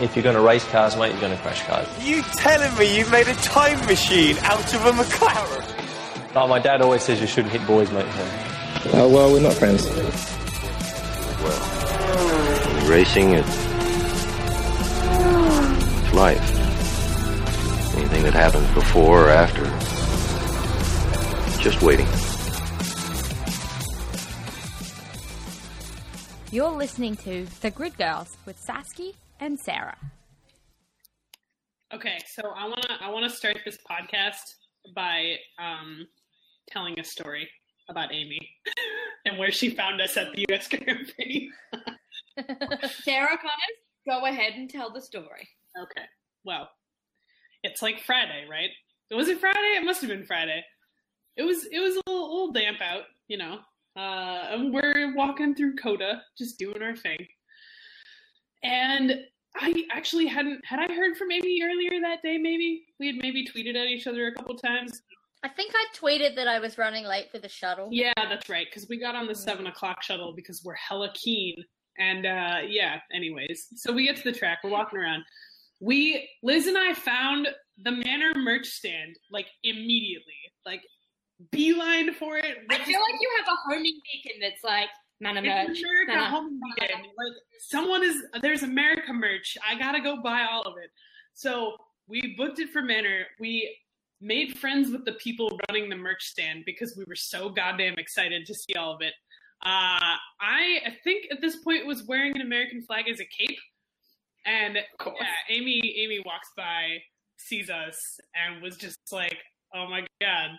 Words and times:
If 0.00 0.16
you're 0.16 0.24
going 0.24 0.34
to 0.34 0.42
race 0.42 0.64
cars, 0.70 0.96
mate, 0.96 1.12
you're 1.12 1.20
going 1.20 1.36
to 1.36 1.42
crash 1.42 1.62
cars. 1.62 1.86
You 2.04 2.22
telling 2.36 2.76
me 2.76 2.96
you've 2.98 3.12
made 3.12 3.28
a 3.28 3.34
time 3.34 3.78
machine 3.86 4.36
out 4.38 4.74
of 4.74 4.86
a 4.86 4.90
McLaren? 4.90 6.34
Like 6.34 6.48
my 6.48 6.58
dad 6.58 6.82
always 6.82 7.02
says, 7.02 7.20
you 7.20 7.28
shouldn't 7.28 7.52
hit 7.52 7.64
boys, 7.66 7.92
mate. 7.92 8.06
Oh, 8.92 9.08
well, 9.08 9.32
we're 9.32 9.40
not 9.40 9.52
friends. 9.54 9.86
Well, 11.44 12.90
racing, 12.90 13.34
is 13.34 13.46
life. 16.12 16.40
Anything 17.96 18.24
that 18.24 18.34
happens 18.34 18.68
before 18.74 19.26
or 19.26 19.30
after, 19.30 19.64
just 21.62 21.82
waiting. 21.82 22.06
You're 26.50 26.70
listening 26.70 27.16
to 27.18 27.46
The 27.60 27.70
Grid 27.70 27.96
Girls 27.96 28.36
with 28.44 28.60
Sasky 28.64 29.14
and 29.40 29.58
Sarah. 29.58 29.96
Okay, 31.92 32.18
so 32.26 32.42
I 32.56 32.66
want 32.66 32.82
to 32.82 32.92
I 33.00 33.10
want 33.10 33.30
to 33.30 33.36
start 33.36 33.58
this 33.64 33.78
podcast 33.88 34.54
by 34.94 35.36
um, 35.58 36.06
telling 36.68 36.98
a 36.98 37.04
story 37.04 37.48
about 37.88 38.12
Amy 38.12 38.48
and 39.24 39.38
where 39.38 39.52
she 39.52 39.70
found 39.70 40.00
us 40.00 40.16
at 40.16 40.32
the 40.32 40.44
U.S. 40.48 40.68
Grand 40.70 41.12
Prix. 41.14 41.50
Sarah 43.02 43.36
Connors, 43.36 43.78
go 44.08 44.24
ahead 44.26 44.54
and 44.56 44.68
tell 44.68 44.92
the 44.92 45.00
story. 45.00 45.48
Okay, 45.80 46.06
well, 46.44 46.68
it's 47.62 47.82
like 47.82 48.00
Friday, 48.00 48.44
right? 48.50 48.70
Was 49.10 49.28
it 49.28 49.38
Friday? 49.38 49.76
It 49.76 49.84
must 49.84 50.00
have 50.00 50.10
been 50.10 50.24
Friday. 50.24 50.64
It 51.36 51.42
was 51.42 51.66
it 51.70 51.78
was 51.78 51.94
a 51.94 52.10
little, 52.10 52.32
little 52.32 52.52
damp 52.52 52.80
out, 52.80 53.04
you 53.28 53.38
know. 53.38 53.58
Uh, 53.96 54.48
and 54.50 54.74
we're 54.74 55.14
walking 55.14 55.54
through 55.54 55.76
COTA, 55.76 56.22
just 56.36 56.58
doing 56.58 56.82
our 56.82 56.96
thing. 56.96 57.26
And 58.64 59.20
I 59.56 59.84
actually 59.92 60.26
hadn't 60.26 60.64
had 60.64 60.80
I 60.80 60.92
heard 60.92 61.16
from 61.16 61.30
Amy 61.30 61.62
earlier 61.62 62.00
that 62.00 62.22
day. 62.22 62.38
Maybe 62.38 62.84
we 62.98 63.06
had 63.06 63.16
maybe 63.16 63.46
tweeted 63.46 63.76
at 63.76 63.86
each 63.86 64.06
other 64.06 64.26
a 64.26 64.32
couple 64.34 64.56
times. 64.56 65.00
I 65.44 65.48
think 65.48 65.72
I 65.74 65.84
tweeted 65.94 66.34
that 66.36 66.48
I 66.48 66.58
was 66.58 66.78
running 66.78 67.04
late 67.04 67.30
for 67.30 67.38
the 67.38 67.48
shuttle. 67.48 67.88
Yeah, 67.92 68.14
that's 68.16 68.48
right. 68.48 68.66
Because 68.68 68.88
we 68.88 68.98
got 68.98 69.14
on 69.14 69.26
the 69.26 69.34
seven 69.34 69.66
o'clock 69.66 70.02
shuttle 70.02 70.32
because 70.34 70.62
we're 70.64 70.74
hella 70.74 71.12
keen. 71.14 71.56
And 71.98 72.26
uh, 72.26 72.60
yeah, 72.66 72.98
anyways, 73.14 73.68
so 73.76 73.92
we 73.92 74.06
get 74.06 74.16
to 74.16 74.24
the 74.24 74.32
track. 74.32 74.58
We're 74.64 74.70
walking 74.70 74.98
around. 74.98 75.22
We 75.80 76.28
Liz 76.42 76.66
and 76.66 76.78
I 76.78 76.94
found 76.94 77.48
the 77.78 77.92
Manor 77.92 78.32
merch 78.36 78.66
stand 78.66 79.16
like 79.30 79.46
immediately. 79.62 80.32
Like 80.64 80.80
beeline 81.52 82.14
for 82.14 82.38
it. 82.38 82.56
I 82.70 82.78
feel 82.78 83.00
like 83.00 83.20
you 83.20 83.30
have 83.38 83.46
a 83.46 83.56
homing 83.68 84.00
beacon 84.12 84.40
that's 84.40 84.64
like 84.64 84.88
Manor 85.20 85.42
merch. 85.42 85.80
America 85.80 86.24
homing 86.26 86.60
beacon. 86.78 87.02
Like 87.02 87.32
someone 87.60 88.02
is 88.02 88.16
there's 88.42 88.62
America 88.62 89.12
merch. 89.12 89.56
I 89.68 89.78
gotta 89.78 90.00
go 90.00 90.20
buy 90.22 90.46
all 90.50 90.62
of 90.62 90.74
it. 90.82 90.90
So 91.34 91.76
we 92.06 92.34
booked 92.36 92.58
it 92.58 92.70
for 92.70 92.82
Manor. 92.82 93.26
We 93.40 93.76
made 94.20 94.58
friends 94.58 94.90
with 94.90 95.04
the 95.04 95.12
people 95.12 95.58
running 95.68 95.88
the 95.88 95.96
merch 95.96 96.24
stand 96.24 96.64
because 96.64 96.96
we 96.96 97.04
were 97.06 97.16
so 97.16 97.48
goddamn 97.48 97.94
excited 97.98 98.46
to 98.46 98.54
see 98.54 98.74
all 98.74 98.94
of 98.94 99.02
it. 99.02 99.12
Uh, 99.62 100.16
I, 100.40 100.80
I 100.86 100.96
think 101.04 101.26
at 101.30 101.40
this 101.40 101.56
point 101.56 101.86
was 101.86 102.04
wearing 102.04 102.34
an 102.34 102.42
American 102.42 102.82
flag 102.82 103.08
as 103.08 103.20
a 103.20 103.24
cape, 103.24 103.58
and 104.44 104.74
yeah, 104.76 105.26
Amy 105.48 105.80
Amy 105.96 106.22
walks 106.26 106.50
by, 106.56 106.98
sees 107.38 107.70
us, 107.70 108.20
and 108.34 108.62
was 108.62 108.76
just 108.76 108.98
like, 109.10 109.38
"Oh 109.74 109.88
my 109.88 110.06
god, 110.20 110.50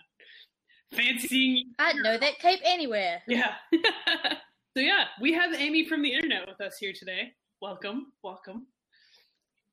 fancy 0.92 1.28
seeing 1.28 1.56
you." 1.56 1.64
I'd 1.78 1.96
know 1.96 2.18
that 2.18 2.38
cape 2.38 2.60
anywhere. 2.64 3.22
Yeah. 3.26 3.54
so 3.72 4.80
yeah, 4.80 5.04
we 5.20 5.32
have 5.32 5.54
Amy 5.54 5.84
from 5.86 6.02
the 6.02 6.12
internet 6.12 6.46
with 6.46 6.60
us 6.60 6.76
here 6.78 6.92
today. 6.94 7.32
Welcome, 7.60 8.12
welcome. 8.22 8.66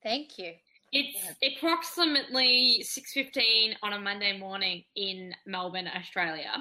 Thank 0.04 0.38
you. 0.38 0.54
It's 0.92 1.18
approximately 1.58 2.84
six 2.84 3.14
fifteen 3.14 3.76
on 3.82 3.94
a 3.94 4.00
Monday 4.00 4.38
morning 4.38 4.84
in 4.96 5.34
Melbourne, 5.48 5.88
Australia, 5.88 6.52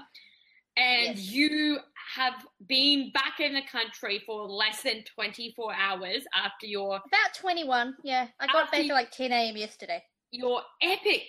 and 0.77 1.19
Yes. 1.19 1.31
you 1.31 1.79
have 2.15 2.35
been 2.67 3.11
back 3.13 3.41
in 3.41 3.53
the 3.53 3.63
country 3.71 4.23
for 4.25 4.49
less 4.49 4.83
than 4.83 5.05
twenty 5.15 5.53
four 5.55 5.75
hours 5.75 6.25
after 6.35 6.67
your 6.67 6.97
About 6.97 7.35
21. 7.39 7.95
Yeah, 8.05 8.29
I 8.41 8.47
got 8.47 8.71
back 8.73 8.81
at 8.81 8.87
like 8.87 9.11
10 9.11 9.33
a.m. 9.33 9.57
yesterday. 9.57 10.03
your 10.31 10.63
epic 10.83 11.29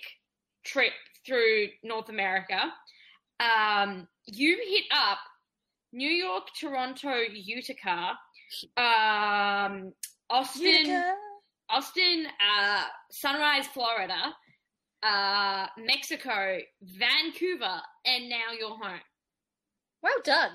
trip 0.64 0.92
through 1.26 1.68
North 1.82 2.08
America. 2.08 2.72
Um, 3.40 4.06
you 4.26 4.56
hit 4.68 4.84
up 4.92 5.18
New 5.92 6.08
York, 6.08 6.44
Toronto, 6.58 7.14
Utica, 7.32 8.12
um, 8.76 9.92
Austin, 10.30 10.62
Utica. 10.86 11.14
Austin, 11.70 12.26
uh, 12.40 12.84
Sunrise, 13.10 13.66
Florida, 13.68 14.34
uh, 15.02 15.66
Mexico, 15.78 16.58
Vancouver, 16.82 17.80
and 18.06 18.28
now 18.28 18.52
you're 18.58 18.70
home. 18.70 19.00
Well 20.02 20.12
done. 20.24 20.52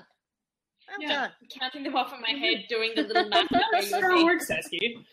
Well 0.88 0.96
Yeah. 1.00 1.08
done. 1.08 1.30
Counting 1.58 1.82
them 1.84 1.96
off 1.96 2.12
in 2.14 2.20
my 2.20 2.30
head, 2.38 2.64
doing 2.68 2.92
the 2.96 3.02
little 3.02 3.28
math. 3.28 3.48
that 3.50 3.64
That's 3.72 3.90
we're 3.92 4.00
how 4.10 4.18
it 4.20 4.24
works, 4.24 4.50
Sasky. 4.50 5.04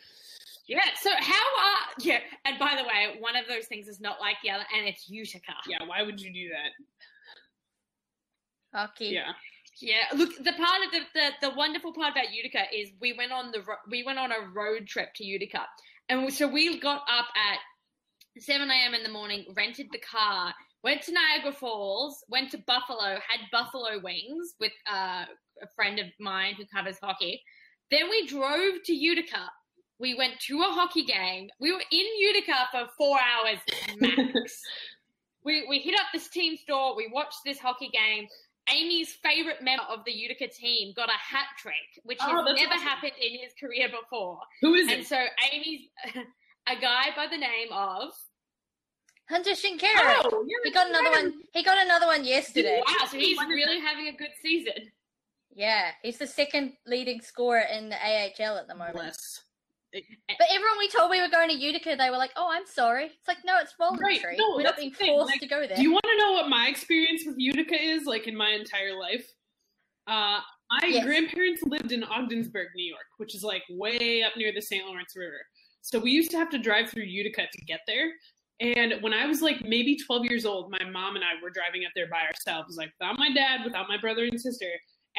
Yeah. 0.68 0.80
So 1.00 1.10
how 1.18 1.34
are 1.36 1.80
yeah? 2.00 2.20
And 2.46 2.60
by 2.60 2.76
the 2.78 2.84
way, 2.84 3.18
one 3.20 3.36
of 3.36 3.48
those 3.48 3.68
things 3.68 3.88
is 3.88 4.00
not 4.02 4.20
like 4.20 4.36
the 4.44 4.50
other, 4.52 4.66
and 4.76 4.88
it's 4.88 5.10
Utica. 5.10 5.54
Yeah, 5.68 5.84
why 5.86 6.04
would 6.04 6.20
you 6.20 6.34
do 6.34 6.50
that? 6.50 6.72
Hockey. 8.74 9.08
Yeah. 9.08 9.32
Yeah, 9.80 10.06
look, 10.16 10.36
the 10.38 10.54
part 10.54 10.82
of 10.86 10.92
the, 10.92 11.00
the 11.14 11.50
the 11.50 11.56
wonderful 11.56 11.94
part 11.94 12.14
about 12.14 12.34
Utica 12.34 12.64
is 12.74 12.90
we 13.00 13.14
went 13.14 13.32
on 13.32 13.52
the 13.52 13.64
we 13.92 14.04
went 14.04 14.18
on 14.18 14.32
a 14.32 14.50
road 14.52 14.88
trip 14.88 15.10
to 15.18 15.24
Utica, 15.24 15.68
and 16.10 16.34
so 16.34 16.48
we 16.48 16.80
got 16.80 17.02
up 17.08 17.28
at 17.36 17.60
seven 18.42 18.72
a.m. 18.72 18.96
in 18.96 19.04
the 19.04 19.10
morning, 19.10 19.46
rented 19.56 19.88
the 19.92 20.00
car, 20.00 20.52
went 20.84 21.04
to 21.04 21.12
Niagara 21.12 21.52
Falls, 21.52 22.24
went 22.28 22.52
to 22.52 22.58
Buffalo, 22.66 23.20
had 23.28 23.40
buffalo 23.52 24.00
wings 24.04 24.56
with 24.60 24.72
uh, 24.92 25.26
a 25.62 25.68
friend 25.76 26.00
of 26.00 26.08
mine 26.20 26.56
who 26.58 26.66
covers 26.74 26.98
hockey. 27.02 27.42
Then 27.92 28.10
we 28.10 28.26
drove 28.26 28.82
to 28.86 28.94
Utica. 28.94 29.50
We 30.00 30.16
went 30.16 30.40
to 30.48 30.60
a 30.62 30.66
hockey 30.66 31.04
game. 31.04 31.50
We 31.60 31.72
were 31.72 31.84
in 31.92 32.06
Utica 32.20 32.68
for 32.72 32.88
four 32.98 33.18
hours 33.18 33.60
max. 33.98 34.62
we 35.46 35.66
we 35.68 35.80
hit 35.80 35.96
up 36.00 36.08
this 36.14 36.30
team 36.30 36.58
store. 36.58 36.96
We 36.96 37.10
watched 37.12 37.40
this 37.46 37.60
hockey 37.60 37.90
game. 37.92 38.28
Amy's 38.70 39.14
favorite 39.24 39.62
member 39.64 39.84
of 39.84 40.04
the 40.06 40.12
Utica 40.12 40.48
team 40.48 40.94
got 40.96 41.10
a 41.10 41.18
hat 41.18 41.48
trick, 41.58 41.76
which 42.04 42.18
Oh, 42.22 42.28
has 42.36 42.46
that's 42.46 42.60
never 42.62 42.74
awesome. 42.74 42.88
happened 42.88 43.14
in 43.22 43.40
his 43.40 43.54
career 43.60 43.88
before. 43.90 44.40
Who 44.62 44.74
is 44.76 44.84
And 44.84 44.92
it? 44.92 44.98
And 45.00 45.08
so 45.08 45.26
Amy's 45.54 45.82
a 46.68 46.76
guy 46.80 47.06
by 47.16 47.28
the 47.28 47.38
name 47.38 47.70
of 47.72 48.10
Hunter 49.30 49.52
Shinkaruk. 49.52 50.30
Oh, 50.32 50.46
yeah, 50.48 50.56
he 50.64 50.72
got 50.72 50.88
another 50.90 51.10
right. 51.10 51.24
one. 51.26 51.34
He 51.54 51.64
got 51.64 51.78
another 51.84 52.06
one 52.08 52.24
yesterday. 52.26 52.82
wow, 52.88 53.08
so 53.10 53.18
he's 53.18 53.38
really 53.40 53.80
having 53.80 54.08
a 54.08 54.14
good 54.18 54.32
season. 54.42 54.92
Yeah, 55.54 55.90
he's 56.04 56.18
the 56.18 56.28
second 56.28 56.74
leading 56.86 57.20
scorer 57.22 57.62
in 57.62 57.90
the 57.90 57.96
AHL 57.96 58.58
at 58.58 58.68
the 58.68 58.76
moment. 58.76 58.94
Bless. 58.96 59.42
But 59.94 60.48
everyone 60.52 60.78
we 60.78 60.90
told 60.90 61.10
we 61.10 61.22
were 61.22 61.30
going 61.30 61.50
to 61.50 61.56
Utica, 61.56 61.96
they 61.98 62.10
were 62.10 62.18
like, 62.18 62.32
"Oh, 62.36 62.50
I'm 62.52 62.66
sorry." 62.66 63.06
It's 63.06 63.28
like, 63.28 63.38
no, 63.46 63.58
it's 63.60 63.74
voluntary. 63.78 64.36
no, 64.38 64.56
we're 64.56 64.64
not 64.64 64.78
being 64.78 64.92
forced 64.94 65.32
like, 65.32 65.40
to 65.40 65.48
go 65.48 65.66
there. 65.66 65.78
Do 65.78 65.82
you 65.82 65.92
want 65.92 66.06
to 66.06 66.18
know 66.18 66.34
what 66.34 66.50
my 66.50 66.68
experience 66.68 67.24
with 67.26 67.36
Utica 67.38 67.82
is 67.82 68.06
like 68.06 68.28
in 68.28 68.36
my 68.36 68.50
entire 68.52 68.98
life? 69.00 69.26
Uh, 70.08 70.40
my 70.70 70.88
Yes. 70.88 71.06
grandparents 71.06 71.64
lived 71.64 71.92
in 71.92 72.04
Ogdensburg, 72.04 72.68
New 72.76 72.86
York, 72.86 73.06
which 73.18 73.36
is 73.36 73.44
like 73.44 73.64
way 73.70 74.24
up 74.24 74.36
near 74.36 74.52
the 74.54 74.62
St. 74.62 74.86
Lawrence 74.86 75.14
River. 75.16 75.40
So 75.82 76.00
we 76.00 76.12
used 76.12 76.32
to 76.32 76.38
have 76.38 76.50
to 76.52 76.58
drive 76.58 76.90
through 76.90 77.04
Utica 77.04 77.48
to 77.52 77.66
get 77.66 77.82
there. 77.88 78.12
And 78.60 78.96
when 79.02 79.14
I 79.14 79.26
was 79.26 79.42
like 79.42 79.62
maybe 79.62 79.98
12 79.98 80.26
years 80.26 80.46
old, 80.46 80.72
my 80.72 80.84
mom 80.84 81.16
and 81.16 81.24
I 81.24 81.42
were 81.42 81.50
driving 81.50 81.86
up 81.86 81.92
there 81.96 82.10
by 82.10 82.22
ourselves, 82.22 82.76
like 82.76 82.92
without 83.00 83.18
my 83.18 83.32
dad, 83.32 83.64
without 83.64 83.88
my 83.88 83.98
brother 83.98 84.24
and 84.26 84.40
sister, 84.40 84.70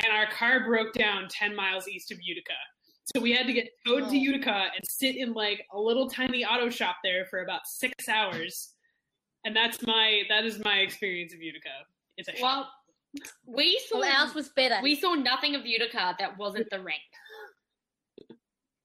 and 0.03 0.13
our 0.13 0.27
car 0.31 0.67
broke 0.67 0.93
down 0.93 1.29
10 1.31 1.55
miles 1.55 1.89
east 1.89 2.11
of 2.11 2.19
Utica. 2.21 2.53
So 3.15 3.21
we 3.23 3.33
had 3.33 3.47
to 3.47 3.53
get 3.53 3.69
towed 3.87 4.05
Oh. 4.05 4.11
to 4.11 4.17
Utica 4.19 4.71
and 4.75 4.85
sit 4.87 5.17
in 5.17 5.33
like 5.33 5.67
a 5.73 5.79
little 5.81 6.09
tiny 6.11 6.45
auto 6.45 6.69
shop 6.69 6.97
there 7.03 7.25
for 7.27 7.43
about 7.43 7.67
six 7.67 8.09
hours. 8.09 8.75
And 9.45 9.57
that's 9.57 9.83
my 9.83 10.23
that 10.29 10.45
is 10.45 10.59
my 10.65 10.79
experience 10.79 11.33
of 11.33 11.41
Utica. 11.41 11.71
It's 12.17 12.29
a 12.29 12.33
Well, 12.43 12.71
we 13.47 13.81
saw 13.89 14.01
well, 14.01 14.25
ours 14.27 14.35
was 14.35 14.51
better. 14.51 14.79
we 14.83 14.95
saw 14.95 15.15
nothing 15.15 15.55
of 15.55 15.65
Utica 15.65 16.17
that 16.19 16.37
wasn't 16.37 16.69
the 16.71 16.81
rink. 16.81 17.01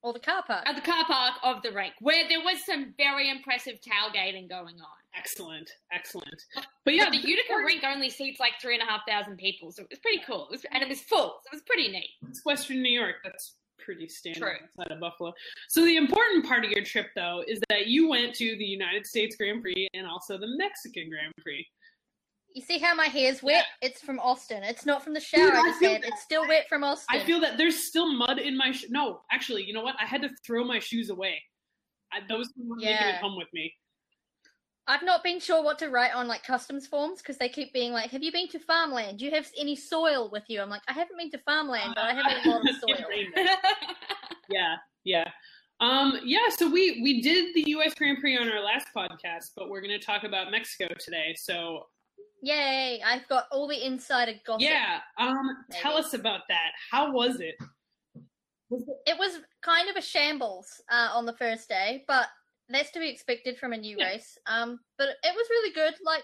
or 0.01 0.11
the 0.13 0.19
car 0.19 0.43
park. 0.45 0.63
At 0.67 0.75
the 0.75 0.81
car 0.81 1.05
park 1.05 1.35
of 1.43 1.61
the 1.63 1.71
rink, 1.71 1.93
where 2.01 2.27
there 2.27 2.41
was 2.43 2.63
some 2.65 2.93
very 2.97 3.29
impressive 3.29 3.79
tailgating 3.81 4.49
going 4.49 4.79
on. 4.81 4.97
excellent, 5.15 5.69
excellent. 5.93 6.43
But 6.85 6.93
yeah, 6.93 7.05
But 7.05 7.11
the 7.21 7.27
Utica 7.27 7.55
rink 7.65 7.83
only 7.85 8.09
seats 8.09 8.37
like 8.39 8.53
three 8.61 8.73
and 8.75 8.83
a 8.83 8.85
half 8.85 9.01
thousand 9.07 9.37
people, 9.37 9.71
so 9.71 9.83
it 9.83 9.89
was 9.89 9.99
pretty 9.99 10.21
cool. 10.25 10.45
It 10.45 10.51
was, 10.51 10.65
and 10.71 10.81
it 10.83 10.89
was 10.89 10.99
full, 11.01 11.39
so 11.43 11.47
it 11.51 11.53
was 11.53 11.61
pretty 11.63 11.89
neat. 11.89 12.09
it's 12.29 12.43
Western 12.45 12.81
New 12.81 12.91
York. 12.91 13.15
That's 13.23 13.55
pretty 13.83 14.07
standard 14.07 14.39
True. 14.39 14.51
outside 14.63 14.91
of 14.91 14.99
Buffalo. 14.99 15.33
So 15.69 15.85
the 15.85 15.97
important 15.97 16.45
part 16.45 16.65
of 16.65 16.71
your 16.71 16.83
trip, 16.83 17.07
though, 17.15 17.43
is 17.47 17.59
that 17.69 17.87
you 17.87 18.09
went 18.09 18.33
to 18.35 18.55
the 18.57 18.65
United 18.65 19.05
States 19.05 19.35
Grand 19.35 19.61
Prix 19.61 19.87
and 19.93 20.07
also 20.07 20.37
the 20.37 20.55
Mexican 20.57 21.09
Grand 21.09 21.33
Prix. 21.41 21.65
You 22.53 22.61
see 22.61 22.77
how 22.77 22.93
my 22.93 23.07
hair's 23.07 23.41
wet? 23.41 23.65
It's 23.81 23.99
from 23.99 24.19
Austin. 24.19 24.61
It's 24.63 24.85
not 24.85 25.03
from 25.03 25.13
the 25.15 25.19
shower 25.19 25.45
Dude, 25.45 25.53
I 25.55 25.67
just 25.67 25.79
feel 25.79 25.91
had. 25.93 26.03
that. 26.03 26.09
It's 26.09 26.21
still 26.21 26.47
wet 26.47 26.67
from 26.69 26.83
Austin. 26.83 27.19
I 27.19 27.23
feel 27.23 27.39
that 27.41 27.57
there's 27.57 27.83
still 27.83 28.13
mud 28.13 28.37
in 28.37 28.55
my 28.55 28.71
sh- 28.71 28.85
no. 28.89 29.21
Actually, 29.31 29.63
you 29.63 29.73
know 29.73 29.81
what? 29.81 29.95
I 29.99 30.05
had 30.05 30.21
to 30.21 30.29
throw 30.45 30.63
my 30.63 30.77
shoes 30.77 31.09
away 31.09 31.41
I, 32.13 32.19
those 32.29 32.49
were 32.55 32.75
making 32.75 32.93
it 32.93 33.15
home 33.15 33.35
with 33.37 33.47
me. 33.53 33.73
I've 34.87 35.03
not 35.03 35.23
been 35.23 35.39
sure 35.39 35.63
what 35.63 35.79
to 35.79 35.89
write 35.89 36.13
on 36.13 36.27
like 36.27 36.43
customs 36.43 36.87
forms 36.87 37.19
because 37.21 37.37
they 37.37 37.47
keep 37.49 37.71
being 37.73 37.93
like, 37.93 38.11
"Have 38.11 38.21
you 38.23 38.31
been 38.31 38.49
to 38.49 38.59
farmland? 38.59 39.19
Do 39.19 39.25
you 39.25 39.31
have 39.31 39.49
any 39.57 39.75
soil 39.75 40.29
with 40.31 40.43
you?" 40.47 40.61
I'm 40.61 40.69
like, 40.69 40.81
"I 40.87 40.93
haven't 40.93 41.17
been 41.17 41.31
to 41.31 41.37
farmland, 41.39 41.93
but 41.95 42.03
I 42.03 42.13
have 42.13 42.45
a 42.45 42.49
lot 42.49 42.61
of 42.69 42.75
soil." 42.87 43.05
yeah, 44.49 44.75
yeah. 45.03 45.29
Um, 45.79 46.19
yeah, 46.23 46.49
so 46.49 46.69
we 46.69 47.01
we 47.01 47.21
did 47.21 47.55
the 47.55 47.63
US 47.71 47.93
Grand 47.95 48.19
Prix 48.19 48.37
on 48.37 48.49
our 48.51 48.61
last 48.61 48.87
podcast, 48.95 49.51
but 49.55 49.69
we're 49.69 49.81
gonna 49.81 49.99
talk 49.99 50.23
about 50.23 50.51
Mexico 50.51 50.87
today. 50.99 51.35
So 51.37 51.87
Yay! 52.41 53.01
I've 53.05 53.25
got 53.29 53.45
all 53.51 53.69
the 53.69 53.85
insider 53.85 54.33
gossip. 54.45 54.67
yeah, 54.69 54.99
um 55.17 55.49
tell 55.71 55.95
us 55.95 56.13
about 56.13 56.41
that. 56.49 56.71
How 56.91 57.11
was 57.11 57.39
it? 57.39 57.55
Was 58.69 58.83
it 58.83 59.11
It 59.11 59.17
was 59.17 59.39
kind 59.61 59.89
of 59.89 59.95
a 59.95 60.01
shambles 60.01 60.67
uh, 60.91 61.09
on 61.13 61.25
the 61.25 61.33
first 61.33 61.69
day, 61.69 62.03
but 62.07 62.27
that's 62.73 62.91
to 62.91 62.99
be 62.99 63.09
expected 63.09 63.57
from 63.57 63.73
a 63.73 63.77
new 63.77 63.97
Yeah. 63.99 64.09
race. 64.09 64.37
Um, 64.47 64.79
but 64.97 65.09
it 65.23 65.35
was 65.35 65.47
really 65.49 65.73
good. 65.73 65.93
Like 66.03 66.23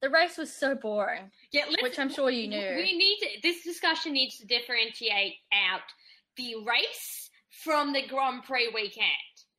the 0.00 0.10
race 0.10 0.36
was 0.36 0.52
so 0.52 0.74
boring, 0.74 1.30
Yeah, 1.52 1.66
let's, 1.70 1.82
which 1.82 1.98
I'm 1.98 2.10
sure 2.10 2.30
you 2.30 2.48
knew. 2.48 2.74
We 2.76 2.96
need 2.96 3.18
to, 3.20 3.28
this 3.42 3.62
discussion 3.62 4.12
needs 4.12 4.36
to 4.38 4.46
differentiate 4.46 5.34
out 5.52 5.82
the 6.36 6.56
race 6.66 7.30
from 7.50 7.92
the 7.92 8.02
Grand 8.06 8.42
Prix 8.44 8.70
weekend 8.74 9.06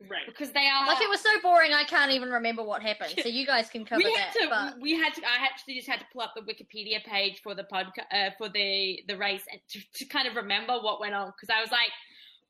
right. 0.10 0.25
because 0.25 0.51
they 0.51 0.68
are 0.68 0.88
Like 0.88 1.01
it 1.01 1.10
was 1.10 1.21
so 1.21 1.30
boring, 1.42 1.74
I 1.74 1.83
can't 1.83 2.12
even 2.12 2.30
remember 2.30 2.63
what 2.63 2.81
happened. 2.81 3.13
So 3.21 3.30
you 3.30 3.45
guys 3.45 3.69
can 3.69 3.86
cover 3.86 4.01
we 4.04 4.13
that. 4.16 4.33
to 4.33 4.48
but 4.50 4.81
we 4.81 4.95
had 4.98 5.13
to 5.13 5.21
I 5.21 5.45
actually 5.45 5.75
just 5.75 5.88
had 5.88 6.00
to 6.00 6.06
pull 6.12 6.21
up 6.21 6.33
the 6.36 6.42
Wikipedia 6.42 7.04
page 7.04 7.42
for 7.42 7.56
the 7.56 7.63
podcast 7.63 8.06
uh, 8.12 8.31
for 8.38 8.50
the 8.50 9.00
the 9.07 9.16
race 9.16 9.44
and 9.51 9.62
to, 9.69 9.80
to 9.94 10.06
kind 10.06 10.27
of 10.27 10.36
remember 10.36 10.74
what 10.80 11.00
went 11.00 11.13
on 11.13 11.27
because 11.27 11.54
I 11.56 11.62
was 11.62 11.71
like, 11.71 11.92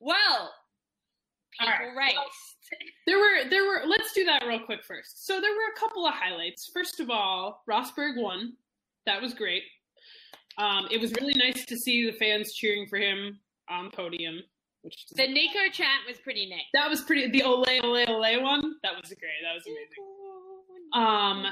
well, 0.00 0.52
All 1.60 1.66
people 1.68 1.94
right. 1.96 1.96
raced. 2.16 2.56
There 3.06 3.18
were 3.18 3.48
there 3.50 3.64
were 3.64 3.82
let's 3.86 4.12
do 4.12 4.24
that 4.24 4.44
real 4.46 4.60
quick 4.60 4.84
first. 4.84 5.26
So 5.26 5.40
there 5.40 5.50
were 5.52 5.72
a 5.76 5.78
couple 5.78 6.06
of 6.06 6.14
highlights. 6.14 6.70
First 6.72 7.00
of 7.00 7.10
all, 7.10 7.62
Rosberg 7.70 8.20
won. 8.20 8.54
That 9.06 9.20
was 9.20 9.34
great. 9.34 9.62
Um, 10.56 10.86
it 10.90 11.00
was 11.00 11.12
really 11.20 11.34
nice 11.34 11.64
to 11.66 11.76
see 11.76 12.06
the 12.10 12.16
fans 12.16 12.54
cheering 12.54 12.86
for 12.86 12.96
him 12.96 13.38
on 13.68 13.90
podium, 13.90 14.40
which 14.82 15.06
The 15.14 15.26
Nico 15.26 15.68
chant 15.72 16.02
was 16.08 16.18
pretty 16.18 16.46
neat. 16.46 16.64
that 16.74 16.88
was 16.88 17.02
pretty. 17.02 17.28
The 17.30 17.42
ole 17.42 17.64
ole 17.82 17.96
ole 18.08 18.42
one 18.42 18.74
that 18.82 18.92
was 19.00 19.08
great. 19.08 19.42
That 19.42 19.54
was 19.54 19.64
amazing. 19.66 20.04
Um, 20.94 21.46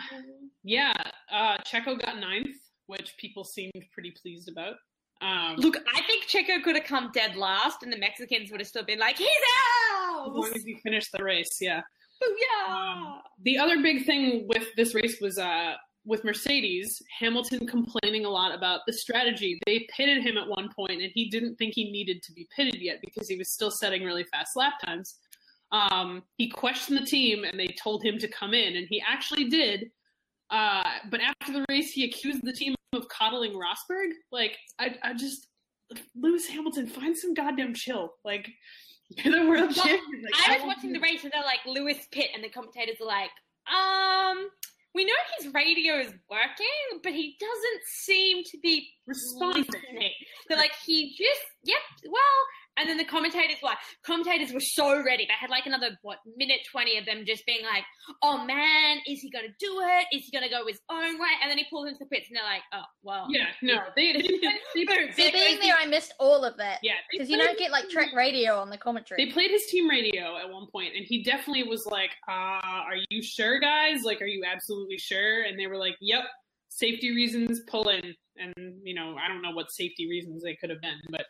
yeah, 0.63 0.93
uh, 1.33 1.59
Checo 1.59 2.01
got 2.01 2.19
ninth, 2.19 2.55
which 2.87 3.17
people 3.19 3.45
seemed 3.45 3.73
pretty 3.93 4.13
pleased 4.23 4.49
about. 4.49 4.77
Um, 5.23 5.57
Look, 5.57 5.77
I 5.95 6.03
think 6.03 6.25
Checo 6.27 6.63
could 6.63 6.75
have 6.77 6.85
come 6.85 7.11
dead 7.15 7.37
last, 7.37 7.83
and 7.83 7.93
the 7.93 7.99
Mexicans 7.99 8.51
would 8.51 8.61
have 8.61 8.67
still 8.67 8.85
been 8.85 8.99
like, 8.99 9.17
"He's 9.17 9.29
as 9.29 9.97
out!" 9.97 10.35
long 10.35 10.53
as 10.55 10.65
he 10.65 10.75
finished 10.83 11.13
the 11.13 11.23
race, 11.23 11.59
yeah. 11.61 11.83
Booyah! 12.23 12.71
Um, 12.71 13.21
the 13.43 13.59
other 13.59 13.81
big 13.81 14.05
thing 14.05 14.47
with 14.49 14.67
this 14.77 14.95
race 14.95 15.21
was 15.21 15.39
uh, 15.39 15.75
with 16.05 16.25
Mercedes, 16.25 17.01
Hamilton 17.21 17.67
complaining 17.67 18.25
a 18.25 18.31
lot 18.31 18.55
about 18.55 18.81
the 18.87 18.93
strategy. 18.93 19.59
They 19.67 19.87
pitted 19.97 20.23
him 20.23 20.37
at 20.37 20.49
one 20.49 20.69
point, 20.75 21.01
and 21.03 21.11
he 21.15 21.31
didn't 21.31 21.57
think 21.57 21.75
he 21.75 21.91
needed 21.91 22.23
to 22.25 22.33
be 22.33 22.49
pitted 22.55 22.81
yet 22.81 23.01
because 23.01 23.29
he 23.29 23.37
was 23.37 23.51
still 23.51 23.71
setting 23.71 24.03
really 24.03 24.25
fast 24.25 24.57
lap 24.57 24.75
times. 24.85 25.19
Um, 25.71 26.23
he 26.37 26.49
questioned 26.49 26.99
the 26.99 27.07
team, 27.07 27.45
and 27.45 27.59
they 27.59 27.69
told 27.83 28.05
him 28.05 28.19
to 28.19 28.29
come 28.29 28.55
in, 28.55 28.77
and 28.77 28.87
he 28.89 29.03
actually 29.07 29.49
did. 29.49 29.91
Uh, 30.51 30.85
but 31.11 31.21
after 31.21 31.53
the 31.53 31.65
race, 31.69 31.93
he 31.93 32.05
accused 32.05 32.45
the 32.45 32.53
team 32.53 32.75
of 32.93 33.09
coddling 33.09 33.53
Rosberg. 33.53 34.11
Like, 34.31 34.59
I, 34.79 34.97
I 35.03 35.15
just 35.15 35.49
Lewis 36.15 36.47
Hamilton, 36.47 36.87
find 36.87 37.17
some 37.17 37.35
goddamn 37.35 37.75
chill. 37.75 38.15
Like, 38.25 38.49
you're 39.09 39.33
the 39.41 39.49
world 39.49 39.73
Well, 39.77 39.87
champion. 39.87 40.23
Like, 40.23 40.49
I 40.49 40.57
was 40.57 40.67
watching 40.67 40.93
the 40.93 41.01
race 41.01 41.25
and 41.25 41.33
they're 41.33 41.43
like 41.43 41.61
Lewis 41.67 42.07
Pitt, 42.13 42.31
and 42.35 42.43
the 42.43 42.49
commentators 42.49 42.97
are 43.01 43.07
like, 43.07 43.31
um, 43.73 44.49
we 44.95 45.05
know 45.05 45.13
his 45.39 45.53
radio 45.55 45.99
is 45.99 46.13
working, 46.31 47.01
but 47.03 47.13
he 47.13 47.37
doesn't 47.41 47.83
seem 47.87 48.45
to 48.45 48.59
be 48.63 48.89
responding. 49.07 49.65
listening. 49.73 50.13
They're 50.49 50.59
like, 50.59 50.73
he 50.85 51.11
just, 51.11 51.41
yep, 51.65 51.79
well. 52.07 52.21
And 52.79 52.89
then 52.89 52.97
the 52.97 53.05
commentators 53.05 53.57
were 53.63 53.69
like, 53.69 53.79
commentators 54.05 54.53
were 54.53 54.61
so 54.61 55.03
ready. 55.05 55.27
They 55.27 55.35
had 55.39 55.51
like 55.51 55.67
another, 55.67 55.99
what, 56.03 56.19
minute 56.37 56.61
20 56.71 56.99
of 56.99 57.07
them 57.07 57.25
just 57.27 57.45
being 57.45 57.63
like, 57.65 57.85
oh 58.23 58.45
man, 58.45 58.99
is 59.07 59.21
he 59.21 59.31
going 59.31 59.45
to 59.45 59.53
do 59.59 59.81
it? 59.81 60.07
Is 60.17 60.25
he 60.25 60.31
going 60.31 60.49
to 60.49 60.51
go 60.51 60.67
his 60.67 60.81
own 60.91 61.19
way? 61.19 61.29
And 61.43 61.51
then 61.51 61.59
he 61.59 61.67
pulls 61.71 61.87
into 61.87 61.99
the 62.01 62.07
pits 62.07 62.29
and 62.29 62.37
they're 62.37 62.45
like, 62.45 62.63
oh, 62.73 62.85
well. 63.03 63.27
Yeah, 63.29 63.47
no, 63.63 63.79
they, 63.95 64.13
they, 64.13 64.23
they, 64.23 64.85
they, 64.85 65.13
See, 65.13 65.31
being 65.31 65.61
there, 65.61 65.75
I 65.79 65.87
missed 65.87 66.15
all 66.19 66.45
of 66.45 66.57
that 66.57 66.79
yeah, 66.83 66.95
because 67.11 67.29
you 67.29 67.37
don't 67.37 67.59
get 67.59 67.71
like 67.71 67.89
track 67.89 68.13
radio 68.15 68.59
on 68.59 68.71
the 68.71 68.79
commentary. 68.79 69.25
They 69.25 69.33
played 69.33 69.51
his 69.51 69.67
team 69.67 69.89
radio 69.89 70.37
at 70.39 70.51
one 70.51 70.67
point, 70.71 70.95
and 70.97 71.05
he 71.05 71.23
definitely 71.23 71.65
was 71.65 71.87
like, 71.87 72.11
uh, 72.29 72.33
"Are 72.33 72.97
you 73.11 73.23
sure, 73.23 73.61
guys? 73.61 74.03
Like, 74.03 74.21
are 74.21 74.27
you 74.27 74.45
absolutely 74.45 74.99
sure?" 74.99 75.43
And 75.43 75.59
they 75.59 75.67
were 75.67 75.77
like, 75.77 75.97
"Yep, 76.01 76.25
safety 76.69 77.15
reasons, 77.15 77.61
pull 77.69 77.89
in." 77.89 78.15
And 78.37 78.55
you 78.83 78.95
know, 78.95 79.17
I 79.23 79.29
don't 79.29 79.43
know 79.43 79.53
what 79.53 79.71
safety 79.71 80.09
reasons 80.09 80.43
they 80.43 80.57
could 80.57 80.71
have 80.71 80.81
been, 80.81 81.01
but 81.11 81.27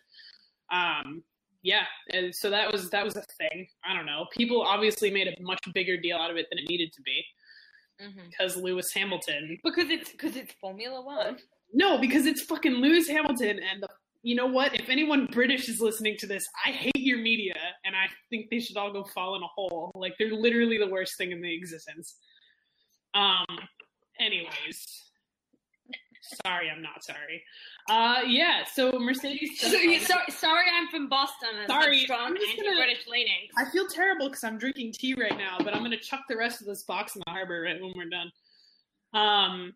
um, 0.75 1.23
yeah. 1.63 1.85
And 2.13 2.35
so 2.35 2.51
that 2.51 2.71
was 2.73 2.91
that 2.91 3.05
was 3.05 3.17
a 3.17 3.23
thing. 3.39 3.67
I 3.85 3.95
don't 3.95 4.07
know. 4.07 4.27
People 4.33 4.63
obviously 4.63 5.11
made 5.11 5.29
a 5.29 5.41
much 5.43 5.61
bigger 5.73 5.97
deal 5.97 6.17
out 6.17 6.31
of 6.31 6.37
it 6.37 6.47
than 6.51 6.59
it 6.59 6.69
needed 6.69 6.93
to 6.95 7.03
be 7.03 7.25
because 8.31 8.57
Lewis 8.57 8.93
Hamilton 8.93 9.59
Because 9.63 9.89
it's 9.91 10.11
because 10.11 10.37
it's 10.37 10.53
Formula 10.61 11.01
One. 11.01 11.39
No, 11.73 11.99
because 11.99 12.27
it's 12.27 12.43
fucking 12.43 12.73
Lewis 12.75 13.09
Hamilton, 13.09 13.59
and 13.59 13.83
the, 13.83 13.89
you 14.23 14.35
know 14.35 14.47
what? 14.47 14.75
If 14.75 14.91
anyone 14.91 15.27
British 15.33 15.69
is 15.71 15.81
listening 15.81 16.17
to 16.19 16.27
this, 16.27 16.45
I 16.67 16.71
hate 16.71 16.97
your 16.97 17.19
media, 17.19 17.55
and 17.85 17.97
I 17.97 18.09
think 18.29 18.51
they 18.51 18.61
should 18.61 18.77
all 18.77 18.93
go 18.93 19.05
fall 19.05 19.37
in 19.37 19.43
a 19.43 19.47
hole. 19.47 19.91
Like 19.95 20.15
they're 20.19 20.35
literally 20.35 20.79
the 20.79 20.89
worst 20.89 21.17
thing 21.17 21.33
in 21.33 21.41
the 21.41 21.55
existence. 21.55 22.17
Um. 23.15 23.47
Anyways, 24.21 25.12
sorry, 26.23 26.71
I'm 26.71 26.83
not 26.83 27.05
sorry. 27.05 27.43
Uh, 27.89 28.21
yeah. 28.27 28.65
So 28.73 28.93
Mercedes. 28.99 29.61
So, 29.61 29.69
so, 29.69 30.15
sorry, 30.31 30.65
I'm 30.75 30.89
from 30.89 31.09
Boston. 31.09 31.51
And 31.59 31.69
Sorry, 31.69 32.07
I'm 32.11 32.37
just 32.37 32.59
anti-British 32.59 33.07
leanings. 33.07 33.51
I 33.57 33.71
feel 33.71 33.87
terrible 33.87 34.29
because 34.29 34.45
I'm 34.45 34.59
drinking 34.59 34.93
tea 34.93 35.15
right 35.15 35.37
now, 35.37 35.57
but 35.59 35.75
I'm 35.75 35.83
gonna 35.83 35.99
chuck 35.99 36.23
the 36.29 36.37
rest 36.37 36.61
of 36.61 36.67
this 36.67 36.83
box 36.85 37.17
in 37.17 37.23
the 37.27 37.31
harbor 37.31 37.63
right 37.63 37.81
when 37.81 37.93
we're 37.97 38.09
done. 38.09 38.31
Um, 39.15 39.75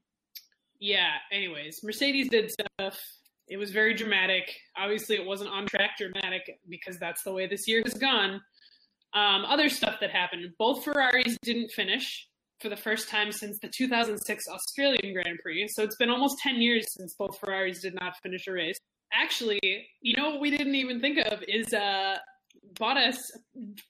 yeah. 0.79 1.15
Anyways, 1.33 1.83
Mercedes 1.83 2.29
did 2.29 2.51
stuff. 2.51 3.01
It 3.49 3.57
was 3.57 3.71
very 3.71 3.95
dramatic. 3.95 4.55
Obviously, 4.77 5.17
it 5.17 5.25
wasn't 5.25 5.51
on 5.51 5.67
track 5.67 5.99
dramatic 5.99 6.59
because 6.69 6.99
that's 6.99 7.23
the 7.23 7.33
way 7.33 7.47
this 7.47 7.69
year 7.69 7.83
has 7.85 7.95
gone. 7.95 8.41
Um, 9.15 9.45
other 9.45 9.69
stuff 9.69 9.97
that 10.01 10.11
happened: 10.11 10.53
both 10.59 10.85
Ferraris 10.85 11.37
didn't 11.43 11.71
finish 11.71 12.29
for 12.61 12.69
the 12.69 12.77
first 12.77 13.09
time 13.09 13.33
since 13.33 13.59
the 13.61 13.71
2006 13.77 14.45
Australian 14.49 15.13
Grand 15.15 15.39
Prix. 15.43 15.69
So 15.69 15.83
it's 15.83 15.97
been 15.97 16.11
almost 16.11 16.39
10 16.43 16.57
years 16.57 16.87
since 16.97 17.15
both 17.19 17.39
Ferraris 17.39 17.81
did 17.83 17.95
not 18.01 18.15
finish 18.23 18.47
a 18.47 18.53
race. 18.53 18.79
Actually, 19.13 19.61
you 20.01 20.17
know 20.17 20.31
what 20.31 20.41
we 20.41 20.51
didn't 20.51 20.75
even 20.75 21.01
think 21.01 21.19
of 21.31 21.43
is 21.47 21.73
uh, 21.73 22.17
Bottas 22.75 23.17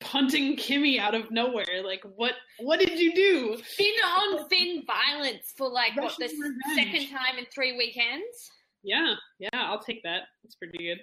punting 0.00 0.56
Kimi 0.56 0.98
out 0.98 1.14
of 1.14 1.30
nowhere. 1.30 1.82
Like, 1.84 2.02
what? 2.16 2.34
What 2.60 2.80
did 2.80 2.98
you 2.98 3.14
do? 3.14 3.56
Finn 3.76 3.94
on 4.04 4.48
Finn 4.48 4.82
violence 4.86 5.52
for 5.56 5.68
like 5.68 5.96
what 5.96 6.14
the 6.18 6.26
revenge. 6.26 6.56
second 6.74 7.08
time 7.16 7.38
in 7.38 7.46
three 7.54 7.76
weekends. 7.76 8.50
Yeah, 8.82 9.14
yeah, 9.38 9.48
I'll 9.54 9.80
take 9.82 10.02
that. 10.04 10.22
It's 10.44 10.54
pretty 10.54 10.78
good. 10.78 10.98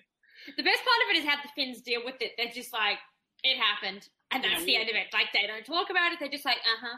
The 0.58 0.64
best 0.64 0.80
part 0.84 1.00
of 1.10 1.16
it 1.16 1.20
is 1.20 1.26
how 1.26 1.36
the 1.42 1.50
Finns 1.56 1.82
deal 1.82 2.02
with 2.06 2.16
it. 2.22 2.32
They're 2.38 2.54
just 2.54 2.72
like, 2.74 2.98
it 3.44 3.58
happened, 3.58 4.08
and 4.32 4.44
that's 4.44 4.62
Yeah, 4.62 4.66
the 4.66 4.76
end 4.78 4.90
of 4.90 4.96
it. 4.96 5.08
Like 5.12 5.28
they 5.34 5.48
don't 5.48 5.66
talk 5.66 5.90
about 5.90 6.12
it. 6.14 6.20
They're 6.20 6.30
just 6.30 6.46
like, 6.46 6.58
uh 6.58 6.80
huh. 6.82 6.98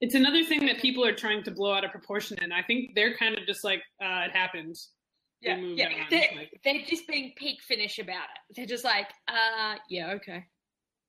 It's 0.00 0.14
another 0.14 0.44
thing 0.44 0.66
that 0.66 0.78
people 0.78 1.04
are 1.04 1.14
trying 1.14 1.42
to 1.44 1.50
blow 1.50 1.72
out 1.72 1.84
of 1.84 1.90
proportion, 1.90 2.38
and 2.42 2.52
I 2.52 2.62
think 2.62 2.94
they're 2.94 3.16
kind 3.16 3.38
of 3.38 3.46
just 3.46 3.64
like, 3.64 3.82
uh, 4.02 4.26
it 4.26 4.32
happened. 4.32 4.76
Yeah, 5.40 5.56
moved 5.56 5.78
yeah. 5.78 5.86
on. 5.86 6.06
They're, 6.10 6.28
Like, 6.34 6.60
they're 6.64 6.82
just 6.86 7.06
being 7.06 7.32
peak 7.36 7.62
Finnish 7.62 7.98
about 7.98 8.24
it. 8.24 8.54
They're 8.56 8.66
just 8.66 8.84
like, 8.84 9.08
uh, 9.28 9.76
yeah, 9.88 10.12
okay. 10.12 10.44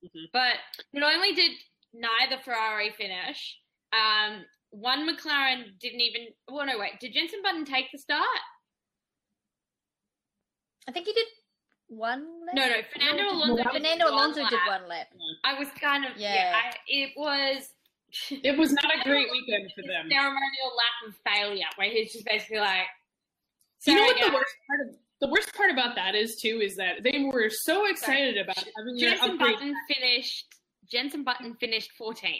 Mhm. 0.04 0.26
But 0.32 0.56
not 0.92 1.14
only 1.14 1.34
did 1.34 1.52
neither 1.92 2.38
Ferrari 2.42 2.90
finish, 2.90 3.58
um, 3.92 4.44
one 4.70 5.08
McLaren 5.08 5.78
didn't 5.80 6.00
even. 6.00 6.28
Well, 6.46 6.66
no, 6.66 6.78
wait. 6.78 7.00
Did 7.00 7.14
Jensen 7.14 7.42
Button 7.42 7.64
take 7.64 7.90
the 7.90 7.98
start? 7.98 8.26
I 10.88 10.92
think 10.92 11.06
he 11.06 11.12
did 11.12 11.26
one 11.88 12.46
lap. 12.46 12.54
No, 12.54 12.68
no. 12.68 12.82
Fernando 12.92 13.32
Alonso. 13.32 13.56
did 13.56 13.72
Fernando 13.72 14.04
one 14.04 14.14
Alonso 14.14 14.48
did 14.48 14.60
one 14.66 14.88
lap. 14.88 15.08
I 15.44 15.58
was 15.58 15.68
kind 15.80 16.04
of 16.04 16.16
yeah. 16.16 16.34
Yeah. 16.34 16.56
I, 16.56 16.76
it 16.86 17.12
was 17.16 17.70
it 18.30 18.58
was 18.58 18.72
not 18.72 18.84
a 18.84 19.02
great 19.04 19.28
weekend 19.30 19.70
for 19.74 19.82
them. 19.82 20.08
ceremonial 20.10 20.72
lap 20.76 21.08
of 21.08 21.14
failure, 21.32 21.66
where 21.76 21.90
he's 21.90 22.12
just 22.12 22.24
basically 22.26 22.58
like. 22.58 22.86
You 23.86 23.94
know 23.94 24.02
what 24.02 24.16
the 24.18 24.32
worst 24.34 24.54
part 24.68 24.80
of 24.88 24.94
the 25.20 25.28
worst 25.28 25.54
part 25.54 25.70
about 25.70 25.94
that 25.96 26.14
is 26.14 26.36
too 26.40 26.60
is 26.62 26.76
that 26.76 27.02
they 27.04 27.28
were 27.32 27.48
so 27.50 27.86
excited 27.88 28.36
about 28.38 28.56
having 28.56 28.96
their 28.96 29.10
Jensen 29.10 29.30
upgrade. 29.32 29.54
Button 29.54 29.74
finished. 29.92 30.46
Jensen 30.90 31.22
Button 31.24 31.54
finished 31.60 31.90
14th. 32.00 32.38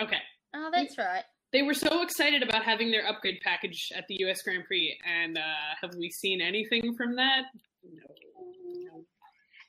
Okay, 0.00 0.16
Oh, 0.54 0.70
that's 0.72 0.96
right. 0.96 1.24
they 1.52 1.62
were 1.62 1.74
so 1.74 2.02
excited 2.02 2.42
about 2.42 2.64
having 2.64 2.90
their 2.90 3.06
upgrade 3.06 3.38
package 3.44 3.90
at 3.94 4.04
the 4.08 4.16
U.S. 4.20 4.42
Grand 4.42 4.64
Prix, 4.64 4.96
and 5.06 5.36
uh, 5.36 5.42
have 5.82 5.94
we 5.96 6.08
seen 6.10 6.40
anything 6.40 6.94
from 6.96 7.16
that? 7.16 7.42
No. 7.84 8.02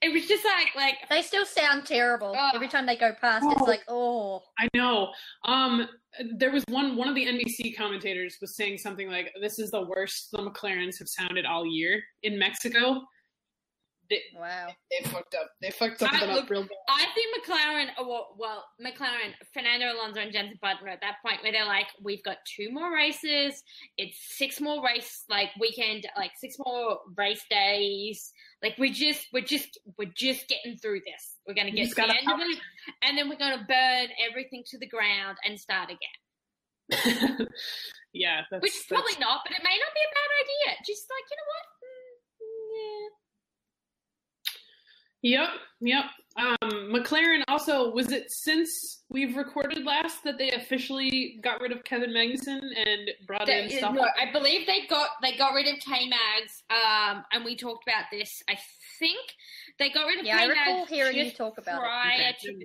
It 0.01 0.13
was 0.13 0.27
just 0.27 0.46
like 0.46 0.68
like 0.75 0.96
They 1.10 1.22
still 1.22 1.46
sound 1.46 1.86
terrible. 1.86 2.34
Oh. 2.38 2.50
Every 2.53 2.68
time 2.70 2.86
they 2.86 2.96
go 2.96 3.12
past, 3.20 3.46
Oh. 3.48 3.51
it's 3.51 3.68
like, 3.68 3.84
oh. 3.88 4.41
I 4.58 4.68
know. 4.74 5.10
Um, 5.46 5.88
there 6.38 6.51
was 6.51 6.63
one 6.70 6.96
one 6.96 7.08
of 7.08 7.15
the 7.15 7.25
NBC 7.25 7.75
commentators 7.75 8.38
was 8.41 8.56
saying 8.56 8.77
something 8.77 9.10
like, 9.10 9.32
"This 9.41 9.60
is 9.60 9.72
the 9.72 9.82
worst 9.84 10.32
the 10.32 10.39
McLarens 10.39 10.98
have 11.00 11.10
sounded 11.10 11.46
all 11.46 11.65
year 11.65 12.01
in 12.24 12.39
Mexico." 12.39 13.01
They, 14.10 14.22
Wow. 14.36 14.70
they 14.89 15.08
fucked 15.10 15.36
up. 15.36 15.51
They 15.62 15.70
fucked 15.70 16.00
something 16.00 16.30
I- 16.30 16.39
up 16.39 16.50
real 16.50 16.63
bad. 16.63 16.70
I 16.89 17.06
think 17.13 17.46
McLaren, 17.46 17.88
oh, 18.00 18.08
well, 18.08 18.36
well, 18.39 18.66
McLaren, 18.84 19.34
Fernando 19.54 19.94
Alonso 19.94 20.20
and 20.22 20.32
Jensen 20.34 20.58
Button 20.62 20.88
are 20.88 20.89
at 20.89 21.01
that 21.01 21.18
point 21.24 21.44
where 21.44 21.51
they're 21.51 21.66
like, 21.66 21.86
we've 22.01 22.24
got 22.24 22.38
two 22.46 22.72
more 22.72 22.92
races. 22.94 23.62
It's 23.98 24.18
six 24.38 24.60
more 24.60 24.84
race, 24.84 25.25
like 25.30 25.50
weekend, 25.60 26.06
like 26.18 26.32
six 26.38 26.56
more 26.58 27.00
race 27.16 27.44
days. 27.51 28.34
Like 28.63 28.75
we're 28.80 28.94
just, 28.94 29.28
we're 29.32 29.42
just, 29.46 29.78
we're 29.98 30.12
just 30.16 30.48
getting 30.48 30.78
through 30.78 31.01
this. 31.06 31.36
We're 31.48 31.54
gonna 31.54 31.72
get 31.72 31.89
to 31.89 31.96
the 31.96 32.01
gotta 32.01 32.18
end 32.18 32.30
of 32.32 32.39
it, 32.39 32.60
and 33.04 33.18
then 33.18 33.30
we're 33.30 33.38
gonna 33.38 33.63
burn 33.68 34.08
everything 34.30 34.63
to 34.70 34.78
the 34.80 34.88
ground 34.88 35.38
and 35.46 35.60
start 35.60 35.89
again. 35.89 36.18
yeah, 38.13 38.42
that's, 38.50 38.62
Which 38.62 38.74
is 38.74 38.86
that's- 38.86 38.89
probably 38.89 39.20
not, 39.22 39.42
but 39.46 39.54
it 39.56 39.63
may 39.63 39.78
not 39.78 39.94
be 39.94 40.01
a 40.01 40.12
bad 40.18 40.32
idea. 40.42 40.82
Just 40.86 41.06
like 41.10 41.25
you 41.30 41.38
know 41.38 41.50
what? 41.54 41.66
Mm, 41.86 42.16
yeah. 42.74 43.08
Yep, 45.22 45.50
yep. 45.82 46.06
Um, 46.38 46.58
McLaren 46.94 47.42
also 47.50 47.92
was 47.92 48.12
it 48.14 48.32
since 48.32 49.04
we've 49.10 49.36
recorded 49.36 49.84
last 49.84 50.24
that 50.24 50.38
they 50.38 50.52
officially 50.52 51.40
got 51.44 51.60
rid 51.60 51.74
of 51.74 51.84
Kevin 51.84 52.12
Magnussen 52.12 52.62
and 52.86 53.12
brought 53.28 53.46
They- 53.48 53.64
in 53.66 53.70
stuff. 53.72 53.94
no, 53.96 54.08
I 54.18 54.32
believe 54.32 54.66
they 54.66 54.86
got 54.86 55.10
they 55.22 55.36
got 55.36 55.54
rid 55.54 55.68
of 55.68 55.78
K 55.80 56.08
Mags, 56.08 56.64
um, 56.70 57.26
and 57.34 57.44
we 57.44 57.58
talked 57.58 57.84
about 57.86 58.06
this. 58.12 58.42
I 58.50 58.58
think 59.00 59.20
they 59.78 59.90
got 59.90 60.06
rid 60.08 60.20
of 60.20 60.26
Yeah, 60.26 60.38
I 60.38 60.40
K 60.44 60.48
recall 60.50 60.78
Mags 60.80 60.90
hearing 60.90 61.18
you 61.18 61.32
talk 61.32 61.58
about 61.58 61.76
it. 61.76 61.80
prior 61.82 62.34
to 62.40 62.58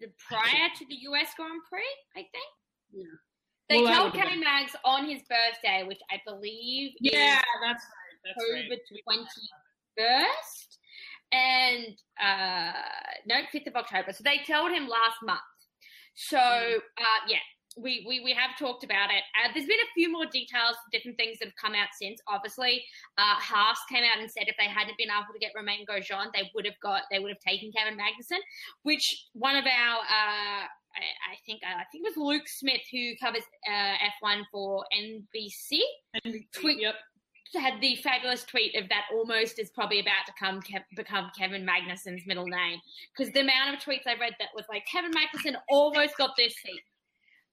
the 0.00 0.08
prior 0.28 0.68
to 0.76 0.84
the 0.86 0.94
US 1.08 1.32
Grand 1.36 1.60
Prix. 1.70 1.82
I 2.14 2.20
think. 2.30 2.50
Yeah. 2.92 3.04
They 3.70 3.80
Well, 3.80 3.94
told 3.96 4.14
would've 4.14 4.28
K 4.30 4.36
Mags 4.36 4.76
on 4.84 5.08
his 5.08 5.22
birthday, 5.22 5.84
which 5.86 6.00
I 6.10 6.20
believe 6.26 6.92
yeah, 7.00 7.38
is 7.38 7.44
that's 7.62 7.84
right. 7.84 8.18
That's 8.24 8.36
October 8.36 8.68
right. 8.68 9.02
twenty 9.04 9.48
first, 9.96 10.71
and 11.32 11.86
uh, 12.22 12.72
no, 13.26 13.36
fifth 13.50 13.66
of 13.66 13.74
October. 13.76 14.12
So 14.12 14.22
they 14.24 14.40
told 14.46 14.70
him 14.72 14.86
last 14.86 15.16
month. 15.24 15.40
So 16.14 16.38
uh, 16.38 17.20
yeah, 17.26 17.38
we, 17.76 18.04
we 18.06 18.20
we 18.22 18.32
have 18.34 18.50
talked 18.58 18.84
about 18.84 19.08
it. 19.10 19.22
Uh, 19.32 19.48
there's 19.54 19.66
been 19.66 19.80
a 19.80 19.92
few 19.94 20.12
more 20.12 20.26
details, 20.26 20.76
different 20.92 21.16
things 21.16 21.38
that 21.38 21.46
have 21.46 21.56
come 21.56 21.74
out 21.74 21.88
since. 21.98 22.20
Obviously, 22.28 22.84
uh, 23.16 23.36
Haas 23.40 23.78
came 23.90 24.04
out 24.04 24.20
and 24.20 24.30
said 24.30 24.44
if 24.46 24.56
they 24.58 24.68
hadn't 24.68 24.98
been 24.98 25.08
able 25.08 25.32
to 25.32 25.38
get 25.38 25.52
Romain 25.56 25.86
Grosjean, 25.88 26.26
they 26.34 26.50
would 26.54 26.66
have 26.66 26.78
got 26.82 27.02
they 27.10 27.18
would 27.18 27.30
have 27.30 27.40
taken 27.40 27.72
Kevin 27.72 27.98
Magnussen. 27.98 28.40
Which 28.82 29.24
one 29.32 29.56
of 29.56 29.64
our 29.64 29.96
uh, 30.00 30.64
I, 30.68 31.32
I 31.32 31.36
think 31.46 31.62
uh, 31.64 31.80
I 31.80 31.84
think 31.90 32.06
it 32.06 32.12
was 32.14 32.20
Luke 32.20 32.46
Smith 32.46 32.82
who 32.92 33.16
covers 33.20 33.42
uh, 33.66 33.94
F1 34.22 34.42
for 34.52 34.84
NBC 34.94 35.80
And, 36.24 36.34
Tweet- 36.52 36.80
Yep. 36.80 36.94
Had 37.54 37.80
the 37.82 37.96
fabulous 37.96 38.44
tweet 38.44 38.74
of 38.76 38.88
that 38.88 39.04
almost 39.12 39.58
is 39.58 39.70
probably 39.70 40.00
about 40.00 40.24
to 40.26 40.32
come 40.38 40.62
Kev- 40.62 40.84
become 40.96 41.30
Kevin 41.38 41.66
Magnussen's 41.66 42.26
middle 42.26 42.46
name 42.46 42.78
because 43.16 43.32
the 43.34 43.40
amount 43.40 43.74
of 43.74 43.80
tweets 43.80 44.06
I 44.06 44.18
read 44.18 44.34
that 44.38 44.48
was 44.54 44.64
like 44.70 44.86
Kevin 44.90 45.10
Magnussen 45.12 45.56
almost 45.68 46.16
got 46.16 46.30
this 46.38 46.54
seat. 46.54 46.80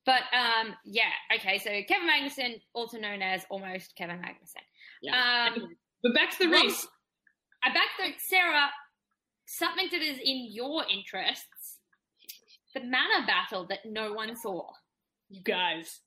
But 0.06 0.22
um, 0.34 0.74
yeah, 0.86 1.12
okay. 1.36 1.58
So 1.58 1.70
Kevin 1.88 2.08
Magnussen, 2.08 2.62
also 2.74 2.98
known 2.98 3.22
as 3.22 3.46
almost 3.50 3.96
Kevin 3.96 4.18
Magnussen. 4.18 4.64
Yeah. 5.02 5.52
Um, 5.54 5.76
But 6.02 6.14
back 6.16 6.32
to 6.38 6.48
the 6.48 6.50
race. 6.50 6.88
I 7.64 7.74
back 7.74 7.90
to 8.00 8.12
Sarah. 8.20 8.70
Something 9.46 9.90
that 9.92 10.02
is 10.02 10.18
in 10.24 10.48
your 10.52 10.84
interests: 10.90 11.78
the 12.74 12.82
manor 12.82 13.26
battle 13.28 13.68
that 13.68 13.80
no 13.86 14.14
one 14.14 14.36
saw. 14.36 14.70
You 15.30 15.44
guys. 15.44 16.00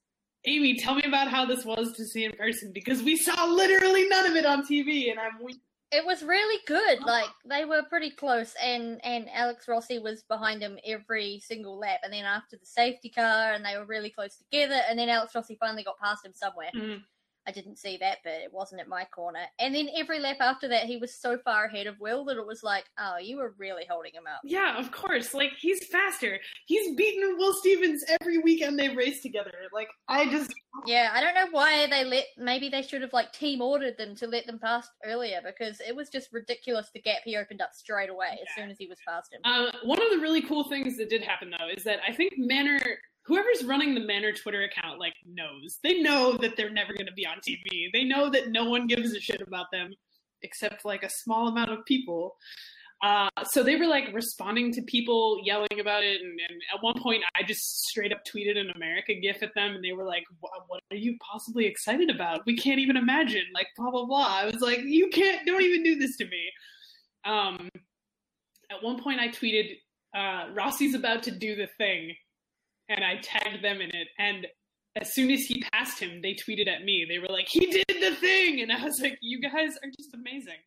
Amy, 0.45 0.77
tell 0.77 0.95
me 0.95 1.05
about 1.05 1.29
how 1.29 1.45
this 1.45 1.65
was 1.65 1.93
to 1.93 2.05
see 2.05 2.25
in 2.25 2.33
person 2.33 2.73
because 2.73 3.03
we 3.03 3.17
saw 3.17 3.45
literally 3.45 4.09
none 4.09 4.27
of 4.27 4.35
it 4.35 4.45
on 4.45 4.67
TV 4.67 5.11
and 5.11 5.21
I'm 5.21 5.43
weak. 5.43 5.61
It 5.93 6.07
was 6.07 6.23
really 6.23 6.59
good. 6.67 7.01
Like 7.03 7.29
they 7.45 7.67
were 7.67 7.83
pretty 7.83 8.11
close, 8.11 8.55
and 8.63 8.99
and 9.05 9.29
Alex 9.31 9.69
Rossi 9.69 9.99
was 9.99 10.23
behind 10.23 10.63
him 10.63 10.79
every 10.87 11.39
single 11.45 11.79
lap. 11.79 12.01
And 12.03 12.15
then 12.15 12.25
after 12.25 12.57
the 12.57 12.65
safety 12.65 13.11
car, 13.11 13.53
and 13.53 13.63
they 13.63 13.77
were 13.77 13.85
really 13.85 14.09
close 14.09 14.37
together. 14.37 14.81
And 14.89 14.99
then 14.99 15.11
Alex 15.11 15.35
Rossi 15.35 15.55
finally 15.61 15.85
got 15.85 15.99
past 15.99 16.25
him 16.25 16.33
somewhere. 16.35 16.71
Mm. 16.75 17.03
I 17.47 17.53
didn't 17.53 17.79
see 17.79 17.97
that, 17.99 18.19
but 18.25 18.35
it 18.35 18.53
wasn't 18.53 18.81
at 18.81 18.89
my 18.89 19.05
corner. 19.05 19.41
And 19.59 19.75
then 19.75 19.89
every 19.97 20.21
lap 20.21 20.37
after 20.41 20.69
that, 20.69 20.85
he 20.85 20.97
was 20.97 21.15
so 21.15 21.39
far 21.39 21.67
ahead 21.67 21.87
of 21.87 21.99
Will 21.99 22.25
that 22.27 22.37
it 22.37 22.47
was 22.47 22.63
like, 22.63 22.85
oh, 22.99 23.19
you 23.19 23.39
were 23.39 23.55
really 23.59 23.85
holding 23.89 24.13
him 24.13 24.25
up. 24.33 24.41
Yeah, 24.45 24.79
of 24.79 24.93
course. 24.93 25.35
Like 25.35 25.53
he's 25.59 25.87
faster. 25.87 26.39
He's 26.67 26.95
beaten 26.97 27.37
Will 27.39 27.55
Stevens 27.55 28.05
every 28.21 28.39
weekend 28.39 28.79
they 28.79 28.91
race 28.91 29.23
together. 29.23 29.53
Like 29.73 29.89
I 30.09 30.31
just 30.31 30.53
Yeah, 30.87 31.11
I 31.13 31.21
don't 31.21 31.35
know 31.35 31.49
why 31.51 31.87
they 31.87 32.05
let. 32.05 32.25
Maybe 32.39 32.69
they 32.69 32.83
should 32.83 33.03
have 33.03 33.13
like 33.13 33.33
team 33.33 33.61
ordered 33.61 33.97
them 33.99 34.15
to 34.17 34.27
let 34.27 34.47
them 34.47 34.59
pass 34.59 34.89
earlier 35.05 35.41
because 35.45 35.81
it 35.81 35.95
was 35.95 36.09
just 36.09 36.33
ridiculous 36.33 36.91
the 36.95 37.01
gap 37.01 37.23
he 37.25 37.37
opened 37.37 37.61
up 37.61 37.75
straight 37.75 38.11
away 38.11 38.39
as 38.41 38.49
soon 38.57 38.71
as 38.71 38.79
he 38.79 38.87
was 38.87 38.99
past 39.07 39.33
him. 39.33 39.41
Uh, 39.45 39.71
one 39.85 40.01
of 40.01 40.11
the 40.11 40.19
really 40.19 40.43
cool 40.43 40.65
things 40.65 40.97
that 40.97 41.11
did 41.11 41.23
happen 41.23 41.51
though 41.51 41.69
is 41.75 41.85
that 41.85 41.99
I 42.07 42.13
think 42.13 42.33
Manor, 42.37 42.81
whoever's 43.25 43.65
running 43.65 43.95
the 43.95 44.01
Manor 44.01 44.33
Twitter 44.33 44.63
account, 44.63 44.99
like 44.99 45.15
knows 45.27 45.79
they 45.83 46.01
know 46.01 46.37
that 46.39 46.57
they're 46.57 46.73
never 46.73 46.93
going 46.93 47.07
to 47.07 47.13
be 47.13 47.27
on 47.27 47.39
TV. 47.39 47.89
They 47.93 48.05
know 48.05 48.31
that 48.31 48.51
no 48.51 48.69
one 48.69 48.87
gives 48.87 49.15
a 49.15 49.21
shit 49.21 49.41
about 49.41 49.67
them 49.73 49.93
except 50.43 50.85
like 50.85 51.03
a 51.03 51.11
small 51.11 51.49
amount 51.49 51.71
of 51.71 51.85
people. 51.85 52.37
Uh, 53.03 53.29
so 53.45 53.65
they 53.65 53.75
were 53.75 53.87
like 53.87 54.05
responding 54.13 54.73
to 54.73 54.83
people 54.83 55.41
yelling 55.45 55.81
about 55.81 56.05
it, 56.05 56.21
and, 56.21 56.39
and 56.49 56.61
at 56.73 56.83
one 56.83 56.95
point 57.03 57.23
I 57.35 57.43
just 57.43 57.61
straight 57.89 58.13
up 58.13 58.21
tweeted 58.25 58.57
an 58.57 58.71
America 58.77 59.13
gif 59.21 59.43
at 59.43 59.55
them, 59.57 59.75
and 59.75 59.85
they 59.85 59.93
were 59.93 60.05
like, 60.05 60.23
"What 60.39 60.83
are 60.93 60.97
you 60.97 61.17
possibly 61.21 61.67
excited 61.67 62.11
about? 62.11 62.47
We 62.47 62.57
can't 62.57 62.79
even 62.79 62.97
imagine." 62.97 63.43
Like 63.55 63.67
blah 63.77 63.91
blah 63.91 64.05
blah. 64.05 64.29
I 64.29 64.45
was 64.45 64.61
like, 64.61 64.83
"You 64.85 65.09
can't, 65.11 65.45
don't 65.45 65.63
even 65.63 65.83
do 65.83 65.97
this 65.97 66.17
to 66.19 66.27
me." 66.27 66.53
Um, 67.25 67.69
at 68.71 68.83
one 68.83 69.03
point 69.03 69.19
I 69.19 69.29
tweeted, 69.29 69.79
uh, 70.15 70.53
Rossi's 70.55 70.95
about 70.95 71.25
to 71.25 71.33
do 71.33 71.57
the 71.57 71.69
thing, 71.79 72.15
and 72.95 73.05
I 73.05 73.17
tagged 73.23 73.65
them 73.65 73.81
in 73.81 73.91
it. 73.95 74.09
And 74.19 74.47
as 74.97 75.15
soon 75.15 75.31
as 75.31 75.41
he 75.41 75.63
passed 75.73 75.99
him, 75.99 76.21
they 76.23 76.35
tweeted 76.35 76.69
at 76.69 76.85
me. 76.85 77.07
They 77.09 77.19
were 77.19 77.33
like, 77.33 77.49
he 77.49 77.67
did 77.67 77.85
the 77.89 78.15
thing! 78.17 78.61
And 78.61 78.71
I 78.71 78.85
was 78.85 79.01
like, 79.01 79.19
you 79.23 79.41
guys 79.41 79.71
are 79.83 79.91
just 79.97 80.15
amazing. 80.15 80.61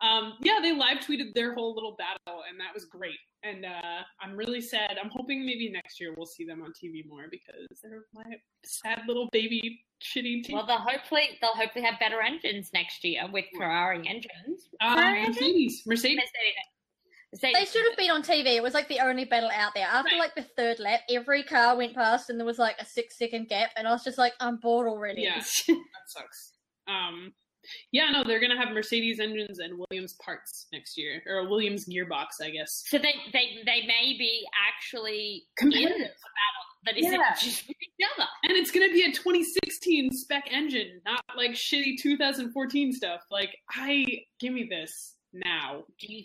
Um, 0.00 0.34
yeah, 0.42 0.58
they 0.60 0.72
live 0.72 0.98
tweeted 0.98 1.34
their 1.34 1.54
whole 1.54 1.74
little 1.74 1.96
battle, 1.96 2.42
and 2.48 2.58
that 2.60 2.74
was 2.74 2.84
great. 2.84 3.18
And 3.42 3.64
uh, 3.64 4.02
I'm 4.20 4.36
really 4.36 4.60
sad. 4.60 4.96
I'm 5.02 5.10
hoping 5.10 5.46
maybe 5.46 5.70
next 5.70 6.00
year 6.00 6.12
we'll 6.16 6.26
see 6.26 6.44
them 6.44 6.62
on 6.62 6.72
TV 6.72 7.08
more 7.08 7.26
because 7.30 7.66
they're 7.82 8.04
my 8.12 8.24
sad 8.64 9.02
little 9.06 9.28
baby 9.32 9.80
shitty 10.02 10.44
team. 10.44 10.56
Well, 10.56 10.66
they'll 10.66 10.78
hopefully 10.78 11.38
they'll 11.40 11.54
hopefully 11.54 11.84
have 11.84 11.98
better 12.00 12.20
engines 12.20 12.70
next 12.74 13.04
year 13.04 13.22
with 13.32 13.44
Ferrari 13.56 13.98
engines. 14.08 14.68
Ferrari 14.80 15.20
engines? 15.20 15.36
Mercedes, 15.38 15.82
Mercedes. 15.86 16.24
Mercedes. 17.42 17.58
They 17.58 17.64
should 17.66 17.88
have 17.88 17.96
been 17.96 18.10
on 18.10 18.22
TV. 18.22 18.54
It 18.56 18.62
was 18.62 18.74
like 18.74 18.88
the 18.88 19.00
only 19.00 19.24
battle 19.24 19.50
out 19.54 19.72
there. 19.74 19.86
After 19.86 20.16
like 20.16 20.34
the 20.34 20.46
third 20.56 20.78
lap, 20.78 21.00
every 21.10 21.42
car 21.42 21.76
went 21.76 21.94
past 21.94 22.30
and 22.30 22.38
there 22.38 22.46
was 22.46 22.58
like 22.58 22.76
a 22.80 22.84
six 22.84 23.18
second 23.18 23.48
gap, 23.48 23.70
and 23.76 23.86
I 23.86 23.90
was 23.92 24.04
just 24.04 24.18
like, 24.18 24.32
I'm 24.40 24.56
bored 24.56 24.86
already. 24.88 25.22
Yeah, 25.22 25.34
that 25.68 25.76
sucks. 26.08 26.52
Um, 26.86 27.32
yeah, 27.92 28.10
no, 28.10 28.24
they're 28.24 28.40
gonna 28.40 28.58
have 28.62 28.74
Mercedes 28.74 29.20
engines 29.20 29.58
and 29.58 29.78
Williams 29.90 30.14
parts 30.24 30.66
next 30.72 30.98
year, 30.98 31.22
or 31.26 31.38
a 31.38 31.48
Williams 31.48 31.86
gearbox, 31.88 32.26
I 32.42 32.50
guess. 32.50 32.82
So 32.88 32.98
they, 32.98 33.14
they, 33.32 33.56
they 33.64 33.86
may 33.86 34.14
be 34.18 34.44
actually 34.68 35.44
Competitive. 35.56 35.96
in 35.96 36.02
a 36.02 36.04
battle 36.04 36.66
that 36.84 36.98
isn't 36.98 37.12
Yeah. 37.12 37.34
just 37.40 37.66
with 37.66 37.76
each 37.80 38.06
other. 38.18 38.28
And 38.42 38.52
it's 38.52 38.70
gonna 38.70 38.92
be 38.92 39.02
a 39.04 39.12
2016 39.12 40.12
spec 40.12 40.48
engine, 40.50 41.00
not 41.06 41.22
like 41.38 41.52
shitty 41.52 41.94
2014 42.02 42.92
stuff. 42.92 43.22
Like, 43.30 43.56
I 43.70 44.04
give 44.38 44.52
me 44.52 44.66
this 44.68 45.14
now, 45.32 45.84
Do 45.98 46.12
you 46.12 46.24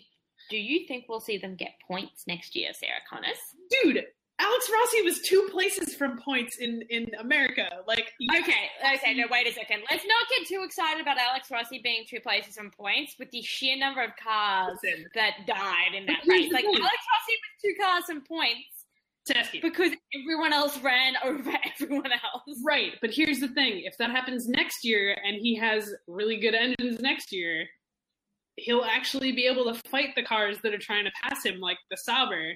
do 0.50 0.56
you 0.58 0.86
think 0.86 1.06
we'll 1.08 1.20
see 1.20 1.38
them 1.38 1.54
get 1.56 1.72
points 1.86 2.24
next 2.26 2.54
year, 2.54 2.72
Sarah 2.74 3.00
Connors? 3.08 3.38
dude. 3.82 4.04
Alex 4.42 4.70
Rossi 4.72 5.02
was 5.02 5.20
two 5.20 5.48
places 5.52 5.94
from 5.94 6.18
points 6.18 6.56
in 6.56 6.82
in 6.88 7.10
America. 7.20 7.68
Like, 7.86 8.10
Okay, 8.38 8.70
okay, 8.94 9.12
no, 9.14 9.26
wait 9.30 9.46
a 9.46 9.52
second. 9.52 9.82
Let's 9.90 10.04
not 10.06 10.26
get 10.30 10.48
too 10.48 10.62
excited 10.64 11.02
about 11.02 11.18
Alex 11.18 11.50
Rossi 11.50 11.78
being 11.84 12.04
two 12.08 12.20
places 12.20 12.54
from 12.54 12.70
points 12.70 13.16
with 13.18 13.30
the 13.32 13.42
sheer 13.42 13.76
number 13.76 14.02
of 14.02 14.12
cars 14.16 14.78
Listen. 14.82 15.04
that 15.14 15.46
died 15.46 15.94
in 15.94 16.06
that 16.06 16.20
race. 16.26 16.50
Like. 16.50 16.64
Alex 16.64 16.80
Rossi 16.80 17.34
was 17.36 17.52
two 17.62 17.74
cars 17.82 18.04
and 18.08 18.24
points 18.24 18.86
because 19.60 19.92
everyone 20.18 20.54
else 20.54 20.78
ran 20.80 21.14
over 21.22 21.52
everyone 21.80 22.10
else. 22.10 22.58
Right, 22.64 22.92
but 23.02 23.10
here's 23.10 23.40
the 23.40 23.48
thing: 23.48 23.82
if 23.84 23.98
that 23.98 24.10
happens 24.10 24.48
next 24.48 24.84
year, 24.84 25.18
and 25.22 25.36
he 25.36 25.54
has 25.56 25.92
really 26.06 26.38
good 26.38 26.54
engines 26.54 27.00
next 27.00 27.30
year, 27.30 27.66
he'll 28.60 28.84
actually 28.84 29.32
be 29.32 29.46
able 29.46 29.64
to 29.72 29.74
fight 29.90 30.10
the 30.16 30.22
cars 30.22 30.58
that 30.62 30.72
are 30.74 30.78
trying 30.78 31.04
to 31.04 31.10
pass 31.22 31.44
him, 31.44 31.60
like 31.60 31.78
the 31.90 31.96
Sauber. 31.96 32.54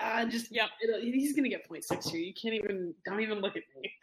Uh, 0.00 0.24
just 0.26 0.50
Yep. 0.52 0.70
it'll- 0.82 1.00
he's 1.00 1.34
gonna 1.34 1.48
get 1.48 1.64
points 1.66 1.90
next 1.90 2.12
year. 2.12 2.22
You 2.22 2.32
can't 2.34 2.54
even 2.54 2.94
don't 3.04 3.20
even 3.20 3.40
look 3.40 3.56
at 3.56 3.62
me. 3.80 3.92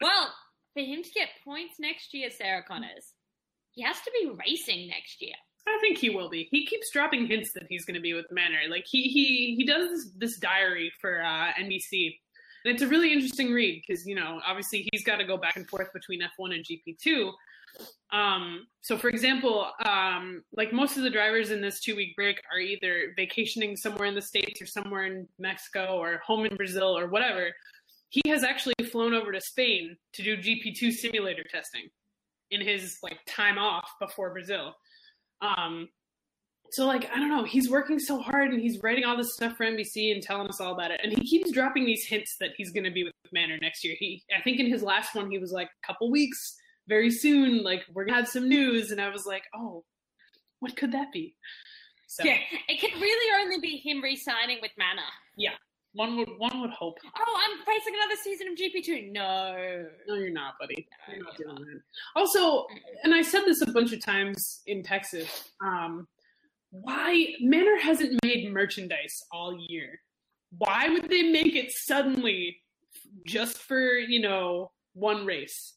Well, 0.00 0.32
for 0.72 0.80
him 0.82 1.02
to 1.02 1.10
get 1.10 1.28
points 1.44 1.74
next 1.80 2.14
year, 2.14 2.30
Sarah 2.30 2.62
Connors, 2.62 3.12
he 3.72 3.82
has 3.82 4.00
to 4.00 4.10
be 4.22 4.30
racing 4.46 4.86
next 4.88 5.20
year. 5.20 5.34
I 5.66 5.78
think 5.82 5.98
he 5.98 6.08
will 6.10 6.30
be. 6.30 6.48
He 6.50 6.64
keeps 6.64 6.90
dropping 6.92 7.26
hints 7.26 7.52
that 7.54 7.64
he's 7.68 7.84
going 7.84 7.96
to 7.96 8.00
be 8.00 8.14
with 8.14 8.24
Manor. 8.30 8.62
Like 8.70 8.86
he 8.88 9.02
he 9.02 9.56
he 9.56 9.64
does 9.66 9.90
this, 9.90 10.12
this 10.16 10.38
diary 10.38 10.90
for 11.00 11.22
uh, 11.22 11.52
NBC, 11.58 12.18
and 12.64 12.74
it's 12.74 12.82
a 12.82 12.88
really 12.88 13.12
interesting 13.12 13.52
read 13.52 13.82
because 13.86 14.06
you 14.06 14.14
know 14.14 14.40
obviously 14.46 14.88
he's 14.92 15.04
got 15.04 15.16
to 15.16 15.24
go 15.24 15.36
back 15.36 15.56
and 15.56 15.68
forth 15.68 15.92
between 15.92 16.20
F1 16.20 16.54
and 16.54 16.64
GP2. 16.64 17.32
Um, 18.12 18.66
so 18.82 18.98
for 18.98 19.08
example, 19.08 19.68
um, 19.84 20.42
like 20.52 20.72
most 20.72 20.96
of 20.96 21.04
the 21.04 21.10
drivers 21.10 21.50
in 21.50 21.60
this 21.60 21.80
two 21.80 21.96
week 21.96 22.16
break 22.16 22.42
are 22.52 22.58
either 22.58 23.12
vacationing 23.16 23.76
somewhere 23.76 24.06
in 24.06 24.14
the 24.14 24.22
states 24.22 24.60
or 24.60 24.66
somewhere 24.66 25.06
in 25.06 25.28
Mexico 25.38 25.96
or 25.96 26.18
home 26.18 26.46
in 26.46 26.56
Brazil 26.56 26.96
or 26.96 27.06
whatever. 27.08 27.50
He 28.08 28.22
has 28.28 28.42
actually 28.42 28.74
flown 28.90 29.14
over 29.14 29.30
to 29.30 29.40
Spain 29.40 29.96
to 30.14 30.22
do 30.22 30.36
GP2 30.36 30.92
simulator 30.92 31.44
testing 31.48 31.88
in 32.50 32.60
his 32.60 32.98
like 33.02 33.18
time 33.28 33.58
off 33.58 33.88
before 34.00 34.32
Brazil. 34.32 34.74
Um, 35.40 35.88
so 36.72 36.86
like 36.86 37.10
I 37.10 37.16
don't 37.16 37.28
know, 37.28 37.44
he's 37.44 37.68
working 37.70 37.98
so 37.98 38.18
hard 38.20 38.50
and 38.52 38.60
he's 38.60 38.82
writing 38.82 39.04
all 39.04 39.16
this 39.16 39.34
stuff 39.34 39.56
for 39.56 39.64
NBC 39.66 40.12
and 40.12 40.22
telling 40.22 40.48
us 40.48 40.60
all 40.60 40.72
about 40.72 40.90
it. 40.90 41.00
And 41.02 41.12
he 41.12 41.24
keeps 41.26 41.50
dropping 41.50 41.84
these 41.84 42.04
hints 42.04 42.36
that 42.40 42.50
he's 42.56 42.70
going 42.72 42.84
to 42.84 42.90
be 42.90 43.04
with 43.04 43.12
Manor 43.32 43.58
next 43.60 43.84
year. 43.84 43.94
He 43.98 44.22
I 44.36 44.40
think 44.42 44.60
in 44.60 44.66
his 44.66 44.82
last 44.82 45.14
one 45.14 45.30
he 45.30 45.38
was 45.38 45.52
like 45.52 45.68
a 45.82 45.86
couple 45.86 46.10
weeks, 46.10 46.56
very 46.88 47.10
soon, 47.10 47.62
like 47.62 47.82
we're 47.92 48.04
gonna 48.04 48.18
have 48.18 48.28
some 48.28 48.48
news. 48.48 48.90
And 48.90 49.00
I 49.00 49.10
was 49.10 49.26
like, 49.26 49.44
oh, 49.54 49.84
what 50.60 50.76
could 50.76 50.92
that 50.92 51.12
be? 51.12 51.34
So 52.08 52.24
Yeah, 52.24 52.38
it 52.68 52.80
could 52.80 53.00
really 53.00 53.42
only 53.44 53.60
be 53.60 53.76
him 53.76 54.02
re-signing 54.02 54.58
with 54.60 54.72
Manor. 54.76 55.02
yeah, 55.36 55.52
one 55.92 56.16
would 56.16 56.28
one 56.38 56.60
would 56.60 56.70
hope. 56.70 56.98
Oh, 57.04 57.40
I'm 57.48 57.64
facing 57.64 57.94
another 57.94 58.16
season 58.22 58.48
of 58.48 58.54
GP2. 58.58 59.12
No. 59.12 59.86
No, 60.08 60.14
you're 60.16 60.30
not, 60.32 60.54
buddy. 60.60 60.86
You're 61.08 61.24
not 61.24 61.36
doing 61.36 61.54
that. 61.54 61.80
Also, 62.16 62.66
and 63.04 63.14
I 63.14 63.22
said 63.22 63.42
this 63.44 63.60
a 63.62 63.70
bunch 63.70 63.92
of 63.92 64.04
times 64.04 64.62
in 64.66 64.82
Texas. 64.82 65.50
Um, 65.64 66.06
why 66.70 67.34
Manor 67.40 67.76
hasn't 67.76 68.18
made 68.24 68.52
merchandise 68.52 69.22
all 69.32 69.58
year? 69.68 70.00
Why 70.58 70.88
would 70.88 71.08
they 71.08 71.22
make 71.24 71.54
it 71.54 71.72
suddenly 71.72 72.58
just 73.26 73.58
for 73.58 73.98
you 73.98 74.20
know 74.20 74.70
one 74.94 75.26
race? 75.26 75.74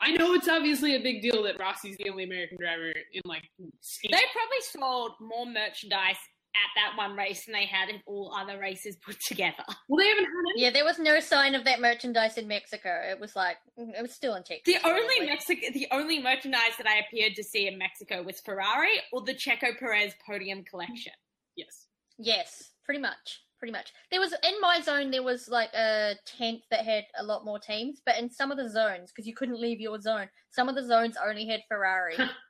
I 0.00 0.12
know 0.12 0.34
it's 0.34 0.48
obviously 0.48 0.96
a 0.96 1.00
big 1.00 1.22
deal 1.22 1.42
that 1.44 1.58
Rossi's 1.58 1.96
the 1.96 2.10
only 2.10 2.24
American 2.24 2.58
driver 2.58 2.92
in 3.12 3.22
like. 3.24 3.48
They 3.58 4.08
probably 4.10 4.60
sold 4.72 5.12
more 5.20 5.46
merchandise 5.46 6.16
at 6.54 6.70
that 6.76 6.96
one 6.96 7.16
race 7.16 7.44
than 7.44 7.52
they 7.52 7.66
had 7.66 7.88
in 7.88 8.00
all 8.06 8.34
other 8.34 8.58
races 8.58 8.96
put 8.96 9.20
together. 9.20 9.64
Well, 9.88 9.98
they 9.98 10.08
haven't 10.08 10.24
had 10.24 10.30
any. 10.54 10.62
Yeah, 10.62 10.70
there 10.70 10.84
was 10.84 10.98
no 10.98 11.20
sign 11.20 11.54
of 11.54 11.64
that 11.64 11.80
merchandise 11.80 12.38
in 12.38 12.48
Mexico. 12.48 12.90
It 13.10 13.20
was 13.20 13.36
like 13.36 13.56
it 13.76 14.00
was 14.00 14.12
still 14.12 14.34
in 14.34 14.42
Texas. 14.42 14.62
The 14.74 14.88
only. 14.88 15.26
Mexico, 15.26 15.66
the 15.72 15.86
only 15.90 16.22
merchandise 16.22 16.76
that 16.78 16.86
I 16.86 17.00
appeared 17.06 17.34
to 17.36 17.44
see 17.44 17.66
in 17.66 17.78
Mexico 17.78 18.22
was 18.22 18.40
Ferrari 18.40 19.00
or 19.12 19.22
the 19.22 19.34
Checo 19.34 19.78
Perez 19.78 20.14
podium 20.26 20.64
collection. 20.64 21.12
Mm-hmm. 21.12 21.56
Yes. 21.56 21.86
Yes, 22.18 22.70
pretty 22.84 23.00
much. 23.00 23.40
Pretty 23.58 23.72
much. 23.72 23.92
There 24.10 24.20
was 24.20 24.32
in 24.32 24.60
my 24.60 24.80
zone. 24.80 25.10
There 25.10 25.22
was 25.22 25.48
like 25.48 25.72
a 25.74 26.14
tent 26.26 26.60
that 26.70 26.84
had 26.84 27.04
a 27.18 27.24
lot 27.24 27.44
more 27.44 27.58
teams, 27.58 28.00
but 28.04 28.18
in 28.18 28.30
some 28.30 28.50
of 28.50 28.58
the 28.58 28.68
zones, 28.68 29.10
because 29.10 29.26
you 29.26 29.34
couldn't 29.34 29.60
leave 29.60 29.80
your 29.80 30.00
zone, 30.00 30.28
some 30.50 30.68
of 30.68 30.74
the 30.74 30.84
zones 30.84 31.16
only 31.24 31.46
had 31.46 31.60
Ferrari. 31.68 32.16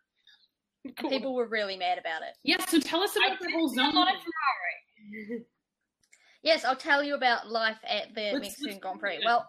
And 0.86 0.96
Cool. 0.96 1.10
People 1.10 1.34
were 1.34 1.46
really 1.48 1.76
mad 1.78 1.96
about 1.98 2.22
it. 2.22 2.36
Yeah. 2.44 2.64
So 2.66 2.78
tell 2.78 3.00
us 3.02 3.16
I 3.16 3.26
about 3.28 3.40
the 3.40 3.46
did 3.46 3.54
whole 3.54 3.68
see 3.68 3.76
zone. 3.76 3.96
a 3.96 4.04
Ferrari. 4.04 5.44
Yes, 6.42 6.62
I'll 6.62 6.76
tell 6.76 7.02
you 7.02 7.14
about 7.14 7.48
life 7.48 7.78
at 7.88 8.14
the 8.14 8.32
Let's- 8.32 8.40
Mexican 8.42 8.66
let's 8.72 8.78
Grand 8.80 9.00
Prix. 9.00 9.20
Well, 9.24 9.48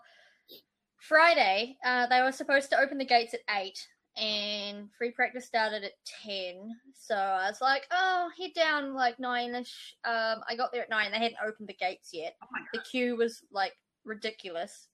Friday, 0.99 1.75
uh, 1.85 2.07
they 2.07 2.21
were 2.21 2.31
supposed 2.31 2.69
to 2.69 2.79
open 2.79 2.97
the 2.97 3.05
gates 3.05 3.33
at 3.33 3.41
8, 3.53 3.77
and 4.17 4.89
free 4.97 5.11
practice 5.11 5.45
started 5.45 5.83
at 5.83 5.91
10. 6.23 6.69
So 6.97 7.15
I 7.15 7.49
was 7.49 7.59
like, 7.61 7.85
oh, 7.91 8.29
head 8.39 8.51
down 8.55 8.93
like 8.93 9.19
9 9.19 9.55
ish. 9.55 9.95
Um, 10.05 10.39
I 10.47 10.55
got 10.55 10.71
there 10.71 10.83
at 10.83 10.89
9, 10.89 11.11
they 11.11 11.17
hadn't 11.19 11.37
opened 11.45 11.67
the 11.67 11.73
gates 11.73 12.11
yet. 12.13 12.35
Oh 12.41 12.47
The 12.73 12.79
queue 12.79 13.17
was 13.17 13.41
like 13.51 13.73
ridiculous. 14.05 14.87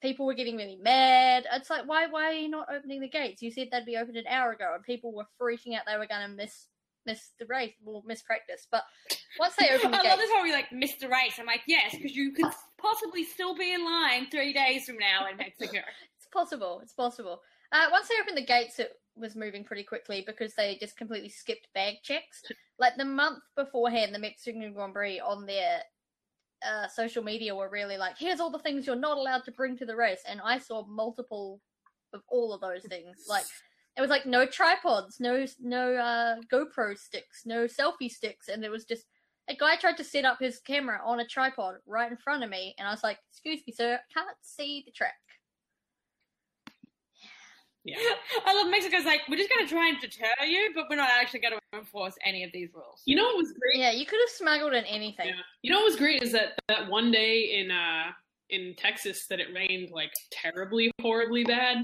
People 0.00 0.26
were 0.26 0.34
getting 0.34 0.56
really 0.56 0.78
mad. 0.82 1.46
It's 1.52 1.68
like, 1.68 1.86
why, 1.86 2.06
why 2.06 2.24
are 2.30 2.32
you 2.32 2.48
not 2.48 2.68
opening 2.74 3.00
the 3.00 3.08
gates? 3.08 3.42
You 3.42 3.50
said 3.50 3.68
they'd 3.70 3.84
be 3.84 3.96
opened 3.96 4.16
an 4.16 4.26
hour 4.28 4.52
ago, 4.52 4.72
and 4.74 4.82
people 4.82 5.12
were 5.12 5.26
freaking 5.40 5.76
out 5.76 5.82
they 5.86 5.96
were 5.98 6.06
going 6.06 6.28
to 6.28 6.34
miss 6.34 6.66
miss 7.06 7.30
the 7.38 7.46
race, 7.46 7.72
or 7.84 8.02
miss 8.06 8.22
practice. 8.22 8.66
But 8.70 8.84
once 9.38 9.54
they 9.58 9.70
opened 9.70 9.94
the 9.94 9.98
I 9.98 10.02
gates, 10.02 10.10
love 10.10 10.18
this 10.18 10.30
we 10.42 10.52
like 10.52 10.72
missed 10.72 11.00
the 11.00 11.08
race. 11.08 11.38
I'm 11.38 11.46
like, 11.46 11.62
yes, 11.66 11.94
because 11.94 12.14
you 12.14 12.32
could 12.32 12.52
possibly 12.78 13.24
still 13.24 13.56
be 13.56 13.72
in 13.72 13.84
line 13.84 14.26
three 14.30 14.52
days 14.52 14.84
from 14.84 14.98
now 14.98 15.26
in 15.30 15.36
Mexico. 15.36 15.78
It's 16.16 16.28
possible. 16.32 16.80
It's 16.82 16.92
possible. 16.92 17.40
Uh, 17.72 17.86
once 17.90 18.08
they 18.08 18.14
opened 18.20 18.36
the 18.36 18.44
gates, 18.44 18.78
it 18.78 18.92
was 19.16 19.34
moving 19.34 19.64
pretty 19.64 19.82
quickly 19.82 20.22
because 20.26 20.54
they 20.54 20.76
just 20.78 20.96
completely 20.96 21.30
skipped 21.30 21.66
bag 21.74 21.96
checks. 22.02 22.42
Like 22.78 22.96
the 22.96 23.04
month 23.04 23.38
beforehand, 23.56 24.14
the 24.14 24.18
Mexican 24.18 24.72
Grand 24.72 24.92
Prix 24.92 25.18
on 25.18 25.46
their 25.46 25.80
uh, 26.66 26.88
social 26.88 27.22
media 27.22 27.54
were 27.54 27.68
really 27.68 27.96
like, 27.96 28.18
"Here's 28.18 28.40
all 28.40 28.50
the 28.50 28.58
things 28.58 28.86
you're 28.86 28.96
not 28.96 29.18
allowed 29.18 29.44
to 29.44 29.52
bring 29.52 29.76
to 29.78 29.86
the 29.86 29.96
race," 29.96 30.22
and 30.26 30.40
I 30.42 30.58
saw 30.58 30.84
multiple 30.86 31.60
of 32.12 32.22
all 32.28 32.52
of 32.52 32.60
those 32.60 32.84
things. 32.84 33.24
Like 33.28 33.46
it 33.96 34.00
was 34.00 34.10
like 34.10 34.26
no 34.26 34.46
tripods, 34.46 35.20
no 35.20 35.46
no 35.60 35.94
uh, 35.94 36.36
GoPro 36.52 36.96
sticks, 36.96 37.42
no 37.44 37.66
selfie 37.66 38.10
sticks, 38.10 38.48
and 38.48 38.64
it 38.64 38.70
was 38.70 38.84
just 38.84 39.06
a 39.48 39.56
guy 39.56 39.76
tried 39.76 39.96
to 39.96 40.04
set 40.04 40.24
up 40.24 40.38
his 40.38 40.60
camera 40.60 41.00
on 41.04 41.20
a 41.20 41.26
tripod 41.26 41.76
right 41.86 42.10
in 42.10 42.16
front 42.16 42.44
of 42.44 42.50
me, 42.50 42.74
and 42.78 42.86
I 42.86 42.92
was 42.92 43.02
like, 43.02 43.18
"Excuse 43.30 43.60
me, 43.66 43.72
sir, 43.72 43.94
I 43.94 44.12
can't 44.12 44.36
see 44.42 44.82
the 44.84 44.92
track." 44.92 45.39
Yeah. 47.84 47.96
I 48.46 48.54
love 48.54 48.70
Mexico's 48.70 49.04
like, 49.04 49.22
we're 49.28 49.36
just 49.36 49.50
going 49.50 49.66
to 49.66 49.72
try 49.72 49.88
and 49.88 49.98
deter 50.00 50.26
you, 50.46 50.70
but 50.74 50.86
we're 50.90 50.96
not 50.96 51.10
actually 51.10 51.40
going 51.40 51.54
to 51.54 51.78
enforce 51.78 52.14
any 52.24 52.44
of 52.44 52.50
these 52.52 52.68
rules. 52.74 53.02
You 53.04 53.16
know 53.16 53.24
what 53.24 53.36
was 53.36 53.52
great? 53.52 53.80
Yeah, 53.80 53.92
you 53.92 54.06
could 54.06 54.20
have 54.20 54.30
smuggled 54.30 54.74
in 54.74 54.84
anything. 54.84 55.28
Yeah. 55.28 55.40
You 55.62 55.72
know 55.72 55.78
what 55.78 55.86
was 55.86 55.96
great 55.96 56.22
is 56.22 56.32
that 56.32 56.58
that 56.68 56.88
one 56.88 57.10
day 57.10 57.60
in 57.60 57.70
uh 57.70 58.12
in 58.50 58.74
Texas 58.76 59.26
that 59.28 59.38
it 59.38 59.48
rained 59.54 59.90
like 59.92 60.10
terribly 60.30 60.90
horribly 61.00 61.44
bad. 61.44 61.78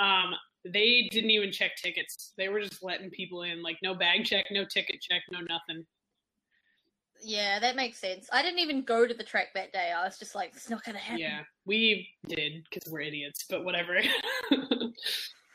Um 0.00 0.34
they 0.64 1.08
didn't 1.10 1.30
even 1.30 1.50
check 1.50 1.72
tickets. 1.76 2.34
They 2.36 2.48
were 2.48 2.60
just 2.60 2.82
letting 2.82 3.10
people 3.10 3.42
in 3.42 3.62
like 3.62 3.78
no 3.82 3.94
bag 3.94 4.24
check, 4.24 4.46
no 4.50 4.64
ticket 4.64 5.00
check, 5.00 5.22
no 5.30 5.40
nothing. 5.40 5.84
Yeah, 7.22 7.58
that 7.60 7.76
makes 7.76 7.98
sense. 7.98 8.28
I 8.32 8.42
didn't 8.42 8.58
even 8.58 8.82
go 8.82 9.06
to 9.06 9.14
the 9.14 9.22
track 9.22 9.48
that 9.54 9.72
day. 9.72 9.92
I 9.96 10.04
was 10.04 10.18
just 10.18 10.34
like, 10.34 10.52
it's 10.54 10.68
not 10.68 10.84
going 10.84 10.96
to 10.96 11.00
happen. 11.00 11.20
Yeah. 11.20 11.40
We 11.64 12.08
did 12.26 12.68
cuz 12.70 12.90
we're 12.90 13.00
idiots, 13.02 13.44
but 13.48 13.64
whatever. 13.64 14.00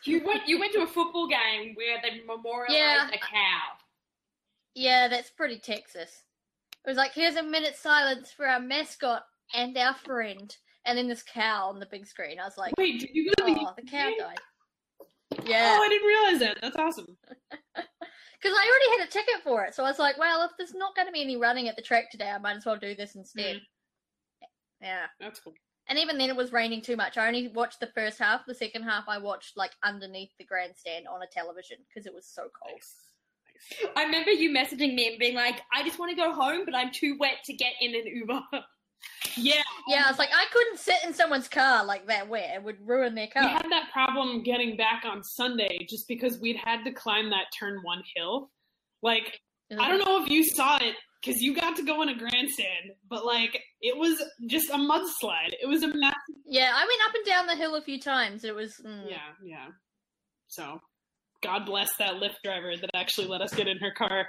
You 0.03 0.23
went, 0.25 0.47
you 0.47 0.57
went 0.57 0.71
to 0.73 0.83
a 0.83 0.87
football 0.87 1.27
game 1.27 1.73
where 1.75 1.97
they 2.01 2.21
memorialized 2.25 2.71
Yeah. 2.71 3.07
a 3.09 3.17
cow. 3.17 3.73
Yeah, 4.73 5.07
that's 5.09 5.29
pretty 5.31 5.57
Texas. 5.59 6.23
It 6.85 6.89
was 6.89 6.95
like, 6.97 7.13
here's 7.13 7.35
a 7.35 7.43
minute's 7.43 7.79
silence 7.79 8.31
for 8.31 8.47
our 8.47 8.59
mascot 8.61 9.23
and 9.53 9.77
our 9.77 9.95
friend. 9.95 10.55
And 10.85 10.97
then 10.97 11.09
this 11.09 11.23
cow 11.23 11.67
on 11.67 11.79
the 11.81 11.87
big 11.87 12.05
screen. 12.07 12.39
I 12.39 12.45
was 12.45 12.57
like, 12.57 12.73
Wait, 12.77 13.01
did 13.01 13.09
you 13.11 13.25
go 13.35 13.47
to 13.47 13.53
the 13.53 13.59
oh, 13.59 13.73
the 13.75 13.81
cow 13.81 14.07
game? 14.09 14.17
died. 14.19 14.39
Oh, 15.01 15.05
Yeah, 15.43 15.77
I 15.81 15.89
didn't 15.89 16.07
realize 16.07 16.39
that. 16.39 16.59
That's 16.61 16.77
awesome. 16.77 17.17
because 18.41 18.55
I 18.57 18.69
already 18.69 18.99
had 18.99 19.07
a 19.07 19.11
ticket 19.11 19.43
for 19.43 19.63
it. 19.65 19.75
So 19.75 19.83
I 19.83 19.89
was 19.89 19.99
like, 19.99 20.17
well, 20.17 20.43
if 20.43 20.51
there's 20.57 20.73
not 20.73 20.95
going 20.95 21.07
to 21.07 21.11
be 21.11 21.21
any 21.21 21.37
running 21.37 21.67
at 21.67 21.75
the 21.75 21.81
track 21.81 22.11
today, 22.11 22.29
I 22.29 22.37
might 22.37 22.57
as 22.57 22.65
well 22.65 22.77
do 22.77 22.95
this 22.95 23.15
instead. 23.15 23.57
Mm. 23.57 23.61
Yeah. 24.81 25.05
That's 25.19 25.39
cool. 25.39 25.53
And 25.89 25.97
even 25.97 26.17
then, 26.17 26.29
it 26.29 26.35
was 26.35 26.51
raining 26.51 26.81
too 26.81 26.97
much. 26.97 27.17
I 27.17 27.27
only 27.27 27.47
watched 27.47 27.79
the 27.79 27.87
first 27.95 28.19
half. 28.19 28.45
The 28.45 28.53
second 28.53 28.83
half, 28.83 29.05
I 29.07 29.17
watched 29.17 29.55
like 29.55 29.71
underneath 29.83 30.31
the 30.37 30.43
grandstand 30.43 31.07
on 31.07 31.21
a 31.23 31.27
television 31.27 31.77
because 31.87 32.05
it 32.05 32.13
was 32.13 32.27
so 32.27 32.43
cold. 32.61 32.81
I 33.95 34.03
remember 34.03 34.31
you 34.31 34.51
messaging 34.51 34.93
me 34.93 35.07
and 35.07 35.19
being 35.19 35.35
like, 35.35 35.61
I 35.73 35.83
just 35.83 35.97
want 35.97 36.11
to 36.11 36.15
go 36.15 36.33
home, 36.33 36.65
but 36.65 36.75
I'm 36.75 36.91
too 36.91 37.17
wet 37.19 37.43
to 37.45 37.53
get 37.53 37.73
in 37.79 37.95
an 37.95 38.05
Uber. 38.05 38.41
Yeah, 39.35 39.61
Yeah, 39.87 40.03
I 40.05 40.09
was 40.09 40.17
like, 40.19 40.29
I 40.33 40.45
couldn't 40.51 40.79
sit 40.79 40.95
in 41.05 41.13
someone's 41.13 41.47
car 41.47 41.85
like 41.85 42.07
that 42.07 42.27
wet. 42.27 42.51
It 42.55 42.63
would 42.63 42.77
ruin 42.85 43.15
their 43.15 43.27
car. 43.27 43.43
we 43.43 43.49
had 43.49 43.67
that 43.69 43.91
problem 43.91 44.43
getting 44.43 44.75
back 44.77 45.03
on 45.05 45.23
Sunday 45.23 45.85
just 45.89 46.07
because 46.07 46.39
we'd 46.39 46.57
had 46.57 46.83
to 46.83 46.91
climb 46.91 47.29
that 47.29 47.45
turn 47.57 47.79
one 47.83 48.01
hill. 48.15 48.49
Like, 49.03 49.39
I 49.77 49.89
don't 49.89 50.03
know 50.03 50.23
if 50.23 50.29
you 50.29 50.43
saw 50.43 50.77
it 50.77 50.95
because 51.21 51.41
you 51.41 51.55
got 51.55 51.75
to 51.75 51.83
go 51.83 52.01
in 52.01 52.09
a 52.09 52.17
grandstand, 52.17 52.91
but 53.09 53.25
like, 53.25 53.61
it 53.81 53.95
was 53.95 54.21
just 54.47 54.69
a 54.69 54.77
mudslide. 54.77 55.53
It 55.61 55.67
was 55.67 55.83
a 55.83 55.87
massive. 55.87 56.15
Yeah, 56.45 56.71
I 56.73 56.81
went 56.85 57.01
up 57.09 57.15
and 57.15 57.25
down 57.25 57.47
the 57.47 57.55
hill 57.55 57.75
a 57.75 57.81
few 57.81 57.99
times. 57.99 58.43
It 58.43 58.55
was. 58.55 58.75
Mm. 58.85 59.09
Yeah, 59.09 59.17
yeah. 59.43 59.67
So, 60.47 60.79
God 61.43 61.65
bless 61.65 61.95
that 61.97 62.15
Lyft 62.15 62.37
driver 62.43 62.75
that 62.75 62.89
actually 62.95 63.27
let 63.27 63.41
us 63.41 63.53
get 63.53 63.67
in 63.67 63.77
her 63.79 63.91
car. 63.91 64.27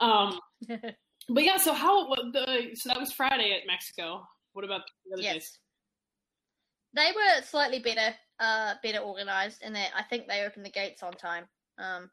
Um, 0.00 0.38
but 1.34 1.44
yeah, 1.44 1.56
so 1.56 1.72
how? 1.72 2.08
The? 2.32 2.70
So 2.74 2.88
that 2.88 2.98
was 3.00 3.12
Friday 3.12 3.52
at 3.52 3.66
Mexico. 3.66 4.26
What 4.52 4.64
about 4.64 4.82
the 5.06 5.14
other 5.14 5.22
days? 5.22 5.32
yes. 5.34 5.58
They 6.92 7.12
were 7.14 7.42
slightly 7.44 7.78
better, 7.78 8.14
uh, 8.40 8.74
better 8.82 8.98
organized 8.98 9.62
and 9.62 9.74
that 9.76 9.90
I 9.96 10.02
think 10.02 10.26
they 10.26 10.42
opened 10.44 10.66
the 10.66 10.70
gates 10.70 11.04
on 11.04 11.12
time. 11.12 11.44
Um, 11.78 12.10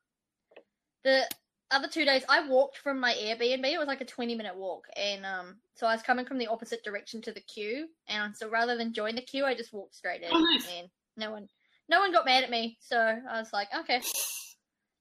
the 1.04 1.24
other 1.72 1.88
two 1.88 2.06
days, 2.06 2.24
I 2.30 2.48
walked 2.48 2.78
from 2.78 3.00
my 3.00 3.14
Airbnb. 3.14 3.66
It 3.66 3.80
was 3.80 3.88
like 3.88 4.02
a 4.02 4.06
twenty-minute 4.06 4.56
walk, 4.56 4.86
and 4.96 5.26
um, 5.26 5.56
so 5.76 5.88
I 5.88 5.94
was 5.94 6.02
coming 6.04 6.26
from 6.26 6.38
the 6.38 6.48
opposite 6.48 6.84
direction 6.84 7.22
to 7.24 7.32
the 7.32 7.42
queue, 7.42 7.88
and 8.08 8.36
so 8.36 8.50
rather 8.50 8.78
than 8.78 8.94
join 8.94 9.16
the 9.16 9.22
queue, 9.22 9.46
I 9.46 9.56
just 9.56 9.74
walked 9.74 9.96
straight 9.96 10.22
in, 10.22 10.30
Oh, 10.32 10.40
nice. 10.40 10.68
and 10.78 10.88
no 11.18 11.32
one, 11.32 11.48
no 11.90 12.00
one 12.00 12.12
got 12.12 12.26
mad 12.26 12.44
at 12.44 12.50
me. 12.52 12.78
So 12.80 12.98
I 13.00 13.40
was 13.40 13.52
like, 13.52 13.68
okay, 13.82 14.02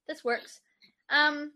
this 0.07 0.23
works. 0.25 0.59
Um, 1.09 1.51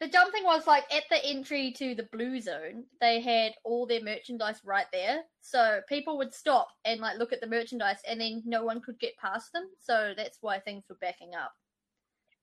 the 0.00 0.08
dumb 0.08 0.32
thing 0.32 0.44
was 0.44 0.66
like 0.66 0.84
at 0.94 1.04
the 1.10 1.22
entry 1.24 1.72
to 1.76 1.94
the 1.94 2.08
blue 2.12 2.40
zone, 2.40 2.84
they 3.00 3.20
had 3.20 3.52
all 3.64 3.86
their 3.86 4.02
merchandise 4.02 4.60
right 4.64 4.86
there. 4.92 5.20
So 5.42 5.80
people 5.88 6.16
would 6.18 6.32
stop 6.32 6.68
and 6.84 7.00
like 7.00 7.18
look 7.18 7.32
at 7.32 7.40
the 7.40 7.46
merchandise, 7.46 7.98
and 8.08 8.20
then 8.20 8.42
no 8.46 8.64
one 8.64 8.80
could 8.80 8.98
get 8.98 9.16
past 9.18 9.52
them. 9.52 9.64
So 9.80 10.14
that's 10.16 10.38
why 10.40 10.58
things 10.58 10.84
were 10.88 10.96
backing 11.00 11.34
up. 11.34 11.52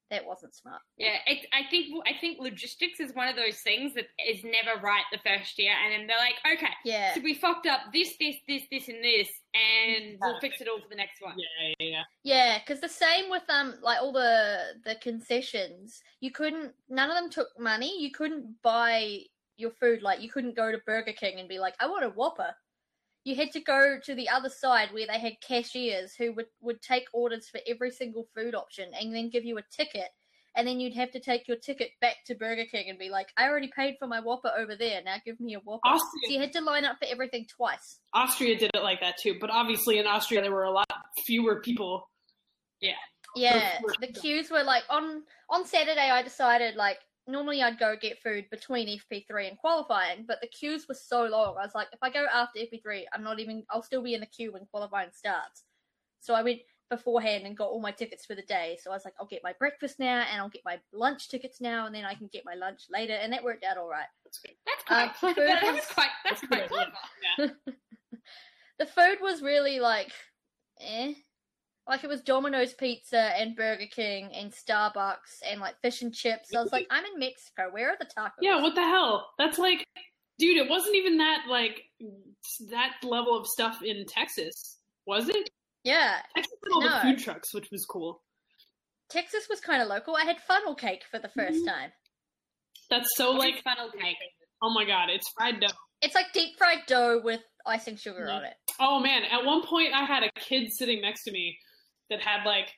That 0.09 0.25
wasn't 0.25 0.55
smart. 0.55 0.79
Yeah, 0.97 1.17
it, 1.25 1.47
I 1.51 1.69
think 1.69 1.87
I 2.07 2.13
think 2.21 2.39
logistics 2.39 3.01
is 3.01 3.13
one 3.13 3.27
of 3.27 3.35
those 3.35 3.57
things 3.57 3.93
that 3.95 4.05
is 4.25 4.41
never 4.43 4.79
right 4.81 5.03
the 5.11 5.17
first 5.25 5.59
year, 5.59 5.73
and 5.83 5.91
then 5.93 6.07
they're 6.07 6.17
like, 6.17 6.35
okay, 6.59 6.71
Yeah. 6.85 7.13
so 7.13 7.19
we 7.21 7.33
fucked 7.33 7.67
up 7.67 7.81
this, 7.91 8.15
this, 8.17 8.37
this, 8.47 8.63
this, 8.71 8.87
and 8.87 9.03
this, 9.03 9.27
and 9.57 10.17
we'll 10.21 10.39
fix 10.39 10.61
it 10.61 10.67
all 10.67 10.79
for 10.79 10.89
the 10.89 10.95
next 10.95 11.21
one. 11.21 11.35
Yeah, 11.37 11.73
yeah, 11.79 11.87
yeah. 11.87 12.03
Yeah, 12.23 12.59
because 12.59 12.81
the 12.81 12.89
same 12.89 13.29
with 13.29 13.43
um 13.49 13.75
like 13.81 14.01
all 14.01 14.11
the 14.11 14.75
the 14.85 14.95
concessions, 14.95 16.01
you 16.19 16.31
couldn't 16.31 16.73
none 16.89 17.09
of 17.09 17.15
them 17.15 17.29
took 17.29 17.47
money. 17.59 18.01
You 18.01 18.11
couldn't 18.11 18.61
buy 18.61 19.21
your 19.57 19.71
food 19.71 20.01
like 20.01 20.21
you 20.21 20.29
couldn't 20.29 20.55
go 20.55 20.71
to 20.71 20.77
Burger 20.85 21.13
King 21.13 21.39
and 21.39 21.49
be 21.49 21.59
like, 21.59 21.75
I 21.79 21.87
want 21.87 22.05
a 22.05 22.09
Whopper. 22.09 22.53
You 23.23 23.35
had 23.35 23.51
to 23.53 23.59
go 23.59 23.99
to 24.03 24.15
the 24.15 24.29
other 24.29 24.49
side 24.49 24.93
where 24.93 25.07
they 25.07 25.19
had 25.19 25.41
cashiers 25.41 26.13
who 26.15 26.33
would 26.33 26.47
would 26.61 26.81
take 26.81 27.07
orders 27.13 27.49
for 27.49 27.59
every 27.67 27.91
single 27.91 28.27
food 28.35 28.55
option 28.55 28.91
and 28.99 29.13
then 29.13 29.29
give 29.29 29.45
you 29.45 29.57
a 29.57 29.63
ticket. 29.71 30.09
And 30.57 30.67
then 30.67 30.79
you'd 30.79 30.95
have 30.95 31.11
to 31.11 31.19
take 31.19 31.47
your 31.47 31.55
ticket 31.57 31.91
back 32.01 32.15
to 32.25 32.35
Burger 32.35 32.65
King 32.65 32.89
and 32.89 32.97
be 32.97 33.09
like, 33.09 33.27
I 33.37 33.47
already 33.47 33.69
paid 33.73 33.95
for 33.99 34.07
my 34.07 34.19
Whopper 34.19 34.51
over 34.57 34.75
there. 34.75 35.01
Now 35.05 35.17
give 35.23 35.39
me 35.39 35.53
a 35.53 35.59
Whopper. 35.59 35.81
Austria- 35.87 36.21
So 36.25 36.33
you 36.33 36.39
had 36.41 36.51
to 36.53 36.61
line 36.61 36.83
up 36.83 36.97
for 36.97 37.05
everything 37.05 37.45
twice. 37.45 37.99
Austria 38.13 38.57
did 38.57 38.71
it 38.73 38.81
like 38.81 38.99
that 39.01 39.17
too, 39.17 39.37
but 39.39 39.51
obviously 39.51 39.99
in 39.99 40.07
Austria 40.07 40.41
there 40.41 40.51
were 40.51 40.63
a 40.63 40.71
lot 40.71 40.87
fewer 41.25 41.61
people. 41.61 42.09
Yeah, 43.35 43.77
For- 43.81 43.93
the 44.01 44.07
queues 44.07 44.49
were 44.49 44.63
like 44.63 44.83
on 44.89 45.21
on 45.49 45.65
Saturday. 45.65 46.09
I 46.09 46.23
decided 46.23 46.75
like 46.75 46.97
normally 47.27 47.61
I'd 47.61 47.77
go 47.77 47.95
get 47.95 48.19
food 48.23 48.49
between 48.49 48.87
FP3 48.87 49.49
and 49.49 49.57
qualifying, 49.59 50.25
but 50.27 50.41
the 50.41 50.47
queues 50.47 50.87
were 50.87 50.95
so 50.95 51.25
long. 51.25 51.55
I 51.59 51.63
was 51.65 51.75
like, 51.75 51.89
if 51.93 51.99
I 52.01 52.09
go 52.09 52.25
after 52.33 52.59
FP3, 52.59 53.03
I'm 53.13 53.23
not 53.23 53.39
even. 53.39 53.63
I'll 53.69 53.83
still 53.83 54.01
be 54.01 54.15
in 54.15 54.21
the 54.21 54.25
queue 54.25 54.53
when 54.53 54.65
qualifying 54.71 55.09
starts. 55.13 55.65
So 56.19 56.33
I 56.33 56.41
went 56.41 56.61
beforehand 56.89 57.45
and 57.45 57.55
got 57.57 57.69
all 57.69 57.81
my 57.81 57.91
tickets 57.91 58.25
for 58.25 58.35
the 58.35 58.41
day. 58.43 58.77
So 58.81 58.91
I 58.91 58.93
was 58.93 59.05
like, 59.05 59.13
I'll 59.19 59.27
get 59.27 59.41
my 59.43 59.53
breakfast 59.59 59.99
now, 59.99 60.23
and 60.31 60.41
I'll 60.41 60.49
get 60.49 60.63
my 60.65 60.79
lunch 60.93 61.29
tickets 61.29 61.59
now, 61.61 61.85
and 61.85 61.93
then 61.95 62.05
I 62.05 62.13
can 62.13 62.27
get 62.31 62.43
my 62.45 62.55
lunch 62.55 62.83
later, 62.91 63.13
and 63.13 63.31
that 63.33 63.43
worked 63.43 63.63
out 63.63 63.77
all 63.77 63.89
right. 63.89 64.07
That's 64.23 64.39
quite. 64.39 65.13
Clever. 65.15 65.45
that 65.47 65.63
was- 65.63 65.75
was 65.75 65.85
quite. 65.85 66.09
That's 66.23 66.41
quite 66.41 66.69
clever. 66.69 67.53
The 68.79 68.85
food 68.85 69.17
was 69.21 69.41
really 69.41 69.79
like, 69.79 70.11
eh. 70.79 71.13
Like 71.87 72.03
it 72.03 72.07
was 72.07 72.21
Domino's 72.21 72.73
Pizza 72.73 73.17
and 73.39 73.55
Burger 73.55 73.87
King 73.89 74.29
and 74.35 74.51
Starbucks 74.51 75.41
and 75.49 75.59
like 75.61 75.79
fish 75.81 76.01
and 76.01 76.13
chips. 76.13 76.53
I 76.55 76.61
was 76.61 76.71
like, 76.71 76.85
I'm 76.91 77.05
in 77.05 77.17
Mexico. 77.17 77.69
Where 77.71 77.89
are 77.91 77.97
the 77.97 78.05
tacos? 78.05 78.33
Yeah, 78.41 78.61
what 78.61 78.75
the 78.75 78.81
hell? 78.83 79.29
That's 79.39 79.57
like, 79.57 79.83
dude, 80.37 80.57
it 80.57 80.69
wasn't 80.69 80.95
even 80.95 81.17
that 81.17 81.45
like 81.49 81.85
that 82.69 82.95
level 83.03 83.35
of 83.39 83.47
stuff 83.47 83.81
in 83.83 84.05
Texas, 84.05 84.77
was 85.05 85.29
it? 85.29 85.49
Yeah, 85.87 86.21
Texas 86.35 86.57
had 86.63 86.71
all 86.73 86.81
No. 86.81 86.89
the 86.89 86.99
food 87.01 87.19
trucks, 87.19 87.53
which 87.53 87.69
was 87.71 87.85
cool. 87.85 88.21
Texas 89.09 89.47
was 89.49 89.61
kind 89.61 89.81
of 89.81 89.87
local. 89.87 90.17
I 90.17 90.25
had 90.25 90.41
funnel 90.41 90.75
cake 90.75 91.05
for 91.09 91.17
the 91.17 91.29
1st 91.29 91.63
Mhm. 91.63 91.65
time. 91.67 91.93
That's 92.89 93.07
so 93.15 93.31
Like 93.31 93.55
like, 93.55 93.63
funnel 93.63 93.89
cake. 93.91 94.17
oh 94.61 94.69
my 94.73 94.83
god, 94.83 95.09
it's 95.09 95.29
fried 95.31 95.61
dough. 95.61 95.67
It's 96.01 96.13
like 96.13 96.33
deep 96.33 96.57
fried 96.57 96.85
dough 96.87 97.21
with 97.23 97.41
icing 97.65 97.95
sugar 97.95 98.25
Mhm. 98.27 98.33
on 98.35 98.43
it. 98.45 98.57
Oh 98.79 98.99
man, 98.99 99.23
at 99.23 99.45
one 99.45 99.65
point 99.65 99.93
I 99.93 100.03
had 100.03 100.23
a 100.23 100.31
kid 100.39 100.71
sitting 100.73 100.99
next 101.01 101.23
to 101.23 101.31
me 101.31 101.57
that 102.09 102.21
had 102.21 102.45
like 102.45 102.69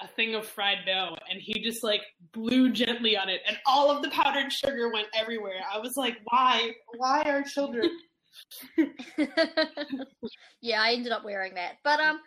a 0.00 0.08
thing 0.08 0.34
of 0.34 0.46
fried 0.46 0.84
dough 0.84 1.16
and 1.30 1.40
he 1.40 1.62
just 1.62 1.82
like 1.82 2.02
blew 2.32 2.70
gently 2.72 3.16
on 3.16 3.28
it 3.30 3.40
and 3.46 3.58
all 3.64 3.90
of 3.90 4.02
the 4.02 4.10
powdered 4.10 4.52
sugar 4.52 4.90
went 4.92 5.08
everywhere. 5.14 5.64
I 5.72 5.78
was 5.78 5.96
like, 5.96 6.18
why? 6.24 6.74
Why 6.98 7.22
are 7.22 7.42
children? 7.42 7.90
yeah, 10.60 10.82
I 10.82 10.92
ended 10.92 11.12
up 11.12 11.24
wearing 11.24 11.54
that. 11.54 11.78
But 11.84 12.00
um 12.00 12.20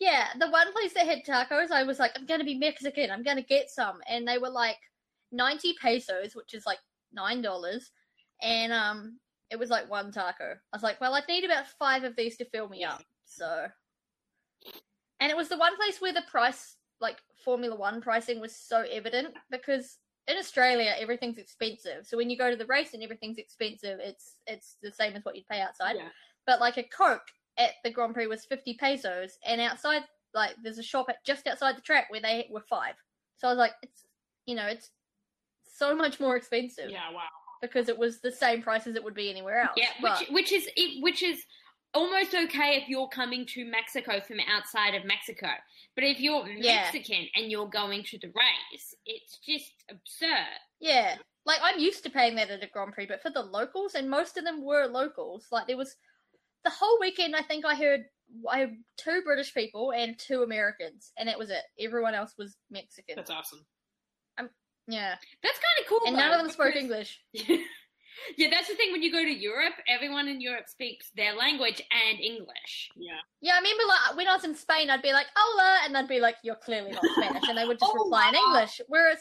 yeah, 0.00 0.28
the 0.38 0.50
one 0.50 0.72
place 0.72 0.92
that 0.94 1.06
had 1.06 1.24
tacos, 1.24 1.70
I 1.70 1.84
was 1.84 1.98
like, 1.98 2.12
I'm 2.16 2.26
gonna 2.26 2.44
be 2.44 2.58
Mexican, 2.58 3.10
I'm 3.10 3.22
gonna 3.22 3.42
get 3.42 3.70
some 3.70 4.00
and 4.08 4.26
they 4.26 4.38
were 4.38 4.50
like 4.50 4.78
ninety 5.32 5.74
pesos, 5.80 6.34
which 6.34 6.54
is 6.54 6.66
like 6.66 6.78
nine 7.12 7.42
dollars, 7.42 7.90
and 8.42 8.72
um 8.72 9.18
it 9.50 9.58
was 9.58 9.70
like 9.70 9.88
one 9.90 10.10
taco. 10.10 10.52
I 10.52 10.76
was 10.76 10.82
like, 10.82 11.00
Well, 11.00 11.14
I'd 11.14 11.28
need 11.28 11.44
about 11.44 11.66
five 11.78 12.04
of 12.04 12.16
these 12.16 12.36
to 12.38 12.44
fill 12.46 12.68
me 12.68 12.84
up. 12.84 13.02
So 13.24 13.66
and 15.20 15.30
it 15.30 15.36
was 15.36 15.48
the 15.48 15.58
one 15.58 15.76
place 15.76 16.00
where 16.00 16.12
the 16.12 16.22
price 16.30 16.76
like 17.00 17.18
Formula 17.44 17.76
One 17.76 18.00
pricing 18.00 18.40
was 18.40 18.56
so 18.56 18.84
evident 18.90 19.28
because 19.50 19.98
in 20.26 20.36
Australia 20.38 20.94
everything's 20.98 21.38
expensive. 21.38 22.06
So 22.06 22.16
when 22.16 22.30
you 22.30 22.36
go 22.38 22.50
to 22.50 22.56
the 22.56 22.66
race 22.66 22.94
and 22.94 23.02
everything's 23.02 23.38
expensive, 23.38 23.98
it's 24.00 24.36
it's 24.46 24.76
the 24.82 24.90
same 24.90 25.14
as 25.14 25.24
what 25.24 25.36
you'd 25.36 25.46
pay 25.48 25.60
outside 25.60 25.96
Yeah. 25.96 26.08
but 26.46 26.60
like 26.60 26.78
a 26.78 26.82
Coke 26.84 27.28
at 27.58 27.70
the 27.84 27.90
Grand 27.90 28.14
Prix 28.14 28.26
was 28.26 28.44
50 28.44 28.74
pesos, 28.74 29.38
and 29.46 29.60
outside, 29.60 30.02
like, 30.34 30.54
there's 30.62 30.78
a 30.78 30.82
shop 30.82 31.06
at, 31.08 31.24
just 31.24 31.46
outside 31.46 31.76
the 31.76 31.80
track 31.82 32.06
where 32.10 32.20
they 32.20 32.48
were 32.50 32.62
five. 32.68 32.94
So 33.36 33.48
I 33.48 33.50
was 33.52 33.58
like, 33.58 33.72
it's, 33.82 34.04
you 34.46 34.54
know, 34.54 34.66
it's 34.66 34.90
so 35.64 35.94
much 35.94 36.20
more 36.20 36.36
expensive 36.36 36.90
Yeah, 36.90 37.10
wow. 37.12 37.22
because 37.62 37.88
it 37.88 37.98
was 37.98 38.20
the 38.20 38.30
same 38.32 38.62
price 38.62 38.86
as 38.86 38.94
it 38.96 39.02
would 39.04 39.14
be 39.14 39.30
anywhere 39.30 39.60
else. 39.60 39.72
Yeah, 39.76 39.88
but, 40.00 40.20
which 40.20 40.28
which 40.30 40.52
is 40.52 40.68
it- 40.76 41.02
which 41.02 41.22
is 41.22 41.44
almost 41.94 42.34
okay 42.34 42.76
if 42.76 42.88
you're 42.88 43.08
coming 43.08 43.46
to 43.46 43.64
Mexico 43.64 44.20
from 44.20 44.38
outside 44.48 44.94
of 44.94 45.04
Mexico. 45.04 45.48
But 45.94 46.02
if 46.04 46.18
you're 46.20 46.46
Yeah. 46.48 46.82
Mexican 46.82 47.28
and 47.36 47.50
you're 47.50 47.68
going 47.68 48.02
to 48.04 48.18
the 48.18 48.28
race, 48.28 48.94
it's 49.06 49.38
just 49.38 49.84
absurd. 49.88 50.58
yeah, 50.80 51.16
like 51.46 51.60
I'm 51.62 51.78
used 51.78 52.02
to 52.04 52.10
paying 52.10 52.34
that 52.36 52.50
at 52.50 52.62
a 52.64 52.66
Grand 52.68 52.92
Prix, 52.94 53.06
but 53.06 53.22
for 53.22 53.30
the 53.30 53.42
locals, 53.42 53.94
and 53.94 54.10
most 54.10 54.36
of 54.36 54.44
them 54.44 54.64
were 54.64 54.86
locals, 54.86 55.46
like 55.52 55.66
there 55.68 55.76
was 55.76 55.96
the 56.64 56.70
whole 56.70 56.98
weekend. 57.00 57.36
I 57.36 57.42
think 57.42 57.64
I 57.64 57.74
heard 57.74 58.04
I 58.50 58.58
heard 58.60 58.74
two 58.96 59.22
British 59.24 59.52
people 59.54 59.92
and 59.92 60.18
two 60.18 60.42
Americans, 60.42 61.12
and 61.18 61.28
that 61.28 61.38
was 61.38 61.50
it. 61.50 61.62
Everyone 61.78 62.14
else 62.14 62.34
was 62.38 62.56
Mexican. 62.70 63.16
That's 63.16 63.30
awesome. 63.30 63.64
yeah, 64.86 65.14
That's 65.42 65.58
kind 65.58 65.80
of 65.80 65.86
cool. 65.88 66.00
and 66.06 66.16
none 66.16 66.32
of 66.32 66.38
them 66.42 66.50
spoke 66.50 66.74
because- 66.74 66.82
English. 66.82 67.20
yeah, 68.36 68.48
that's 68.50 68.68
the 68.68 68.74
thing. 68.74 68.92
When 68.92 69.02
you 69.02 69.10
go 69.12 69.22
to 69.24 69.30
Europe, 69.32 69.74
everyone 69.88 70.28
in 70.28 70.40
Europe 70.40 70.68
speaks 70.68 71.10
their 71.16 71.34
language 71.34 71.80
and 71.90 72.20
English. 72.20 72.90
Yeah. 72.96 73.12
Yeah, 73.40 73.54
I 73.54 73.58
remember 73.58 73.82
like 73.88 74.16
when 74.16 74.28
I 74.28 74.34
was 74.34 74.44
in 74.44 74.54
Spain, 74.54 74.90
I'd 74.90 75.02
be 75.02 75.12
like 75.12 75.26
"Hola," 75.36 75.80
and 75.84 75.94
they'd 75.94 76.08
be 76.08 76.20
like, 76.20 76.36
"You're 76.42 76.56
clearly 76.56 76.90
not 76.92 77.02
Spanish," 77.16 77.44
and 77.48 77.56
they 77.58 77.66
would 77.66 77.78
just 77.78 77.92
Oh, 77.96 78.04
reply 78.04 78.28
in. 78.28 78.34
English. 78.34 78.80
Whereas, 78.88 79.18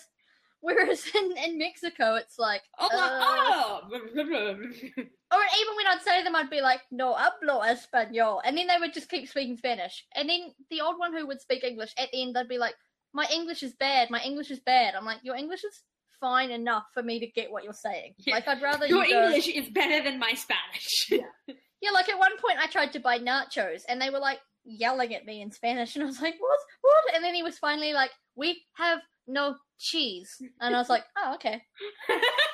whereas 0.63 1.05
in, 1.15 1.33
in 1.45 1.57
Mexico, 1.59 2.15
it's 2.15 2.39
like, 2.39 2.61
Oh, 2.79 2.89
uh, 2.91 3.19
oh. 3.23 3.81
or 3.91 3.99
even 3.99 5.75
when 5.75 5.87
I'd 5.87 6.01
say 6.03 6.23
them, 6.23 6.35
I'd 6.35 6.49
be 6.49 6.61
like, 6.61 6.81
"No 6.91 7.13
hablo 7.13 7.61
español," 7.63 8.41
and 8.43 8.57
then 8.57 8.67
they 8.67 8.77
would 8.79 8.93
just 8.93 9.09
keep 9.09 9.27
speaking 9.29 9.57
Spanish. 9.57 10.05
And 10.15 10.29
then 10.29 10.53
the 10.71 10.81
old 10.81 10.97
one 10.97 11.13
who 11.13 11.27
would 11.27 11.41
speak 11.41 11.63
English 11.63 11.93
at 11.97 12.09
the 12.11 12.21
end, 12.23 12.35
they'd 12.35 12.47
be 12.47 12.57
like, 12.57 12.75
"My 13.13 13.27
English 13.31 13.61
is 13.63 13.73
bad. 13.73 14.09
My 14.09 14.21
English 14.23 14.49
is 14.51 14.59
bad." 14.59 14.95
I'm 14.95 15.05
like, 15.05 15.19
"Your 15.23 15.35
English 15.35 15.63
is 15.63 15.81
fine 16.19 16.51
enough 16.51 16.85
for 16.93 17.03
me 17.03 17.19
to 17.19 17.27
get 17.27 17.51
what 17.51 17.63
you're 17.65 17.73
saying. 17.73 18.13
Yeah. 18.19 18.35
Like, 18.35 18.47
I'd 18.47 18.61
rather 18.61 18.85
Your 18.87 19.03
you 19.05 19.13
go- 19.13 19.25
English 19.25 19.49
is 19.49 19.69
better 19.69 20.01
than 20.03 20.19
my 20.19 20.33
Spanish. 20.33 21.07
yeah. 21.11 21.53
Yeah, 21.81 21.91
like 21.91 22.07
at 22.07 22.17
one 22.17 22.37
point 22.37 22.59
I 22.61 22.67
tried 22.67 22.93
to 22.93 22.99
buy 23.01 23.19
nachos 23.19 23.81
and 23.89 24.01
they 24.01 24.09
were 24.09 24.19
like 24.19 24.39
yelling 24.63 25.13
at 25.13 25.25
me 25.25 25.41
in 25.41 25.51
Spanish 25.51 25.95
and 25.95 26.03
I 26.03 26.07
was 26.07 26.21
like, 26.21 26.35
What? 26.39 26.59
What? 26.81 27.13
And 27.15 27.25
then 27.25 27.35
he 27.35 27.43
was 27.43 27.57
finally 27.57 27.91
like, 27.91 28.11
We 28.37 28.61
have 28.77 28.99
no 29.27 29.55
cheese. 29.79 30.41
And 30.59 30.75
I 30.75 30.79
was 30.79 30.89
like, 30.89 31.03
Oh, 31.17 31.35
okay. 31.35 31.61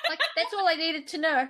Like 0.10 0.20
that's 0.36 0.54
all 0.54 0.68
I 0.68 0.76
needed 0.76 1.08
to 1.10 1.18
know. 1.18 1.48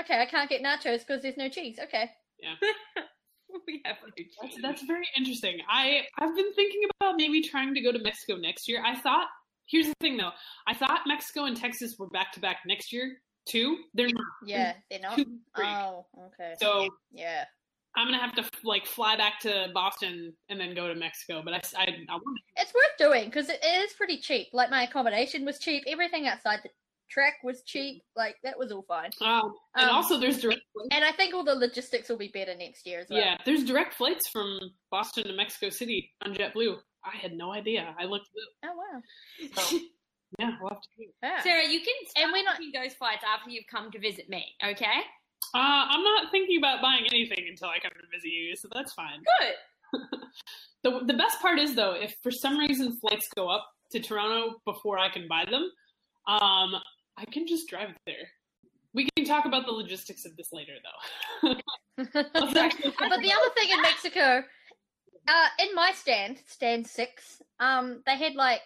Okay, 0.00 0.20
I 0.20 0.26
can't 0.26 0.48
get 0.48 0.62
nachos 0.62 1.00
because 1.06 1.22
there's 1.22 1.36
no 1.36 1.48
cheese. 1.48 1.78
Okay. 1.82 2.10
Yeah. 2.40 2.54
we 3.66 3.82
have 3.84 3.96
no 4.02 4.08
That's, 4.16 4.54
cheese. 4.54 4.62
that's 4.62 4.82
very 4.84 5.06
interesting. 5.16 5.58
I 5.70 6.02
I've 6.18 6.34
been 6.34 6.52
thinking 6.54 6.82
about 7.00 7.16
maybe 7.16 7.42
trying 7.42 7.74
to 7.74 7.80
go 7.80 7.92
to 7.92 7.98
Mexico 7.98 8.36
next 8.36 8.68
year. 8.68 8.82
I 8.84 8.96
thought 8.96 9.28
here's 9.66 9.86
the 9.86 9.94
thing 10.00 10.16
though. 10.16 10.32
I 10.66 10.74
thought 10.74 11.00
Mexico 11.06 11.44
and 11.44 11.56
Texas 11.56 11.96
were 11.98 12.08
back 12.08 12.32
to 12.32 12.40
back 12.40 12.58
next 12.66 12.92
year 12.92 13.18
too. 13.46 13.78
They're 13.94 14.06
not. 14.08 14.24
Yeah, 14.46 14.74
they're 14.90 15.00
not. 15.00 15.16
Two, 15.16 15.24
three. 15.56 15.66
Oh, 15.66 16.06
okay. 16.26 16.54
So 16.60 16.88
Yeah. 17.12 17.44
I'm 17.96 18.06
gonna 18.06 18.18
have 18.18 18.34
to 18.36 18.44
like 18.64 18.86
fly 18.86 19.16
back 19.16 19.38
to 19.40 19.68
Boston 19.74 20.32
and 20.48 20.58
then 20.58 20.74
go 20.74 20.88
to 20.88 20.94
Mexico. 20.94 21.42
But 21.44 21.54
I 21.54 21.60
I, 21.76 21.84
I 22.08 22.14
want 22.14 22.38
It's 22.56 22.72
worth 22.74 22.96
doing 22.98 23.26
because 23.26 23.48
it 23.48 23.60
is 23.64 23.92
pretty 23.92 24.18
cheap. 24.18 24.48
Like 24.52 24.70
my 24.70 24.84
accommodation 24.84 25.44
was 25.44 25.58
cheap. 25.58 25.84
Everything 25.86 26.26
outside 26.26 26.60
the 26.62 26.70
track 27.10 27.34
was 27.44 27.62
cheap. 27.64 28.02
Like 28.16 28.36
that 28.44 28.58
was 28.58 28.72
all 28.72 28.84
fine. 28.88 29.10
um, 29.20 29.54
and 29.76 29.90
Um, 29.90 29.96
also 29.96 30.18
there's 30.18 30.40
direct 30.40 30.62
And 30.90 31.04
I 31.04 31.12
think 31.12 31.34
all 31.34 31.44
the 31.44 31.54
logistics 31.54 32.08
will 32.08 32.16
be 32.16 32.28
better 32.28 32.54
next 32.56 32.86
year 32.86 33.00
as 33.00 33.08
well. 33.10 33.18
yeah 33.20 33.36
there's 33.44 33.64
direct 33.64 33.92
flights 33.94 34.28
from 34.30 34.58
Boston 34.90 35.24
to 35.24 35.32
Mexico 35.34 35.68
City 35.68 36.10
on 36.24 36.34
JetBlue. 36.34 36.76
I 37.04 37.16
had 37.16 37.32
no 37.34 37.52
idea. 37.52 37.94
I 37.98 38.04
looked. 38.04 38.28
it 38.34 38.48
Oh 38.64 38.76
wow. 38.76 39.02
So, 39.64 39.78
yeah, 40.38 40.52
we'll 40.62 40.70
have 40.70 40.80
to 40.80 40.88
do. 40.96 41.04
Yeah. 41.22 41.42
Sarah, 41.42 41.68
you 41.68 41.80
can 41.80 41.94
start 42.08 42.24
And 42.24 42.32
we're 42.32 42.42
not- 42.44 42.56
booking 42.56 42.72
those 42.72 42.94
flights 42.94 43.22
after 43.22 43.50
you've 43.50 43.66
come 43.70 43.90
to 43.90 43.98
visit 43.98 44.30
me, 44.30 44.46
okay? 44.64 45.00
Uh, 45.54 45.84
I'm 45.90 46.02
not 46.02 46.30
thinking 46.30 46.58
about 46.58 46.80
buying 46.82 47.04
anything 47.12 47.44
until 47.48 47.68
I 47.68 47.78
come 47.78 47.92
to 47.92 48.06
visit 48.16 48.28
you, 48.30 48.56
so 48.56 48.68
that's 48.74 48.92
fine. 48.92 49.20
Good. 49.38 50.00
The 50.84 51.00
the 51.06 51.14
best 51.14 51.40
part 51.40 51.60
is 51.60 51.76
though, 51.76 51.92
if 51.94 52.12
for 52.24 52.32
some 52.32 52.58
reason 52.58 52.96
flights 52.96 53.28
go 53.36 53.48
up 53.48 53.64
to 53.92 54.00
Toronto 54.00 54.56
before 54.64 54.98
I 54.98 55.08
can 55.10 55.28
buy 55.28 55.44
them, 55.48 55.70
Um, 56.26 56.74
I 57.16 57.24
can 57.30 57.46
just 57.46 57.68
drive 57.68 57.90
there. 58.04 58.26
We 58.92 59.08
can 59.14 59.24
talk 59.24 59.44
about 59.44 59.64
the 59.66 59.72
logistics 59.72 60.24
of 60.24 60.36
this 60.36 60.48
later, 60.52 60.72
though. 60.82 61.54
Let's 62.34 62.56
actually- 62.56 62.94
but 62.98 63.20
the 63.20 63.32
other 63.32 63.50
thing 63.56 63.70
in 63.70 63.80
Mexico, 63.80 64.42
uh, 65.28 65.48
in 65.60 65.72
my 65.74 65.92
stand, 65.92 66.40
stand 66.46 66.84
six, 66.86 67.40
um, 67.60 68.02
they 68.06 68.16
had 68.16 68.34
like 68.34 68.62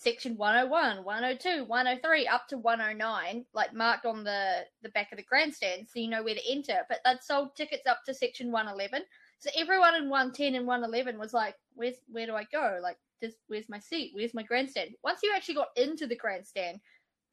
section 0.00 0.34
101, 0.36 1.04
102, 1.04 1.64
103, 1.64 2.26
up 2.26 2.48
to 2.48 2.56
109, 2.56 3.44
like 3.52 3.74
marked 3.74 4.06
on 4.06 4.24
the, 4.24 4.60
the 4.82 4.88
back 4.90 5.12
of 5.12 5.18
the 5.18 5.24
grandstand 5.24 5.86
so 5.86 6.00
you 6.00 6.08
know 6.08 6.22
where 6.22 6.34
to 6.34 6.50
enter. 6.50 6.78
But 6.88 7.00
they'd 7.04 7.22
sold 7.22 7.54
tickets 7.54 7.86
up 7.86 8.00
to 8.06 8.14
section 8.14 8.50
111. 8.50 9.02
So 9.40 9.50
everyone 9.54 9.94
in 9.94 10.08
110 10.08 10.54
and 10.54 10.66
111 10.66 11.18
was 11.18 11.34
like, 11.34 11.54
where's, 11.74 11.96
where 12.08 12.26
do 12.26 12.34
I 12.34 12.44
go? 12.50 12.78
Like, 12.82 12.96
just, 13.22 13.36
where's 13.48 13.68
my 13.68 13.78
seat? 13.78 14.12
Where's 14.14 14.32
my 14.32 14.42
grandstand? 14.42 14.90
Once 15.04 15.20
you 15.22 15.32
actually 15.36 15.56
got 15.56 15.68
into 15.76 16.06
the 16.06 16.16
grandstand, 16.16 16.80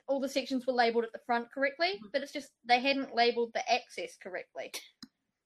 all 0.08 0.20
the 0.20 0.28
sections 0.28 0.68
were 0.68 0.74
labeled 0.74 1.06
at 1.06 1.14
the 1.14 1.26
front 1.26 1.52
correctly, 1.54 2.00
mm. 2.04 2.10
but 2.12 2.22
it's 2.22 2.34
just 2.34 2.50
they 2.66 2.82
hadn't 2.82 3.16
labeled 3.16 3.52
the 3.54 3.72
access 3.72 4.18
correctly. 4.22 4.72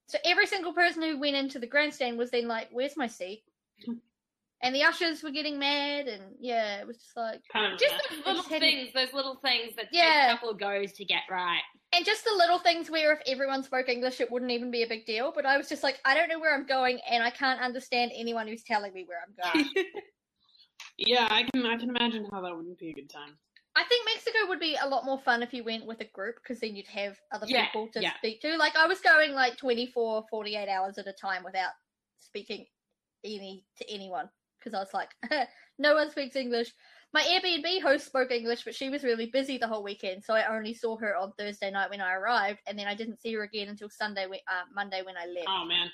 So 0.08 0.18
every 0.26 0.46
single 0.46 0.74
person 0.74 1.02
who 1.02 1.20
went 1.20 1.36
into 1.36 1.58
the 1.58 1.68
grandstand 1.68 2.18
was 2.18 2.30
then 2.30 2.48
like, 2.48 2.70
"Where's 2.72 2.98
my 2.98 3.08
seat?" 3.08 3.44
And 4.64 4.76
the 4.76 4.84
ushers 4.84 5.24
were 5.24 5.32
getting 5.32 5.58
mad, 5.58 6.08
and 6.08 6.36
yeah, 6.40 6.80
it 6.80 6.86
was 6.88 6.98
just 6.98 7.18
like, 7.18 7.42
Just 7.80 7.96
those 8.12 8.26
little 8.26 8.44
things, 8.44 8.94
those 8.94 9.12
little 9.12 9.36
things 9.38 9.76
that 9.76 9.88
Yeah. 9.92 10.30
a 10.30 10.34
couple 10.34 10.50
of 10.52 10.60
goes 10.60 10.92
to 10.94 11.06
get 11.06 11.24
right. 11.32 11.62
and 11.94 12.06
just 12.06 12.24
the 12.24 12.34
little 12.38 12.60
things 12.60 12.90
where 12.90 13.14
if 13.14 13.20
everyone 13.26 13.64
spoke 13.64 13.90
English, 13.90 14.22
it 14.22 14.32
wouldn't 14.32 14.52
even 14.52 14.70
be 14.70 14.84
a 14.84 14.88
big 14.88 15.06
deal. 15.06 15.32
But 15.34 15.46
I 15.48 15.58
was 15.58 15.68
just 15.68 15.82
like, 15.84 16.00
I 16.06 16.14
don't 16.14 16.30
know 16.30 16.40
where 16.40 16.54
I'm 16.54 16.68
going, 16.68 17.00
and 17.10 17.24
I 17.24 17.32
can't 17.32 17.60
understand 17.60 18.12
anyone 18.16 18.48
who's 18.48 18.64
telling 18.64 18.94
me 18.94 19.04
where 19.08 19.18
I'm 19.26 19.34
going. 19.74 19.86
Yeah, 20.98 21.28
I 21.32 21.44
can. 21.52 21.66
I 21.66 21.78
can 21.78 21.90
imagine 21.90 22.28
how 22.32 22.42
that 22.42 22.56
wouldn't 22.56 22.78
be 22.78 22.92
a 22.92 22.94
good 22.94 23.10
time. 23.10 23.38
I 23.76 23.84
think 23.86 24.06
Mexico 24.06 24.48
would 24.50 24.60
be 24.60 24.78
a 24.80 24.88
lot 24.88 25.06
more 25.06 25.18
fun 25.20 25.42
if 25.42 25.54
you 25.54 25.64
went 25.64 25.86
with 25.88 26.02
a 26.02 26.06
group 26.14 26.36
because 26.36 26.60
then 26.60 26.76
you'd 26.76 26.88
have 26.88 27.18
other 27.32 27.48
Yeah, 27.48 27.66
people 27.66 27.88
to 27.94 28.02
yeah. 28.02 28.14
speak 28.18 28.42
to. 28.42 28.58
Like 28.58 28.76
I 28.76 28.86
was 28.86 29.00
going 29.00 29.32
like 29.32 29.58
24, 29.58 30.26
48 30.30 30.70
hours 30.70 30.98
at 30.98 31.08
a 31.08 31.14
time 31.14 31.44
without 31.44 31.72
speaking 32.20 32.68
any 33.24 33.66
to 33.78 33.90
anyone 33.90 34.30
because 34.62 34.76
I 34.76 34.80
was 34.80 34.94
like, 34.94 35.10
no 35.80 35.96
one 35.96 36.12
speaks 36.12 36.36
English. 36.36 36.72
My 37.14 37.24
Airbnb 37.24 37.82
host 37.82 38.06
spoke 38.06 38.32
English, 38.32 38.64
but 38.64 38.76
she 38.76 38.90
was 38.90 39.04
really 39.04 39.30
busy 39.34 39.58
the 39.58 39.68
whole 39.68 39.84
weekend, 39.84 40.24
so 40.24 40.34
I 40.34 40.56
only 40.56 40.74
saw 40.74 40.98
her 40.98 41.16
on 41.18 41.34
Thursday 41.38 41.70
night 41.70 41.90
when 41.90 42.00
I 42.00 42.14
arrived, 42.14 42.60
and 42.68 42.80
then 42.80 42.88
I 42.88 42.96
didn't 42.96 43.20
see 43.20 43.34
her 43.34 43.44
again 43.44 43.68
until 43.68 43.90
Sunday, 43.90 44.28
when, 44.28 44.40
uh, 44.48 44.64
Monday 44.74 45.02
when 45.04 45.18
I 45.18 45.26
left. 45.26 45.48
Oh 45.50 45.66
man. 45.66 45.90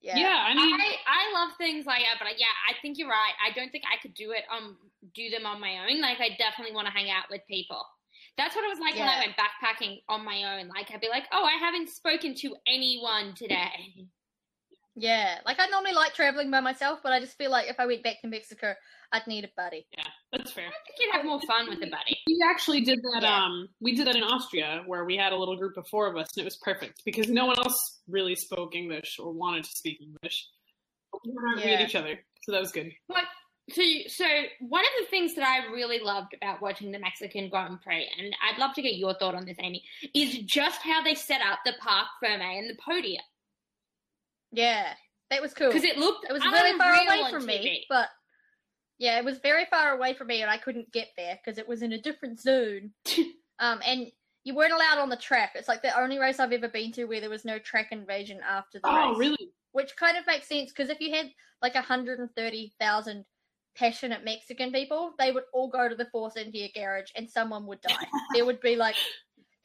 yeah. 0.00 0.16
Yeah, 0.16 0.44
I 0.46 0.54
mean, 0.54 0.80
I, 0.80 0.96
I 1.06 1.32
love 1.34 1.52
things 1.58 1.84
like 1.84 2.00
that, 2.00 2.16
but 2.18 2.38
yeah, 2.38 2.54
I 2.68 2.80
think 2.80 2.96
you're 2.96 3.10
right. 3.10 3.34
I 3.46 3.52
don't 3.52 3.70
think 3.70 3.84
I 3.92 4.00
could 4.00 4.14
do 4.14 4.30
it 4.30 4.44
um 4.50 4.78
do 5.14 5.28
them 5.28 5.44
on 5.44 5.60
my 5.60 5.84
own. 5.86 6.00
Like 6.00 6.20
I 6.20 6.30
definitely 6.38 6.74
want 6.74 6.86
to 6.86 6.92
hang 6.92 7.10
out 7.10 7.24
with 7.30 7.42
people. 7.48 7.84
That's 8.38 8.54
what 8.54 8.64
it 8.64 8.68
was 8.68 8.78
like 8.78 8.94
when 8.94 9.08
I 9.08 9.18
went 9.20 9.36
backpacking 9.36 10.02
on 10.08 10.24
my 10.24 10.58
own. 10.58 10.68
Like 10.68 10.90
I'd 10.92 11.00
be 11.00 11.08
like, 11.08 11.24
oh, 11.32 11.44
I 11.44 11.56
haven't 11.58 11.88
spoken 11.88 12.34
to 12.36 12.56
anyone 12.66 13.34
today. 13.34 14.06
yeah. 14.96 15.38
Like 15.46 15.58
I 15.60 15.66
normally 15.68 15.92
like 15.92 16.14
traveling 16.14 16.50
by 16.50 16.60
myself, 16.60 17.00
but 17.02 17.12
I 17.12 17.20
just 17.20 17.36
feel 17.38 17.50
like 17.50 17.68
if 17.68 17.78
I 17.78 17.86
went 17.86 18.02
back 18.02 18.20
to 18.22 18.28
Mexico, 18.28 18.74
I'd 19.12 19.26
need 19.28 19.44
a 19.44 19.48
buddy. 19.56 19.86
yeah, 19.96 20.04
that's 20.32 20.50
fair. 20.50 20.64
I 20.66 20.70
think 20.84 20.96
you'd 20.98 21.12
have 21.14 21.24
more 21.24 21.40
fun 21.46 21.68
with 21.68 21.78
a 21.78 21.90
buddy. 21.90 22.18
We 22.26 22.42
actually 22.50 22.80
did 22.80 22.98
that. 23.12 23.22
Yeah. 23.22 23.44
Um, 23.44 23.68
we 23.80 23.94
did 23.94 24.06
that 24.08 24.16
in 24.16 24.22
Austria, 24.24 24.82
where 24.86 25.04
we 25.04 25.16
had 25.16 25.32
a 25.32 25.36
little 25.36 25.56
group 25.56 25.76
of 25.76 25.86
four 25.88 26.08
of 26.08 26.16
us, 26.16 26.26
and 26.36 26.42
it 26.42 26.44
was 26.44 26.56
perfect 26.56 27.02
because 27.04 27.28
no 27.28 27.46
one 27.46 27.56
else 27.58 28.00
really 28.08 28.34
spoke 28.34 28.74
English 28.74 29.18
or 29.20 29.32
wanted 29.32 29.62
to 29.64 29.70
speak 29.70 30.00
English. 30.00 30.48
We 31.24 31.32
were 31.32 31.56
Yeah. 31.58 31.74
at 31.76 31.80
each 31.88 31.94
other, 31.94 32.18
so 32.42 32.52
that 32.52 32.60
was 32.60 32.72
good. 32.72 32.90
But 33.08 33.24
so, 33.70 33.82
so 34.08 34.24
one 34.60 34.84
of 34.84 34.90
the 35.00 35.06
things 35.10 35.34
that 35.34 35.46
I 35.46 35.72
really 35.72 35.98
loved 36.00 36.34
about 36.34 36.60
watching 36.62 36.90
the 36.92 36.98
Mexican 36.98 37.48
Grand 37.48 37.80
Prix, 37.82 38.08
and 38.18 38.34
I'd 38.42 38.58
love 38.58 38.74
to 38.74 38.82
get 38.82 38.96
your 38.96 39.14
thought 39.14 39.34
on 39.34 39.44
this, 39.44 39.56
Amy, 39.60 39.82
is 40.14 40.38
just 40.38 40.82
how 40.82 41.02
they 41.02 41.14
set 41.14 41.40
up 41.42 41.60
the 41.64 41.74
Parc 41.80 42.06
Ferme 42.20 42.40
and 42.58 42.70
the 42.70 42.76
podium 42.84 43.22
Yeah, 44.56 44.92
that 45.30 45.42
was 45.42 45.54
cool. 45.54 45.68
because 45.68 45.84
it 45.84 45.98
looked 45.98 46.26
It 46.28 46.32
was 46.32 46.42
really 46.44 46.76
far 46.78 46.94
away 46.94 47.30
from 47.30 47.42
TV. 47.42 47.46
me, 47.62 47.86
but 47.88 48.08
yeah, 48.98 49.18
it 49.18 49.24
was 49.24 49.38
very 49.38 49.66
far 49.66 49.94
away 49.94 50.14
from 50.14 50.28
me, 50.28 50.40
and 50.42 50.50
I 50.50 50.56
couldn't 50.56 50.90
get 50.92 51.08
there 51.16 51.38
because 51.42 51.58
it 51.58 51.68
was 51.68 51.82
in 51.82 51.92
a 51.92 52.00
different 52.00 52.40
zone. 52.40 52.92
um, 53.58 53.80
and 53.86 54.06
you 54.44 54.54
weren't 54.54 54.72
allowed 54.72 54.98
on 54.98 55.10
the 55.10 55.16
track. 55.16 55.52
It's 55.54 55.68
like 55.68 55.82
the 55.82 55.98
only 56.00 56.18
race 56.18 56.40
I've 56.40 56.52
ever 56.52 56.68
been 56.68 56.92
to 56.92 57.04
where 57.04 57.20
there 57.20 57.28
was 57.30 57.44
no 57.44 57.58
track 57.58 57.88
invasion 57.92 58.40
after 58.48 58.78
the 58.78 58.88
Oh, 58.88 59.10
race. 59.10 59.18
really? 59.18 59.50
Which 59.72 59.94
kind 59.96 60.16
of 60.16 60.26
makes 60.26 60.48
sense 60.48 60.72
because 60.72 60.88
if 60.88 61.00
you 61.00 61.14
had 61.14 61.30
like 61.60 61.74
hundred 61.76 62.18
and 62.20 62.30
thirty 62.34 62.72
thousand 62.80 63.26
passionate 63.76 64.24
Mexican 64.24 64.72
people, 64.72 65.12
they 65.18 65.32
would 65.32 65.44
all 65.52 65.68
go 65.68 65.86
to 65.86 65.94
the 65.94 66.06
Force 66.06 66.36
India 66.36 66.68
garage, 66.74 67.10
and 67.14 67.28
someone 67.30 67.66
would 67.66 67.82
die. 67.82 68.06
there 68.34 68.46
would 68.46 68.60
be 68.62 68.76
like 68.76 68.96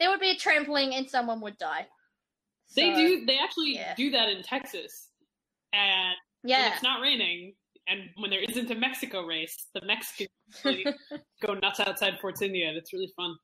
there 0.01 0.09
would 0.09 0.19
be 0.19 0.31
a 0.31 0.35
trampling, 0.35 0.95
and 0.95 1.09
someone 1.09 1.39
would 1.39 1.57
die. 1.57 1.87
They 2.75 2.91
So, 2.91 2.95
do. 2.95 3.25
They 3.25 3.37
actually 3.37 3.75
yeah. 3.75 3.93
do 3.95 4.09
that 4.11 4.29
in 4.29 4.43
Texas, 4.43 5.09
and 5.73 6.15
when 6.41 6.49
Yeah. 6.51 6.73
it's 6.73 6.83
not 6.83 7.01
raining, 7.01 7.53
and 7.87 8.09
when 8.17 8.29
there 8.29 8.39
isn't 8.41 8.69
a 8.71 8.75
Mexico 8.75 9.25
race, 9.25 9.67
the 9.73 9.81
Mexicans 9.85 10.29
really 10.65 10.85
go 11.41 11.53
nuts 11.55 11.79
outside 11.79 12.19
Force 12.19 12.41
India, 12.41 12.67
and 12.69 12.77
it's 12.77 12.93
really 12.93 13.11
fun. 13.15 13.35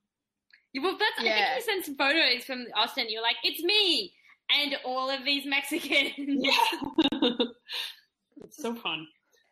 Yeah, 0.73 0.81
Well, 0.83 0.97
that's. 0.97 1.19
I 1.19 1.23
think 1.23 1.55
you 1.55 1.61
sent 1.61 1.85
some 1.85 1.95
photos 1.95 2.43
from 2.45 2.65
Austin. 2.75 3.05
You're 3.09 3.21
like, 3.23 3.37
it's 3.43 3.63
me 3.63 4.13
and 4.49 4.75
all 4.85 5.09
of 5.09 5.25
these 5.25 5.45
Mexicans. 5.45 6.13
Yeah. 6.17 6.51
it's 8.43 8.57
so 8.57 8.75
fun. 8.75 9.07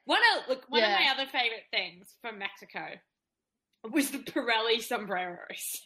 One 0.06 0.20
of 0.38 0.48
look, 0.50 0.66
one 0.70 0.82
Yeah. 0.82 0.94
of 0.94 1.00
my 1.00 1.12
other 1.12 1.30
favorite 1.32 1.64
things 1.72 2.16
from 2.22 2.38
Mexico 2.38 2.86
was 3.92 4.12
the 4.12 4.20
Pirelli 4.20 4.82
sombreros. 4.82 5.82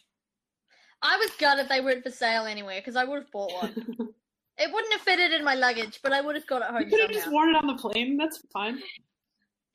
I 1.02 1.16
was 1.16 1.30
gutted 1.38 1.64
if 1.64 1.68
they 1.68 1.80
weren't 1.80 2.02
for 2.02 2.10
sale 2.10 2.44
anywhere 2.44 2.80
because 2.80 2.96
I 2.96 3.04
would 3.04 3.22
have 3.22 3.30
bought 3.30 3.52
one. 3.52 3.74
it 4.58 4.72
wouldn't 4.72 4.92
have 4.92 5.02
fitted 5.02 5.32
in 5.32 5.44
my 5.44 5.54
luggage, 5.54 6.00
but 6.02 6.12
I 6.12 6.20
would 6.20 6.34
have 6.34 6.46
got 6.46 6.62
it 6.62 6.68
home. 6.68 6.82
You 6.82 6.88
could 6.88 7.00
have 7.00 7.12
just 7.12 7.30
worn 7.32 7.50
it 7.50 7.56
on 7.56 7.66
the 7.66 7.74
plane. 7.74 8.16
That's 8.16 8.38
fine. 8.52 8.80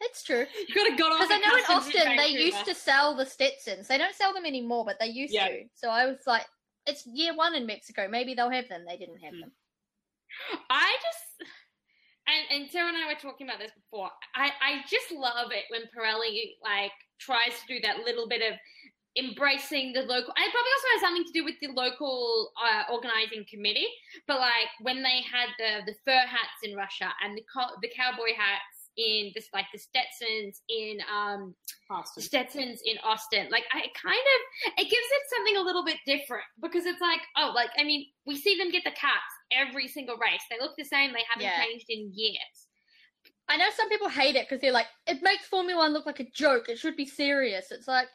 That's 0.02 0.24
true. 0.24 0.46
You 0.68 0.74
could 0.74 0.90
have 0.90 1.00
got 1.00 1.12
on 1.12 1.20
Because 1.20 1.32
I 1.32 1.40
know 1.40 1.56
in 1.58 1.78
Austin 1.78 2.16
they 2.18 2.28
used 2.28 2.66
to 2.66 2.76
sell 2.76 3.16
the 3.16 3.26
Stetsons. 3.26 3.88
They 3.88 3.98
don't 3.98 4.14
sell 4.14 4.34
them 4.34 4.46
anymore, 4.46 4.86
but 4.86 5.00
they 5.00 5.08
used 5.08 5.34
Yeah. 5.34 5.48
to. 5.48 5.64
So 5.74 5.90
I 5.90 6.06
was 6.06 6.20
like, 6.28 6.46
it's 6.86 7.08
year 7.08 7.36
one 7.36 7.56
in 7.56 7.66
Mexico. 7.66 8.08
Maybe 8.08 8.36
they'll 8.36 8.50
have 8.50 8.68
them. 8.68 8.86
They 8.86 8.98
didn't 8.98 9.20
have 9.20 9.34
Hmm. 9.34 9.40
them. 9.42 9.52
I 10.70 10.98
just 11.02 11.52
and 12.28 12.62
and 12.62 12.72
Sarah 12.72 12.90
and 12.90 12.98
I 12.98 13.08
were 13.08 13.20
talking 13.20 13.48
about 13.48 13.60
this 13.60 13.72
before. 13.72 14.12
I 14.36 14.52
I 14.62 14.82
just 14.90 15.12
love 15.12 15.52
it 15.52 15.66
when 15.70 15.84
Pirelli 15.96 16.56
like 16.62 16.92
tries 17.20 17.54
to 17.62 17.68
do 17.68 17.80
that 17.82 18.00
little 18.00 18.28
bit 18.28 18.42
of 18.42 18.60
embracing 19.17 19.93
the 19.93 20.01
local. 20.01 20.34
It 20.36 20.51
probably 20.51 20.73
also 20.75 20.88
has 20.93 21.01
something 21.01 21.25
to 21.25 21.32
do 21.32 21.43
with 21.45 21.56
the 21.62 21.67
local 21.67 22.51
uh, 22.62 22.91
organizing 22.91 23.45
committee. 23.49 23.88
But 24.28 24.39
like 24.39 24.69
when 24.82 25.04
they 25.04 25.21
had 25.21 25.49
the 25.58 25.86
the 25.91 25.97
fur 26.04 26.25
hats 26.25 26.60
in 26.63 26.75
Russia 26.75 27.10
and 27.23 27.38
the 27.38 27.43
co- 27.51 27.75
the 27.82 27.89
cowboy 27.95 28.34
hats 28.38 28.89
in 28.97 29.32
this 29.36 29.49
like 29.54 29.65
the 29.73 29.78
Stetsons 29.80 30.62
in 30.69 30.99
um 31.13 31.54
Austin. 31.89 32.23
Stetsons 32.23 32.82
in 32.86 32.97
Austin. 33.04 33.47
Like 33.51 33.65
I 33.73 33.82
kind 34.01 34.25
of 34.36 34.73
it 34.78 34.84
gives 34.84 34.93
it 35.12 35.21
something 35.36 35.58
a 35.58 35.62
little 35.62 35.84
bit 35.84 35.97
different 36.06 36.45
because 36.62 36.86
it's 36.86 37.01
like, 37.01 37.19
oh, 37.38 37.51
like 37.56 37.69
I 37.78 37.84
mean, 37.84 38.08
we 38.25 38.36
see 38.38 38.58
them 38.58 38.71
get 38.71 38.84
the 38.84 38.91
caps 38.91 39.34
every 39.51 39.88
single 39.88 40.15
race. 40.17 40.41
They 40.49 40.58
look 40.60 40.75
the 40.78 40.84
same, 40.86 41.12
they 41.13 41.23
haven't 41.30 41.43
Yeah. 41.45 41.63
changed 41.63 41.86
in 41.89 42.12
years. 42.13 42.67
I 43.47 43.58
know 43.58 43.69
some 43.75 43.89
people 43.89 44.10
hate 44.10 44.36
it 44.36 44.47
because 44.49 44.62
they're 44.62 44.71
like, 44.71 44.88
it 45.06 45.21
makes 45.21 45.45
Formula 45.45 45.78
One 45.80 45.93
look 45.93 46.06
like 46.08 46.19
a 46.19 46.30
joke. 46.32 46.67
It 46.67 46.80
should 46.80 46.95
be 46.95 47.06
serious. 47.06 47.71
It's 47.71 47.88
like, 47.88 48.08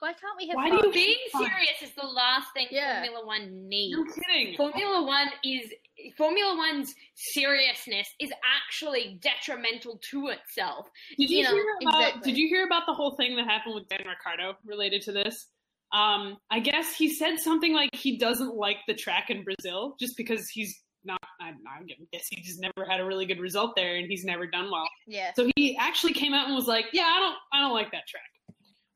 why 0.00 0.12
can't 0.12 0.36
we 0.36 0.48
have 0.48 0.56
Why 0.56 0.70
do 0.70 0.76
fun? 0.78 0.86
you- 0.86 0.92
Being 0.92 1.16
Fun. 1.32 1.44
serious 1.46 1.82
is 1.82 1.92
the 1.94 2.06
last 2.06 2.52
thing 2.54 2.66
Yeah. 2.70 3.00
Formula 3.02 3.24
One 3.26 3.68
needs. 3.68 3.96
No 3.96 4.04
kidding. 4.04 4.56
Formula 4.56 5.02
One 5.04 5.28
is 5.44 5.72
Formula 6.16 6.56
One's 6.56 6.94
seriousness 7.14 8.08
is 8.18 8.32
actually 8.44 9.18
detrimental 9.22 10.00
to 10.10 10.28
itself. 10.28 10.88
Did 11.18 11.30
you, 11.30 11.38
you 11.38 11.42
know, 11.44 11.50
hear 11.52 11.64
about? 11.82 12.00
exactly. 12.00 12.32
Did 12.32 12.38
you 12.38 12.48
hear 12.48 12.64
about 12.66 12.86
the 12.86 12.94
whole 12.94 13.16
thing 13.16 13.36
that 13.36 13.44
happened 13.46 13.74
with 13.74 13.88
Dan 13.88 14.04
Ricciardo 14.08 14.56
related 14.64 15.02
to 15.02 15.12
this? 15.12 15.46
Um, 15.92 16.38
I 16.50 16.60
guess 16.60 16.94
he 16.94 17.12
said 17.12 17.38
something 17.38 17.74
like 17.74 17.90
he 17.94 18.16
doesn't 18.16 18.54
like 18.54 18.78
the 18.86 18.94
track 18.94 19.28
in 19.28 19.44
Brazil 19.44 19.96
just 20.00 20.16
because 20.16 20.48
he's 20.48 20.74
not. 21.04 21.18
I, 21.40 21.48
I 21.50 21.82
guess 22.12 22.26
he 22.30 22.40
just 22.42 22.60
never 22.60 22.88
had 22.88 23.00
a 23.00 23.04
really 23.04 23.26
good 23.26 23.40
result 23.40 23.74
there, 23.74 23.96
and 23.96 24.06
he's 24.08 24.24
never 24.24 24.46
done 24.46 24.70
well. 24.70 24.88
Yeah. 25.06 25.32
So 25.34 25.50
he 25.56 25.76
actually 25.76 26.12
came 26.12 26.32
out 26.32 26.46
and 26.46 26.54
was 26.54 26.66
like, 26.68 26.86
"Yeah, 26.92 27.04
I 27.04 27.18
don't, 27.18 27.36
I 27.52 27.60
don't 27.60 27.72
like 27.72 27.90
that 27.92 28.06
track." 28.06 28.22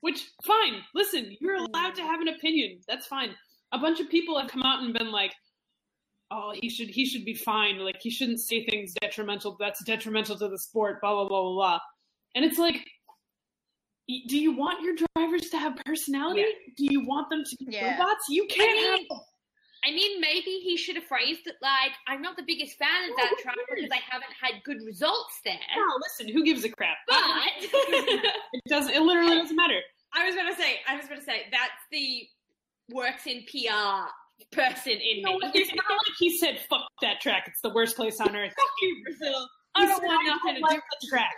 Which, 0.05 0.23
fine. 0.45 0.81
Listen, 0.93 1.35
you're 1.41 1.55
allowed 1.55 1.95
to 1.95 2.03
have 2.03 2.21
an 2.21 2.27
opinion. 2.27 2.79
That's 2.87 3.07
fine. 3.07 3.31
A 3.71 3.79
bunch 3.79 3.99
of 3.99 4.07
people 4.07 4.39
have 4.39 4.49
come 4.51 4.61
out 4.61 4.83
and 4.83 4.93
been 4.93 5.11
like, 5.11 5.33
"Oh, 6.29 6.53
he 6.61 6.69
should, 6.69 6.89
he 6.89 7.05
should 7.07 7.25
be 7.25 7.33
fine. 7.33 7.79
Like 7.79 7.97
he 8.01 8.11
shouldn't 8.11 8.39
say 8.39 8.65
things 8.65 8.93
detrimental. 9.01 9.57
That's 9.59 9.83
detrimental 9.83 10.37
to 10.37 10.47
the 10.47 10.59
sport." 10.59 11.01
Blah 11.01 11.11
blah 11.13 11.27
blah 11.27 11.41
blah 11.41 11.53
blah. 11.53 11.79
And 12.35 12.45
it's 12.45 12.59
like, 12.59 12.75
do 14.07 14.37
you 14.37 14.55
want 14.55 14.83
your 14.83 14.95
drivers 15.15 15.49
to 15.49 15.57
have 15.57 15.75
personality? 15.85 16.41
Yeah. 16.41 16.73
Do 16.77 16.85
you 16.93 17.05
want 17.07 17.29
them 17.31 17.43
to 17.43 17.55
be 17.65 17.73
Yeah. 17.73 17.97
robots? 17.97 18.25
You 18.29 18.45
can't 18.47 18.69
I 18.71 18.81
have. 18.91 18.99
mean, 18.99 19.07
I 19.87 19.91
mean, 19.91 20.21
maybe 20.21 20.51
he 20.63 20.77
should 20.77 20.95
have 20.95 21.05
phrased 21.05 21.47
it 21.47 21.55
like, 21.61 21.91
"I'm 22.07 22.21
not 22.21 22.37
the 22.37 22.43
biggest 22.45 22.77
fan 22.77 23.09
of 23.09 23.15
that 23.17 23.33
track 23.41 23.55
cares? 23.55 23.81
because 23.83 23.91
I 23.91 24.01
haven't 24.11 24.33
had 24.39 24.61
good 24.63 24.77
results 24.85 25.39
there." 25.43 25.57
No, 25.75 25.83
listen. 26.01 26.31
Who 26.31 26.43
gives 26.43 26.63
a 26.63 26.69
crap? 26.69 26.97
But 27.07 27.17
it 27.59 28.61
doesn't. 28.67 28.93
It 28.93 29.01
literally 29.01 29.35
doesn't 29.37 29.55
matter. 29.55 29.79
I 30.15 30.25
was 30.25 30.35
gonna 30.35 30.55
say, 30.55 30.79
I 30.87 30.95
was 30.95 31.07
gonna 31.07 31.21
say 31.21 31.43
that's 31.51 31.81
the 31.91 32.27
works 32.91 33.27
in 33.27 33.43
PR 33.43 34.07
person 34.51 34.93
in 34.93 35.23
me. 35.23 35.39
It's 35.53 35.73
not 35.73 35.85
like 35.89 36.15
he 36.17 36.37
said, 36.37 36.59
"Fuck 36.69 36.87
that 37.01 37.21
track. 37.21 37.45
It's 37.47 37.61
the 37.61 37.69
worst 37.69 37.95
place 37.95 38.19
on 38.19 38.35
earth." 38.35 38.53
Fuck 38.57 38.69
you, 38.81 39.03
Brazil. 39.03 39.47
He 39.77 39.83
I 39.83 39.85
don't 39.87 39.99
said, 39.99 40.07
want 40.07 40.27
nothing 40.27 40.55
to 40.55 40.61
like 40.61 40.71
do 40.71 40.75
with 40.77 41.01
the 41.01 41.07
track. 41.07 41.35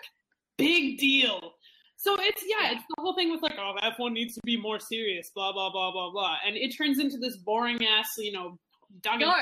Big 0.58 0.98
deal. 0.98 1.54
So 1.98 2.16
it's 2.20 2.44
yeah, 2.48 2.72
it's 2.72 2.84
the 2.96 3.02
whole 3.02 3.16
thing 3.16 3.32
with 3.32 3.42
like, 3.42 3.58
oh, 3.58 3.76
F1 3.84 4.14
needs 4.14 4.36
to 4.36 4.42
be 4.44 4.56
more 4.56 4.80
serious, 4.80 5.32
blah 5.34 5.52
blah 5.52 5.72
blah 5.72 5.92
blah 5.92 6.12
blah, 6.12 6.38
and 6.46 6.56
it 6.56 6.78
turns 6.78 7.00
into 7.00 7.18
this 7.18 7.38
boring 7.38 7.84
ass, 7.86 8.08
you 8.18 8.32
know, 8.32 8.58
dog. 9.02 9.20
No. 9.20 9.34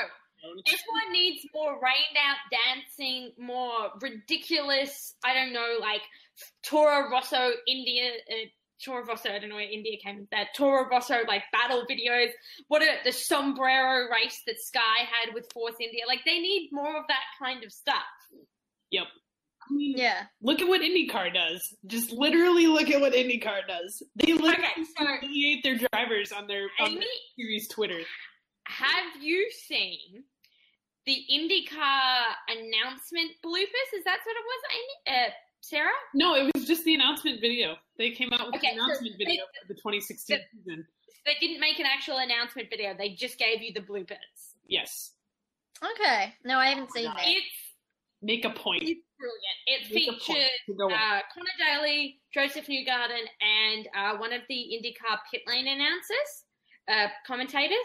F1 0.44 1.12
needs 1.12 1.44
more 1.54 1.72
rained 1.72 2.16
out 2.16 2.36
dancing, 2.50 3.32
more 3.36 3.90
ridiculous, 4.00 5.14
I 5.24 5.34
don't 5.34 5.52
know, 5.52 5.78
like 5.80 6.02
Toro 6.62 7.10
Rosso 7.10 7.50
India, 7.66 8.12
uh, 8.30 8.46
Toro 8.84 9.04
Rosso, 9.04 9.30
I 9.30 9.38
don't 9.38 9.48
know 9.48 9.56
where 9.56 9.70
India 9.70 9.96
came 10.02 10.18
with 10.20 10.30
that, 10.30 10.48
Toro 10.56 10.88
Rosso 10.88 11.18
like 11.26 11.42
battle 11.52 11.84
videos, 11.90 12.30
what 12.68 12.82
are 12.82 12.86
the 13.04 13.12
sombrero 13.12 14.08
race 14.10 14.42
that 14.46 14.60
Sky 14.60 14.98
had 14.98 15.34
with 15.34 15.50
Force 15.52 15.76
India, 15.80 16.02
like 16.06 16.20
they 16.26 16.38
need 16.38 16.68
more 16.72 16.96
of 16.96 17.04
that 17.08 17.24
kind 17.42 17.64
of 17.64 17.72
stuff. 17.72 18.02
Yep. 18.90 19.06
I 19.68 19.74
mean, 19.74 19.96
Yeah. 19.98 20.26
look 20.40 20.60
at 20.60 20.68
what 20.68 20.80
IndyCar 20.80 21.34
does. 21.34 21.74
Just 21.86 22.12
literally 22.12 22.66
look 22.68 22.88
at 22.90 23.00
what 23.00 23.14
IndyCar 23.14 23.66
does. 23.66 24.02
They 24.14 24.32
literally 24.32 24.54
Okay, 24.64 24.84
so- 24.96 25.04
humiliate 25.20 25.64
their 25.64 25.76
drivers 25.92 26.30
on 26.32 26.46
their 26.46 26.68
on 26.78 26.90
Amy, 26.92 27.00
their 27.00 27.08
series 27.36 27.68
Twitter. 27.68 28.04
have 28.68 29.22
you 29.22 29.50
seen 29.50 30.24
the 31.04 31.24
IndyCar 31.30 32.34
announcement 32.48 33.32
bloopers? 33.44 33.90
Is 33.94 34.04
that 34.04 34.20
what 34.24 34.36
it 34.36 34.44
was, 34.44 34.62
Amy? 34.72 35.16
Uh, 35.16 35.30
Sarah? 35.68 35.90
No, 36.14 36.34
it 36.36 36.48
was 36.54 36.64
just 36.66 36.84
the 36.84 36.94
announcement 36.94 37.40
video. 37.40 37.76
They 37.98 38.10
came 38.12 38.32
out 38.32 38.46
with 38.46 38.56
Okay, 38.56 38.74
the 38.74 38.78
so 38.80 38.84
announcement 38.84 39.14
they- 39.18 39.24
video 39.24 39.44
for 39.60 39.66
the 39.68 39.74
2016 39.74 40.38
season. 40.52 40.86
They 41.24 41.34
didn't 41.40 41.58
make 41.58 41.80
an 41.80 41.86
actual 41.86 42.18
announcement 42.18 42.70
video. 42.70 42.94
They 42.96 43.10
just 43.10 43.36
gave 43.36 43.60
you 43.60 43.72
the 43.72 43.80
bloopers. 43.80 44.54
Yes. 44.68 45.12
Okay. 45.82 46.34
No, 46.44 46.58
I 46.58 46.66
haven't 46.66 46.92
seen 46.92 47.04
that. 47.04 47.16
It's 47.20 47.46
Make 48.22 48.44
a 48.46 48.50
point. 48.50 48.82
It's 48.82 49.00
brilliant. 49.18 49.58
It 49.66 49.92
Make 49.92 50.08
a 50.08 50.12
featured 50.20 50.50
to 50.66 50.74
go 50.74 50.86
on. 50.86 50.92
uh, 50.92 51.20
Conor 51.34 51.50
Daly, 51.58 52.18
Josef 52.32 52.66
Newgarden, 52.66 53.24
and 53.42 53.88
uh, 53.94 54.16
one 54.18 54.32
of 54.32 54.40
the 54.48 54.54
IndyCar 54.54 55.18
pit 55.30 55.42
lane 55.46 55.66
announcers, 55.68 56.44
uh, 56.88 57.08
commentators. 57.26 57.76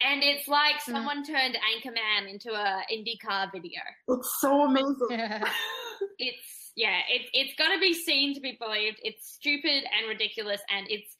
And 0.00 0.22
it's 0.22 0.46
like 0.46 0.76
Hmm. 0.84 0.92
someone 0.92 1.24
turned 1.24 1.56
Anchorman 1.56 2.30
into 2.30 2.52
a 2.52 2.84
IndyCar 2.92 3.50
video. 3.50 3.80
It's 4.08 4.36
so 4.40 4.62
amazing. 4.62 5.08
It's 6.18 6.72
yeah, 6.76 7.00
it, 7.08 7.28
it's 7.32 7.54
got 7.56 7.72
to 7.72 7.78
be 7.78 7.94
seen 7.94 8.34
to 8.34 8.40
be 8.40 8.58
believed. 8.60 8.98
It's 9.02 9.32
stupid 9.34 9.84
and 9.84 10.08
ridiculous, 10.08 10.60
and 10.70 10.86
it's 10.88 11.16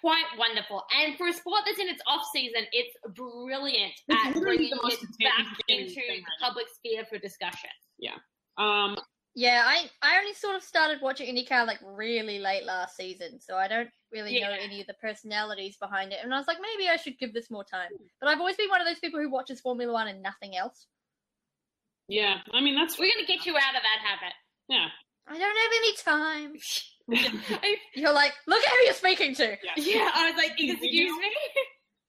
quite 0.00 0.24
wonderful. 0.38 0.82
And 0.96 1.16
for 1.16 1.28
a 1.28 1.32
sport 1.32 1.62
that's 1.66 1.78
in 1.78 1.88
its 1.88 2.02
off 2.06 2.24
season, 2.32 2.62
it's 2.72 2.94
brilliant 3.14 3.92
It's 4.08 4.26
at 4.26 4.42
bringing 4.42 4.70
the 4.70 4.80
most 4.82 5.02
it 5.02 5.08
back 5.20 5.46
into 5.68 5.94
the 5.94 6.22
public 6.40 6.66
sphere 6.74 7.04
for 7.08 7.18
discussion. 7.18 7.70
Yeah. 7.98 8.16
Um, 8.56 8.96
yeah, 9.36 9.64
I 9.66 9.90
I 10.00 10.18
only 10.18 10.32
sort 10.32 10.54
of 10.54 10.62
started 10.62 10.98
watching 11.02 11.34
IndyCar 11.34 11.66
like 11.66 11.80
really 11.84 12.38
late 12.38 12.64
last 12.64 12.96
season, 12.96 13.40
so 13.40 13.56
I 13.56 13.66
don't 13.66 13.90
really 14.12 14.40
know 14.40 14.52
any 14.52 14.80
of 14.80 14.86
the 14.86 14.94
personalities 14.94 15.76
behind 15.76 16.12
it. 16.12 16.20
And 16.22 16.32
I 16.32 16.38
was 16.38 16.46
like, 16.46 16.58
maybe 16.60 16.88
I 16.88 16.96
should 16.96 17.18
give 17.18 17.34
this 17.34 17.50
more 17.50 17.64
time. 17.64 17.88
But 18.20 18.28
I've 18.28 18.38
always 18.38 18.56
been 18.56 18.68
one 18.68 18.80
of 18.80 18.86
those 18.86 19.00
people 19.00 19.20
who 19.20 19.30
watches 19.30 19.60
Formula 19.60 19.92
One 19.92 20.06
and 20.06 20.22
nothing 20.22 20.56
else. 20.56 20.86
Yeah, 22.08 22.38
I 22.52 22.60
mean 22.60 22.74
that's 22.76 22.98
We're 22.98 23.10
gonna 23.14 23.26
get 23.26 23.46
you 23.46 23.54
out 23.56 23.74
of 23.76 23.82
that 23.82 24.00
habit. 24.08 24.34
yeah. 24.68 24.86
I 25.26 25.38
don't 25.38 25.40
have 25.40 25.72
any 25.78 25.94
time. 25.96 26.54
I- 27.62 27.76
You're 27.94 28.12
like, 28.12 28.32
look 28.46 28.62
at 28.62 28.68
who 28.70 28.84
you're 28.84 28.92
speaking 28.94 29.34
to. 29.36 29.56
Yeah. 29.62 29.72
yeah, 29.76 30.10
I 30.14 30.30
was 30.30 30.36
like, 30.36 30.52
You 30.58 30.72
excuse 30.74 31.10
know? 31.10 31.16
me. 31.18 31.30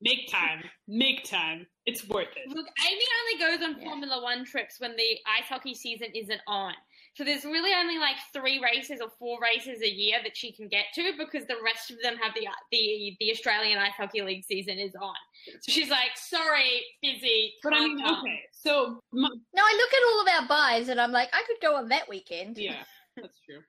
Make 0.01 0.29
time. 0.29 0.63
Make 0.87 1.23
time. 1.23 1.65
It's 1.85 2.07
worth 2.09 2.27
it. 2.35 2.49
Look, 2.49 2.65
Amy 2.85 3.05
only 3.21 3.57
goes 3.57 3.65
on 3.65 3.79
Yeah. 3.81 3.87
Formula 3.87 4.21
One 4.21 4.43
trips 4.45 4.75
when 4.79 4.95
the 4.97 5.17
ice 5.39 5.45
hockey 5.47 5.73
season 5.73 6.07
isn't 6.13 6.41
on. 6.47 6.73
So 7.15 7.23
there's 7.23 7.45
really 7.45 7.73
only 7.73 7.97
like 7.97 8.17
three 8.33 8.61
races 8.61 8.99
or 9.01 9.07
four 9.17 9.39
races 9.41 9.81
a 9.81 9.89
year 9.89 10.17
that 10.23 10.35
she 10.35 10.51
can 10.51 10.67
get 10.67 10.85
to 10.95 11.13
because 11.17 11.47
the 11.47 11.55
rest 11.63 11.89
of 11.89 11.97
them 12.03 12.17
have 12.17 12.33
the 12.35 12.45
the 12.71 13.15
the 13.21 13.31
Australian 13.31 13.77
Ice 13.79 13.93
Hockey 13.97 14.21
League 14.21 14.43
season 14.43 14.77
is 14.77 14.95
on. 14.95 15.15
So 15.61 15.71
she's 15.71 15.89
like, 15.89 16.11
sorry, 16.15 16.83
busy. 17.01 17.53
But 17.63 17.73
I 17.73 17.77
can't 17.77 17.95
mean, 17.95 18.05
come." 18.05 18.19
okay. 18.19 18.41
So 18.51 18.99
my, 19.13 19.29
No, 19.53 19.63
I 19.63 19.73
look 19.77 19.93
at 19.93 20.07
all 20.07 20.21
of 20.21 20.27
our 20.27 20.47
buys 20.49 20.89
and 20.89 20.99
I'm 20.99 21.13
like, 21.13 21.29
I 21.31 21.41
could 21.47 21.61
go 21.61 21.75
on 21.77 21.87
that 21.89 22.09
weekend. 22.09 22.57
yeah, 22.57 22.83
that's 23.15 23.39
true. 23.45 23.61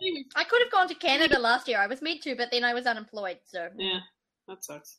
Anyway, 0.00 0.24
I 0.36 0.44
could 0.44 0.62
have 0.62 0.72
gone 0.72 0.88
to 0.88 0.94
Canada 0.94 1.38
last 1.38 1.68
year. 1.68 1.78
I 1.78 1.88
was 1.88 2.00
meant 2.00 2.22
to, 2.22 2.36
but 2.36 2.48
then 2.50 2.64
I 2.64 2.72
was 2.72 2.86
unemployed, 2.86 3.38
so 3.44 3.68
yeah, 3.76 3.98
that 4.48 4.64
sucks. 4.64 4.96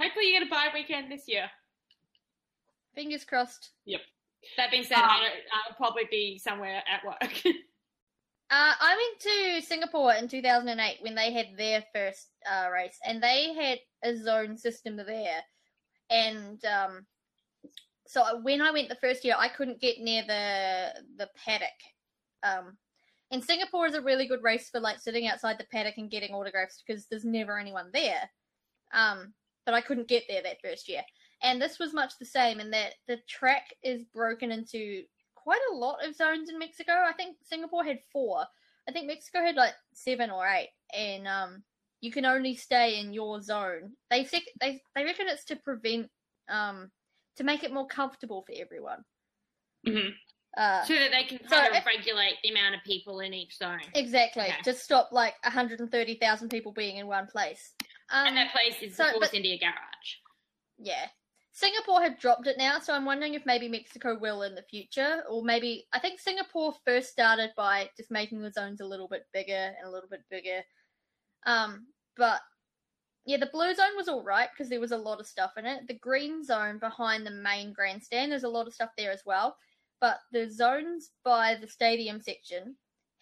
Hopefully 0.00 0.26
you 0.26 0.38
get 0.38 0.46
a 0.46 0.50
bye 0.50 0.68
weekend 0.72 1.10
this 1.10 1.24
year. 1.26 1.50
fingers 2.94 3.24
crossed. 3.24 3.70
That 4.56 4.70
being 4.70 4.84
said, 4.84 4.98
Uh, 4.98 5.08
I 5.08 5.20
don't, 5.20 5.34
I'll 5.52 5.76
probably 5.76 6.04
be 6.10 6.38
somewhere 6.38 6.82
at 6.88 7.04
work. 7.04 7.42
Uh, 8.48 8.74
I 8.80 8.94
went 8.94 9.20
to 9.60 9.66
Singapore 9.66 10.14
in 10.14 10.28
2008 10.28 10.98
when 11.00 11.16
they 11.16 11.32
had 11.32 11.56
their 11.56 11.82
first 11.92 12.28
uh, 12.48 12.70
race, 12.70 12.96
and 13.04 13.20
they 13.20 13.52
had 13.52 13.80
a 14.04 14.16
zone 14.16 14.56
system 14.56 14.96
there. 14.96 15.42
And 16.10 16.64
um, 16.64 17.06
so 18.06 18.22
when 18.42 18.62
I 18.62 18.70
went 18.70 18.88
the 18.88 18.94
first 19.00 19.24
year, 19.24 19.34
I 19.36 19.48
couldn't 19.48 19.80
get 19.80 19.98
near 19.98 20.22
the 20.22 20.92
the 21.16 21.28
paddock. 21.44 21.68
Um, 22.44 22.76
and 23.32 23.42
Singapore 23.42 23.86
is 23.86 23.94
a 23.94 24.00
really 24.00 24.28
good 24.28 24.44
race 24.44 24.70
for 24.70 24.78
like 24.78 25.00
sitting 25.00 25.26
outside 25.26 25.58
the 25.58 25.66
paddock 25.72 25.94
and 25.96 26.08
getting 26.10 26.32
autographs 26.32 26.84
because 26.86 27.06
there's 27.06 27.24
never 27.24 27.58
anyone 27.58 27.90
there. 27.92 28.30
Um, 28.94 29.34
but 29.64 29.74
I 29.74 29.80
couldn't 29.80 30.06
get 30.08 30.22
there 30.28 30.42
that 30.42 30.62
first 30.62 30.88
year. 30.88 31.02
And 31.42 31.60
this 31.60 31.78
was 31.78 31.92
much 31.92 32.12
the 32.18 32.24
same 32.26 32.60
in 32.60 32.70
that 32.70 32.94
the 33.06 33.18
track 33.28 33.74
is 33.82 34.02
broken 34.04 34.50
into 34.50 35.02
quite 35.34 35.60
a 35.72 35.74
lot 35.74 36.04
of 36.04 36.14
zones 36.16 36.48
in 36.48 36.58
Mexico. 36.58 36.92
I 36.92 37.12
think 37.12 37.36
Singapore 37.42 37.84
had 37.84 37.98
four. 38.12 38.44
I 38.88 38.92
think 38.92 39.06
Mexico 39.06 39.40
had 39.42 39.54
like 39.56 39.74
seven 39.92 40.30
or 40.30 40.46
eight, 40.46 40.70
and 40.96 41.26
um, 41.28 41.62
you 42.00 42.10
can 42.10 42.24
only 42.24 42.54
stay 42.54 42.98
in 43.00 43.12
your 43.12 43.40
zone. 43.42 43.92
They 44.10 44.24
sec- 44.24 44.42
they 44.60 44.80
they 44.94 45.04
reckon 45.04 45.26
it's 45.28 45.44
to 45.46 45.56
prevent 45.56 46.08
um 46.48 46.90
to 47.36 47.44
make 47.44 47.64
it 47.64 47.72
more 47.72 47.86
comfortable 47.86 48.42
for 48.46 48.54
everyone. 48.56 49.04
Mhm. 49.86 50.10
Uh, 50.56 50.82
so 50.84 50.94
that 50.94 51.10
they 51.10 51.24
can 51.24 51.38
So 51.48 51.54
kind 51.56 51.68
of 51.72 51.76
if- 51.76 51.84
regulate 51.86 52.38
the 52.42 52.48
amount 52.50 52.76
of 52.76 52.80
people 52.84 53.20
in 53.20 53.34
each 53.34 53.58
zone. 53.58 53.80
exactly 53.94 54.44
Okay. 54.44 54.62
to 54.64 54.72
stop 54.72 55.10
like 55.12 55.34
130,000 55.44 56.48
people 56.48 56.72
being 56.72 56.96
in 56.96 57.06
one 57.06 57.26
place. 57.26 57.74
Um, 58.10 58.28
and 58.28 58.36
that 58.38 58.52
place 58.52 58.80
is 58.80 58.96
so- 58.96 59.04
the 59.06 59.12
Force 59.12 59.34
India 59.34 59.58
Garage. 59.58 60.14
Yeah. 60.78 61.08
Singapore 61.56 62.02
have 62.02 62.20
dropped 62.20 62.46
it 62.46 62.58
now, 62.58 62.78
so 62.78 62.92
I'm 62.92 63.06
wondering 63.06 63.32
if 63.32 63.46
maybe 63.46 63.66
Mexico 63.66 64.18
will 64.20 64.42
in 64.42 64.54
the 64.54 64.66
future, 64.68 65.22
or 65.26 65.42
maybe 65.42 65.86
I 65.90 65.98
think 65.98 66.20
Singapore 66.20 66.74
first 66.84 67.08
started 67.08 67.54
by 67.56 67.88
just 67.96 68.10
making 68.10 68.42
the 68.42 68.52
zones 68.52 68.82
a 68.82 68.86
little 68.86 69.08
bit 69.08 69.24
bigger 69.32 69.72
and 69.78 69.88
a 69.88 69.90
little 69.90 70.10
bit 70.10 70.20
bigger. 70.30 70.60
Um, 71.46 71.86
but 72.14 72.42
yeah, 73.24 73.38
the 73.38 73.46
blue 73.46 73.74
zone 73.74 73.96
was 73.96 74.06
all 74.06 74.22
right 74.22 74.50
because 74.52 74.68
there 74.68 74.80
was 74.80 74.92
a 74.92 74.98
lot 74.98 75.18
of 75.18 75.26
stuff 75.26 75.52
in 75.56 75.64
it. 75.64 75.88
The 75.88 75.98
green 75.98 76.44
zone 76.44 76.78
behind 76.78 77.26
the 77.26 77.30
main 77.30 77.72
grandstand, 77.72 78.32
there's 78.32 78.44
a 78.44 78.50
lot 78.50 78.66
of 78.66 78.74
stuff 78.74 78.90
there 78.98 79.10
as 79.10 79.22
well. 79.24 79.56
But 79.98 80.18
the 80.32 80.50
zones 80.50 81.12
by 81.24 81.56
the 81.58 81.68
stadium 81.68 82.20
section 82.20 82.76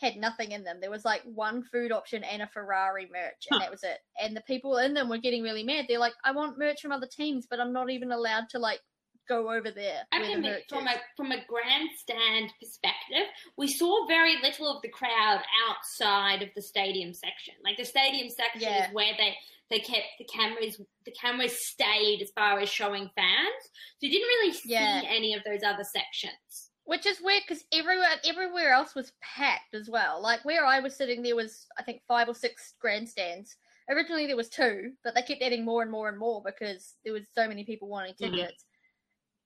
had 0.04 0.16
nothing 0.16 0.52
in 0.52 0.62
them. 0.64 0.78
There 0.80 0.90
was 0.90 1.04
like 1.04 1.22
one 1.24 1.62
food 1.64 1.90
option 1.92 2.22
and 2.24 2.42
a 2.42 2.46
Ferrari 2.48 3.08
merch, 3.12 3.46
and 3.50 3.58
Huh. 3.58 3.58
that 3.60 3.70
was 3.70 3.82
it. 3.82 3.98
And 4.20 4.36
the 4.36 4.42
people 4.42 4.76
in 4.78 4.94
them 4.94 5.08
were 5.08 5.18
getting 5.18 5.42
really 5.42 5.64
mad. 5.64 5.86
They're 5.88 5.98
like, 5.98 6.14
"I 6.24 6.32
want 6.32 6.58
merch 6.58 6.80
from 6.82 6.92
other 6.92 7.06
teams, 7.08 7.46
but 7.48 7.60
I'm 7.60 7.72
not 7.72 7.90
even 7.90 8.12
allowed 8.12 8.48
to 8.50 8.58
like 8.58 8.80
go 9.26 9.50
over 9.50 9.70
there 9.70 10.06
I 10.12 10.18
where 10.18 10.36
the 10.36 10.42
mean, 10.42 10.60
from 10.68 10.86
is." 10.86 10.94
a 10.96 11.00
from 11.16 11.32
a 11.32 11.42
grandstand 11.46 12.52
perspective, 12.60 13.26
we 13.56 13.68
saw 13.68 14.06
very 14.06 14.36
little 14.42 14.68
of 14.68 14.82
the 14.82 14.90
crowd 14.90 15.42
outside 15.68 16.42
of 16.42 16.50
the 16.54 16.60
stadium 16.62 17.14
section. 17.14 17.54
Like 17.64 17.78
the 17.78 17.84
stadium 17.86 18.28
section 18.28 18.60
Yeah. 18.62 18.88
is 18.88 18.94
where 18.94 19.14
they 19.16 19.36
they 19.70 19.78
kept 19.80 20.06
the 20.18 20.24
cameras. 20.26 20.78
The 21.06 21.12
cameras 21.12 21.66
stayed 21.70 22.20
as 22.20 22.30
far 22.32 22.58
as 22.60 22.68
showing 22.68 23.08
fans, 23.16 23.62
so 23.98 24.06
you 24.06 24.10
didn't 24.10 24.28
really 24.28 24.52
see 24.52 24.68
Yeah. 24.72 25.02
any 25.06 25.32
of 25.32 25.42
those 25.44 25.62
other 25.62 25.84
sections. 25.84 26.70
Which 26.86 27.06
is 27.06 27.20
weird 27.22 27.42
because 27.48 27.64
everywhere 27.72 28.08
everywhere 28.24 28.72
else 28.72 28.94
was 28.94 29.12
packed 29.22 29.74
as 29.74 29.88
well. 29.88 30.20
Like 30.20 30.44
where 30.44 30.66
I 30.66 30.80
was 30.80 30.94
sitting, 30.94 31.22
there 31.22 31.36
was 31.36 31.66
I 31.78 31.82
think 31.82 32.02
five 32.06 32.28
or 32.28 32.34
six 32.34 32.74
grandstands. 32.78 33.56
Originally 33.88 34.26
there 34.26 34.36
was 34.36 34.50
two, 34.50 34.92
but 35.02 35.14
they 35.14 35.22
kept 35.22 35.42
adding 35.42 35.64
more 35.64 35.82
and 35.82 35.90
more 35.90 36.08
and 36.08 36.18
more 36.18 36.42
because 36.44 36.94
there 37.04 37.12
was 37.14 37.26
so 37.34 37.48
many 37.48 37.64
people 37.64 37.88
wanting 37.88 38.14
Mhm. 38.14 38.18
tickets. 38.18 38.64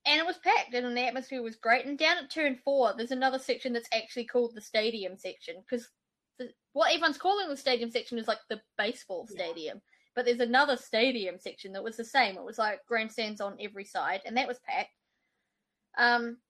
And 0.05 0.19
it 0.19 0.27
was 0.27 0.39
packed, 0.39 0.75
and 0.75 0.97
the 0.97 1.07
atmosphere 1.07 1.43
was 1.43 1.57
great. 1.57 1.85
And 1.87 1.99
down 1.99 2.19
at 2.19 2.31
turn 2.31 2.57
four, 2.57 2.95
there's 2.95 3.11
another 3.11 3.39
section 3.39 3.73
that's 3.73 3.89
actually 3.93 4.25
called 4.27 4.55
the 4.55 4.61
stadium 4.61 5.17
section 5.17 5.61
because 5.61 5.89
what 6.73 6.93
everyone's 6.93 7.19
calling 7.19 7.49
the 7.49 7.57
stadium 7.57 7.91
section 7.91 8.19
is 8.19 8.29
like 8.29 8.39
the 8.49 8.63
baseball 8.77 9.27
Yeah. 9.29 9.35
stadium. 9.45 9.83
But 10.15 10.25
there's 10.25 10.41
another 10.41 10.77
stadium 10.77 11.39
section 11.39 11.73
that 11.73 11.83
was 11.85 11.97
the 11.97 12.05
same. 12.05 12.37
It 12.37 12.45
was 12.45 12.59
like 12.59 12.85
grandstands 12.87 13.41
on 13.41 13.61
every 13.61 13.85
side, 13.85 14.23
and 14.25 14.37
that 14.37 14.49
was 14.49 14.59
packed. 14.61 14.95
Um, 15.97 16.41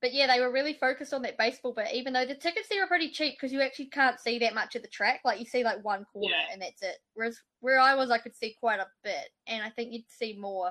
but 0.00 0.12
yeah, 0.14 0.26
they 0.26 0.40
were 0.40 0.52
really 0.52 0.74
focused 0.74 1.12
on 1.12 1.22
that 1.22 1.38
baseball 1.38 1.72
bit. 1.72 1.92
Even 1.92 2.12
though 2.12 2.24
the 2.26 2.34
tickets 2.34 2.68
there 2.68 2.82
are 2.82 2.88
pretty 2.88 3.10
cheap 3.10 3.34
because 3.34 3.52
you 3.52 3.60
actually 3.60 3.86
can't 3.86 4.18
see 4.20 4.38
that 4.38 4.54
much 4.54 4.74
of 4.76 4.82
the 4.82 4.88
track. 4.88 5.20
Like 5.24 5.38
you 5.38 5.44
see 5.46 5.64
like 5.64 5.84
one 5.84 6.04
corner 6.12 6.34
Yeah. 6.34 6.52
and 6.52 6.62
that's 6.62 6.82
it. 6.82 6.96
Whereas 7.14 7.38
where 7.60 7.78
I 7.78 7.94
was, 7.94 8.10
I 8.10 8.18
could 8.18 8.34
see 8.36 8.56
quite 8.60 8.80
a 8.80 8.86
bit, 9.04 9.28
and 9.46 9.62
I 9.62 9.70
think 9.70 9.92
you'd 9.92 10.08
see 10.08 10.36
more. 10.38 10.70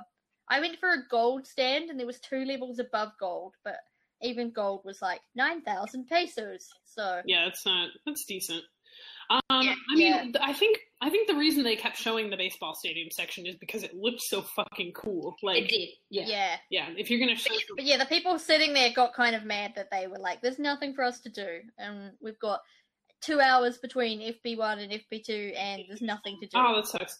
I 0.49 0.59
went 0.59 0.80
for 0.80 0.89
a 0.89 1.07
gold 1.09 1.45
stand, 1.45 1.89
and 1.89 1.99
there 1.99 2.07
was 2.07 2.19
two 2.19 2.43
levels 2.43 2.80
above 2.80 3.11
gold, 3.19 3.53
but 3.63 3.77
even 4.21 4.51
gold 4.51 4.82
was 4.84 5.01
like 5.01 5.21
nine 5.36 5.61
thousand 5.61 6.07
pesos. 6.07 6.67
So 6.86 7.21
Yeah, 7.25 7.45
that's 7.45 7.65
not 7.65 7.89
that's 8.05 8.25
decent. 8.25 8.63
Um, 9.30 9.41
I 9.49 9.75
mean, 9.93 10.34
Yeah. 10.34 10.41
I 10.41 10.53
think 10.53 10.80
I 11.01 11.09
think 11.09 11.27
the 11.27 11.36
reason 11.36 11.63
they 11.63 11.75
kept 11.75 11.97
showing 11.97 12.30
the 12.30 12.36
baseball 12.36 12.73
stadium 12.73 13.09
section 13.11 13.45
is 13.45 13.55
because 13.55 13.84
it 13.84 13.93
looked 13.93 14.21
so 14.21 14.41
fucking 14.41 14.91
cool. 14.93 15.36
Like, 15.41 15.63
it 15.63 15.69
did. 15.69 15.89
Yeah. 16.09 16.25
yeah. 16.27 16.55
yeah, 16.69 16.89
if 16.97 17.09
you're 17.09 17.19
gonna 17.19 17.36
show, 17.36 17.53
But 17.75 17.86
yeah, 17.86 17.97
the 17.97 18.05
people 18.05 18.38
sitting 18.39 18.73
there 18.73 18.91
got 18.93 19.13
kind 19.13 19.36
of 19.36 19.45
mad 19.45 19.73
that 19.75 19.89
they 19.91 20.07
were 20.07 20.17
like, 20.17 20.41
"There's 20.41 20.59
nothing 20.59 20.93
for 20.93 21.03
us 21.03 21.19
to 21.21 21.30
do," 21.30 21.61
and 21.77 22.11
we've 22.19 22.39
got 22.39 22.61
two 23.21 23.39
hours 23.39 23.77
between 23.77 24.21
FP 24.21 24.57
one 24.57 24.80
and 24.80 24.91
FP 24.91 25.23
two, 25.23 25.53
and 25.55 25.84
there's 25.88 26.01
nothing 26.01 26.38
to 26.41 26.47
do. 26.47 26.57
oh, 26.57 26.75
that 26.75 26.88
sucks. 26.88 27.19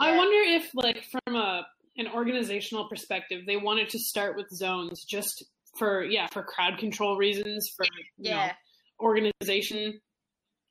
I 0.00 0.16
wonder 0.16 0.52
if, 0.52 0.70
like, 0.74 1.04
from 1.04 1.34
a 1.34 1.66
an 1.96 2.06
organizational 2.14 2.88
perspective, 2.88 3.42
they 3.46 3.56
wanted 3.56 3.88
to 3.90 3.98
start 3.98 4.36
with 4.36 4.48
zones 4.50 5.04
just 5.04 5.44
for 5.76 6.04
yeah 6.04 6.28
for 6.28 6.42
crowd 6.42 6.78
control 6.78 7.16
reasons 7.16 7.70
for 7.76 7.84
yeah. 8.16 8.46
know, 8.46 8.52
organization. 9.00 10.00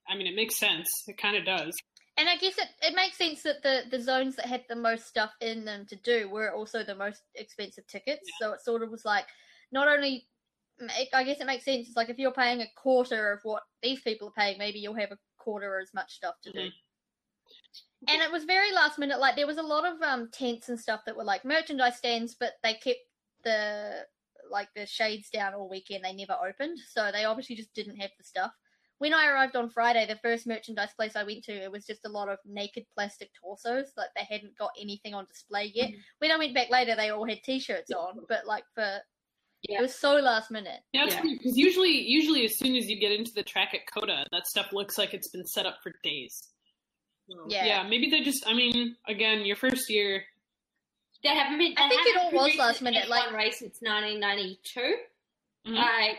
I 0.10 0.16
mean, 0.16 0.28
it 0.28 0.36
makes 0.36 0.58
sense. 0.58 0.89
It 1.08 1.18
kind 1.18 1.36
of 1.36 1.45
does. 1.45 1.76
And 2.18 2.28
I 2.28 2.36
guess 2.36 2.58
it, 2.58 2.68
it 2.82 2.95
makes 2.95 3.18
sense 3.18 3.43
that 3.43 3.62
the, 3.62 3.84
the 3.91 4.01
zones 4.01 4.36
that 4.38 4.47
had 4.47 4.64
the 4.68 4.76
most 4.76 5.08
stuff 5.08 5.32
in 5.39 5.66
them 5.66 5.86
to 5.89 5.95
do 5.97 6.30
were 6.30 6.51
also 6.51 6.84
the 6.84 6.95
most 6.95 7.22
expensive 7.36 7.86
tickets. 7.88 8.28
So 8.41 8.53
it 8.53 8.62
sort 8.62 8.82
of 8.82 8.89
was 8.89 9.05
like, 9.05 9.26
not 9.72 9.88
only, 9.88 10.28
I 11.14 11.24
guess 11.24 11.39
it 11.39 11.45
makes 11.45 11.66
sense. 11.66 11.88
It's 11.88 11.95
like 11.95 12.10
if 12.10 12.18
you're 12.18 12.32
paying 12.32 12.62
a 12.62 12.72
quarter 12.76 13.32
of 13.32 13.41
what 13.43 13.64
these 13.84 14.01
people 14.01 14.30
are 14.30 14.32
paying, 14.32 14.58
maybe 14.58 14.80
you'll 14.80 14.95
have 14.95 15.12
a 15.12 15.20
quarter 15.38 15.80
as 15.80 15.93
much 15.93 16.16
stuff 16.16 16.36
to 16.43 16.51
do. 16.51 16.60
Mhm. 16.60 16.72
And 18.08 18.22
it 18.22 18.32
was 18.32 18.45
very 18.45 18.72
last 18.72 18.97
minute. 18.97 19.20
Like 19.20 19.36
there 19.36 19.47
was 19.47 19.58
a 19.58 19.64
lot 19.64 19.86
of 19.86 20.01
um, 20.01 20.30
tents 20.32 20.70
and 20.70 20.80
stuff 20.80 21.01
that 21.05 21.16
were 21.16 21.24
like 21.24 21.45
merchandise 21.45 21.97
stands, 21.97 22.36
but 22.36 22.53
they 22.64 22.76
kept 22.76 22.99
the 23.43 24.05
like 24.49 24.70
the 24.76 24.86
shades 24.86 25.30
down 25.30 25.53
all 25.53 25.70
weekend. 25.70 26.03
They 26.03 26.14
never 26.14 26.38
opened, 26.47 26.80
so 26.91 27.12
they 27.12 27.26
obviously 27.26 27.55
just 27.55 27.74
didn't 27.74 27.97
have 27.97 28.12
the 28.18 28.24
stuff 28.24 28.53
when 29.00 29.14
I 29.14 29.28
arrived 29.28 29.56
on 29.56 29.70
Friday, 29.70 30.06
the 30.08 30.16
first 30.24 30.48
merchandise 30.48 30.93
place 30.95 31.16
I 31.16 31.24
went 31.24 31.43
to, 31.45 31.54
it 31.54 31.72
was 31.72 31.86
just 31.86 32.06
a 32.06 32.10
lot 32.10 32.30
of 32.30 32.39
naked 32.45 32.86
plastic 32.95 33.30
torsos. 33.39 33.91
Like 33.95 34.10
they 34.16 34.24
hadn't 34.30 34.58
got 34.58 34.72
anything 34.80 35.14
on 35.14 35.26
display 35.26 35.72
yet. 35.74 35.91
When 36.20 36.32
I 36.32 36.38
went 36.38 36.54
back 36.56 36.70
later, 36.70 36.95
they 36.95 37.10
all 37.10 37.26
had 37.28 37.43
t-shirts 37.43 37.91
on, 37.91 38.20
but 38.28 38.45
like 38.48 38.64
for 38.74 39.00
Yeah. 39.64 39.80
it 39.80 39.82
was 39.82 39.93
so 39.95 40.16
last 40.18 40.50
minute. 40.52 40.82
Yeah, 40.93 41.06
it's 41.06 41.16
Yeah. 41.16 41.22
because 41.24 41.58
usually, 41.58 42.02
usually 42.08 42.45
as 42.45 42.58
soon 42.58 42.76
as 42.76 42.88
you 42.89 43.00
get 43.00 43.12
into 43.12 43.32
the 43.34 43.43
track 43.43 43.74
at 43.74 43.86
COTA, 43.91 44.26
that 44.32 44.48
stuff 44.48 44.72
looks 44.74 44.98
like 44.98 45.14
it's 45.14 45.30
been 45.30 45.45
set 45.45 45.66
up 45.66 45.78
for 45.84 45.93
days. 46.04 46.50
So, 47.30 47.45
Yeah. 47.50 47.66
yeah, 47.66 47.84
maybe 47.84 48.10
they 48.10 48.22
just. 48.22 48.48
I 48.48 48.54
mean, 48.54 48.95
again, 49.08 49.45
your 49.45 49.58
first 49.58 49.89
year. 49.89 50.26
They 51.24 51.30
haven't 51.30 51.58
been. 51.58 51.74
They 51.76 51.82
I 51.84 51.89
think 51.89 52.08
it 52.08 52.18
all 52.18 52.32
was 52.32 52.56
last 52.56 52.82
minute, 52.82 53.04
F1 53.06 53.10
like- 53.10 53.32
race 53.34 53.60
since 53.60 53.82
1992. 53.82 54.80
Mhm. 55.66 55.74
Like, 55.76 56.18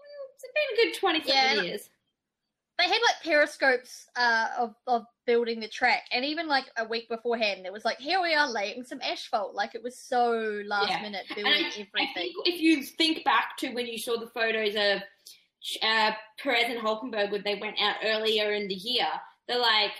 mm, 0.00 0.30
it's 0.34 0.44
been 0.54 0.72
a 0.72 0.76
good 0.76 0.94
20 0.98 1.18
something 1.20 1.34
Yeah, 1.34 1.62
years. 1.62 1.90
They 2.82 2.88
had 2.88 2.98
like 3.06 3.22
periscopes 3.22 4.06
uh, 4.16 4.48
of 4.58 4.74
of 4.88 5.04
building 5.24 5.60
the 5.60 5.68
track, 5.68 6.02
and 6.10 6.24
even 6.24 6.48
like 6.48 6.64
a 6.76 6.84
week 6.84 7.08
beforehand, 7.08 7.64
it 7.64 7.72
was 7.72 7.84
like 7.84 7.98
here 8.00 8.20
we 8.20 8.34
are 8.34 8.50
laying 8.50 8.82
some 8.84 9.00
asphalt. 9.00 9.54
Like 9.54 9.74
it 9.76 9.82
was 9.84 9.96
so 9.98 10.62
last 10.66 10.90
Yeah. 10.90 11.00
minute 11.02 11.24
And 11.28 11.36
building 11.36 11.52
I, 11.52 11.68
I 11.68 11.70
everything. 11.70 12.08
think 12.14 12.34
if 12.46 12.60
you 12.60 12.82
think 12.82 13.24
back 13.24 13.56
to 13.58 13.72
when 13.72 13.86
you 13.86 13.98
saw 13.98 14.18
the 14.18 14.26
photos 14.26 14.74
of 14.74 15.02
uh, 15.82 16.10
Perez 16.42 16.64
and 16.70 16.80
Hulkenberg 16.80 17.30
when 17.30 17.42
they 17.44 17.54
went 17.54 17.76
out 17.80 17.96
earlier 18.04 18.52
in 18.52 18.66
the 18.66 18.74
year, 18.74 19.06
they're 19.46 19.60
like, 19.60 19.92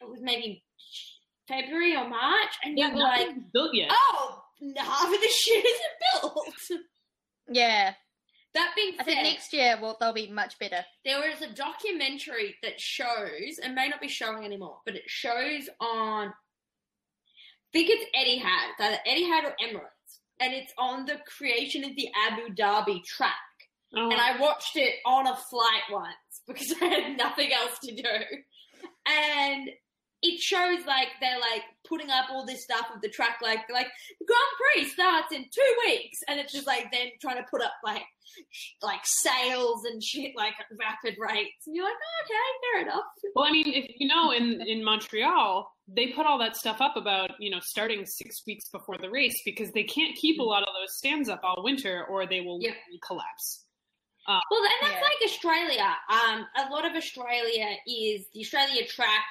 it 0.00 0.08
was 0.08 0.20
maybe 0.22 0.64
February 1.48 1.94
or 1.96 2.08
March, 2.08 2.54
and 2.64 2.78
Yeah, 2.78 2.88
you 2.88 2.94
were 2.94 3.00
like, 3.00 3.28
built 3.52 3.74
yet. 3.74 3.90
oh, 3.92 4.42
half 4.78 5.04
of 5.04 5.20
the 5.20 5.28
shit 5.38 5.64
isn't 5.66 6.22
built. 6.22 6.80
yeah, 7.50 7.92
That 8.56 8.72
being 8.74 8.94
I 8.94 9.04
said, 9.04 9.04
think 9.04 9.22
next 9.22 9.52
year 9.52 9.78
well 9.80 9.96
they'll 10.00 10.12
be 10.12 10.30
much 10.30 10.58
better. 10.58 10.84
there 11.04 11.20
was 11.20 11.42
a 11.42 11.54
documentary 11.54 12.56
that 12.62 12.80
shows, 12.80 13.58
and 13.62 13.74
may 13.74 13.88
not 13.88 14.00
be 14.00 14.08
showing 14.08 14.44
anymore, 14.44 14.78
but 14.84 14.96
it 14.96 15.04
shows 15.06 15.68
on, 15.80 16.28
I 16.28 16.32
think 17.72 17.90
it's 17.90 18.04
Etihad, 18.16 18.70
it's 18.72 18.80
either 18.80 18.98
Eddie 19.06 19.24
Etihad 19.24 19.44
or 19.44 19.54
Emirates, 19.62 20.20
and 20.40 20.52
it's 20.52 20.72
on 20.78 21.04
the 21.06 21.18
creation 21.38 21.84
of 21.84 21.94
the 21.96 22.08
Abu 22.28 22.54
Dhabi 22.54 23.04
track. 23.04 23.34
Oh, 23.96 24.10
And 24.10 24.20
I 24.20 24.38
watched 24.40 24.76
it 24.76 24.94
on 25.06 25.26
a 25.26 25.36
flight 25.36 25.82
once 25.90 26.42
because 26.46 26.74
I 26.82 26.86
had 26.86 27.16
nothing 27.16 27.52
else 27.52 27.78
to 27.84 27.94
do. 27.94 28.02
And 29.06 29.70
it 30.22 30.40
shows 30.40 30.84
like 30.86 31.08
they're 31.20 31.38
like 31.38 31.62
putting 31.88 32.10
up 32.10 32.26
all 32.30 32.44
this 32.46 32.62
stuff 32.64 32.86
of 32.94 33.00
the 33.00 33.08
track, 33.08 33.38
like 33.42 33.60
like 33.72 33.88
Grand 34.26 34.52
Prix 34.74 34.88
starts 34.90 35.32
in 35.32 35.44
two 35.44 35.74
weeks, 35.86 36.18
and 36.28 36.38
it's 36.40 36.52
just 36.52 36.66
like 36.66 36.90
them 36.92 37.08
trying 37.20 37.36
to 37.36 37.44
put 37.50 37.62
up 37.62 37.72
like 37.84 38.02
like 38.82 39.00
sails 39.04 39.84
and 39.84 40.02
shit 40.02 40.32
like 40.36 40.54
at 40.58 40.66
rapid 40.78 41.16
rates, 41.18 41.66
and 41.66 41.74
you're 41.76 41.84
like, 41.84 41.94
oh, 41.94 42.24
okay, 42.24 42.34
fair 42.72 42.82
enough. 42.88 43.04
well, 43.34 43.44
I 43.44 43.50
mean, 43.52 43.66
if 43.68 43.86
you 43.98 44.08
know, 44.08 44.32
in 44.32 44.60
in 44.62 44.84
Montreal, 44.84 45.70
they 45.88 46.08
put 46.08 46.26
all 46.26 46.38
that 46.38 46.56
stuff 46.56 46.80
up 46.80 46.96
about 46.96 47.30
you 47.38 47.50
know 47.50 47.60
starting 47.62 48.04
six 48.06 48.42
weeks 48.46 48.68
before 48.70 48.98
the 48.98 49.10
race 49.10 49.40
because 49.44 49.70
they 49.72 49.84
can't 49.84 50.16
keep 50.16 50.38
a 50.40 50.42
lot 50.42 50.62
of 50.62 50.68
those 50.80 50.96
stands 50.96 51.28
up 51.28 51.40
all 51.44 51.62
winter 51.62 52.04
or 52.10 52.26
they 52.26 52.40
will 52.40 52.58
Yeah. 52.60 52.72
collapse. 53.06 53.62
Well, 54.28 54.40
and 54.50 54.70
that's 54.82 54.94
Yeah. 54.94 55.00
like 55.02 55.22
Australia. 55.24 55.96
Um, 56.10 56.46
a 56.56 56.68
lot 56.72 56.84
of 56.84 56.96
Australia 56.96 57.76
is 57.86 58.26
the 58.34 58.40
Australia 58.40 58.84
track 58.84 59.24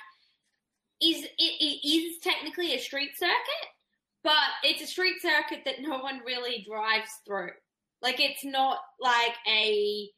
is 1.01 1.23
it, 1.23 1.31
it 1.37 1.87
is 1.87 2.19
technically 2.19 2.73
a 2.73 2.79
street 2.79 3.11
circuit, 3.17 3.67
but 4.23 4.33
it's 4.63 4.81
a 4.81 4.87
street 4.87 5.21
circuit 5.21 5.61
that 5.65 5.81
no 5.81 5.99
one 5.99 6.21
really 6.25 6.65
drives 6.67 7.09
through. 7.25 7.51
Like 8.01 8.19
it's 8.19 8.43
not 8.45 8.79
like 8.99 9.33
a 9.47 10.09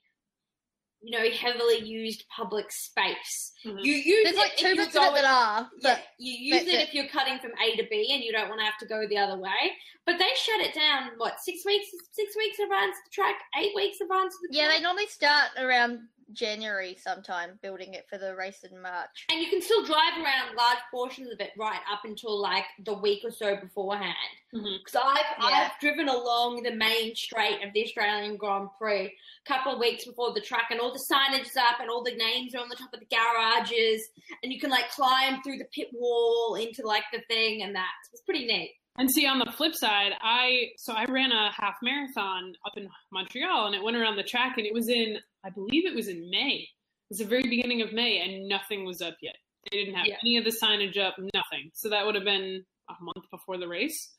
you 1.02 1.12
know 1.12 1.30
heavily 1.30 1.80
used 1.80 2.24
public 2.36 2.72
space. 2.72 3.54
Mhm. 3.66 3.84
You 3.84 3.94
use 3.94 4.24
There's 4.24 4.36
it 4.36 4.40
like 4.40 4.52
if 4.54 4.58
two 4.58 4.68
you're 4.70 4.76
bits 4.78 4.94
going- 4.94 5.14
that 5.14 5.26
are, 5.26 5.70
but 5.84 6.04
you 6.18 6.56
use 6.56 6.64
it, 6.64 6.68
it. 6.70 6.88
if 6.88 6.94
you're 6.94 7.08
cutting 7.08 7.38
from 7.40 7.52
A 7.64 7.76
to 7.78 7.84
B 7.90 8.12
and 8.14 8.24
you 8.24 8.32
don't 8.32 8.50
want 8.50 8.60
to 8.62 8.66
have 8.66 8.78
to 8.80 8.86
go 8.88 9.08
the 9.08 9.18
other 9.18 9.38
way. 9.38 9.78
But 10.06 10.18
they 10.18 10.30
shut 10.36 10.62
it 10.62 10.74
down 10.74 11.12
what 11.18 11.40
six 11.40 11.64
weeks? 11.66 11.88
Six 12.12 12.36
weeks 12.36 12.58
advance 12.60 12.96
the 13.06 13.12
track, 13.12 13.36
eight 13.60 13.76
weeks 13.76 14.02
advance 14.02 14.36
the 14.42 14.50
yeah, 14.58 14.70
they 14.70 14.80
normally 14.82 15.08
start 15.08 15.50
around 15.58 16.00
January 16.34 16.98
sometime 17.02 17.60
building 17.62 17.94
it 17.94 18.06
for 18.10 18.18
the 18.18 18.36
race 18.36 18.64
in 18.70 18.82
March. 18.82 19.26
And 19.32 19.42
you 19.42 19.50
can 19.50 19.62
still 19.62 19.86
drive 19.86 20.14
around 20.18 20.56
large 20.56 20.80
portions 20.92 21.32
of 21.32 21.40
it 21.40 21.52
right 21.58 21.80
up 21.92 22.02
until 22.04 22.40
like 22.40 22.66
the 22.84 22.94
week 22.94 23.22
or 23.24 23.32
so 23.32 23.56
beforehand. 23.56 24.16
Mm-hmm. 24.54 24.78
Because 24.84 25.02
I've 25.04 25.26
Yeah. 25.40 25.70
I've 25.72 25.80
driven 25.80 26.08
along 26.10 26.64
the 26.64 26.72
main 26.72 27.16
straight 27.16 27.64
of 27.64 27.74
the 27.74 27.84
Australian 27.84 28.38
Grand 28.38 28.70
Prix 28.80 29.06
a 29.06 29.14
couple 29.46 29.74
of 29.74 29.80
weeks 29.80 30.06
before 30.06 30.34
the 30.34 30.42
track, 30.42 30.68
and 30.72 30.80
all 30.80 30.94
the 30.94 31.04
signage 31.12 31.48
is 31.48 31.58
up, 31.58 31.80
and 31.80 31.90
all 31.90 32.04
the 32.04 32.16
names 32.16 32.56
are 32.56 32.60
on 32.60 32.70
the 32.70 32.76
top 32.76 32.94
of 32.94 33.00
the 33.00 33.06
garages, 33.06 34.08
and 34.44 34.52
you 34.52 34.60
can 34.60 34.70
like 34.70 34.90
climb 34.92 35.42
through 35.44 35.58
the 35.58 35.68
pit 35.74 35.90
wall 35.94 36.56
into 36.56 36.86
like 36.86 37.04
the 37.12 37.22
thing, 37.28 37.62
and 37.64 37.76
that 37.76 37.92
it's 38.12 38.22
pretty 38.22 38.46
neat. 38.46 38.76
And 39.00 39.12
see, 39.12 39.28
on 39.28 39.38
the 39.38 39.52
flip 39.52 39.76
side, 39.76 40.14
I 40.22 40.70
so 40.78 40.94
I 40.94 41.06
ran 41.06 41.32
a 41.32 41.52
half 41.52 41.76
marathon 41.84 42.54
up 42.66 42.74
in 42.78 42.90
Montreal, 43.12 43.68
and 43.68 43.76
it 43.76 43.84
went 43.84 43.96
around 43.96 44.16
the 44.16 44.24
track, 44.24 44.58
and 44.58 44.66
it 44.66 44.74
was 44.74 44.90
in, 44.90 45.20
I 45.48 45.50
believe 45.50 45.86
it 45.86 45.96
was 45.96 46.10
in 46.10 46.30
May. 46.30 46.58
It 46.60 47.10
was 47.10 47.20
the 47.20 47.26
very 47.26 47.44
beginning 47.48 47.82
of 47.82 47.94
May, 47.94 48.20
and 48.20 48.50
nothing 48.50 48.86
was 48.86 49.02
up 49.02 49.16
yet. 49.22 49.36
They 49.72 49.78
didn't 49.78 49.96
have 49.96 50.06
Yeah. 50.06 50.18
any 50.22 50.36
of 50.38 50.44
the 50.44 50.52
signage 50.52 50.98
up, 50.98 51.16
nothing. 51.34 51.72
So 51.74 51.90
that 51.90 52.06
would 52.06 52.16
have 52.16 52.26
been 52.26 52.66
a 52.90 52.94
month 53.02 53.30
before 53.32 53.58
the 53.58 53.68
race. 53.68 54.14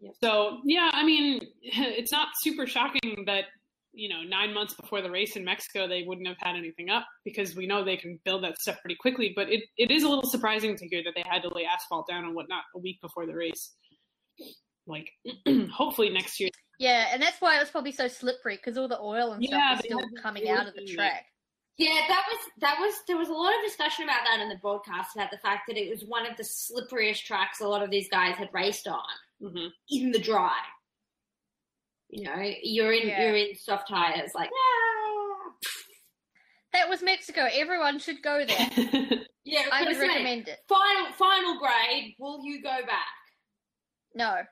Yep. 0.00 0.14
So 0.22 0.60
yeah, 0.64 0.90
I 0.92 1.04
mean, 1.04 1.46
it's 1.62 2.10
not 2.12 2.28
super 2.36 2.66
shocking 2.66 3.24
that 3.26 3.44
you 3.96 4.08
know 4.08 4.22
nine 4.24 4.52
months 4.52 4.74
before 4.74 5.00
the 5.02 5.10
race 5.10 5.36
in 5.36 5.44
Mexico 5.44 5.86
they 5.86 6.02
wouldn't 6.02 6.26
have 6.26 6.36
had 6.40 6.56
anything 6.56 6.90
up 6.90 7.06
because 7.24 7.54
we 7.54 7.64
know 7.64 7.84
they 7.84 7.96
can 7.96 8.18
build 8.24 8.42
that 8.42 8.60
stuff 8.60 8.80
pretty 8.80 8.96
quickly. 8.96 9.32
But 9.36 9.50
it, 9.52 9.62
it 9.78 9.92
is 9.92 10.02
a 10.02 10.08
little 10.08 10.28
surprising 10.28 10.76
to 10.76 10.88
hear 10.88 11.02
that 11.04 11.14
they 11.14 11.22
had 11.28 11.42
to 11.42 11.48
lay 11.54 11.64
asphalt 11.64 12.08
down 12.08 12.24
and 12.24 12.34
whatnot 12.34 12.64
a 12.74 12.78
week 12.80 13.00
before 13.00 13.26
the 13.26 13.34
race. 13.34 13.72
Like, 14.86 15.10
hopefully 15.72 16.10
next 16.10 16.40
year. 16.40 16.50
Yeah, 16.78 17.08
and 17.12 17.22
that's 17.22 17.40
why 17.40 17.56
it 17.56 17.60
was 17.60 17.70
probably 17.70 17.92
so 17.92 18.08
slippery 18.08 18.56
because 18.56 18.76
all 18.76 18.88
the 18.88 19.00
oil 19.00 19.32
and 19.32 19.42
Yeah, 19.42 19.48
stuff 19.48 19.70
was 19.76 19.84
still 19.84 19.98
had- 20.00 20.22
coming 20.22 20.44
they 20.44 20.50
out 20.50 20.66
of 20.66 20.74
the 20.74 20.84
track. 20.86 21.26
Yeah, 21.76 22.00
that 22.08 22.24
was 22.30 22.38
that 22.60 22.78
was 22.78 22.94
there 23.08 23.16
was 23.16 23.28
a 23.28 23.32
lot 23.32 23.52
of 23.56 23.62
discussion 23.64 24.04
about 24.04 24.20
that 24.28 24.40
in 24.40 24.48
the 24.48 24.56
broadcast 24.56 25.16
about 25.16 25.30
the 25.32 25.38
fact 25.38 25.62
that 25.68 25.76
it 25.76 25.90
was 25.90 26.04
one 26.04 26.24
of 26.24 26.36
the 26.36 26.44
slipperiest 26.44 27.24
tracks 27.24 27.60
a 27.60 27.66
lot 27.66 27.82
of 27.82 27.90
these 27.90 28.08
guys 28.08 28.36
had 28.36 28.48
raced 28.52 28.86
on. 28.86 29.02
hmm 29.40 29.66
in 29.90 30.12
the 30.12 30.20
dry. 30.20 30.54
You 32.10 32.24
know, 32.24 32.52
you're 32.62 32.92
in 32.92 33.08
Yeah. 33.08 33.22
you're 33.26 33.36
in 33.36 33.54
soft 33.56 33.88
tires, 33.88 34.30
like 34.34 34.50
ah. 34.54 35.50
That 36.72 36.88
was 36.88 37.02
Mexico. 37.02 37.46
Everyone 37.52 37.98
should 38.00 38.22
go 38.22 38.44
there. 38.44 38.56
yeah. 39.44 39.62
I 39.72 39.84
gonna 39.84 39.86
would 39.86 39.96
say, 39.96 40.08
recommend 40.08 40.48
it. 40.48 40.58
Final 40.68 41.12
final 41.12 41.58
grade. 41.58 42.14
Will 42.20 42.40
you 42.44 42.62
go 42.62 42.78
back? 42.86 43.06
No. 44.14 44.42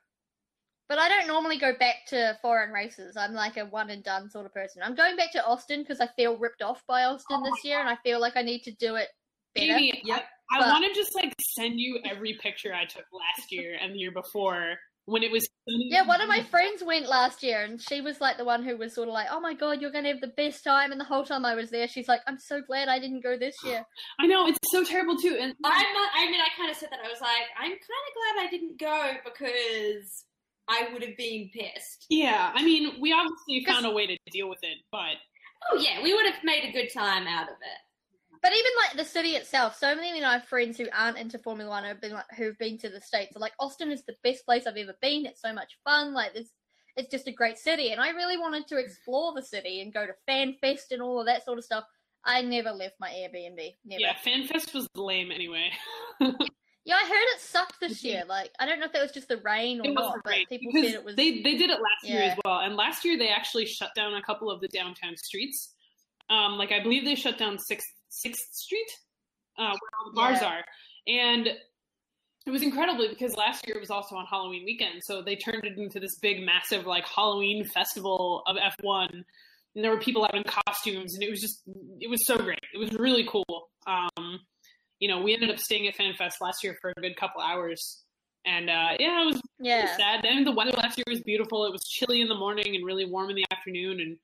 But 0.93 0.99
I 0.99 1.09
don't 1.09 1.27
normally 1.27 1.57
go 1.57 1.73
back 1.81 2.05
to 2.09 2.37
foreign 2.43 2.71
races. 2.71 3.17
I'm 3.17 3.33
like 3.33 3.57
a 3.57 3.65
one 3.65 3.89
and 3.89 4.05
done 4.05 4.29
sort 4.29 4.45
of 4.45 4.53
person. 4.53 4.83
I'm 4.85 4.95
going 4.95 5.17
back 5.17 5.33
to 5.33 5.43
Austin 5.43 5.81
because 5.81 6.01
I 6.01 6.07
feel 6.17 6.37
ripped 6.37 6.61
off 6.61 6.83
by 6.87 7.05
Austin 7.05 7.39
Oh 7.41 7.45
this 7.45 7.65
year, 7.65 7.81
and 7.81 7.89
I 7.89 7.97
feel 8.05 8.21
like 8.21 8.37
I 8.37 8.43
need 8.43 8.63
to 8.65 8.73
do 8.73 8.97
it 8.97 9.09
better. 9.55 9.73
Amy, 9.73 10.03
Yep. 10.05 10.23
I, 10.53 10.59
I 10.59 10.69
want 10.69 10.85
to 10.85 10.93
just 10.93 11.15
like 11.15 11.35
send 11.55 11.81
you 11.81 11.99
every 12.05 12.35
picture 12.43 12.75
I 12.75 12.85
took 12.85 13.07
last 13.11 13.51
year 13.51 13.79
and 13.81 13.95
the 13.95 14.01
year 14.01 14.11
before 14.11 14.75
when 15.07 15.23
it 15.23 15.33
was. 15.33 15.49
Yeah, 15.67 16.07
one 16.07 16.21
of 16.21 16.29
my 16.29 16.43
friends 16.43 16.85
went 16.85 17.09
last 17.09 17.43
year, 17.43 17.63
and 17.63 17.81
she 17.81 18.03
was 18.03 18.21
like 18.21 18.37
the 18.37 18.45
one 18.45 18.63
who 18.63 18.77
was 18.77 18.95
sort 18.95 19.09
of 19.09 19.15
like, 19.15 19.29
"Oh 19.31 19.41
my 19.41 19.55
god, 19.55 19.81
you're 19.81 19.93
gonna 19.93 20.09
have 20.09 20.21
the 20.21 20.35
best 20.37 20.63
time!" 20.63 20.93
And 20.93 21.01
the 21.01 21.07
whole 21.07 21.25
time 21.25 21.47
I 21.47 21.55
was 21.55 21.71
there, 21.71 21.89
she's 21.89 22.07
like, 22.07 22.21
"I'm 22.27 22.39
so 22.39 22.61
glad 22.61 22.89
I 22.89 22.99
didn't 22.99 23.23
go 23.23 23.39
this 23.39 23.57
year." 23.65 23.83
I 24.21 24.27
know 24.27 24.47
it's 24.47 24.59
so 24.71 24.85
terrible 24.85 25.17
too. 25.17 25.39
And 25.41 25.55
I'm 25.65 25.95
not, 25.95 26.11
I 26.15 26.31
mean, 26.31 26.41
I 26.43 26.49
kind 26.55 26.71
of 26.71 26.77
said 26.77 26.91
that. 26.91 27.01
I 27.03 27.09
was 27.09 27.23
like, 27.23 27.49
I'm 27.59 27.71
kind 27.71 27.81
of 27.81 27.81
glad 27.81 28.47
I 28.47 28.51
didn't 28.51 28.79
go 28.79 29.13
because 29.25 30.27
I 30.69 30.89
would 30.93 31.03
have 31.03 31.17
been 31.17 31.51
pissed. 31.53 32.07
yeah, 32.09 32.53
I 32.55 32.65
mean, 32.65 33.01
we 33.01 33.13
obviously 33.13 33.65
found 33.65 33.87
a 33.87 33.91
way 33.91 34.07
to 34.07 34.17
deal 34.31 34.49
with 34.49 34.61
it, 34.63 34.79
but 34.91 35.17
Oh 35.71 35.77
yeah, 35.77 36.03
we 36.03 36.13
would 36.15 36.27
have 36.27 36.43
made 36.45 36.65
a 36.65 36.73
good 36.73 36.93
time 36.93 37.27
out 37.27 37.49
of 37.49 37.55
it. 37.55 38.39
But 38.43 38.53
even 38.53 38.73
like 38.85 38.97
the 38.97 39.09
city 39.09 39.31
itself, 39.31 39.77
so 39.79 39.95
many 39.95 40.19
of 40.19 40.23
my 40.23 40.41
friends 40.41 40.77
who 40.77 40.89
aren't 40.93 41.19
into 41.19 41.39
Formula 41.39 41.71
One 41.71 41.85
have 41.85 42.01
been 42.01 42.13
like, 42.13 42.25
who've 42.37 42.59
been 42.59 42.77
to 42.79 42.89
the 42.89 43.01
states 43.01 43.37
are 43.37 43.41
like, 43.41 43.53
Austin 43.61 43.93
is 43.93 44.05
the 44.05 44.17
best 44.25 44.45
place 44.45 44.67
I've 44.67 44.77
ever 44.77 44.97
been. 45.01 45.27
It's 45.27 45.41
so 45.41 45.53
much 45.53 45.79
fun. 45.85 46.13
Like 46.13 46.35
this, 46.35 46.51
it's 46.97 47.11
just 47.11 47.29
a 47.29 47.33
great 47.33 47.57
city, 47.59 47.93
and 47.93 48.01
I 48.01 48.11
really 48.11 48.37
wanted 48.37 48.67
to 48.69 48.79
explore 48.79 49.33
the 49.33 49.43
city 49.43 49.81
and 49.81 49.95
go 49.95 50.07
to 50.07 50.15
Fan 50.27 50.57
Fest 50.61 50.91
and 50.91 51.01
all 51.01 51.21
of 51.21 51.27
that 51.27 51.45
sort 51.45 51.59
of 51.59 51.65
stuff. 51.65 51.85
I 52.25 52.43
never 52.43 52.71
left 52.71 52.95
my 53.01 53.11
Airbnb. 53.11 53.75
Never. 53.85 54.01
yeah, 54.01 54.15
FanFest 54.25 54.75
was 54.75 54.87
lame 54.95 55.33
anyway. 55.33 55.71
Yeah, 56.85 56.97
I 56.97 57.07
heard 57.07 57.35
it 57.37 57.41
sucked 57.41 57.79
this 57.81 58.03
year. 58.03 58.25
Like, 58.29 58.51
I 58.59 58.67
don't 58.67 58.81
know 58.81 58.87
if 58.87 58.93
that 58.93 59.03
was 59.03 59.13
just 59.13 59.29
the 59.29 59.37
rain 59.39 59.81
or 59.81 59.93
not, 59.93 60.03
wasn't 60.05 60.25
but 60.25 60.35
people 60.49 60.73
said 60.73 60.85
it 60.95 61.05
was. 61.05 61.15
they 61.17 61.43
they 61.43 61.57
did 61.57 61.71
it 61.71 61.79
last 61.81 62.03
year 62.05 62.23
as 62.23 62.37
well, 62.45 62.59
and 62.61 62.75
last 62.77 63.05
year 63.05 63.17
they 63.17 63.29
actually 63.29 63.67
shut 63.67 63.91
down 63.95 64.15
a 64.15 64.23
couple 64.23 64.51
of 64.51 64.61
the 64.61 64.69
downtown 64.69 65.17
streets. 65.17 65.75
Um, 66.31 66.59
like 66.59 66.73
I 66.73 66.83
believe 66.83 67.05
they 67.05 67.15
shut 67.15 67.39
down 67.39 67.59
Sixth 67.59 67.87
Sixth 68.09 68.53
Street, 68.55 68.91
uh, 69.59 69.63
where 69.69 69.91
all 70.01 70.11
the 70.11 70.17
bars 70.17 70.39
Yeah. 70.41 70.49
are, 70.49 70.65
and 71.07 71.47
it 72.45 72.51
was 72.51 72.63
incredibly 72.63 73.07
because 73.09 73.37
last 73.37 73.65
year 73.67 73.77
it 73.77 73.81
was 73.81 73.91
also 73.91 74.17
on 74.17 74.27
Halloween 74.27 74.65
weekend, 74.65 75.03
so 75.05 75.23
they 75.23 75.37
turned 75.37 75.65
it 75.65 75.79
into 75.79 76.01
this 76.01 76.19
big, 76.19 76.45
massive 76.45 76.87
like 76.87 77.07
Halloween 77.07 77.65
festival 77.65 78.43
of 78.47 78.57
F 78.61 78.75
one. 78.83 79.25
And 79.75 79.83
there 79.83 79.91
were 79.91 80.01
people 80.01 80.25
out 80.25 80.35
in 80.35 80.43
costumes, 80.45 81.15
and 81.15 81.23
it 81.23 81.31
was 81.31 81.41
just 81.41 81.63
it 82.01 82.11
was 82.11 82.27
so 82.27 82.37
great. 82.37 82.59
It 82.75 82.79
was 82.79 82.93
really 82.95 83.25
cool. 83.27 83.71
Um, 83.87 84.41
you 85.03 85.09
know, 85.09 85.21
we 85.21 85.35
ended 85.35 85.51
up 85.51 85.59
staying 85.59 85.89
at 85.89 85.97
FanFest 85.97 86.35
last 86.41 86.63
year 86.63 86.77
for 86.81 86.93
a 86.97 87.01
good 87.01 87.17
couple 87.17 87.43
hours, 87.43 88.05
and 88.47 88.71
uh, 88.71 88.95
yeah, 89.01 89.23
it 89.23 89.27
was 89.27 89.41
yeah. 89.59 89.77
really 89.83 89.97
sad. 89.97 90.25
And 90.25 90.47
the 90.47 90.53
weather 90.53 90.71
last 90.77 90.97
year 90.97 91.05
was 91.09 91.21
beautiful. 91.23 91.65
It 91.67 91.73
was 91.73 91.83
chilly 91.83 92.21
in 92.21 92.29
the 92.29 92.37
morning 92.37 92.77
and 92.77 92.87
really 92.87 93.05
warm 93.05 93.29
in 93.29 93.35
the 93.35 93.45
afternoon, 93.51 93.99
and 94.01 94.17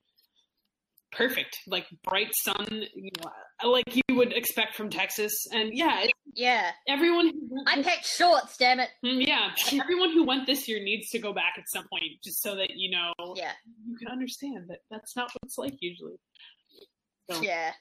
perfect, 1.11 1.59
like 1.67 1.87
bright 2.05 2.31
sun, 2.45 2.67
you 2.95 3.11
know, 3.25 3.71
like 3.71 3.85
you 3.97 4.03
would 4.13 4.33
expect 4.33 4.77
from 4.77 4.89
Texas. 4.89 5.33
And 5.53 5.71
yeah, 5.73 6.03
it, 6.03 6.13
Yeah. 6.35 6.71
everyone 6.87 7.27
who 7.31 7.65
I 7.67 7.77
this- 7.77 7.87
packed 7.87 8.07
shorts, 8.07 8.57
damn 8.57 8.79
it. 8.79 8.91
Mm, 9.05 9.27
yeah, 9.27 9.51
everyone 9.81 10.13
who 10.13 10.25
went 10.25 10.47
this 10.47 10.69
year 10.69 10.81
needs 10.81 11.09
to 11.11 11.19
go 11.19 11.33
back 11.33 11.55
at 11.59 11.65
some 11.69 11.87
point, 11.91 12.05
just 12.23 12.41
so 12.41 12.55
that 12.57 12.71
you 12.77 12.91
know 12.91 13.13
Yeah. 13.35 13.53
you 13.89 13.97
can 13.97 14.09
understand 14.09 14.67
that 14.69 14.81
that's 14.93 15.17
not 15.17 15.25
what 15.33 15.41
it's 15.45 15.59
like 15.59 15.75
usually. 15.81 16.21
So, 17.31 17.43
Yeah. 17.43 17.73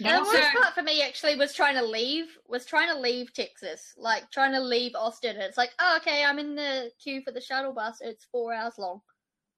The 0.00 0.24
worst 0.24 0.52
part 0.54 0.74
for 0.74 0.82
me 0.82 1.02
actually 1.02 1.36
was 1.36 1.52
trying 1.52 1.74
to 1.76 1.84
leave. 1.84 2.26
Was 2.46 2.64
trying 2.64 2.88
to 2.88 2.98
leave 2.98 3.32
Texas, 3.32 3.94
like 3.96 4.30
trying 4.30 4.52
to 4.52 4.60
leave 4.60 4.92
Austin. 4.94 5.36
And 5.36 5.42
it's 5.42 5.58
like, 5.58 5.70
oh, 5.80 5.96
okay, 6.00 6.24
I'm 6.24 6.38
in 6.38 6.54
the 6.54 6.90
queue 7.02 7.22
for 7.22 7.32
the 7.32 7.40
shuttle 7.40 7.72
bus. 7.72 7.98
It's 8.00 8.26
four 8.30 8.52
hours 8.52 8.74
long. 8.78 9.00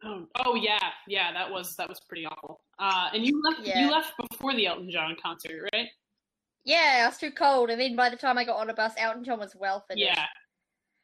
Oh, 0.03 0.27
oh 0.47 0.55
yeah, 0.55 0.79
yeah, 1.07 1.33
that 1.33 1.51
was 1.51 1.77
that 1.77 1.89
was 1.89 2.01
pretty 2.01 2.27
awful. 2.27 2.61
Uh, 2.79 3.11
and 3.13 3.25
you 3.25 3.43
left 3.43 3.67
Yeah. 3.67 3.85
you 3.85 3.91
left 3.91 4.13
before 4.31 4.55
the 4.55 4.67
Elton 4.67 4.91
John 4.91 5.17
concert, 5.23 5.69
right? 5.75 5.89
Yeah, 6.65 7.03
I 7.03 7.07
was 7.07 7.19
too 7.19 7.31
cold, 7.31 7.71
and 7.71 7.81
then 7.81 7.97
by 7.97 8.11
the 8.11 8.17
time 8.17 8.37
I 8.37 8.45
got 8.45 8.59
on 8.59 8.71
a 8.71 8.75
bus, 8.75 8.93
Elton 8.99 9.25
John 9.25 9.39
was 9.39 9.57
well 9.57 9.85
finished. 9.89 10.07
Yeah, 10.07 10.27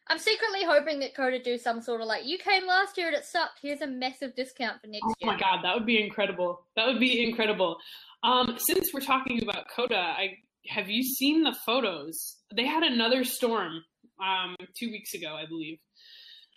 I'm 0.09 0.18
secretly 0.18 0.64
hoping 0.64 1.01
that 1.01 1.14
COTA 1.14 1.41
do 1.43 1.59
some 1.59 1.80
sort 1.80 2.01
of 2.01 2.07
like, 2.07 2.24
you 2.24 2.39
came 2.39 2.66
last 2.66 2.97
year 2.97 3.09
and 3.09 3.16
it 3.16 3.24
sucked. 3.24 3.59
Here's 3.61 3.80
a 3.80 3.87
massive 3.87 4.37
discount 4.37 4.80
for 4.80 4.87
next 4.87 5.03
year. 5.03 5.14
Oh 5.22 5.26
year. 5.26 5.32
my 5.32 5.41
god, 5.41 5.64
that 5.64 5.74
would 5.74 5.87
be 5.87 6.01
incredible. 6.01 6.64
That 6.76 6.87
would 6.87 7.01
be 7.01 7.24
incredible. 7.24 7.78
Um, 8.22 8.56
since 8.58 8.90
we're 8.92 9.00
talking 9.00 9.42
about 9.42 9.66
COTA, 9.74 9.96
I 9.96 10.38
have 10.68 10.88
you 10.88 11.02
seen 11.02 11.42
the 11.42 11.54
photos? 11.64 12.36
They 12.54 12.66
had 12.66 12.82
another 12.82 13.24
storm 13.24 13.82
um, 14.22 14.56
two 14.78 14.90
weeks 14.90 15.14
ago, 15.14 15.34
I 15.34 15.46
believe. 15.46 15.78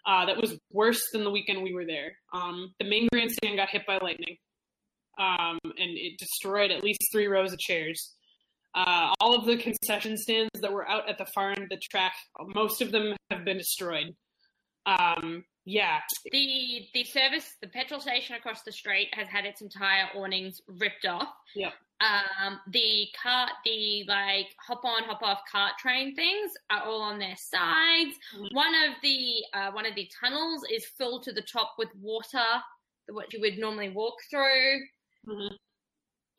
Uh, 0.05 0.26
that 0.26 0.38
was 0.38 0.57
worse 0.72 1.01
than 1.14 1.24
the 1.24 1.30
weekend 1.30 1.62
we 1.62 1.74
were 1.74 1.86
there. 1.86 2.14
Um, 2.34 2.74
the 2.80 2.86
main 2.86 3.07
grandstand 3.12 3.57
got 3.57 3.70
hit 3.70 3.86
by 3.86 3.99
lightning, 4.01 4.38
um, 5.20 5.60
and 5.64 5.97
it 5.97 6.18
destroyed 6.18 6.72
at 6.72 6.84
least 6.84 6.99
three 7.12 7.28
rows 7.28 7.53
of 7.53 7.60
chairs. 7.60 8.16
Uh, 8.74 9.14
all 9.20 9.36
of 9.36 9.45
the 9.45 9.57
concession 9.57 10.18
stands 10.18 10.49
that 10.62 10.72
were 10.72 10.88
out 10.88 11.10
at 11.10 11.18
the 11.18 11.26
far 11.26 11.49
end 11.49 11.64
of 11.64 11.70
the 11.70 11.78
track, 11.78 12.14
most 12.55 12.82
of 12.82 12.91
them 12.91 13.16
have 13.30 13.43
been 13.43 13.57
destroyed. 13.57 14.16
Um, 14.86 15.43
yeah, 15.70 15.99
The 16.32 16.88
the 16.93 17.03
service, 17.03 17.55
the 17.61 17.67
petrol 17.67 17.99
station 17.99 18.36
across 18.36 18.63
the 18.63 18.72
street 18.72 19.09
has 19.13 19.28
had 19.28 19.45
its 19.45 19.61
entire 19.61 20.07
awnings 20.15 20.61
ripped 20.67 21.05
off. 21.05 21.30
Yeah. 21.55 21.72
Um, 22.01 22.59
the 22.72 23.07
cart, 23.22 23.51
the 23.65 24.05
like 24.07 24.47
hop 24.65 24.84
on, 24.86 25.03
hop 25.03 25.22
off 25.22 25.41
cart 25.51 25.74
train 25.78 26.15
things 26.15 26.51
are 26.70 26.84
all 26.84 27.01
on 27.01 27.20
their 27.20 27.36
sides. 27.36 28.15
Mhm. 28.36 28.53
One 28.53 28.74
of 28.86 28.93
the 29.01 29.43
uh, 29.53 29.72
one 29.72 29.86
of 29.86 29.95
the 29.95 30.09
tunnels 30.20 30.63
is 30.72 30.86
filled 30.97 31.24
to 31.24 31.34
the 31.34 31.41
top 31.41 31.76
with 31.78 31.89
water, 31.95 32.47
what 33.09 33.32
you 33.34 33.39
would 33.41 33.57
normally 33.57 33.89
walk 33.89 34.15
through. 34.30 34.80
Mhm. 35.28 35.57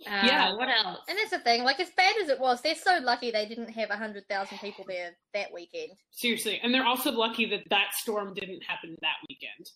Uh, 0.06 0.22
Yeah. 0.24 0.54
What 0.54 0.68
else? 0.68 1.00
And 1.08 1.18
that's 1.18 1.30
the 1.30 1.40
thing, 1.40 1.62
like 1.64 1.78
as 1.80 1.90
bad 1.96 2.14
as 2.22 2.28
it 2.28 2.40
was, 2.40 2.60
they're 2.62 2.74
so 2.74 2.98
lucky 3.02 3.30
they 3.30 3.46
didn't 3.46 3.68
have 3.70 3.90
a 3.90 3.96
hundred 3.96 4.26
thousand 4.28 4.58
people 4.58 4.84
there 4.88 5.10
that 5.34 5.52
weekend. 5.52 5.90
Seriously, 6.10 6.58
and 6.62 6.72
they're 6.72 6.86
also 6.86 7.10
lucky 7.12 7.46
that 7.50 7.64
that 7.70 7.92
storm 7.94 8.32
didn't 8.34 8.62
happen 8.62 8.96
that 9.02 9.16
weekend. 9.28 9.70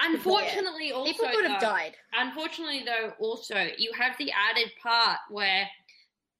Unfortunately, 0.00 0.92
also 0.92 1.12
People 1.12 1.28
could 1.30 1.44
have 1.50 1.60
though- 1.60 1.66
died. 1.66 1.96
Unfortunately, 2.12 2.82
though, 2.84 3.12
also 3.18 3.68
you 3.78 3.92
have 3.98 4.16
the 4.18 4.30
added 4.32 4.70
part 4.82 5.18
where 5.30 5.68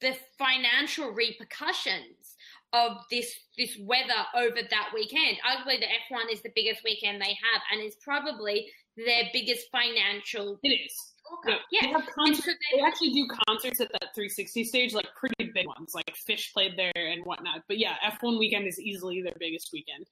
the 0.00 0.16
financial 0.38 1.10
repercussions 1.10 2.36
of 2.72 2.98
this 3.10 3.34
this 3.56 3.76
weather 3.80 4.26
over 4.34 4.60
that 4.70 4.90
weekend. 4.94 5.38
Arguably, 5.46 5.80
the 5.80 5.86
F1 6.14 6.30
is 6.32 6.42
the 6.42 6.52
biggest 6.54 6.82
weekend 6.84 7.20
they 7.20 7.36
have, 7.52 7.62
and 7.72 7.82
is 7.82 7.96
probably 8.02 8.70
their 8.96 9.24
biggest 9.32 9.66
financial. 9.70 10.58
It 10.62 10.68
is. 10.68 11.07
They 11.44 11.58
Yeah, 11.70 11.86
have 11.92 12.06
concerts, 12.14 12.44
so 12.44 12.52
they 12.52 12.78
they, 12.78 12.82
actually 12.82 13.10
do 13.12 13.26
concerts 13.46 13.80
at 13.80 13.92
that 13.92 14.14
360 14.14 14.64
stage, 14.64 14.94
like 14.94 15.08
pretty 15.14 15.50
big 15.52 15.66
ones, 15.66 15.94
like 15.94 16.14
Fish 16.16 16.52
played 16.52 16.76
there 16.76 16.92
and 16.94 17.24
whatnot. 17.24 17.62
But 17.68 17.78
yeah, 17.78 17.96
F1 18.20 18.38
weekend 18.38 18.66
is 18.66 18.78
easily 18.80 19.22
their 19.22 19.34
biggest 19.38 19.70
weekend. 19.72 20.06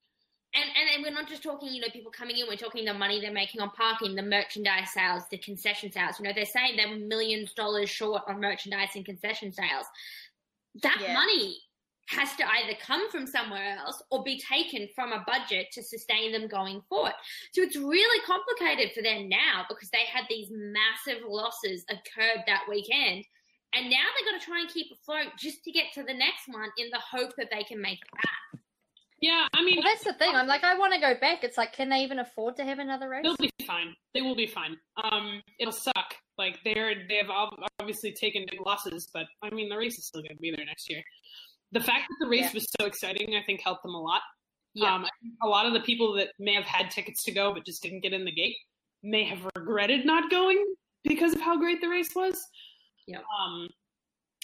and, 0.54 0.64
and 0.64 0.88
and 0.94 1.02
we're 1.02 1.10
not 1.12 1.28
just 1.28 1.42
talking, 1.42 1.72
you 1.72 1.80
know, 1.80 1.88
people 1.92 2.10
coming 2.10 2.38
in. 2.38 2.46
We're 2.48 2.56
talking 2.56 2.84
the 2.84 2.94
money 2.94 3.20
they're 3.20 3.32
making 3.32 3.60
on 3.60 3.70
parking, 3.70 4.14
the 4.14 4.22
merchandise 4.22 4.92
sales, 4.92 5.24
the 5.30 5.38
concession 5.38 5.92
sales. 5.92 6.18
You 6.18 6.24
know, 6.26 6.32
they're 6.34 6.46
saying 6.46 6.76
they're 6.76 6.96
millions 6.96 7.52
dollars 7.52 7.90
short 7.90 8.22
on 8.28 8.40
merchandise 8.40 8.90
and 8.94 9.04
concession 9.04 9.52
sales. 9.52 9.86
That 10.82 10.98
Yeah. 11.00 11.14
money 11.14 11.58
has 12.08 12.34
to 12.36 12.44
either 12.44 12.76
come 12.80 13.10
from 13.10 13.26
somewhere 13.26 13.76
else 13.78 14.02
or 14.10 14.22
be 14.22 14.38
taken 14.40 14.88
from 14.94 15.12
a 15.12 15.24
budget 15.26 15.66
to 15.72 15.82
sustain 15.82 16.32
them 16.32 16.48
going 16.48 16.80
forward. 16.88 17.14
So 17.52 17.62
it's 17.62 17.76
really 17.76 18.22
complicated 18.24 18.92
for 18.94 19.02
them 19.02 19.28
now 19.28 19.64
because 19.68 19.90
they 19.90 20.04
had 20.10 20.24
these 20.28 20.48
massive 20.50 21.22
losses 21.26 21.84
occurred 21.90 22.42
that 22.46 22.62
weekend. 22.68 23.24
And 23.74 23.90
now 23.90 24.06
they've 24.16 24.32
got 24.32 24.40
to 24.40 24.46
try 24.46 24.60
and 24.60 24.68
keep 24.68 24.86
afloat 24.92 25.32
just 25.38 25.64
to 25.64 25.72
get 25.72 25.86
to 25.94 26.02
the 26.02 26.14
next 26.14 26.46
one 26.46 26.70
in 26.78 26.88
the 26.90 27.00
hope 27.00 27.32
that 27.36 27.48
they 27.50 27.64
can 27.64 27.80
make 27.80 27.98
it 27.98 28.12
back. 28.14 28.60
Yeah, 29.20 29.46
I 29.54 29.64
mean, 29.64 29.76
Well, 29.76 29.84
that's 29.84 30.04
the 30.04 30.12
thing. 30.12 30.34
I'm 30.34 30.46
like, 30.46 30.62
I 30.62 30.78
want 30.78 30.92
to 30.94 31.00
go 31.00 31.14
back. 31.18 31.42
It's 31.42 31.56
like, 31.56 31.72
can 31.72 31.88
they 31.88 31.98
even 31.98 32.18
afford 32.18 32.56
to 32.56 32.64
have 32.64 32.78
another 32.78 33.08
race? 33.08 33.22
they'll 33.24 33.36
be 33.36 33.50
fine. 33.66 33.94
They 34.14 34.20
will 34.22 34.36
be 34.36 34.46
fine. 34.46 34.76
Um, 35.02 35.42
it'll 35.58 35.72
suck. 35.72 36.14
Like 36.38 36.58
they're 36.64 36.94
they 37.08 37.16
have 37.16 37.30
ob- 37.30 37.58
obviously 37.80 38.12
taken 38.12 38.44
big 38.50 38.60
losses, 38.64 39.08
but 39.12 39.24
I 39.42 39.48
mean 39.50 39.70
the 39.70 39.76
race 39.76 39.98
is 39.98 40.06
still 40.06 40.20
going 40.20 40.36
to 40.36 40.40
be 40.40 40.50
there 40.54 40.66
next 40.66 40.90
year. 40.90 41.02
The 41.72 41.80
fact 41.80 42.08
that 42.08 42.16
the 42.20 42.28
race 42.28 42.42
Yeah. 42.46 42.52
was 42.54 42.68
so 42.80 42.86
exciting, 42.86 43.34
I 43.36 43.42
think, 43.42 43.60
helped 43.62 43.82
them 43.82 43.94
a 43.94 44.00
lot. 44.00 44.22
Yeah. 44.74 44.94
Um, 44.94 45.06
a 45.42 45.46
lot 45.48 45.66
of 45.66 45.72
the 45.72 45.80
people 45.80 46.12
that 46.14 46.32
may 46.38 46.54
have 46.54 46.64
had 46.64 46.90
tickets 46.90 47.22
to 47.24 47.32
go 47.32 47.52
but 47.54 47.64
just 47.64 47.82
didn't 47.82 48.00
get 48.00 48.12
in 48.12 48.24
the 48.24 48.32
gate 48.32 48.56
may 49.02 49.24
have 49.24 49.46
regretted 49.56 50.04
not 50.04 50.30
going 50.30 50.62
because 51.02 51.32
of 51.34 51.40
how 51.40 51.56
great 51.56 51.80
the 51.80 51.88
race 51.88 52.14
was. 52.14 52.38
Yeah. 53.06 53.20
Um, 53.38 53.68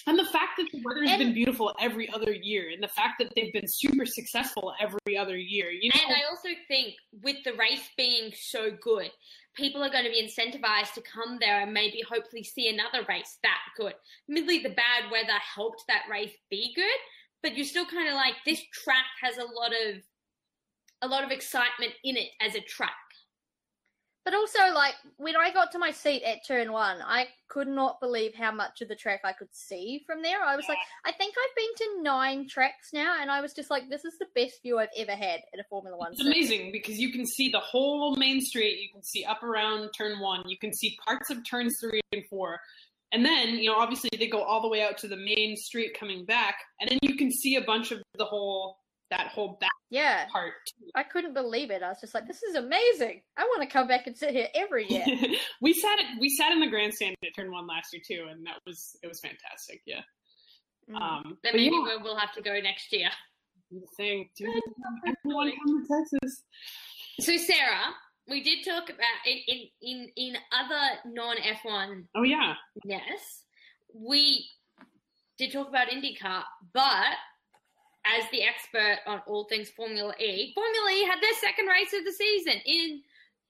and 0.07 0.17
the 0.19 0.25
fact 0.25 0.57
that 0.57 0.67
the 0.71 0.81
weather 0.83 1.03
has 1.03 1.11
And- 1.11 1.19
been 1.19 1.33
beautiful 1.33 1.73
every 1.79 2.09
other 2.09 2.33
year, 2.33 2.69
and 2.71 2.81
the 2.83 2.87
fact 2.89 3.19
that 3.19 3.33
they've 3.35 3.53
been 3.53 3.67
super 3.67 4.05
successful 4.05 4.73
every 4.79 5.17
other 5.17 5.37
year, 5.37 5.71
you 5.71 5.89
know, 5.93 5.99
And 6.07 6.15
I 6.15 6.23
also 6.29 6.49
think 6.67 6.95
with 7.21 7.41
the 7.43 7.53
race 7.53 7.89
being 7.95 8.33
so 8.35 8.71
good, 8.71 9.11
people 9.55 9.83
are 9.83 9.89
going 9.89 10.03
to 10.03 10.09
be 10.09 10.21
incentivized 10.21 10.93
to 10.95 11.01
come 11.03 11.37
there 11.39 11.61
and 11.61 11.73
maybe 11.73 12.01
hopefully 12.01 12.43
see 12.43 12.67
another 12.69 13.03
race 13.07 13.37
that 13.43 13.61
good. 13.77 13.93
Admittedly, 14.27 14.59
the 14.59 14.69
bad 14.71 15.09
weather 15.11 15.37
helped 15.39 15.83
that 15.87 16.05
race 16.09 16.35
be 16.49 16.73
good, 16.73 16.99
but 17.43 17.55
you're 17.55 17.65
still 17.65 17.85
kind 17.85 18.07
of 18.07 18.15
like 18.15 18.35
this 18.45 18.61
track 18.71 19.05
has 19.21 19.37
a 19.37 19.43
lot 19.43 19.71
of 19.71 20.01
a 21.03 21.07
lot 21.07 21.23
of 21.23 21.31
excitement 21.31 21.91
in 22.03 22.15
it 22.15 22.29
as 22.41 22.55
a 22.55 22.61
track. 22.61 22.93
But 24.25 24.33
also, 24.33 24.59
like 24.73 24.93
when 25.17 25.35
I 25.35 25.51
got 25.51 25.73
to 25.73 25.79
my 25.79 25.91
seat 25.91 26.23
at 26.23 26.47
turn 26.47 26.71
one, 26.71 26.97
I 27.01 27.27
could 27.49 27.67
not 27.67 27.99
believe 27.99 28.33
how 28.33 28.53
much 28.53 28.81
of 28.81 28.87
the 28.87 28.95
track 28.95 29.19
I 29.25 29.33
could 29.33 29.49
see 29.51 30.01
from 30.07 30.21
there. 30.21 30.41
I 30.41 30.55
was 30.55 30.65
like, 30.69 30.77
I 31.05 31.11
think 31.11 31.35
I've 31.37 31.55
been 31.57 31.87
to 31.97 32.03
nine 32.03 32.47
tracks 32.47 32.91
now, 32.93 33.17
and 33.19 33.29
I 33.29 33.41
was 33.41 33.53
just 33.53 33.69
like, 33.69 33.89
this 33.89 34.05
is 34.05 34.17
the 34.19 34.27
best 34.33 34.61
view 34.61 34.79
I've 34.79 34.87
ever 34.95 35.11
had 35.11 35.41
at 35.53 35.59
a 35.59 35.63
Formula 35.69 35.97
One. 35.97 36.13
It's 36.13 36.21
amazing 36.21 36.71
because 36.71 36.97
you 36.97 37.11
can 37.11 37.25
see 37.25 37.49
the 37.49 37.59
whole 37.59 38.15
main 38.15 38.39
straight. 38.39 38.79
You 38.79 38.87
can 38.93 39.03
see 39.03 39.25
up 39.25 39.43
around 39.43 39.89
turn 39.91 40.21
one. 40.21 40.47
You 40.47 40.57
can 40.57 40.73
see 40.73 40.97
parts 41.05 41.29
of 41.29 41.45
turns 41.45 41.75
three 41.81 41.99
and 42.13 42.25
four. 42.29 42.61
And 43.13 43.23
then, 43.25 43.49
you 43.55 43.69
know, 43.69 43.75
obviously 43.77 44.09
they 44.17 44.27
go 44.27 44.41
all 44.43 44.61
the 44.61 44.67
way 44.67 44.81
out 44.81 44.97
to 44.99 45.07
the 45.07 45.15
main 45.15 45.55
street 45.55 45.95
coming 45.97 46.25
back. 46.25 46.55
And 46.81 46.89
then 46.89 46.99
you 47.03 47.15
can 47.15 47.31
see 47.31 47.55
a 47.55 47.61
bunch 47.61 47.91
of 47.91 48.01
the 48.17 48.25
whole, 48.25 48.77
that 49.11 49.27
whole 49.27 49.57
back 49.61 49.69
Yeah, 49.91 50.25
part. 50.31 50.53
I 50.95 51.03
couldn't 51.03 51.35
believe 51.35 51.69
it. 51.69 51.83
I 51.83 51.89
was 51.89 52.01
just 52.01 52.15
like, 52.15 52.27
this 52.27 52.41
is 52.41 52.55
amazing. 52.55 53.21
I 53.37 53.43
want 53.43 53.61
to 53.61 53.67
come 53.67 53.87
back 53.87 54.07
and 54.07 54.17
sit 54.17 54.31
here 54.31 54.47
every 54.55 54.87
year. 54.89 55.05
we 55.61 55.73
sat 55.73 55.99
at, 55.99 56.05
we 56.19 56.29
sat 56.29 56.51
in 56.51 56.59
the 56.59 56.67
grandstand 56.69 57.15
at 57.23 57.29
turn 57.35 57.51
one 57.51 57.67
last 57.67 57.93
year 57.93 58.01
too. 58.05 58.25
And 58.31 58.45
that 58.47 58.55
was, 58.65 58.97
it 59.03 59.07
was 59.07 59.19
fantastic. 59.19 59.81
Yeah. 59.85 60.01
Mm. 60.89 60.99
Um, 61.01 61.23
Then 61.43 61.53
but 61.53 61.59
maybe 61.59 61.75
yeah, 61.75 61.81
we'll, 61.83 62.03
we'll 62.03 62.17
have 62.17 62.33
to 62.33 62.41
go 62.41 62.59
next 62.59 62.91
year. 62.91 63.09
do 63.71 63.79
the 63.79 63.87
thing. 63.95 64.29
Do 64.35 64.45
the 64.45 64.53
thing. 65.05 65.15
Everyone 65.23 65.51
come 65.65 65.85
to 65.85 65.87
Texas. 65.87 66.43
So 67.19 67.37
Sarah, 67.37 67.93
we 68.27 68.41
did 68.43 68.63
talk 68.63 68.89
about 68.89 69.19
in 69.25 69.39
in 69.47 69.67
in, 69.81 70.09
in 70.15 70.35
other 70.51 70.99
non 71.05 71.37
F 71.43 71.59
one 71.63 72.07
Oh 72.15 72.23
yeah. 72.23 72.53
yes, 72.85 73.43
we 73.93 74.47
did 75.37 75.51
talk 75.51 75.67
about 75.67 75.87
IndyCar, 75.87 76.43
but 76.73 77.15
as 78.05 78.23
the 78.31 78.43
expert 78.43 78.99
on 79.07 79.21
all 79.27 79.45
things 79.45 79.69
Formula 79.69 80.13
E, 80.19 80.51
Formula 80.53 80.91
E 80.91 81.05
had 81.05 81.21
their 81.21 81.33
second 81.39 81.67
race 81.67 81.93
of 81.93 82.03
the 82.05 82.11
season 82.11 82.61
in 82.65 83.01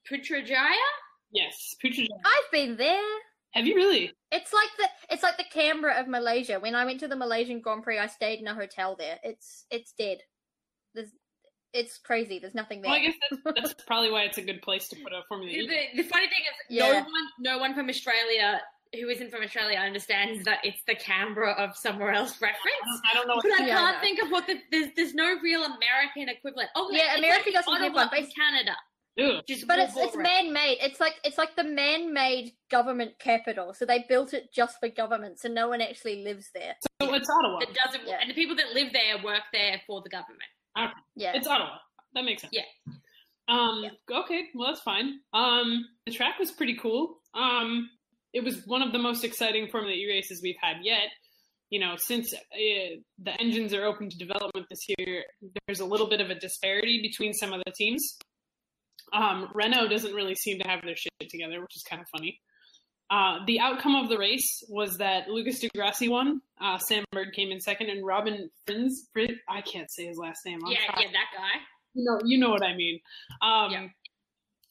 Putrajaya. 0.10 0.90
Yes. 1.32 1.76
Putrajaya. 1.84 2.08
I've 2.26 2.52
been 2.52 2.78
there. 2.78 3.02
Have 3.54 3.68
you 3.68 3.76
really? 3.76 4.12
It's 4.32 4.54
like 4.54 4.70
the 4.78 4.88
it's 5.12 5.24
like 5.24 5.38
the 5.38 5.46
Canberra 5.52 6.00
of 6.00 6.08
Malaysia. 6.08 6.60
When 6.60 6.76
I 6.76 6.86
went 6.86 7.00
to 7.02 7.08
the 7.08 7.16
Malaysian 7.16 7.62
Grand 7.62 7.84
Prix, 7.84 8.00
I 8.00 8.08
stayed 8.08 8.40
in 8.40 8.48
a 8.48 8.56
hotel 8.56 8.96
there. 8.98 9.20
It's 9.24 9.66
it's 9.70 9.94
dead. 9.94 10.20
There's 10.96 11.12
it's 11.74 11.98
crazy. 11.98 12.40
There's 12.40 12.56
nothing 12.56 12.82
there. 12.82 12.92
Well, 12.92 13.00
I 13.00 13.04
guess 13.04 13.16
that's, 13.30 13.72
that's 13.72 13.84
probably 13.88 14.12
why 14.12 14.24
it's 14.24 14.38
a 14.38 14.42
good 14.44 14.62
place 14.62 14.88
to 14.90 14.96
put 14.98 15.12
a 15.14 15.22
Formula 15.28 15.52
E. 15.52 15.68
The, 15.68 16.04
the 16.04 16.08
funny 16.08 16.28
thing 16.28 16.44
is, 16.46 16.80
no 16.80 16.92
Yeah. 16.92 17.02
one, 17.02 17.08
no 17.40 17.58
one 17.58 17.74
from 17.74 17.90
Australia 17.90 18.62
who 19.00 19.10
isn't 19.10 19.32
from 19.32 19.42
Australia 19.42 19.80
understands 19.80 20.46
that 20.46 20.60
it's 20.64 20.84
the 20.86 20.94
Canberra 20.94 21.54
of 21.54 21.76
somewhere 21.76 22.12
else 22.14 22.36
I 22.42 22.46
reference. 22.46 22.86
don't, 22.86 23.02
I 23.10 23.14
don't 23.16 23.28
know. 23.28 23.36
What, 23.36 23.44
But 23.44 23.62
I 23.62 23.66
Yeah, 23.68 23.78
can't 23.78 23.96
know. 23.98 24.02
think 24.02 24.22
of 24.22 24.30
what 24.30 24.46
the 24.46 24.60
there's 24.72 24.90
there's 24.96 25.14
no 25.16 25.36
real 25.42 25.64
American 25.64 26.30
equivalent. 26.30 26.70
Oh 26.76 26.92
Yeah, 26.92 27.06
it's 27.10 27.18
America 27.18 27.44
like 27.46 27.66
doesn't 27.66 27.82
have 27.82 27.94
one, 27.96 28.08
but 28.12 28.18
in 28.20 28.24
it's- 28.26 28.36
Canada. 28.38 28.76
Ew. 29.16 29.42
But 29.68 29.78
it's 29.80 29.94
it's 29.96 30.16
man 30.16 30.52
made. 30.54 30.78
It's 30.82 31.00
like 31.00 31.14
it's 31.24 31.38
like 31.38 31.56
the 31.56 31.64
man 31.64 32.14
made 32.14 32.54
government 32.72 33.12
capital. 33.20 33.74
So 33.76 33.86
they 33.86 34.06
built 34.10 34.34
it 34.34 34.52
just 34.54 34.80
for 34.80 34.90
government, 34.90 35.40
so 35.40 35.50
no 35.50 35.70
one 35.70 35.82
actually 35.82 36.24
lives 36.24 36.50
there. 36.56 36.76
So 37.02 37.14
it's 37.14 37.30
Ottawa. 37.30 37.60
It 37.60 37.76
doesn't, 37.76 38.08
Yeah. 38.08 38.18
and 38.22 38.30
the 38.30 38.34
people 38.34 38.56
that 38.56 38.74
live 38.74 38.92
there 38.92 39.24
work 39.24 39.42
there 39.54 39.80
for 39.86 40.02
the 40.02 40.10
government. 40.10 40.42
Yeah. 41.16 41.32
It's 41.36 41.48
Ottawa. 41.48 41.78
That 42.14 42.26
makes 42.26 42.42
sense. 42.42 42.54
Yeah. 42.54 42.64
Um. 43.48 43.84
Okay. 44.12 44.46
Well, 44.56 44.70
that's 44.70 44.82
fine. 44.82 45.20
Um. 45.34 45.86
The 46.06 46.12
track 46.12 46.40
was 46.40 46.52
pretty 46.52 46.78
cool. 46.82 47.20
Um. 47.34 47.90
It 48.34 48.44
was 48.44 48.66
one 48.66 48.82
of 48.82 48.92
the 48.92 49.00
most 49.00 49.24
exciting 49.24 49.68
Formula 49.68 49.96
E 49.96 50.08
races 50.08 50.42
we've 50.42 50.56
had 50.62 50.78
yet. 50.84 51.10
You 51.70 51.80
know, 51.80 51.96
since 51.98 52.34
uh, 52.34 52.98
the 53.20 53.40
engines 53.40 53.74
are 53.74 53.86
open 53.86 54.10
to 54.10 54.18
development 54.18 54.68
this 54.70 54.86
year, 54.98 55.24
there's 55.66 55.80
a 55.80 55.86
little 55.86 56.08
bit 56.08 56.22
of 56.22 56.30
a 56.30 56.36
disparity 56.36 57.02
between 57.02 57.34
some 57.34 57.52
of 57.52 57.62
the 57.66 57.72
teams. 57.72 58.18
Um, 59.12 59.50
Renault 59.54 59.88
doesn't 59.90 60.14
really 60.14 60.36
seem 60.36 60.60
to 60.60 60.68
have 60.68 60.82
their 60.84 60.96
shit 60.96 61.30
together, 61.30 61.62
which 61.62 61.76
is 61.76 61.84
kind 61.84 62.02
of 62.02 62.08
funny. 62.10 62.40
Uh, 63.14 63.46
the 63.46 63.60
outcome 63.60 63.96
of 63.96 64.10
the 64.10 64.18
race 64.18 64.64
was 64.70 64.98
that 64.98 65.30
Lucas 65.30 65.60
di 65.60 65.70
Grassi 65.76 66.10
won, 66.10 66.42
uh, 66.60 66.80
Sam 66.80 67.04
Bird 67.12 67.28
came 67.36 67.52
in 67.52 67.60
second, 67.60 67.90
and 67.90 68.04
Robin 68.04 68.50
Frins, 68.66 69.08
Frin, 69.14 69.38
I 69.48 69.62
can't 69.62 69.92
say 69.92 70.08
his 70.08 70.18
last 70.18 70.40
name. 70.48 70.60
I'm 70.66 70.72
yeah, 70.72 70.80
sorry. 70.90 71.06
yeah, 71.06 71.12
that 71.12 71.28
guy. 71.38 71.62
You 71.94 72.06
know, 72.06 72.20
you 72.26 72.40
know 72.40 72.50
what 72.50 72.64
I 72.64 72.76
mean. 72.76 73.00
Um, 73.44 73.72
Yeah. 73.72 73.88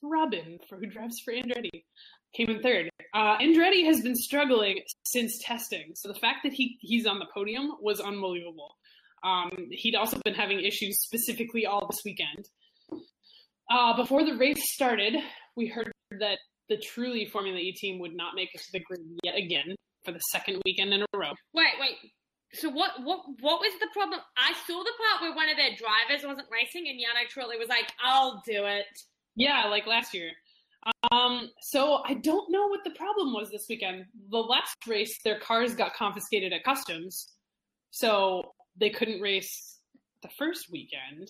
Robin, 0.03 0.59
for 0.69 0.77
who 0.77 0.87
drives 0.87 1.21
for 1.25 1.33
Andretti, 1.33 1.85
came 2.35 2.51
in 2.51 2.61
third. 2.61 2.91
Uh, 3.15 3.39
Andretti 3.39 3.85
has 3.85 4.01
been 4.01 4.17
struggling 4.17 4.81
since 5.05 5.39
testing, 5.45 5.93
so 5.95 6.09
the 6.09 6.19
fact 6.19 6.39
that 6.43 6.53
he 6.53 6.79
he's 6.81 7.07
on 7.07 7.21
the 7.21 7.27
podium 7.33 7.77
was 7.81 8.01
unbelievable. 8.01 8.75
Um, 9.23 9.69
he'd 9.71 9.95
also 9.95 10.19
been 10.25 10.35
having 10.35 10.59
issues 10.65 11.01
specifically 11.01 11.65
all 11.67 11.87
this 11.89 12.01
weekend. 12.05 12.49
Uh, 13.71 13.95
before 13.97 14.25
the 14.25 14.37
race 14.37 14.61
started, 14.75 15.15
we 15.57 15.69
heard 15.69 15.93
that 16.19 16.39
the 16.73 16.79
Trulli 16.79 17.31
Formula 17.31 17.59
E 17.59 17.73
team 17.73 17.99
would 17.99 18.15
not 18.15 18.35
make 18.35 18.55
it 18.55 18.61
to 18.63 18.73
the 18.73 18.81
grid 18.81 19.01
yet 19.23 19.37
again 19.37 19.75
for 20.05 20.13
the 20.13 20.21
second 20.31 20.61
weekend 20.65 20.93
in 20.95 21.03
a 21.03 21.07
row. 21.15 21.33
Wait, 21.53 21.75
wait. 21.79 21.97
So 22.55 22.71
what? 22.71 22.93
What? 23.03 23.21
What 23.41 23.61
was 23.61 23.73
the 23.81 23.89
problem? 23.93 24.21
I 24.37 24.53
saw 24.67 24.83
the 24.83 24.93
part 24.99 25.23
where 25.23 25.35
one 25.35 25.49
of 25.49 25.57
their 25.57 25.71
drivers 25.77 26.25
wasn't 26.27 26.49
racing, 26.51 26.89
and 26.89 26.99
Jarno 26.99 27.29
Trulli 27.29 27.59
was 27.59 27.69
like, 27.69 27.93
"I'll 28.03 28.43
do 28.47 28.65
it." 28.65 28.87
Yeah, 29.37 29.67
like 29.67 29.87
last 29.87 30.15
year. 30.15 30.31
Um, 31.11 31.49
so 31.61 32.03
I 32.05 32.15
don't 32.15 32.51
know 32.51 32.67
what 32.67 32.81
the 32.85 32.91
problem 32.91 33.33
was 33.33 33.51
this 33.51 33.67
weekend. 33.69 34.05
The 34.31 34.39
last 34.39 34.77
race, 34.87 35.19
their 35.25 35.39
cars 35.39 35.75
got 35.75 35.95
confiscated 35.95 36.53
at 36.53 36.65
customs, 36.65 37.29
so 37.91 38.43
they 38.77 38.91
couldn't 38.91 39.21
race 39.21 39.79
the 40.23 40.29
first 40.39 40.67
weekend. 40.71 41.29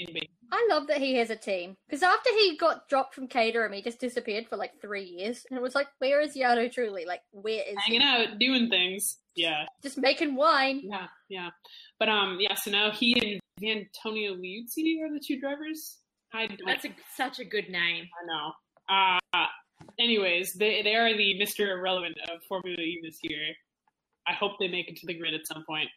I 0.00 0.66
love 0.70 0.88
that 0.88 0.98
he 0.98 1.14
has 1.16 1.30
a 1.30 1.36
team 1.36 1.76
because 1.88 2.02
after 2.02 2.30
he 2.30 2.56
got 2.56 2.88
dropped 2.88 3.14
from 3.14 3.28
Caterham, 3.28 3.72
he 3.72 3.82
just 3.82 4.00
disappeared 4.00 4.46
for 4.48 4.56
like 4.56 4.72
three 4.80 5.04
years, 5.04 5.46
and 5.48 5.58
it 5.58 5.62
was 5.62 5.74
like, 5.74 5.88
where 5.98 6.20
is 6.20 6.36
Jarno 6.36 6.72
Trulli? 6.72 7.06
Like, 7.06 7.22
where 7.30 7.62
is 7.62 7.76
hanging 7.84 8.00
he? 8.00 8.06
out, 8.06 8.38
doing 8.38 8.68
things. 8.68 9.18
Yeah, 9.36 9.64
Just 9.82 9.98
making 9.98 10.36
wine. 10.36 10.80
yeah, 10.84 11.06
yeah. 11.28 11.50
But 11.98 12.08
um, 12.08 12.38
yeah. 12.40 12.54
So 12.54 12.70
now 12.70 12.90
he 12.92 13.40
and 13.60 13.78
Antonio 13.96 14.34
Liuzzi 14.34 15.00
are 15.02 15.12
the 15.12 15.20
two 15.24 15.40
drivers. 15.40 15.98
I 16.32 16.46
don't 16.46 16.60
That's 16.66 16.84
a, 16.84 16.90
such 17.16 17.38
a 17.40 17.44
good 17.44 17.68
name. 17.68 18.04
I 18.22 18.26
know. 18.26 19.18
Uh, 19.36 19.46
anyways, 19.98 20.54
they 20.54 20.82
they 20.82 20.94
are 20.94 21.16
the 21.16 21.38
Mister 21.38 21.78
Irrelevant 21.78 22.16
of 22.32 22.42
Formula 22.48 22.80
E 22.80 23.00
this 23.02 23.18
year. 23.22 23.40
I 24.26 24.32
hope 24.32 24.52
they 24.58 24.68
make 24.68 24.88
it 24.88 24.96
to 24.98 25.06
the 25.06 25.14
grid 25.14 25.34
at 25.34 25.46
some 25.46 25.64
point. 25.68 25.88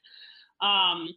Um, 0.61 1.09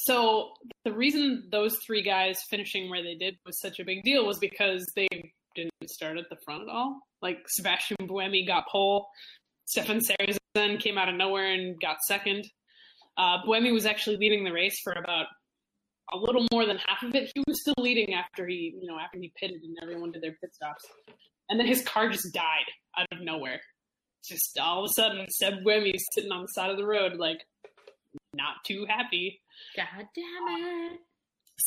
so 0.00 0.50
the 0.84 0.92
reason 0.92 1.48
those 1.50 1.76
three 1.84 2.02
guys 2.02 2.40
finishing 2.48 2.88
where 2.88 3.02
they 3.02 3.16
did 3.16 3.36
was 3.44 3.60
such 3.60 3.80
a 3.80 3.84
big 3.84 4.04
deal 4.04 4.24
was 4.24 4.38
because 4.38 4.86
they 4.94 5.08
didn't 5.56 5.72
start 5.86 6.16
at 6.18 6.30
the 6.30 6.36
front 6.44 6.62
at 6.62 6.68
all. 6.68 7.00
Like 7.20 7.38
Sebastian 7.48 7.96
Buemi 8.02 8.46
got 8.46 8.68
pole, 8.68 9.08
Stefan 9.66 9.98
Sarrazin 9.98 10.80
came 10.80 10.98
out 10.98 11.08
of 11.08 11.16
nowhere 11.16 11.52
and 11.52 11.80
got 11.80 11.96
second. 12.06 12.48
Uh, 13.16 13.42
Buemi 13.44 13.72
was 13.72 13.86
actually 13.86 14.18
leading 14.18 14.44
the 14.44 14.52
race 14.52 14.78
for 14.84 14.92
about 14.92 15.26
a 16.12 16.16
little 16.16 16.46
more 16.52 16.64
than 16.64 16.78
half 16.78 17.02
of 17.02 17.12
it. 17.16 17.32
He 17.34 17.42
was 17.48 17.60
still 17.60 17.74
leading 17.78 18.14
after 18.14 18.46
he, 18.46 18.72
you 18.80 18.86
know, 18.86 18.98
after 19.00 19.18
he 19.18 19.32
pitted 19.36 19.62
and 19.64 19.76
everyone 19.82 20.12
did 20.12 20.22
their 20.22 20.36
pit 20.40 20.54
stops. 20.54 20.84
And 21.50 21.58
then 21.58 21.66
his 21.66 21.82
car 21.82 22.08
just 22.08 22.32
died 22.32 22.70
out 22.96 23.08
of 23.10 23.20
nowhere. 23.20 23.60
Just 24.24 24.56
all 24.60 24.84
of 24.84 24.90
a 24.90 24.92
sudden, 24.92 25.26
Seb 25.28 25.64
Buemi's 25.66 26.04
sitting 26.12 26.30
on 26.30 26.42
the 26.42 26.48
side 26.48 26.70
of 26.70 26.76
the 26.76 26.86
road, 26.86 27.16
like, 27.16 27.40
not 28.32 28.56
too 28.64 28.86
happy. 28.88 29.40
God 29.76 30.06
damn 30.14 30.92
it! 30.92 31.00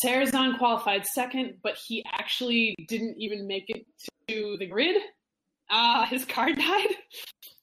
Sarrazin 0.03 0.57
qualified 0.57 1.05
second, 1.05 1.55
but 1.63 1.77
he 1.87 2.03
actually 2.13 2.75
didn't 2.87 3.15
even 3.17 3.47
make 3.47 3.65
it 3.67 3.85
to 4.27 4.57
the 4.59 4.65
grid. 4.65 4.97
Uh, 5.69 6.05
his 6.05 6.25
car 6.25 6.51
died, 6.53 6.95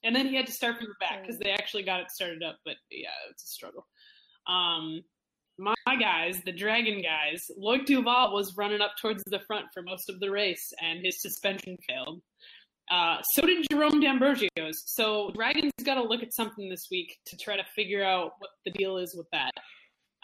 and 0.03 0.15
then 0.15 0.27
he 0.27 0.35
had 0.35 0.45
to 0.45 0.51
start 0.51 0.77
from 0.77 0.87
the 0.87 1.05
back 1.05 1.21
because 1.21 1.39
they 1.39 1.51
actually 1.51 1.83
got 1.83 1.99
it 1.99 2.11
started 2.11 2.43
up. 2.43 2.57
But 2.65 2.75
yeah, 2.91 3.09
it's 3.31 3.43
a 3.43 3.47
struggle. 3.47 3.87
Um, 4.47 5.01
my 5.57 5.95
guys, 5.99 6.41
the 6.45 6.51
Dragon 6.51 7.01
guys, 7.01 7.45
Loïc 7.61 7.85
Duval 7.85 8.33
was 8.33 8.55
running 8.57 8.81
up 8.81 8.93
towards 9.01 9.23
the 9.25 9.39
front 9.45 9.65
for 9.73 9.83
most 9.83 10.09
of 10.09 10.19
the 10.19 10.31
race, 10.31 10.71
and 10.81 10.99
his 11.03 11.21
suspension 11.21 11.77
failed. 11.87 12.21
Uh, 12.89 13.17
so 13.33 13.45
did 13.45 13.67
Jerome 13.69 13.99
D'Ambrosio's. 13.99 14.81
So 14.87 15.31
Dragon's 15.35 15.71
got 15.83 15.95
to 15.95 16.03
look 16.03 16.23
at 16.23 16.33
something 16.33 16.69
this 16.69 16.87
week 16.89 17.17
to 17.27 17.37
try 17.37 17.55
to 17.55 17.63
figure 17.75 18.03
out 18.03 18.31
what 18.39 18.49
the 18.65 18.71
deal 18.71 18.97
is 18.97 19.13
with 19.15 19.27
that. 19.31 19.51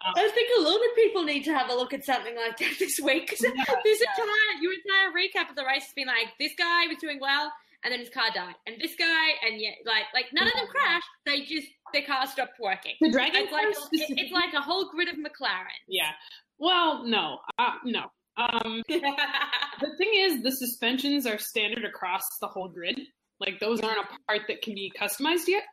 I 0.03 0.29
think 0.29 0.49
a 0.59 0.61
lot 0.61 0.75
of 0.75 0.95
people 0.95 1.23
need 1.23 1.43
to 1.45 1.53
have 1.53 1.69
a 1.69 1.73
look 1.75 1.93
at 1.93 2.03
something 2.05 2.35
like 2.35 2.57
that 2.57 2.75
this 2.79 2.99
week. 2.99 3.29
'cause 3.29 3.39
this 3.39 4.01
entire 4.01 4.61
your 4.61 4.73
entire 4.73 5.11
recap 5.15 5.49
of 5.49 5.55
the 5.55 5.65
race 5.65 5.83
has 5.85 5.93
been 5.95 6.07
like 6.07 6.27
this 6.39 6.53
guy 6.57 6.87
was 6.87 6.97
doing 6.99 7.19
well, 7.19 7.51
and 7.83 7.91
then 7.91 7.99
his 7.99 8.09
car 8.09 8.29
died, 8.33 8.55
and 8.67 8.79
this 8.79 8.95
guy, 8.95 9.29
and 9.45 9.59
yeah, 9.59 9.71
like 9.85 10.05
like 10.13 10.25
none 10.33 10.47
of 10.47 10.53
them 10.53 10.67
crashed. 10.67 11.07
They 11.25 11.41
just 11.41 11.67
their 11.93 12.03
car 12.03 12.27
stopped 12.27 12.59
working. 12.59 12.93
The 13.01 13.09
Dragon 13.11 13.43
It's 13.43 13.51
like 13.51 13.63
cars 13.63 13.77
a, 13.77 13.81
specifically- 13.81 14.23
it's 14.23 14.31
like 14.33 14.53
a 14.53 14.61
whole 14.61 14.89
grid 14.91 15.07
of 15.07 15.15
McLaren. 15.15 15.79
Yeah. 15.87 16.11
Well, 16.57 17.03
no, 17.05 17.39
uh, 17.57 17.71
no. 17.83 18.11
Um, 18.37 18.83
the 18.87 19.95
thing 19.97 20.11
is, 20.13 20.41
the 20.43 20.51
suspensions 20.51 21.25
are 21.25 21.37
standard 21.37 21.85
across 21.85 22.23
the 22.41 22.47
whole 22.47 22.67
grid. 22.67 22.99
Like 23.39 23.59
those 23.59 23.81
aren't 23.81 23.99
a 23.99 24.07
part 24.27 24.41
that 24.47 24.61
can 24.61 24.73
be 24.75 24.91
customized 24.99 25.47
yet. 25.47 25.63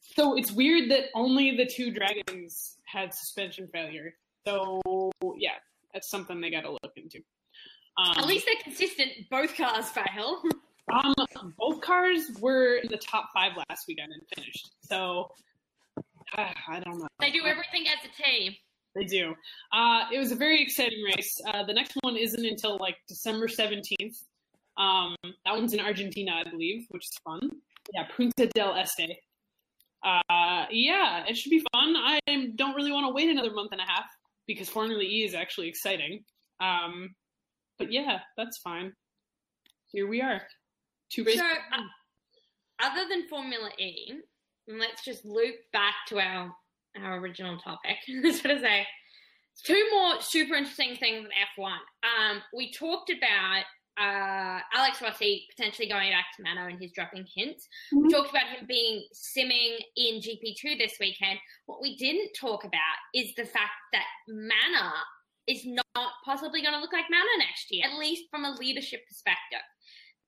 So 0.00 0.36
it's 0.36 0.52
weird 0.52 0.90
that 0.90 1.04
only 1.14 1.56
the 1.56 1.66
two 1.66 1.90
dragons 1.92 2.76
had 2.84 3.14
suspension 3.14 3.68
failure. 3.72 4.14
So 4.46 4.80
yeah, 5.36 5.50
that's 5.92 6.10
something 6.10 6.40
they 6.40 6.50
got 6.50 6.62
to 6.62 6.72
look 6.72 6.92
into. 6.96 7.18
Um, 7.98 8.14
At 8.18 8.26
least 8.26 8.46
they're 8.46 8.62
consistent. 8.62 9.10
Both 9.30 9.56
cars 9.56 9.90
fail. 9.90 10.42
um, 10.92 11.14
both 11.58 11.80
cars 11.80 12.30
were 12.40 12.76
in 12.76 12.88
the 12.90 12.96
top 12.96 13.28
five 13.34 13.52
last 13.68 13.86
weekend 13.86 14.12
and 14.12 14.22
finished. 14.34 14.70
So 14.82 15.30
uh, 16.38 16.52
I 16.68 16.80
don't 16.80 16.98
know. 16.98 17.08
they 17.20 17.30
do 17.30 17.44
everything 17.44 17.84
as 17.86 18.08
a 18.08 18.22
team. 18.22 18.54
They 18.96 19.04
do. 19.04 19.34
Uh, 19.72 20.04
it 20.12 20.18
was 20.18 20.32
a 20.32 20.36
very 20.36 20.60
exciting 20.62 21.02
race. 21.04 21.40
Uh, 21.46 21.64
the 21.64 21.72
next 21.72 21.96
one 22.00 22.16
isn't 22.16 22.44
until 22.44 22.76
like 22.78 22.96
December 23.06 23.46
17th. 23.46 24.24
Um, 24.76 25.14
that 25.22 25.52
one's 25.52 25.74
in 25.74 25.80
Argentina, 25.80 26.42
I 26.44 26.48
believe, 26.50 26.86
which 26.88 27.04
is 27.04 27.18
fun. 27.24 27.50
Yeah, 27.94 28.06
Punta 28.16 28.46
del 28.48 28.74
Este. 28.74 29.18
Uh, 30.04 30.64
yeah, 30.70 31.24
it 31.28 31.36
should 31.36 31.50
be 31.50 31.64
fun. 31.72 31.94
I 31.96 32.18
don't 32.56 32.74
really 32.74 32.92
want 32.92 33.06
to 33.06 33.12
wait 33.12 33.28
another 33.28 33.52
month 33.52 33.72
and 33.72 33.80
a 33.80 33.84
half 33.84 34.06
because 34.46 34.68
Formula 34.68 35.02
E 35.02 35.24
is 35.24 35.34
actually 35.34 35.68
exciting. 35.68 36.24
Um, 36.60 37.14
but 37.78 37.92
yeah, 37.92 38.18
that's 38.36 38.58
fine. 38.58 38.92
Here 39.92 40.06
we 40.06 40.22
are. 40.22 40.42
Two 41.10 41.24
races. 41.24 41.40
So, 41.40 41.46
uh, 41.46 41.82
other 42.82 43.08
than 43.08 43.28
Formula 43.28 43.70
E, 43.78 44.12
let's 44.68 45.04
just 45.04 45.24
loop 45.24 45.56
back 45.72 45.94
to 46.08 46.20
our 46.20 46.52
our 47.02 47.18
original 47.18 47.58
topic. 47.58 47.96
so 48.06 48.48
to 48.48 48.60
say, 48.60 48.86
two 49.64 49.86
more 49.92 50.20
super 50.20 50.54
interesting 50.54 50.96
things 50.96 51.26
in 51.26 51.62
F1. 51.62 51.70
Um, 51.70 52.42
we 52.54 52.72
talked 52.72 53.10
about 53.10 53.64
uh, 54.00 54.60
Alex 54.74 55.02
Rossi 55.02 55.46
potentially 55.54 55.88
going 55.88 56.10
back 56.10 56.26
to 56.36 56.42
Manor 56.42 56.68
and 56.68 56.80
his 56.80 56.92
dropping 56.92 57.26
hints. 57.36 57.68
We 57.92 58.08
talked 58.08 58.30
about 58.30 58.46
him 58.46 58.66
being 58.66 59.04
simming 59.12 59.76
in 59.96 60.20
GP2 60.20 60.78
this 60.78 60.94
weekend. 60.98 61.38
What 61.66 61.82
we 61.82 61.96
didn't 61.96 62.30
talk 62.40 62.64
about 62.64 62.96
is 63.14 63.32
the 63.36 63.44
fact 63.44 63.76
that 63.92 64.06
Manor 64.26 64.92
is 65.46 65.66
not 65.66 66.08
possibly 66.24 66.62
going 66.62 66.74
to 66.74 66.80
look 66.80 66.92
like 66.92 67.04
Manor 67.10 67.38
next 67.38 67.66
year, 67.70 67.84
at 67.84 67.98
least 67.98 68.24
from 68.30 68.44
a 68.44 68.52
leadership 68.52 69.00
perspective. 69.06 69.64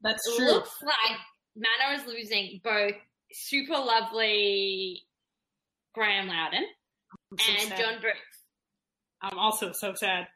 That's 0.03 0.23
true. 0.37 0.47
It 0.47 0.53
looks 0.53 0.77
like 0.83 1.19
Manor 1.57 2.01
is 2.01 2.07
losing 2.07 2.61
both 2.63 2.95
super 3.33 3.75
lovely 3.79 5.03
Graeme 5.95 6.29
Lowdon 6.29 6.65
so 7.39 7.53
and 7.53 7.69
sad. 7.69 7.79
John 7.79 8.01
Bruce. 8.01 8.17
I'm 9.23 9.39
also 9.39 9.73
so 9.73 9.95
sad. 9.95 10.27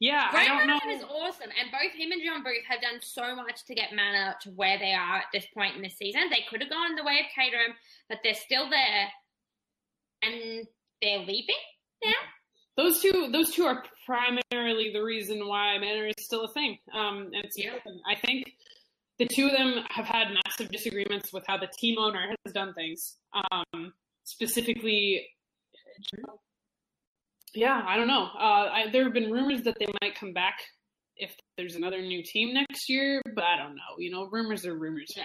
Yeah, 0.00 0.28
I 0.30 0.46
Graeme 0.46 0.58
don't 0.58 0.66
know. 0.68 0.94
Is 0.94 1.02
awesome, 1.02 1.50
and 1.60 1.72
both 1.72 1.92
him 1.92 2.12
and 2.12 2.22
John 2.24 2.42
Booth 2.44 2.64
have 2.68 2.80
done 2.80 3.00
so 3.00 3.34
much 3.34 3.64
to 3.64 3.74
get 3.74 3.92
Manor 3.92 4.36
to 4.42 4.50
where 4.50 4.78
they 4.78 4.92
are 4.92 5.16
at 5.16 5.26
this 5.32 5.46
point 5.52 5.74
in 5.76 5.82
the 5.82 5.88
season. 5.88 6.22
They 6.30 6.44
could 6.48 6.60
have 6.60 6.70
gone 6.70 6.94
the 6.94 7.02
way 7.02 7.18
of 7.20 7.26
Caterham, 7.34 7.74
but 8.08 8.18
they're 8.22 8.34
still 8.34 8.70
there, 8.70 9.08
and 10.22 10.66
they're 11.02 11.18
leaving 11.20 11.56
now. 12.04 12.12
those 12.76 13.00
two 13.02 13.28
those 13.32 13.50
two 13.52 13.64
are 13.64 13.82
primarily 14.06 14.92
the 14.92 15.02
reason 15.02 15.48
why 15.48 15.76
Manor 15.78 16.06
is 16.06 16.14
still 16.24 16.44
a 16.44 16.52
thing. 16.52 16.78
Um, 16.94 17.30
and 17.34 17.44
it's 17.44 17.58
Yeah. 17.58 17.74
I 18.08 18.14
think 18.14 18.52
the 19.18 19.26
two 19.26 19.46
of 19.46 19.52
them 19.52 19.84
have 19.90 20.06
had 20.06 20.28
massive 20.46 20.70
disagreements 20.70 21.32
with 21.32 21.44
how 21.48 21.56
the 21.58 21.66
team 21.76 21.98
owner 21.98 22.34
has 22.44 22.52
done 22.54 22.72
things. 22.74 23.16
Um, 23.34 23.92
specifically, 24.22 25.26
yeah, 27.58 27.82
I 27.86 27.96
don't 27.96 28.06
know. 28.08 28.24
Uh, 28.38 28.68
I, 28.78 28.86
there 28.92 29.04
have 29.04 29.12
been 29.12 29.30
rumors 29.30 29.62
that 29.62 29.76
they 29.78 29.86
might 30.00 30.14
come 30.14 30.32
back 30.32 30.58
if 31.16 31.34
there's 31.56 31.74
another 31.74 32.00
new 32.00 32.22
team 32.22 32.54
next 32.54 32.88
year, 32.88 33.20
but 33.34 33.44
I 33.44 33.56
don't 33.56 33.74
know. 33.74 33.92
You 33.98 34.10
know, 34.12 34.28
rumors 34.30 34.64
are 34.66 34.76
rumors. 34.78 35.12
Yeah. 35.16 35.24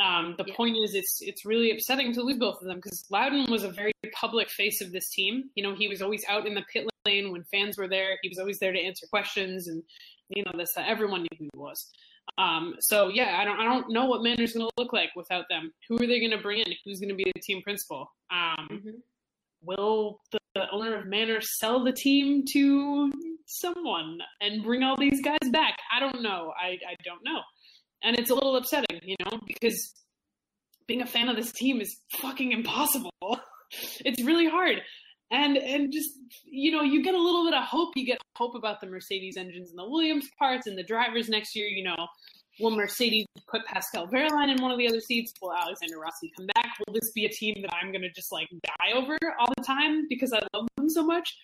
Um, 0.00 0.34
the 0.38 0.44
Yeah. 0.46 0.54
point 0.56 0.76
is, 0.84 0.94
it's 0.94 1.18
it's 1.20 1.44
really 1.44 1.70
upsetting 1.72 2.12
to 2.14 2.22
lose 2.22 2.38
both 2.38 2.58
of 2.62 2.66
them 2.68 2.76
because 2.76 3.04
Lowdon 3.10 3.50
was 3.50 3.64
a 3.64 3.70
very 3.70 3.92
public 4.14 4.48
face 4.50 4.80
of 4.80 4.92
this 4.92 5.10
team. 5.10 5.50
You 5.56 5.62
know, 5.64 5.74
he 5.74 5.88
was 5.88 6.00
always 6.02 6.24
out 6.28 6.46
in 6.46 6.54
the 6.54 6.62
pit 6.72 6.86
lane 7.04 7.32
when 7.32 7.44
fans 7.50 7.76
were 7.76 7.88
there. 7.88 8.16
He 8.22 8.28
was 8.28 8.38
always 8.38 8.58
there 8.60 8.72
to 8.72 8.78
answer 8.80 9.06
questions, 9.10 9.66
and 9.68 9.82
you 10.30 10.44
know, 10.44 10.52
this 10.56 10.70
uh, 10.76 10.84
everyone 10.86 11.22
knew 11.22 11.36
who 11.38 11.44
he 11.52 11.58
was. 11.58 11.90
Um, 12.38 12.76
so 12.80 13.08
yeah, 13.08 13.38
I 13.40 13.44
don't 13.44 13.58
I 13.58 13.64
don't 13.64 13.90
know 13.90 14.06
what 14.06 14.22
Manor's 14.22 14.52
going 14.54 14.66
to 14.68 14.72
look 14.82 14.92
like 14.92 15.10
without 15.16 15.46
them. 15.50 15.72
Who 15.88 15.96
are 15.96 16.06
they 16.06 16.20
going 16.20 16.30
to 16.38 16.38
bring 16.38 16.60
in? 16.60 16.72
Who's 16.84 17.00
going 17.00 17.08
to 17.10 17.16
be 17.16 17.24
the 17.34 17.40
team 17.40 17.60
principal? 17.62 18.10
Um, 18.30 18.68
Mhm. 18.70 18.92
will 19.62 20.20
the, 20.30 20.38
the 20.54 20.70
owner 20.72 20.98
of 20.98 21.06
Manor 21.06 21.40
sell 21.40 21.84
the 21.84 21.92
team 21.92 22.44
to 22.52 23.12
someone 23.46 24.18
and 24.40 24.62
bring 24.62 24.82
all 24.82 24.96
these 24.96 25.20
guys 25.22 25.50
back? 25.50 25.76
I 25.94 26.00
don't 26.00 26.22
know. 26.22 26.52
I, 26.60 26.78
I 26.88 26.94
don't 27.04 27.24
know. 27.24 27.40
And 28.02 28.18
it's 28.18 28.30
a 28.30 28.34
little 28.34 28.56
upsetting, 28.56 29.00
you 29.02 29.16
know, 29.24 29.38
because 29.46 29.94
being 30.86 31.02
a 31.02 31.06
fan 31.06 31.28
of 31.28 31.36
this 31.36 31.52
team 31.52 31.80
is 31.80 31.96
fucking 32.20 32.52
impossible. 32.52 33.10
it's 34.04 34.22
really 34.22 34.48
hard. 34.48 34.78
And 35.30 35.58
and 35.58 35.92
just 35.92 36.10
you 36.44 36.72
know, 36.72 36.82
you 36.82 37.02
get 37.02 37.14
a 37.14 37.20
little 37.20 37.44
bit 37.44 37.54
of 37.54 37.64
hope. 37.64 37.90
You 37.96 38.06
get 38.06 38.18
hope 38.36 38.54
about 38.54 38.80
the 38.80 38.86
Mercedes 38.86 39.36
engines 39.36 39.70
and 39.70 39.78
the 39.78 39.88
Williams 39.88 40.26
parts 40.38 40.66
and 40.66 40.78
the 40.78 40.82
drivers 40.82 41.28
next 41.28 41.54
year, 41.54 41.68
you 41.68 41.84
know. 41.84 42.06
Will 42.60 42.70
Mercedes 42.70 43.26
put 43.48 43.64
Pascal 43.66 44.08
Wehrlein 44.08 44.50
in 44.54 44.60
one 44.62 44.70
of 44.70 44.78
the 44.78 44.88
other 44.88 45.00
seats? 45.00 45.32
Will 45.40 45.52
Alexander 45.52 45.98
Rossi 45.98 46.30
come 46.36 46.46
back? 46.54 46.76
Will 46.86 46.94
this 46.94 47.12
be 47.12 47.24
a 47.24 47.28
team 47.28 47.54
that 47.62 47.72
I'm 47.74 47.92
going 47.92 48.02
to 48.02 48.10
just 48.10 48.32
like 48.32 48.48
die 48.50 48.92
over 48.94 49.16
all 49.38 49.48
the 49.56 49.64
time 49.64 50.06
because 50.08 50.32
I 50.32 50.40
love 50.54 50.66
them 50.76 50.88
so 50.88 51.04
much? 51.04 51.36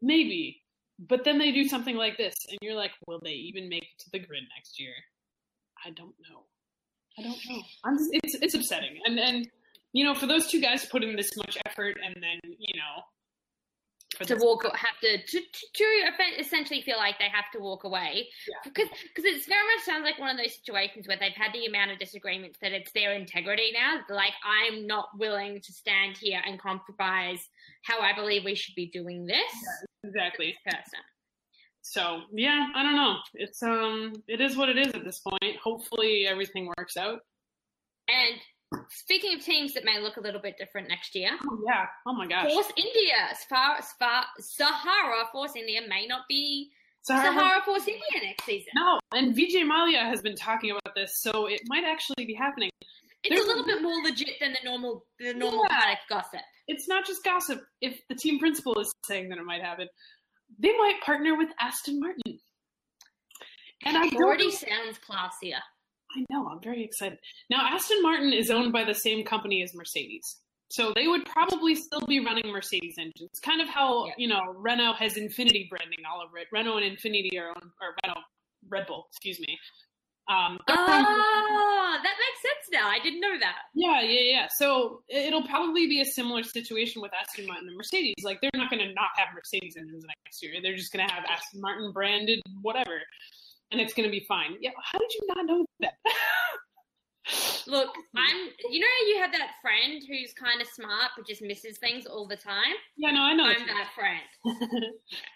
Maybe. 0.00 0.62
But 0.98 1.24
then 1.24 1.38
they 1.38 1.52
do 1.52 1.66
something 1.68 1.96
like 1.96 2.16
this, 2.16 2.34
and 2.48 2.58
you're 2.62 2.76
like, 2.76 2.92
will 3.06 3.20
they 3.22 3.32
even 3.32 3.68
make 3.68 3.82
it 3.82 3.98
to 4.00 4.10
the 4.12 4.18
grid 4.18 4.44
next 4.56 4.78
year? 4.78 4.92
I 5.84 5.90
don't 5.90 6.14
know. 6.30 6.44
I 7.18 7.22
don't 7.22 7.38
know. 7.48 7.62
I'm 7.84 7.98
just, 7.98 8.10
it's 8.12 8.34
it's 8.36 8.54
upsetting, 8.54 8.98
and 9.04 9.18
and 9.18 9.48
you 9.92 10.04
know, 10.04 10.14
for 10.14 10.26
those 10.26 10.48
two 10.48 10.60
guys 10.60 10.82
to 10.82 10.88
put 10.88 11.02
in 11.02 11.16
this 11.16 11.36
much 11.36 11.58
effort, 11.66 11.98
and 12.04 12.14
then 12.16 12.38
you 12.44 12.78
know, 12.78 13.02
to 14.20 14.36
walk 14.36 14.64
have 14.76 14.98
to, 15.00 15.18
to 15.26 15.40
to 15.74 15.84
essentially 16.38 16.82
feel 16.82 16.96
like 16.96 17.18
they 17.18 17.28
have 17.32 17.50
to 17.52 17.58
walk 17.58 17.84
away 17.84 18.28
Yeah. 18.48 18.56
because 18.64 18.88
because 19.02 19.24
it 19.24 19.44
very 19.46 19.66
much 19.74 19.84
sounds 19.84 20.04
like 20.04 20.18
one 20.18 20.30
of 20.30 20.36
those 20.36 20.54
situations 20.54 21.08
where 21.08 21.16
they've 21.18 21.32
had 21.32 21.52
the 21.52 21.66
amount 21.66 21.90
of 21.92 21.98
disagreements 21.98 22.58
that 22.60 22.72
it's 22.72 22.92
their 22.92 23.12
integrity 23.14 23.72
now 23.72 24.00
like 24.08 24.32
i'm 24.44 24.86
not 24.86 25.08
willing 25.18 25.60
to 25.60 25.72
stand 25.72 26.16
here 26.16 26.40
and 26.46 26.60
compromise 26.60 27.48
how 27.82 28.00
i 28.00 28.12
believe 28.14 28.44
we 28.44 28.54
should 28.54 28.74
be 28.74 28.86
doing 28.86 29.26
this 29.26 29.52
exactly. 30.04 30.54
person 30.64 31.00
So 31.82 32.20
yeah, 32.32 32.68
I 32.76 32.82
don't 32.84 32.94
know. 32.94 33.16
It's 33.34 33.60
um, 33.62 34.12
it 34.28 34.40
is 34.40 34.56
what 34.56 34.68
it 34.68 34.78
is 34.78 34.94
at 34.94 35.04
this 35.04 35.18
point. 35.18 35.56
Hopefully 35.62 36.26
everything 36.28 36.70
works 36.78 36.96
out. 36.96 37.18
and 38.08 38.36
speaking 38.90 39.34
of 39.36 39.44
teams 39.44 39.74
that 39.74 39.84
may 39.84 40.00
look 40.00 40.16
a 40.16 40.20
little 40.20 40.40
bit 40.40 40.56
different 40.58 40.88
next 40.88 41.14
year 41.14 41.30
Oh 41.48 41.58
yeah. 41.66 41.86
Oh 42.06 42.12
my 42.14 42.26
gosh. 42.26 42.52
force 42.52 42.72
india 42.76 43.14
Sahara, 43.48 43.82
sahara 44.38 45.24
force 45.32 45.52
india 45.56 45.80
may 45.88 46.06
not 46.06 46.22
be 46.28 46.70
Sahara- 47.02 47.32
sahara 47.34 47.62
force 47.64 47.86
india 47.88 48.20
next 48.22 48.44
season 48.44 48.72
No, 48.76 48.98
and 49.12 49.34
Vijay 49.36 49.64
Mallya 49.64 50.00
has 50.04 50.22
been 50.22 50.36
talking 50.36 50.70
about 50.70 50.94
this, 50.94 51.20
so 51.20 51.46
it 51.46 51.60
might 51.66 51.84
actually 51.84 52.24
be 52.26 52.34
happening. 52.34 52.70
it's 53.24 53.34
There's- 53.34 53.44
a 53.44 53.46
little 53.48 53.64
bit 53.64 53.82
more 53.82 54.00
legit 54.02 54.38
than 54.40 54.52
the 54.52 54.60
normal 54.64 55.04
the 55.18 55.34
normal 55.34 55.66
Yeah. 55.70 55.94
gossip 56.08 56.40
It's 56.68 56.86
not 56.88 57.04
just 57.06 57.24
gossip. 57.24 57.60
If 57.80 58.00
the 58.08 58.14
team 58.14 58.38
principal 58.38 58.78
is 58.78 58.92
saying 59.04 59.28
that 59.30 59.38
it 59.38 59.44
might 59.44 59.62
happen, 59.62 59.88
they 60.58 60.72
might 60.78 61.00
partner 61.02 61.36
with 61.36 61.48
Aston 61.58 61.98
Martin. 61.98 62.38
And 63.84 63.96
I 63.98 64.06
It 64.06 64.12
don't 64.12 64.22
already 64.22 64.50
sounds 64.52 64.98
classier. 65.00 65.60
I 66.14 66.24
know. 66.30 66.48
I'm 66.48 66.60
very 66.62 66.84
excited. 66.84 67.18
Now, 67.50 67.66
Aston 67.70 68.02
Martin 68.02 68.32
is 68.32 68.50
owned 68.50 68.72
by 68.72 68.84
the 68.84 68.94
same 68.94 69.24
company 69.24 69.62
as 69.62 69.74
Mercedes. 69.74 70.40
So 70.70 70.92
they 70.94 71.06
would 71.06 71.26
probably 71.26 71.74
still 71.74 72.00
be 72.06 72.20
running 72.20 72.50
Mercedes 72.50 72.94
engines. 72.98 73.38
Kind 73.42 73.60
of 73.60 73.68
how, 73.68 74.06
Yeah. 74.06 74.12
you 74.18 74.28
know, 74.28 74.40
Renault 74.56 74.94
has 74.94 75.14
Infiniti 75.14 75.68
branding 75.68 75.98
all 76.10 76.22
over 76.22 76.38
it. 76.38 76.48
Renault 76.50 76.78
and 76.78 76.96
Infiniti 76.96 77.38
are 77.38 77.48
owned, 77.48 77.70
or 77.80 77.94
Renault, 78.04 78.20
Red 78.68 78.86
Bull, 78.86 79.06
excuse 79.10 79.38
me. 79.40 79.58
Um, 80.28 80.58
Oh, 80.68 81.98
that 82.02 82.14
makes 82.18 82.42
sense 82.42 82.68
now. 82.72 82.88
I 82.88 82.98
didn't 83.02 83.20
know 83.20 83.38
that. 83.40 83.56
yeah, 83.74 84.00
yeah, 84.00 84.20
yeah. 84.20 84.46
So 84.56 85.02
it'll 85.08 85.46
probably 85.46 85.86
be 85.88 86.00
a 86.00 86.04
similar 86.04 86.42
situation 86.42 87.02
with 87.02 87.12
Aston 87.12 87.46
Martin 87.46 87.68
and 87.68 87.76
Mercedes. 87.76 88.14
Like 88.22 88.40
they're 88.40 88.50
not 88.54 88.70
going 88.70 88.86
to 88.86 88.94
not 88.94 89.10
have 89.16 89.28
Mercedes 89.34 89.76
engines 89.76 90.04
next 90.06 90.42
year. 90.42 90.54
They're 90.62 90.76
just 90.76 90.92
going 90.92 91.06
to 91.06 91.12
have 91.12 91.24
Aston 91.28 91.60
Martin 91.60 91.92
branded 91.92 92.40
whatever, 92.62 93.02
and 93.72 93.80
it's 93.80 93.94
going 93.94 94.08
to 94.08 94.10
be 94.10 94.24
fine. 94.28 94.56
Yeah, 94.60 94.70
how 94.82 94.98
did 94.98 95.10
you 95.14 95.26
not 95.34 95.46
know 95.46 95.66
that? 95.80 95.94
Look, 97.66 97.90
I'm. 98.16 98.36
You 98.70 98.80
know, 98.80 98.86
you 99.08 99.18
have 99.20 99.32
that 99.32 99.52
friend 99.62 100.02
who's 100.08 100.32
kind 100.34 100.60
of 100.60 100.66
smart 100.68 101.12
but 101.16 101.26
just 101.26 101.42
misses 101.42 101.78
things 101.78 102.06
all 102.06 102.26
the 102.26 102.36
time. 102.36 102.74
yeah, 102.96 103.12
no, 103.12 103.22
I 103.22 103.34
know. 103.34 103.44
I'm 103.44 103.66
that 103.66 103.90
friend. 103.94 104.20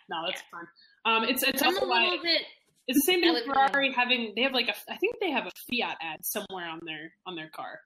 no, 0.08 0.16
that's 0.26 0.42
fine. 0.50 0.66
Um, 1.04 1.24
it's 1.28 1.42
it's 1.42 1.62
I'm 1.62 1.68
a 1.68 1.74
also 1.74 1.88
why 1.88 2.04
little 2.04 2.22
bit. 2.22 2.42
it's 2.88 2.98
the 2.98 3.12
same 3.12 3.20
thing 3.20 3.32
with 3.32 3.44
Ferrari 3.44 3.92
having 3.92 4.32
they 4.34 4.42
have 4.42 4.52
like 4.52 4.68
a 4.68 4.74
I 4.92 4.96
think 4.96 5.16
they 5.20 5.30
have 5.30 5.46
a 5.46 5.52
Fiat 5.70 5.96
ad 6.02 6.24
somewhere 6.24 6.68
on 6.68 6.80
their 6.84 7.12
on 7.26 7.36
their 7.36 7.48
car 7.54 7.78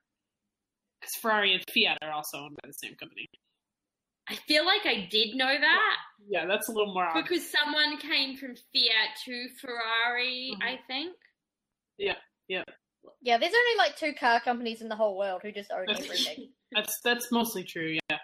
because 1.00 1.14
Ferrari 1.16 1.54
and 1.54 1.62
Fiat 1.72 1.98
are 2.02 2.12
also 2.12 2.38
owned 2.38 2.56
by 2.62 2.68
the 2.68 2.74
same 2.74 2.94
company. 2.96 3.28
I 4.30 4.34
feel 4.46 4.64
like 4.64 4.86
I 4.86 5.08
did 5.10 5.34
know 5.36 5.46
that 5.60 5.96
Yeah, 6.28 6.46
that's 6.46 6.68
a 6.68 6.72
little 6.72 6.94
more 6.94 7.06
obvious. 7.06 7.28
because 7.28 7.50
someone 7.50 7.98
came 7.98 8.36
from 8.36 8.54
Fiat 8.54 9.16
to 9.24 9.48
Ferrari. 9.60 10.52
Mhm. 10.54 10.62
I 10.64 10.78
think. 10.86 11.16
Yeah, 11.98 12.16
yeah. 12.48 12.64
Yeah, 13.22 13.38
there's 13.38 13.52
only 13.54 13.76
like 13.78 13.96
two 13.96 14.12
car 14.14 14.40
companies 14.40 14.80
in 14.82 14.88
the 14.88 14.96
whole 14.96 15.16
world 15.18 15.40
who 15.42 15.52
just 15.52 15.70
own 15.72 15.86
That's- 15.86 16.04
everything. 16.04 16.52
That's 16.72 17.00
that's 17.02 17.32
mostly 17.32 17.64
true, 17.64 17.98
yeah. 18.08 18.18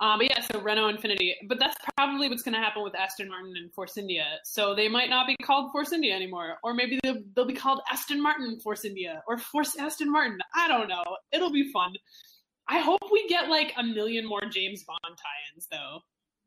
Um, 0.00 0.18
but 0.18 0.28
yeah, 0.28 0.40
so 0.40 0.60
Renault 0.60 0.92
Infiniti. 0.94 1.34
But 1.48 1.60
that's 1.60 1.76
probably 1.96 2.28
what's 2.28 2.42
going 2.42 2.54
to 2.54 2.58
happen 2.60 2.82
with 2.82 2.96
Aston 2.96 3.28
Martin 3.28 3.54
and 3.56 3.72
Force 3.72 3.96
India. 3.96 4.24
So 4.42 4.74
they 4.74 4.88
might 4.88 5.08
not 5.08 5.28
be 5.28 5.36
called 5.36 5.70
Force 5.70 5.92
India 5.92 6.12
anymore, 6.12 6.56
or 6.64 6.74
maybe 6.74 6.98
they'll, 7.04 7.22
they'll 7.36 7.44
be 7.46 7.54
called 7.54 7.80
Aston 7.92 8.20
Martin 8.20 8.58
Force 8.58 8.84
India 8.84 9.22
or 9.28 9.38
Force 9.38 9.76
Aston 9.76 10.10
Martin. 10.10 10.36
I 10.56 10.66
don't 10.66 10.88
know. 10.88 11.04
It'll 11.30 11.52
be 11.52 11.70
fun. 11.70 11.92
I 12.68 12.78
hope 12.78 13.00
we 13.10 13.28
get 13.28 13.48
like 13.48 13.72
a 13.76 13.82
million 13.82 14.26
more 14.26 14.44
James 14.50 14.84
Bond 14.84 15.00
tie-ins 15.04 15.66
though. 15.70 16.00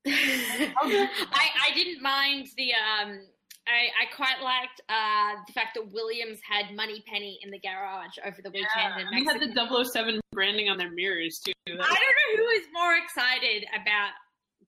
I, 0.08 1.50
I 1.70 1.74
didn't 1.74 2.02
mind 2.02 2.48
the 2.58 2.72
um 2.74 3.20
I, 3.66 3.90
I 3.98 4.06
quite 4.16 4.46
liked 4.46 4.82
uh, 4.90 5.42
the 5.48 5.54
fact 5.54 5.74
that 5.74 5.92
Williams 5.92 6.38
had 6.48 6.76
Moneypenny 6.76 7.40
in 7.42 7.50
the 7.50 7.58
garage 7.58 8.22
over 8.24 8.38
the 8.42 8.52
weekend. 8.52 8.94
Yeah, 8.94 9.10
we 9.10 9.26
had 9.26 9.42
the 9.42 9.50
007 9.50 10.22
branding 10.32 10.70
on 10.70 10.78
their 10.78 10.92
mirrors 10.92 11.40
too. 11.40 11.54
I 11.68 11.74
don't 11.74 11.82
know 11.82 12.32
who 12.38 12.44
was 12.44 12.66
more 12.74 12.94
excited 12.94 13.66
about 13.74 14.14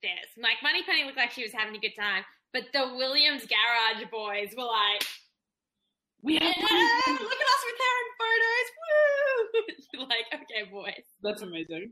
this. 0.01 0.25
Like 0.41 0.57
Moneypenny 0.63 1.05
looked 1.05 1.17
like 1.17 1.31
she 1.31 1.43
was 1.43 1.53
having 1.53 1.75
a 1.75 1.79
good 1.79 1.93
time, 1.93 2.25
but 2.53 2.63
the 2.73 2.97
Williams 2.97 3.45
garage 3.45 4.01
boys 4.09 4.57
were 4.57 4.65
like, 4.65 5.05
We 6.23 6.41
"Yeah, 6.41 6.49
have 6.49 7.21
look 7.21 7.37
at 7.37 7.49
us 7.53 7.63
with 7.69 7.77
Karen 7.77 8.09
photos, 8.17 8.67
woo!" 8.81 9.16
like, 9.99 10.25
okay, 10.33 10.69
boys. 10.71 11.03
That's 11.21 11.41
amazing. 11.41 11.91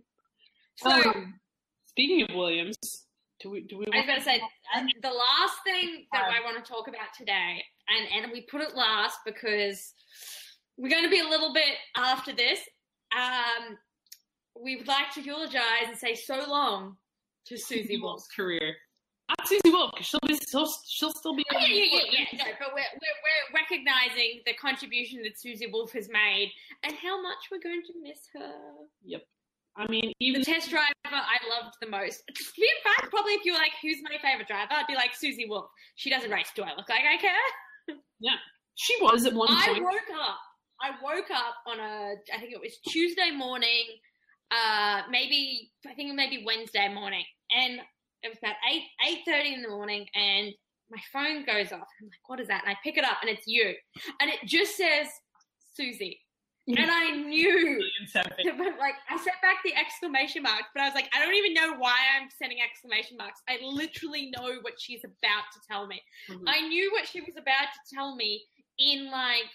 So 0.78 0.90
Um, 0.90 1.40
speaking 1.86 2.24
of 2.24 2.36
Williams, 2.36 2.78
do 3.42 3.50
we 3.50 3.62
do 3.62 3.78
we? 3.78 3.86
I 3.94 3.98
was 3.98 4.06
going 4.06 4.20
to 4.20 4.24
say 4.24 4.42
uh, 4.76 4.82
the 5.02 5.10
last 5.10 5.56
thing 5.64 6.06
that 6.14 6.26
I 6.26 6.44
want 6.44 6.64
to 6.64 6.72
talk 6.72 6.88
about 6.88 7.14
today, 7.18 7.64
and 7.88 8.24
and 8.24 8.32
we 8.32 8.42
put 8.42 8.62
it 8.62 8.76
last 8.76 9.20
because 9.26 9.94
we're 10.78 10.90
going 10.90 11.04
to 11.04 11.10
be 11.10 11.20
a 11.20 11.28
little 11.28 11.54
bit 11.54 11.76
after 11.96 12.34
this. 12.34 12.60
Um, 13.16 13.78
we 14.62 14.76
would 14.76 14.88
like 14.88 15.12
to 15.16 15.22
eulogize 15.22 15.88
and 15.88 15.98
say 15.98 16.16
so 16.16 16.44
long 16.48 16.98
to 17.48 17.58
Susie 17.58 17.98
Wolff. 18.02 18.14
Wolff's 18.14 18.28
career. 18.36 18.76
Susie 19.46 19.72
Wolff, 19.72 19.92
she'll 20.02 20.20
be 20.28 20.38
she'll 20.44 21.12
still 21.12 21.36
be. 21.36 21.44
Oh, 21.54 21.60
yeah, 21.60 21.68
yeah, 21.68 21.86
yeah, 22.12 22.26
yeah. 22.32 22.38
No, 22.38 22.46
but 22.60 22.70
we're, 22.74 22.82
we're, 23.02 23.20
we're 23.26 23.60
recognizing 23.60 24.42
the 24.46 24.54
contribution 24.54 25.22
that 25.24 25.40
Susie 25.40 25.68
Wolff 25.72 25.92
has 25.94 26.10
made 26.10 26.52
and 26.84 26.94
how 26.96 27.22
much 27.22 27.38
we're 27.52 27.62
going 27.62 27.82
to 27.88 27.94
miss 28.02 28.20
her. 28.34 28.54
Yep. 29.04 29.24
I 29.78 29.88
mean, 29.88 30.14
The 30.20 30.26
even 30.26 30.44
test 30.44 30.70
driver 30.70 30.88
I 31.04 31.38
loved 31.50 31.76
the 31.82 31.88
most. 31.90 32.24
In 32.30 32.78
fact, 32.84 33.12
probably 33.12 33.34
if 33.34 33.44
you 33.46 33.52
were 33.54 33.58
like, 33.60 33.74
who's 33.82 33.98
my 34.04 34.18
favorite 34.22 34.48
driver, 34.48 34.72
I'd 34.72 34.88
be 34.88 34.96
like 34.96 35.14
Susie 35.16 35.48
Wolff. 35.50 35.66
She 35.96 36.10
doesn't 36.10 36.32
race. 36.32 36.50
Do 36.56 36.64
I 36.64 36.70
look 36.78 36.88
like 36.88 37.02
I 37.02 37.18
care? 37.18 37.98
yeah, 38.20 38.36
she 38.76 38.96
was 39.02 39.26
at 39.26 39.34
one 39.34 39.50
I 39.52 39.68
point. 39.68 39.84
woke 39.84 40.20
up. 40.22 40.38
I 40.82 40.92
woke 41.04 41.32
up 41.32 41.56
on 41.68 41.80
a, 41.80 42.14
I 42.34 42.40
think 42.40 42.52
it 42.54 42.60
was 42.62 42.78
Tuesday 42.88 43.32
morning, 43.32 43.86
uh, 44.52 45.02
maybe 45.10 45.72
I 45.88 45.94
think 45.94 46.14
maybe 46.16 46.44
Wednesday 46.46 46.94
morning, 46.94 47.24
and 47.56 47.80
it 48.26 48.30
was 48.30 48.38
about 48.40 48.56
eight 48.72 48.84
eight 49.08 49.20
thirty 49.26 49.54
in 49.54 49.62
the 49.62 49.70
morning, 49.70 50.06
and 50.16 50.52
my 50.90 51.00
phone 51.14 51.46
goes 51.46 51.72
off. 51.72 51.88
I'm 52.02 52.08
like, 52.08 52.26
what 52.28 52.40
is 52.40 52.48
that? 52.48 52.64
And 52.66 52.72
I 52.72 52.78
pick 52.84 52.98
it 52.98 53.06
up, 53.06 53.18
and 53.22 53.30
it's 53.30 53.46
you, 53.48 53.74
and 54.22 54.30
it 54.30 54.40
just 54.46 54.76
says 54.76 55.08
Susie, 55.76 56.20
and 56.68 56.90
I 56.92 57.12
knew. 57.12 57.82
Like 58.78 58.96
I 59.10 59.18
set 59.18 59.42
back 59.42 59.58
the 59.64 59.74
exclamation 59.76 60.44
marks, 60.44 60.68
but 60.74 60.82
I 60.82 60.86
was 60.86 60.94
like, 60.96 61.10
I 61.16 61.20
don't 61.20 61.34
even 61.34 61.54
know 61.54 61.76
why 61.78 61.96
I'm 62.16 62.28
sending 62.38 62.60
exclamation 62.62 63.18
marks. 63.18 63.42
I 63.50 63.58
literally 63.64 64.32
know 64.36 64.58
what 64.62 64.74
she's 64.78 65.04
about 65.04 65.46
to 65.54 65.60
tell 65.70 65.88
me. 65.88 66.02
Mhm. 66.30 66.44
I 66.48 66.62
knew 66.68 66.92
what 66.92 67.08
she 67.08 67.22
was 67.22 67.36
about 67.38 67.68
to 67.74 67.96
tell 67.96 68.16
me 68.16 68.44
in 68.78 69.10
like 69.10 69.50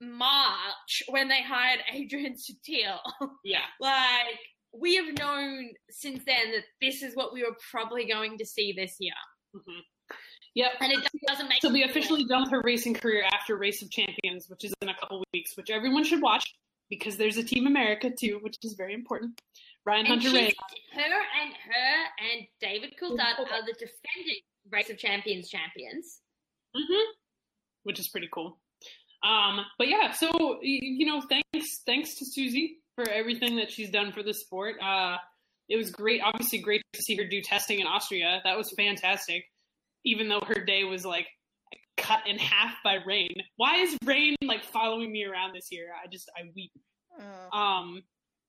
March 0.00 1.02
when 1.08 1.28
they 1.28 1.42
hired 1.42 1.80
Adrian 1.92 2.34
Sutil. 2.34 2.98
yeah, 3.44 3.60
like 3.80 4.38
we 4.72 4.96
have 4.96 5.18
known 5.18 5.70
since 5.90 6.22
then 6.24 6.52
that 6.52 6.64
this 6.80 7.02
is 7.02 7.14
what 7.14 7.32
we 7.32 7.42
were 7.42 7.56
probably 7.70 8.06
going 8.06 8.38
to 8.38 8.46
see 8.46 8.72
this 8.76 8.96
year, 8.98 9.14
hmm 9.54 9.80
yep. 10.54 10.72
and 10.80 10.92
it 10.92 11.06
doesn't 11.26 11.48
make. 11.48 11.60
She'll 11.60 11.72
be 11.72 11.82
officially 11.82 12.24
done 12.24 12.42
with 12.42 12.50
her 12.50 12.62
racing 12.62 12.94
career 12.94 13.24
after 13.32 13.56
Race 13.56 13.82
of 13.82 13.90
Champions, 13.90 14.48
which 14.48 14.64
is 14.64 14.74
in 14.82 14.88
a 14.88 14.94
couple 14.94 15.24
weeks, 15.32 15.56
which 15.56 15.70
everyone 15.70 16.04
should 16.04 16.22
watch 16.22 16.54
because 16.90 17.16
there's 17.16 17.36
a 17.38 17.44
Team 17.44 17.66
America 17.66 18.10
too, 18.10 18.38
which 18.42 18.56
is 18.62 18.74
very 18.74 18.94
important. 18.94 19.40
Ryan 19.84 20.06
And 20.06 20.22
Hunter-Reay. 20.22 20.52
her 20.94 21.00
and 21.02 21.54
her 21.54 22.04
and 22.32 22.46
David 22.60 22.94
Coulthard 23.00 23.40
are 23.40 23.64
the 23.66 23.72
defending 23.72 24.40
Race 24.70 24.90
of 24.90 24.98
Champions 24.98 25.48
champions. 25.48 26.20
Mm-hmm. 26.76 27.12
which 27.82 27.98
is 27.98 28.08
pretty 28.08 28.28
cool. 28.32 28.58
Um, 29.22 29.60
but 29.76 29.88
yeah, 29.88 30.12
so 30.12 30.58
you 30.62 31.04
know, 31.06 31.22
thanks 31.22 31.82
thanks 31.84 32.14
to 32.16 32.24
Susie 32.24 32.81
for 32.94 33.08
everything 33.08 33.56
that 33.56 33.70
she's 33.70 33.90
done 33.90 34.12
for 34.12 34.22
the 34.22 34.34
sport. 34.34 34.76
Uh, 34.82 35.16
it 35.68 35.76
was 35.76 35.90
great, 35.90 36.20
obviously 36.22 36.58
great 36.58 36.82
to 36.92 37.02
see 37.02 37.16
her 37.16 37.24
do 37.24 37.40
testing 37.40 37.80
in 37.80 37.86
Austria. 37.86 38.40
That 38.44 38.56
was 38.56 38.72
fantastic, 38.76 39.44
even 40.04 40.28
though 40.28 40.42
her 40.46 40.64
day 40.64 40.84
was 40.84 41.04
like 41.04 41.26
cut 41.96 42.26
in 42.26 42.38
half 42.38 42.74
by 42.84 42.98
rain. 43.06 43.34
Why 43.56 43.76
is 43.76 43.96
rain 44.04 44.36
like 44.42 44.64
following 44.64 45.10
me 45.10 45.24
around 45.24 45.54
this 45.54 45.68
year? 45.70 45.88
I 46.02 46.08
just 46.08 46.30
I 46.36 46.50
weep. 46.54 46.72
Mm. 47.20 47.56
Um, 47.56 48.02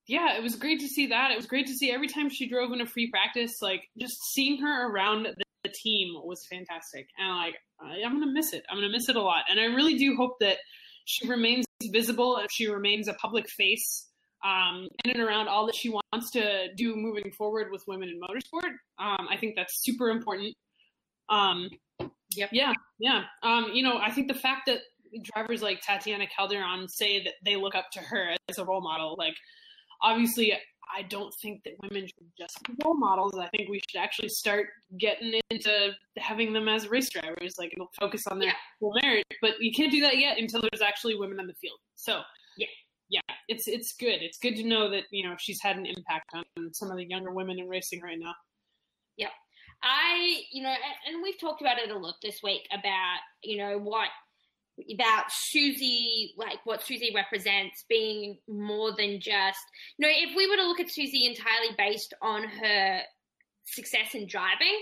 yeah, 0.07 0.35
it 0.35 0.43
was 0.43 0.55
great 0.55 0.81
to 0.81 0.87
see 0.87 1.07
that. 1.07 1.31
It 1.31 1.37
was 1.37 1.45
great 1.45 1.67
to 1.67 1.73
see 1.73 1.91
every 1.91 2.07
time 2.07 2.29
she 2.29 2.49
drove 2.49 2.71
in 2.73 2.81
a 2.81 2.85
free 2.85 3.09
practice, 3.09 3.61
like 3.61 3.83
just 3.97 4.17
seeing 4.33 4.61
her 4.61 4.91
around 4.91 5.23
the, 5.23 5.43
the 5.63 5.73
team 5.73 6.13
was 6.23 6.45
fantastic. 6.49 7.07
And 7.17 7.37
like, 7.37 7.55
I, 7.79 8.05
I'm 8.05 8.19
gonna 8.19 8.31
miss 8.31 8.53
it. 8.53 8.65
I'm 8.69 8.77
gonna 8.77 8.89
miss 8.89 9.07
it 9.07 9.15
a 9.15 9.21
lot. 9.21 9.45
And 9.49 9.59
I 9.59 9.65
really 9.65 9.97
do 9.97 10.15
hope 10.17 10.39
that 10.41 10.57
she 11.05 11.27
remains 11.27 11.65
visible. 11.91 12.37
If 12.37 12.51
she 12.51 12.67
remains 12.67 13.07
a 13.07 13.13
public 13.13 13.49
face, 13.49 14.09
um, 14.43 14.87
in 15.05 15.11
and 15.11 15.21
around 15.21 15.47
all 15.47 15.65
that 15.65 15.75
she 15.75 15.89
wants 15.89 16.31
to 16.31 16.73
do 16.75 16.95
moving 16.95 17.31
forward 17.31 17.71
with 17.71 17.83
women 17.87 18.09
in 18.09 18.19
motorsport. 18.19 18.71
Um, 18.99 19.27
I 19.29 19.37
think 19.37 19.55
that's 19.55 19.83
super 19.83 20.09
important. 20.09 20.55
Um, 21.29 21.69
Yep. 22.35 22.49
Yeah, 22.51 22.73
yeah. 22.99 23.25
Um, 23.43 23.69
you 23.73 23.83
know, 23.83 23.99
I 23.99 24.09
think 24.09 24.27
the 24.27 24.33
fact 24.33 24.61
that 24.65 24.79
drivers 25.21 25.61
like 25.61 25.81
Tatiana 25.81 26.25
Calderon 26.35 26.87
say 26.89 27.23
that 27.23 27.33
they 27.45 27.55
look 27.55 27.75
up 27.75 27.91
to 27.91 27.99
her 27.99 28.35
as 28.49 28.57
a 28.57 28.65
role 28.65 28.81
model, 28.81 29.15
like 29.19 29.35
obviously 30.01 30.51
I 30.51 31.03
don't 31.03 31.31
think 31.43 31.63
that 31.63 31.73
women 31.83 32.07
should 32.07 32.27
just 32.35 32.57
be 32.63 32.73
role 32.83 32.95
models. 32.97 33.35
I 33.37 33.49
think 33.55 33.69
we 33.69 33.79
should 33.87 33.99
actually 33.99 34.29
start 34.29 34.65
getting 34.97 35.39
into 35.51 35.91
having 36.17 36.53
them 36.53 36.67
as 36.67 36.87
race 36.87 37.09
drivers, 37.09 37.59
like 37.59 37.71
focus 37.99 38.23
on 38.25 38.39
their 38.39 38.47
Yeah. 38.49 38.55
full 38.79 38.93
merit. 39.03 39.25
But 39.39 39.61
you 39.61 39.71
can't 39.71 39.91
do 39.91 40.01
that 40.01 40.17
yet 40.17 40.39
until 40.39 40.61
there's 40.61 40.81
actually 40.81 41.15
women 41.15 41.39
in 41.39 41.45
the 41.45 41.53
field. 41.61 41.77
So 41.93 42.21
Yeah. 43.13 43.35
it's 43.47 43.67
it's 43.67 43.93
good. 43.93 44.21
It's 44.21 44.39
good 44.39 44.55
to 44.55 44.63
know 44.63 44.89
that 44.89 45.03
you 45.11 45.27
know 45.27 45.35
she's 45.37 45.61
had 45.61 45.77
an 45.77 45.85
impact 45.85 46.31
on 46.33 46.43
some 46.73 46.89
of 46.89 46.97
the 46.97 47.05
younger 47.05 47.31
women 47.31 47.59
in 47.59 47.67
racing 47.69 48.01
right 48.01 48.17
now. 48.19 48.33
Yeah, 49.17 49.29
I, 49.83 50.43
you 50.51 50.63
know, 50.63 50.69
and, 50.69 51.15
and 51.15 51.23
we've 51.23 51.39
talked 51.39 51.61
about 51.61 51.77
it 51.77 51.91
a 51.91 51.97
lot 51.97 52.15
this 52.23 52.39
week 52.41 52.67
about, 52.71 53.17
you 53.43 53.57
know, 53.57 53.77
what 53.77 54.07
about 54.91 55.25
Susie, 55.29 56.33
like 56.37 56.59
what 56.63 56.81
Susie 56.81 57.11
represents 57.13 57.83
being 57.89 58.37
more 58.47 58.95
than 58.95 59.19
just, 59.19 59.59
you 59.97 60.07
know, 60.07 60.13
if 60.13 60.35
we 60.35 60.49
were 60.49 60.55
to 60.55 60.65
look 60.65 60.79
at 60.79 60.89
Susie 60.89 61.27
entirely 61.27 61.75
based 61.77 62.13
on 62.21 62.47
her 62.47 63.01
success 63.65 64.13
in 64.15 64.25
driving, 64.25 64.79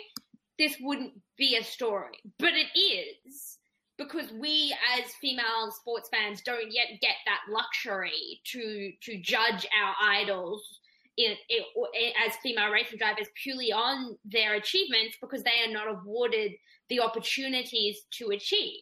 this 0.60 0.76
wouldn't 0.80 1.14
be 1.38 1.58
a 1.58 1.64
story. 1.64 2.20
But 2.38 2.54
it 2.54 2.68
is 2.76 3.58
because 4.04 4.32
we 4.32 4.76
as 4.98 5.12
female 5.22 5.72
sports 5.72 6.10
fans 6.10 6.42
don't 6.42 6.72
yet 6.72 6.88
get 7.02 7.16
that 7.26 7.42
luxury 7.50 8.42
to 8.46 8.92
to 9.02 9.20
judge 9.22 9.68
our 9.82 9.96
idols 10.02 10.80
in, 11.18 11.34
in, 11.50 11.62
eh, 11.96 12.12
as 12.26 12.36
female 12.38 12.72
racing 12.72 12.98
drivers 12.98 13.28
purely 13.42 13.72
on 13.72 14.18
their 14.26 14.56
achievements 14.56 15.18
because 15.22 15.44
they 15.44 15.68
are 15.68 15.72
not 15.72 15.88
awarded 15.88 16.52
the 16.90 17.00
opportunities 17.00 18.00
to 18.12 18.30
achieve 18.30 18.82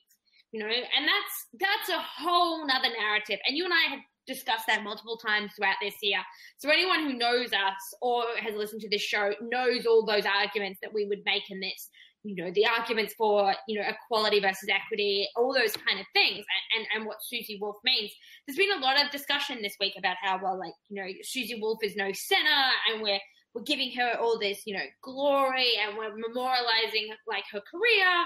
you 0.52 0.60
know? 0.60 0.68
And 0.68 1.08
that's 1.08 1.48
that's 1.60 1.90
a 1.90 2.02
whole 2.02 2.66
nother 2.66 2.90
narrative. 2.98 3.40
And 3.46 3.58
you 3.58 3.66
and 3.66 3.74
i 3.74 3.92
have 3.92 4.00
discussed 4.28 4.68
that 4.68 4.84
multiple 4.84 5.18
times 5.18 5.52
throughout 5.56 5.78
this 5.82 5.96
year. 6.04 6.20
So 6.58 6.70
anyone 6.70 7.04
who 7.04 7.18
knows 7.18 7.48
us 7.48 7.82
or 8.02 8.24
has 8.40 8.54
listened 8.54 8.82
to 8.82 8.90
this 8.90 9.02
show 9.02 9.32
knows 9.42 9.88
all 9.88 10.06
those 10.06 10.26
arguments 10.26 10.80
that 10.84 10.94
we 10.94 11.06
would 11.06 11.24
make 11.26 11.50
in 11.50 11.60
this 11.60 11.90
you 12.24 12.36
know 12.36 12.52
the 12.52 12.66
arguments 12.66 13.14
for 13.18 13.54
you 13.68 13.80
know 13.80 13.88
equality 13.88 14.40
versus 14.40 14.70
equity 14.70 15.28
all 15.38 15.54
those 15.54 15.76
kind 15.78 16.00
of 16.00 16.06
things 16.14 16.38
and, 16.38 16.46
and, 16.78 16.88
and 16.96 17.06
what 17.06 17.18
susie 17.22 17.58
wolff 17.62 17.78
means 17.84 18.12
there's 18.46 18.58
been 18.58 18.78
a 18.78 18.82
lot 18.82 19.02
of 19.04 19.12
discussion 19.12 19.62
this 19.62 19.76
week 19.80 19.94
about 19.98 20.18
how 20.22 20.40
well 20.42 20.58
like 20.58 20.74
you 20.90 21.02
know 21.02 21.08
susie 21.24 21.60
wolff 21.62 21.80
is 21.84 21.96
no 21.96 22.12
Senna 22.14 22.72
and 22.92 23.02
we're 23.02 23.20
we're 23.54 23.64
giving 23.64 23.92
her 23.92 24.18
all 24.20 24.38
this 24.38 24.64
you 24.66 24.76
know 24.76 24.86
glory 25.02 25.72
and 25.82 25.98
we're 25.98 26.12
memorializing 26.12 27.08
like 27.28 27.44
her 27.52 27.62
career 27.62 28.26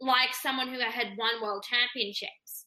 like 0.00 0.34
someone 0.34 0.68
who 0.68 0.80
had 0.80 1.16
won 1.16 1.40
world 1.40 1.64
championships 1.68 2.66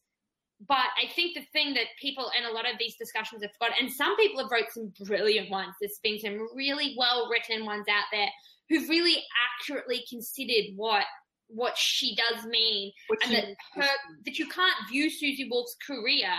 but 0.68 0.90
I 0.98 1.08
think 1.14 1.36
the 1.36 1.46
thing 1.54 1.76
that 1.76 1.86
people 2.02 2.32
and 2.36 2.48
a 2.48 2.52
lot 2.52 2.66
of 2.68 2.80
these 2.80 2.96
discussions 2.96 3.44
have 3.44 3.52
got, 3.62 3.80
and 3.80 3.92
some 3.92 4.16
people 4.18 4.42
have 4.42 4.52
wrote 4.52 4.72
some 4.72 4.92
brilliant 5.06 5.52
ones. 5.52 5.76
There's 5.80 6.00
been 6.02 6.18
some 6.18 6.48
really 6.56 6.96
well 6.98 7.30
written 7.30 7.64
ones 7.64 7.86
out 7.88 8.06
there 8.12 8.30
who've 8.70 8.90
really 8.90 9.24
accurately 9.62 10.04
considered 10.10 10.76
what 10.76 11.04
what 11.50 11.78
she 11.78 12.14
does 12.16 12.46
mean, 12.46 12.92
Which 13.08 13.22
and 13.26 13.34
that 13.34 13.46
her 13.76 13.88
that 14.26 14.38
you 14.38 14.48
can't 14.50 14.76
view 14.90 15.10
Susie 15.10 15.48
Wolff's 15.50 15.76
career 15.86 16.30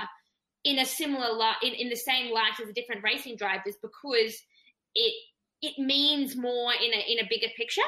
in 0.65 0.79
a 0.79 0.85
similar 0.85 1.33
light, 1.35 1.57
in, 1.63 1.73
in 1.73 1.89
the 1.89 1.97
same 1.97 2.33
light 2.33 2.53
as 2.61 2.67
the 2.67 2.73
different 2.75 3.03
racing 3.03 3.37
drivers 3.37 3.77
because 3.81 4.37
it 4.95 5.13
it 5.63 5.79
means 5.79 6.37
more 6.37 6.73
in 6.73 6.93
a 6.93 7.13
in 7.13 7.19
a 7.25 7.29
bigger 7.31 7.49
picture. 7.57 7.81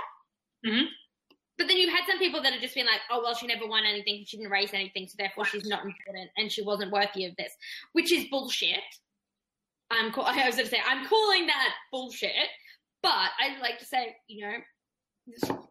Mhm. 0.67 0.85
But 1.59 1.69
then 1.69 1.77
you've 1.77 1.93
had 1.93 2.07
some 2.09 2.19
people 2.19 2.43
that 2.43 2.55
have 2.55 2.63
just 2.63 2.75
been 2.75 2.87
like, 2.87 3.01
oh 3.11 3.21
well, 3.23 3.35
she 3.35 3.47
never 3.47 3.67
won 3.67 3.85
anything, 3.85 4.25
she 4.27 4.39
didn't 4.39 4.51
race 4.51 4.73
anything, 4.73 5.07
so 5.07 5.17
therefore 5.19 5.45
she's 5.45 5.67
not 5.67 5.85
important 5.85 6.31
and 6.39 6.51
she 6.51 6.63
wasn't 6.63 6.91
worthy 6.91 7.27
of 7.27 7.37
this, 7.37 7.53
which 7.93 8.11
is 8.13 8.25
bullshit. 8.31 8.81
I'm 9.91 10.11
call- 10.13 10.25
I 10.27 10.47
was 10.47 10.55
going 10.57 10.65
to 10.69 10.71
say 10.75 10.81
I'm 10.87 11.07
calling 11.07 11.47
that 11.49 11.75
bullshit, 11.93 12.33
but 13.03 13.31
I'd 13.41 13.61
like 13.61 13.79
to 13.79 13.85
say, 13.85 14.17
you 14.29 14.47
know, 14.47 14.57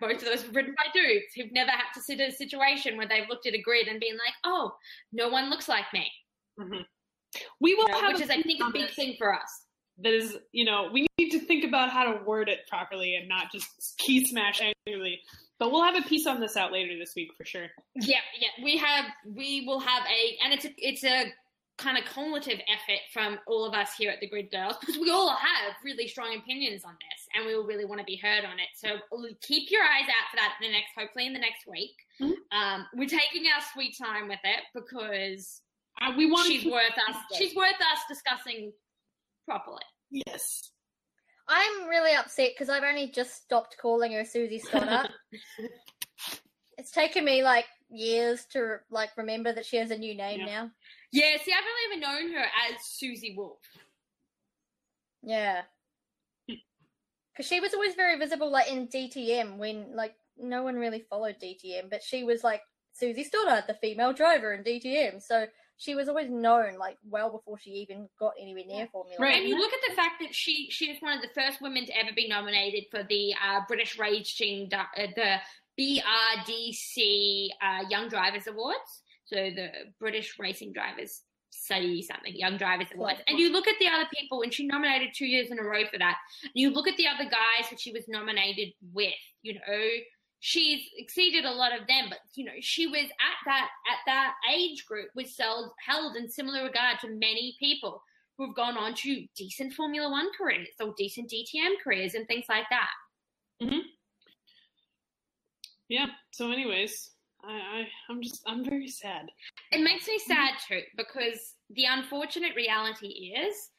most 0.02 0.24
of 0.24 0.30
those 0.30 0.46
were 0.46 0.54
written 0.54 0.76
by 0.78 0.92
dudes 0.94 1.26
who've 1.36 1.52
never 1.52 1.72
had 1.72 1.92
to 1.96 2.02
sit 2.02 2.20
in 2.20 2.30
a 2.30 2.34
situation 2.34 2.98
where 2.98 3.08
they've 3.08 3.28
looked 3.30 3.46
at 3.46 3.54
a 3.54 3.62
grid 3.62 3.88
and 3.88 4.00
been 4.00 4.14
like, 4.14 4.34
oh, 4.46 4.74
no 5.12 5.30
one 5.30 5.50
looks 5.50 5.68
like 5.68 5.86
me, 5.94 6.10
Mhm. 6.60 6.86
We 7.60 7.76
will 7.76 7.86
you 7.88 7.92
know, 7.94 8.00
have 8.02 8.14
which 8.14 8.22
is 8.22 8.30
I 8.30 8.42
think 8.42 8.62
a 8.64 8.72
big 8.72 8.90
thing 8.92 9.16
for 9.18 9.34
us. 9.34 9.66
That 10.00 10.14
is, 10.14 10.38
you 10.52 10.66
know, 10.66 10.90
we 10.92 11.06
need 11.20 11.30
to 11.32 11.40
think 11.40 11.64
about 11.64 11.90
how 11.90 12.12
to 12.12 12.24
word 12.24 12.50
it 12.50 12.66
properly 12.68 13.16
and 13.16 13.28
not 13.28 13.52
just 13.52 13.98
key 13.98 14.26
smash 14.26 14.62
angrily. 14.62 15.22
But 15.60 15.72
we'll 15.72 15.84
have 15.84 15.96
a 15.98 16.08
piece 16.08 16.26
on 16.26 16.40
this 16.40 16.56
out 16.56 16.72
later 16.72 16.98
this 16.98 17.14
week 17.16 17.32
for 17.38 17.44
sure. 17.44 17.68
Yeah, 17.96 18.22
yeah, 18.40 18.64
we 18.64 18.78
have 18.78 19.06
we 19.26 19.66
will 19.68 19.82
have 19.82 20.04
a 20.08 20.38
and 20.44 20.54
it's 20.54 20.66
a 20.66 20.74
it's 20.78 21.04
a 21.04 21.34
kind 21.80 21.98
of 21.98 22.04
cumulative 22.14 22.60
effort 22.68 23.00
from 23.14 23.40
all 23.48 23.66
of 23.66 23.74
us 23.74 23.90
here 23.98 24.12
at 24.12 24.20
the 24.20 24.28
Grid 24.30 24.52
Girls 24.52 24.76
because 24.80 24.98
we 24.98 25.10
all 25.10 25.30
have 25.30 25.74
really 25.84 26.08
strong 26.08 26.36
opinions 26.38 26.84
on 26.84 26.92
this 27.00 27.28
and 27.34 27.46
we 27.46 27.56
all 27.56 27.64
really 27.66 27.86
want 27.86 28.00
to 28.00 28.06
be 28.06 28.16
heard 28.18 28.44
on 28.46 28.60
it. 28.60 28.68
So 28.76 28.98
keep 29.42 29.72
your 29.72 29.82
eyes 29.84 30.08
out 30.10 30.30
for 30.30 30.38
that 30.38 30.56
in 30.62 30.68
the 30.70 30.74
next, 30.78 30.90
hopefully 30.98 31.26
in 31.26 31.34
the 31.34 31.40
next 31.40 31.66
week. 31.68 31.96
Mhm. 32.20 32.34
Um, 32.52 32.88
we're 32.94 33.08
taking 33.10 33.46
our 33.48 33.62
sweet 33.74 33.98
time 33.98 34.28
with 34.28 34.40
it 34.44 34.64
because 34.76 35.62
Uh, 36.02 36.14
we 36.16 36.30
want 36.30 36.48
she's 36.48 36.64
to 36.64 36.70
worth 36.72 36.98
us. 37.10 37.16
She's 37.38 37.56
worth 37.56 37.80
us 37.82 38.00
discussing 38.08 38.72
properly. 39.46 39.84
yes. 40.12 40.72
I'm 41.48 41.88
really 41.88 42.14
upset 42.14 42.52
because 42.54 42.70
I've 42.70 42.84
only 42.84 43.08
just 43.10 43.42
stopped 43.44 43.76
calling 43.82 44.12
her 44.14 44.24
Susie 44.24 44.60
Stoddart. 44.60 45.10
it's 46.78 46.92
taken 46.92 47.26
me 47.26 47.44
like 47.44 47.66
years 47.92 48.46
to 48.52 48.78
like 48.90 49.10
remember 49.18 49.52
that 49.54 49.66
she 49.66 49.78
has 49.78 49.92
a 49.92 49.98
new 49.98 50.16
name 50.16 50.40
Yeah. 50.42 50.46
now. 50.46 50.72
Yeah, 51.12 51.38
see, 51.44 51.52
I've 51.52 51.64
only 51.64 52.06
ever 52.06 52.30
known 52.30 52.34
her 52.38 52.46
as 52.46 52.84
Susie 52.86 53.34
Wolff. 53.38 53.60
Yeah. 55.24 55.62
Because 57.34 57.48
she 57.48 57.62
was 57.62 57.74
always 57.74 57.96
very 57.96 58.18
visible, 58.20 58.52
like 58.52 58.70
in 58.70 58.90
DTM, 58.90 59.58
when 59.60 59.96
like 59.96 60.14
no 60.38 60.64
one 60.64 60.76
really 60.76 61.06
followed 61.10 61.38
DTM, 61.42 61.90
but 61.90 62.04
she 62.04 62.26
was 62.26 62.44
like 62.44 62.62
Susie 62.92 63.24
Stoddart, 63.24 63.66
the 63.66 63.76
female 63.76 64.12
driver 64.12 64.54
in 64.54 64.62
DTM. 64.62 65.22
So 65.24 65.46
she 65.78 65.96
was 65.96 66.10
always 66.10 66.30
known, 66.30 66.78
like 66.78 66.98
well 67.10 67.32
before 67.32 67.58
she 67.58 67.70
even 67.70 68.10
got 68.20 68.34
anywhere 68.38 68.66
near 68.68 68.88
Formula 68.92 69.16
Right. 69.22 69.40
And 69.40 69.48
you 69.48 69.58
look 69.58 69.72
at 69.72 69.80
the 69.88 69.96
fact 69.96 70.16
that 70.20 70.36
she 70.36 70.68
she 70.70 70.92
is 70.92 71.02
one 71.02 71.14
of 71.14 71.22
the 71.22 71.30
first 71.34 71.62
women 71.62 71.86
to 71.86 71.98
ever 71.98 72.10
be 72.14 72.28
nominated 72.28 72.86
for 72.92 73.04
the 73.04 73.34
uh, 73.42 73.62
British 73.70 73.98
Racing 73.98 74.70
uh, 74.74 74.84
the 75.16 75.38
BRDC 75.80 77.50
uh, 77.62 77.86
Young 77.90 78.10
Drivers 78.10 78.48
Awards. 78.48 79.04
So 79.26 79.36
the 79.36 79.70
British 80.00 80.36
Racing 80.40 80.74
Drivers 80.74 81.22
Study 81.52 82.02
something 82.02 82.36
Young 82.36 82.58
Drivers 82.58 82.88
Awards. 82.94 83.20
And 83.28 83.40
you 83.40 83.52
look 83.52 83.68
at 83.68 83.76
the 83.80 83.88
other 83.88 84.08
people, 84.14 84.42
and 84.42 84.54
she 84.54 84.68
nominated 84.68 85.10
two 85.16 85.26
years 85.26 85.50
in 85.52 85.60
a 85.60 85.64
row 85.64 85.84
for 85.92 85.98
that. 85.98 86.18
And 86.44 86.52
you 86.54 86.70
look 86.70 86.88
at 86.88 86.98
the 86.98 87.08
other 87.08 87.24
guys 87.24 87.70
that 87.70 87.80
she 87.80 87.92
was 87.92 88.08
nominated 88.08 88.74
with. 88.94 89.14
You 89.42 89.56
know, 89.56 89.88
she's 90.40 90.82
exceeded 90.98 91.46
a 91.46 91.52
lot 91.52 91.74
of 91.74 91.88
them, 91.88 92.06
but 92.10 92.20
you 92.36 92.46
know, 92.46 92.54
she 92.60 92.88
was 92.88 93.06
at 93.06 93.38
that 93.46 93.70
at 93.92 94.00
that 94.06 94.34
age 94.54 94.86
group 94.86 95.10
was 95.16 95.36
held 95.38 95.72
held 95.86 96.16
in 96.16 96.30
similar 96.30 96.64
regard 96.64 97.00
to 97.02 97.10
many 97.10 97.56
people 97.60 98.02
who 98.38 98.48
have 98.48 98.56
gone 98.56 98.78
on 98.78 98.94
to 98.96 99.26
decent 99.36 99.74
Formula 99.74 100.10
One 100.10 100.30
careers 100.38 100.68
or 100.80 100.94
decent 100.98 101.30
DTM 101.30 101.74
careers 101.84 102.14
and 102.16 102.28
things 102.28 102.46
like 102.48 102.66
that. 102.70 102.90
Yeah. 105.90 106.06
So, 106.32 106.52
anyways, 106.52 107.12
I, 107.44 107.52
I 107.54 107.88
I'm 108.10 108.22
just 108.22 108.42
I'm 108.48 108.64
very 108.64 108.88
sad. 108.88 109.26
It 109.72 109.82
makes 109.82 110.08
me 110.08 110.20
sad 110.20 110.54
too 110.68 110.82
because 110.96 111.56
the 111.72 111.86
unfortunate 111.86 112.56
reality 112.56 113.34
is 113.36 113.72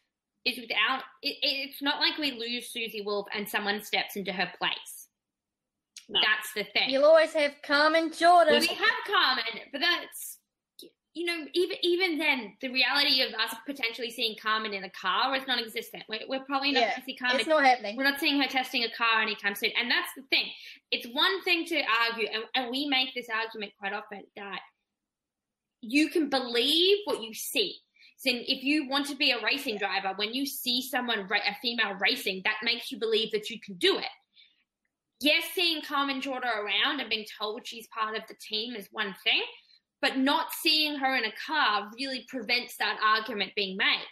is 0.45 0.59
without 0.59 1.03
it, 1.23 1.37
it's 1.43 1.83
not 1.83 2.01
like 2.01 2.19
we 2.19 2.33
lose 2.33 2.69
Susie 2.71 3.03
Wolff 3.03 3.27
and 3.35 3.49
someone 3.49 3.83
steps 3.83 4.17
into 4.17 4.33
her 4.33 4.51
place. 4.59 5.09
No. 6.09 6.21
That's 6.21 6.53
the 6.55 6.65
thing. 6.73 6.91
You'll 6.91 7.05
always 7.05 7.33
have 7.35 7.55
Carmen 7.63 8.11
Jorda. 8.11 8.59
we 8.59 8.67
have 8.67 8.89
Carmen, 9.07 9.69
but 9.71 9.81
that's 9.81 10.39
you 11.15 11.27
know 11.27 11.47
even 11.55 11.77
even 11.83 12.19
then 12.19 12.55
the 12.61 12.69
reality 12.69 13.23
of 13.23 13.33
us 13.35 13.55
potentially 13.67 14.11
seeing 14.11 14.37
Carmen 14.41 14.73
in 14.73 14.85
a 14.85 14.91
car 14.91 15.35
is 15.35 15.47
non-existent. 15.47 16.05
We're, 16.09 16.21
we're 16.29 16.45
probably 16.45 16.73
not 16.73 16.81
Yeah, 16.81 16.91
going 16.91 17.01
to 17.01 17.05
see 17.05 17.17
Carmen. 17.17 17.41
It's 17.41 17.49
not 17.49 17.65
happening. 17.65 17.97
We're 17.97 18.05
not 18.05 18.21
seeing 18.21 18.41
her 18.41 18.49
testing 18.49 18.85
a 18.85 18.91
car 18.91 19.23
anytime 19.23 19.55
soon. 19.55 19.71
And 19.81 19.91
that's 19.91 20.11
the 20.17 20.23
thing. 20.31 20.47
It's 20.91 21.07
one 21.13 21.43
thing 21.43 21.65
to 21.67 21.83
argue, 22.09 22.29
and, 22.33 22.45
and 22.55 22.71
we 22.71 22.87
make 22.87 23.15
this 23.15 23.29
argument 23.29 23.73
quite 23.79 23.93
often 23.93 24.23
that 24.37 24.61
you 25.81 26.11
can 26.11 26.29
believe 26.29 26.99
what 27.05 27.23
you 27.23 27.35
see. 27.35 27.77
So 28.19 28.31
if 28.33 28.63
you 28.63 28.87
want 28.87 29.07
to 29.07 29.17
be 29.17 29.31
a 29.31 29.43
racing 29.43 29.79
driver, 29.79 30.13
when 30.17 30.35
you 30.35 30.45
see 30.45 30.83
someone, 30.83 31.21
a 31.21 31.57
female 31.63 31.95
racing, 31.99 32.43
that 32.45 32.59
makes 32.63 32.93
you 32.93 32.99
believe 32.99 33.33
that 33.33 33.49
you 33.49 33.59
can 33.59 33.77
do 33.77 33.99
it. 33.99 34.05
Yes, 35.23 35.45
seeing 35.55 35.81
Carmen 35.83 36.21
Jorda 36.21 36.55
around 36.55 37.01
and 37.01 37.09
being 37.09 37.25
told 37.39 37.67
she's 37.67 37.87
part 37.89 38.17
of 38.17 38.23
the 38.29 38.35
team 38.35 38.75
is 38.75 38.89
one 38.91 39.15
thing, 39.25 39.43
but 40.01 40.17
not 40.17 40.53
seeing 40.63 40.97
her 40.97 41.17
in 41.17 41.25
a 41.25 41.33
car 41.47 41.91
really 41.99 42.25
prevents 42.29 42.77
that 42.79 42.99
argument 43.03 43.53
being 43.55 43.77
made 43.77 44.07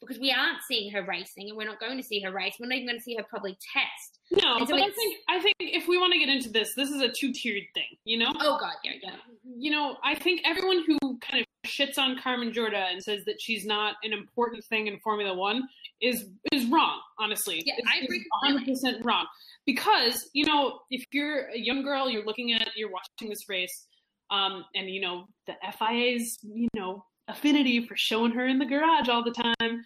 because 0.00 0.20
we 0.20 0.30
aren't 0.30 0.62
seeing 0.68 0.92
her 0.92 1.02
racing 1.02 1.48
and 1.48 1.56
we're 1.56 1.66
not 1.66 1.80
going 1.80 1.96
to 1.96 2.02
see 2.02 2.20
her 2.20 2.30
race. 2.30 2.56
We're 2.60 2.66
not 2.66 2.76
even 2.76 2.88
going 2.88 2.98
to 2.98 3.02
see 3.02 3.16
her 3.16 3.22
probably 3.22 3.56
test. 3.72 4.18
No, 4.30 4.58
so 4.60 4.66
but 4.66 4.80
I 4.80 4.90
think 4.90 5.16
I 5.28 5.40
think 5.40 5.54
if 5.60 5.88
we 5.88 5.98
want 5.98 6.12
to 6.12 6.18
get 6.18 6.28
into 6.28 6.50
this, 6.50 6.74
this 6.74 6.90
is 6.90 7.00
a 7.00 7.08
two 7.08 7.32
tiered 7.32 7.64
thing. 7.74 7.84
You 8.04 8.18
know. 8.18 8.32
Oh 8.40 8.58
God, 8.60 8.74
yeah, 8.82 8.92
yeah. 9.02 9.16
you 9.56 9.70
know, 9.70 9.96
I 10.02 10.14
think 10.14 10.42
everyone 10.44 10.84
who 10.86 11.18
kind 11.18 11.40
of 11.44 11.70
shits 11.70 11.98
on 11.98 12.18
Carmen 12.22 12.52
Jorda 12.52 12.92
and 12.92 13.02
says 13.02 13.24
that 13.24 13.40
she's 13.40 13.64
not 13.64 13.96
an 14.02 14.12
important 14.12 14.64
thing 14.64 14.86
in 14.86 14.98
Formula 15.00 15.34
One 15.34 15.62
is 16.00 16.26
is 16.52 16.66
wrong. 16.66 17.00
Honestly, 17.18 17.62
Yeah, 17.64 17.74
Is- 17.78 17.84
I 17.92 18.04
agree 18.04 18.24
100% 18.44 19.04
wrong. 19.04 19.26
Because 19.66 20.28
you 20.32 20.44
know, 20.44 20.80
if 20.90 21.04
you're 21.12 21.48
a 21.48 21.58
young 21.58 21.82
girl, 21.82 22.10
you're 22.10 22.24
looking 22.24 22.52
at, 22.52 22.68
you're 22.76 22.90
watching 22.90 23.28
this 23.30 23.48
race, 23.48 23.86
um, 24.30 24.64
and 24.74 24.88
you 24.88 25.00
know 25.00 25.26
the 25.46 25.54
FIA's, 25.78 26.38
you 26.42 26.68
know, 26.74 27.04
affinity 27.28 27.86
for 27.86 27.96
showing 27.96 28.32
her 28.32 28.46
in 28.46 28.58
the 28.58 28.66
garage 28.66 29.08
all 29.08 29.24
the 29.24 29.30
time. 29.30 29.84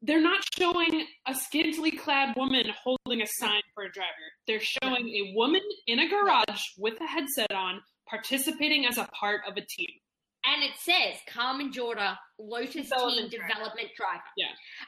They're 0.00 0.22
not 0.22 0.44
showing 0.56 1.06
a 1.26 1.34
scantily 1.34 1.90
clad 1.90 2.36
woman 2.36 2.66
holding 2.84 3.20
a 3.20 3.26
sign 3.26 3.62
for 3.74 3.84
a 3.84 3.90
driver. 3.90 4.08
They're 4.46 4.60
showing 4.60 5.08
a 5.08 5.32
woman 5.34 5.62
in 5.88 5.98
a 5.98 6.08
garage 6.08 6.62
with 6.78 7.00
a 7.00 7.06
headset 7.06 7.52
on 7.52 7.80
participating 8.08 8.86
as 8.86 8.96
a 8.96 9.08
part 9.12 9.40
of 9.46 9.56
a 9.56 9.60
team. 9.60 9.90
And 10.44 10.62
it 10.62 10.78
says 10.78 11.20
Carmen 11.28 11.72
Jorda, 11.72 12.16
Lotus 12.38 12.88
Development 12.88 13.30
Team 13.30 13.40
driver. 13.40 13.54
Development 13.54 13.88
Driver. 13.96 14.30
Yeah. 14.36 14.46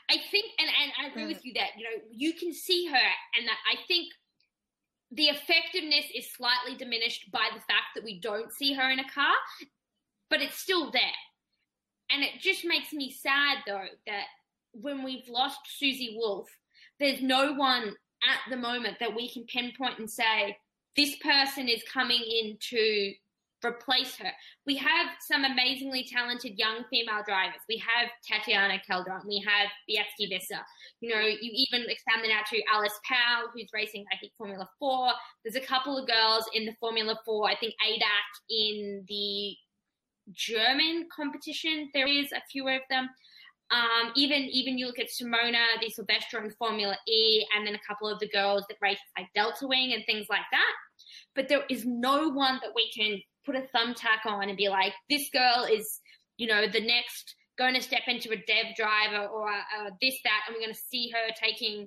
I 0.08 0.16
think, 0.30 0.46
and, 0.58 0.68
and 0.68 0.92
I 1.02 1.10
agree 1.10 1.26
with 1.26 1.44
you 1.44 1.52
that, 1.54 1.70
you 1.76 1.84
know, 1.84 2.02
you 2.12 2.32
can 2.34 2.54
see 2.54 2.86
her, 2.86 3.08
and 3.36 3.48
that 3.48 3.58
I 3.70 3.76
think 3.88 4.06
the 5.12 5.24
effectiveness 5.24 6.06
is 6.14 6.32
slightly 6.32 6.76
diminished 6.76 7.30
by 7.32 7.48
the 7.52 7.60
fact 7.60 7.94
that 7.94 8.04
we 8.04 8.20
don't 8.20 8.52
see 8.52 8.74
her 8.74 8.90
in 8.90 9.00
a 9.00 9.08
car, 9.08 9.34
but 10.28 10.40
it's 10.40 10.58
still 10.58 10.90
there. 10.90 11.02
And 12.12 12.22
it 12.22 12.40
just 12.40 12.64
makes 12.64 12.92
me 12.92 13.10
sad, 13.10 13.58
though, 13.66 13.86
that 14.06 14.26
when 14.72 15.02
we've 15.02 15.28
lost 15.28 15.58
Susie 15.78 16.16
Wolff, 16.16 16.48
there's 16.98 17.22
no 17.22 17.54
one 17.54 17.94
at 18.28 18.50
the 18.50 18.56
moment 18.56 18.98
that 19.00 19.14
we 19.14 19.28
can 19.28 19.44
pinpoint 19.44 19.98
and 19.98 20.10
say, 20.10 20.56
this 20.96 21.16
person 21.16 21.68
is 21.68 21.82
coming 21.92 22.20
in 22.20 22.56
to 22.60 23.12
replace 23.64 24.16
her. 24.16 24.30
We 24.66 24.76
have 24.76 25.08
some 25.26 25.44
amazingly 25.44 26.06
talented 26.10 26.58
young 26.58 26.84
female 26.90 27.22
drivers. 27.26 27.60
We 27.68 27.78
have 27.78 28.08
Tatiana 28.26 28.80
Calderon. 28.86 29.22
We 29.26 29.44
have 29.46 29.68
Beitske 29.88 30.28
Visser. 30.28 30.60
You 31.00 31.14
know, 31.14 31.20
you 31.20 31.38
even 31.40 31.88
expand 31.88 32.24
it 32.24 32.30
out 32.30 32.46
to 32.50 32.62
Alice 32.72 32.98
Powell, 33.06 33.48
who's 33.52 33.68
racing, 33.72 34.04
I 34.12 34.16
think, 34.18 34.32
Formula 34.38 34.68
4. 34.78 35.12
There's 35.44 35.62
a 35.62 35.66
couple 35.66 35.98
of 35.98 36.08
girls 36.08 36.44
in 36.54 36.66
the 36.66 36.74
Formula 36.80 37.18
4. 37.24 37.48
I 37.48 37.56
think 37.56 37.74
ADAC 37.86 38.30
in 38.50 39.04
the 39.08 39.56
German 40.32 41.08
competition. 41.14 41.90
There 41.94 42.08
is 42.08 42.32
a 42.32 42.40
few 42.50 42.68
of 42.68 42.80
them. 42.88 43.08
Um, 43.70 44.10
even 44.16 44.42
even 44.50 44.78
you 44.78 44.86
look 44.86 44.98
at 44.98 45.06
Simona 45.10 45.80
de 45.80 45.90
Silvestro 45.90 46.42
in 46.42 46.50
Formula 46.50 46.96
E, 47.06 47.46
and 47.54 47.64
then 47.64 47.76
a 47.76 47.86
couple 47.86 48.08
of 48.08 48.18
the 48.18 48.28
girls 48.28 48.64
that 48.68 48.78
race 48.82 48.98
like 49.16 49.28
Delta 49.34 49.66
Wing 49.66 49.92
and 49.92 50.04
things 50.06 50.26
like 50.28 50.46
that. 50.50 50.72
But 51.34 51.48
there 51.48 51.64
is 51.68 51.84
no 51.86 52.28
one 52.28 52.60
that 52.62 52.72
we 52.74 52.90
can 52.90 53.20
put 53.44 53.56
a 53.56 53.66
thumbtack 53.74 54.26
on 54.26 54.48
and 54.48 54.56
be 54.56 54.68
like, 54.68 54.92
this 55.08 55.28
girl 55.30 55.66
is, 55.70 56.00
you 56.36 56.46
know, 56.46 56.66
the 56.66 56.80
next 56.80 57.34
going 57.58 57.74
to 57.74 57.82
step 57.82 58.02
into 58.06 58.30
a 58.30 58.36
dev 58.36 58.74
driver 58.76 59.26
or 59.26 59.50
uh, 59.50 59.90
this 60.00 60.18
that, 60.24 60.40
and 60.46 60.54
we're 60.54 60.62
going 60.62 60.74
to 60.74 60.80
see 60.88 61.10
her 61.10 61.32
taking 61.42 61.86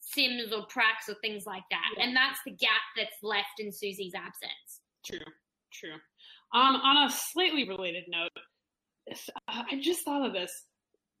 sims 0.00 0.52
or 0.52 0.66
pracs 0.66 1.08
or 1.08 1.14
things 1.22 1.44
like 1.46 1.62
that. 1.70 1.88
Yeah. 1.96 2.04
And 2.04 2.16
that's 2.16 2.38
the 2.44 2.52
gap 2.52 2.82
that's 2.96 3.16
left 3.22 3.58
in 3.58 3.72
Susie's 3.72 4.14
absence. 4.14 4.80
True, 5.06 5.32
true. 5.72 5.94
Um, 6.52 6.76
on 6.76 7.08
a 7.08 7.10
slightly 7.10 7.66
related 7.68 8.04
note, 8.08 8.30
uh, 9.10 9.62
I 9.70 9.80
just 9.80 10.04
thought 10.04 10.26
of 10.26 10.32
this. 10.32 10.52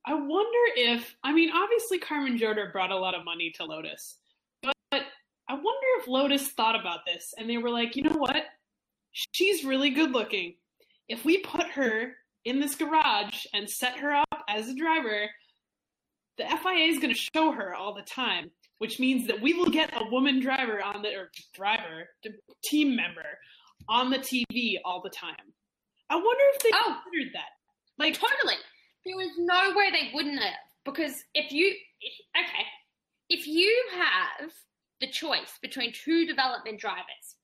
I 0.06 0.14
wonder 0.14 0.58
if 0.76 1.16
I 1.24 1.32
mean 1.32 1.50
obviously 1.50 1.98
Carmen 1.98 2.38
Jorda 2.38 2.70
brought 2.72 2.90
a 2.90 2.96
lot 2.96 3.14
of 3.14 3.24
money 3.24 3.52
to 3.56 3.64
Lotus, 3.64 4.18
but, 4.62 4.74
but 4.90 5.02
I 5.48 5.54
wonder 5.54 5.83
if 6.00 6.08
Lotus 6.08 6.48
thought 6.48 6.78
about 6.78 7.00
this 7.06 7.34
and 7.38 7.48
they 7.48 7.58
were 7.58 7.70
like, 7.70 7.96
you 7.96 8.02
know 8.02 8.16
what? 8.16 8.36
She's 9.12 9.64
really 9.64 9.90
good 9.90 10.12
looking. 10.12 10.54
If 11.08 11.24
we 11.24 11.38
put 11.38 11.66
her 11.68 12.14
in 12.44 12.60
this 12.60 12.74
garage 12.74 13.44
and 13.52 13.68
set 13.68 13.98
her 13.98 14.12
up 14.14 14.44
as 14.48 14.68
a 14.68 14.74
driver, 14.74 15.28
the 16.38 16.44
FIA 16.44 16.86
is 16.88 16.98
going 16.98 17.14
to 17.14 17.20
show 17.34 17.52
her 17.52 17.74
all 17.74 17.94
the 17.94 18.02
time, 18.02 18.50
which 18.78 18.98
means 18.98 19.26
that 19.28 19.40
we 19.40 19.54
will 19.54 19.70
get 19.70 19.90
a 19.94 20.10
woman 20.10 20.40
driver 20.40 20.82
on 20.82 21.02
the 21.02 21.14
or 21.14 21.30
driver 21.54 22.08
team 22.64 22.96
member 22.96 23.38
on 23.88 24.10
the 24.10 24.18
TV 24.18 24.76
all 24.84 25.00
the 25.02 25.10
time. 25.10 25.36
I 26.10 26.16
wonder 26.16 26.44
if 26.54 26.62
they 26.62 26.70
Oh. 26.74 27.00
considered 27.04 27.32
that. 27.34 27.50
Like 27.98 28.14
Totally. 28.14 28.56
There 29.06 29.16
was 29.16 29.30
no 29.38 29.74
way 29.76 29.90
they 29.90 30.10
wouldn't 30.14 30.40
have. 30.40 30.54
Because 30.84 31.14
if 31.34 31.52
you, 31.52 31.68
okay, 32.36 32.64
if 33.28 33.46
you 33.46 33.84
have 33.96 34.50
the 35.04 35.12
choice 35.12 35.58
between 35.60 35.92
two 35.92 36.24
development 36.24 36.80
drivers 36.80 37.36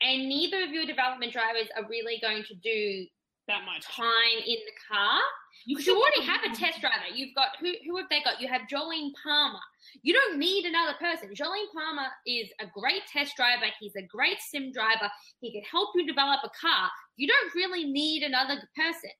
and 0.00 0.28
neither 0.28 0.62
of 0.62 0.70
your 0.70 0.86
development 0.86 1.32
drivers 1.32 1.68
are 1.76 1.86
really 1.88 2.18
going 2.20 2.44
to 2.44 2.54
do 2.54 3.06
that 3.46 3.64
much. 3.66 3.84
time 3.84 4.40
in 4.46 4.56
the 4.64 4.76
car, 4.88 5.20
You 5.66 5.76
because 5.76 5.86
you 5.86 6.00
already 6.00 6.22
have 6.24 6.40
a 6.44 6.56
test 6.56 6.80
driver. 6.80 7.12
You've 7.14 7.34
got, 7.34 7.48
who, 7.60 7.72
who 7.84 7.96
have 7.98 8.06
they 8.08 8.22
got? 8.22 8.40
You 8.40 8.48
have 8.48 8.62
Jolyon 8.72 9.10
Palmer. 9.22 9.60
You 10.02 10.14
don't 10.14 10.38
need 10.38 10.64
another 10.64 10.94
person. 10.98 11.28
Jolyon 11.34 11.68
Palmer 11.74 12.08
is 12.26 12.48
a 12.60 12.66
great 12.72 13.02
test 13.12 13.36
driver. 13.36 13.66
He's 13.78 13.96
a 13.96 14.06
great 14.08 14.38
sim 14.40 14.72
driver. 14.72 15.10
He 15.40 15.52
can 15.52 15.62
help 15.70 15.90
you 15.94 16.06
develop 16.06 16.40
a 16.42 16.50
car. 16.58 16.88
You 17.16 17.28
don't 17.28 17.54
really 17.54 17.84
need 17.84 18.22
another 18.22 18.56
person. 18.74 19.12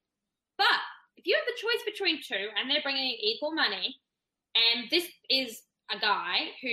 But 0.57 0.81
if 1.17 1.27
you 1.27 1.37
have 1.37 1.45
the 1.45 1.61
choice 1.61 1.85
between 1.85 2.23
two 2.23 2.49
and 2.59 2.71
they're 2.71 2.83
bringing 2.83 3.05
in 3.05 3.19
equal 3.21 3.55
money, 3.55 3.97
and 4.55 4.89
this 4.91 5.07
is 5.29 5.63
a 5.91 5.99
guy 5.99 6.49
who 6.63 6.71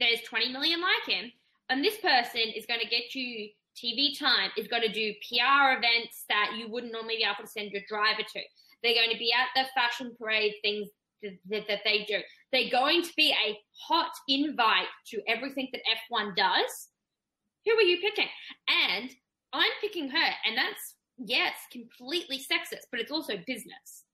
there's 0.00 0.20
20 0.22 0.52
million 0.52 0.80
like 0.80 1.16
him, 1.16 1.30
and 1.68 1.84
this 1.84 1.96
person 1.98 2.42
is 2.54 2.66
going 2.66 2.80
to 2.80 2.86
get 2.86 3.14
you 3.14 3.48
TV 3.76 4.18
time, 4.18 4.50
is 4.56 4.68
going 4.68 4.82
to 4.82 4.92
do 4.92 5.12
PR 5.28 5.78
events 5.78 6.24
that 6.28 6.52
you 6.56 6.68
wouldn't 6.68 6.92
normally 6.92 7.16
be 7.16 7.24
able 7.24 7.44
to 7.44 7.50
send 7.50 7.70
your 7.72 7.82
driver 7.88 8.22
to. 8.22 8.40
They're 8.82 8.94
going 8.94 9.10
to 9.10 9.18
be 9.18 9.32
at 9.32 9.48
the 9.54 9.68
fashion 9.74 10.14
parade 10.18 10.54
things 10.62 10.88
that, 11.50 11.80
they 11.84 12.04
do. 12.06 12.18
They're 12.52 12.70
going 12.70 13.02
to 13.02 13.12
be 13.16 13.32
a 13.32 13.58
hot 13.88 14.12
invite 14.28 14.86
to 15.08 15.22
everything 15.26 15.68
that 15.72 15.80
F1 16.12 16.36
does. 16.36 16.88
Who 17.64 17.72
are 17.72 17.82
you 17.82 17.98
picking? 18.00 18.28
And 18.68 19.10
I'm 19.52 19.70
picking 19.80 20.10
her, 20.10 20.30
and 20.46 20.56
that's 20.56 20.96
yes, 21.16 21.54
completely 21.72 22.38
sexist, 22.38 22.86
but 22.90 23.00
it's 23.00 23.10
also 23.10 23.34
business. 23.46 24.04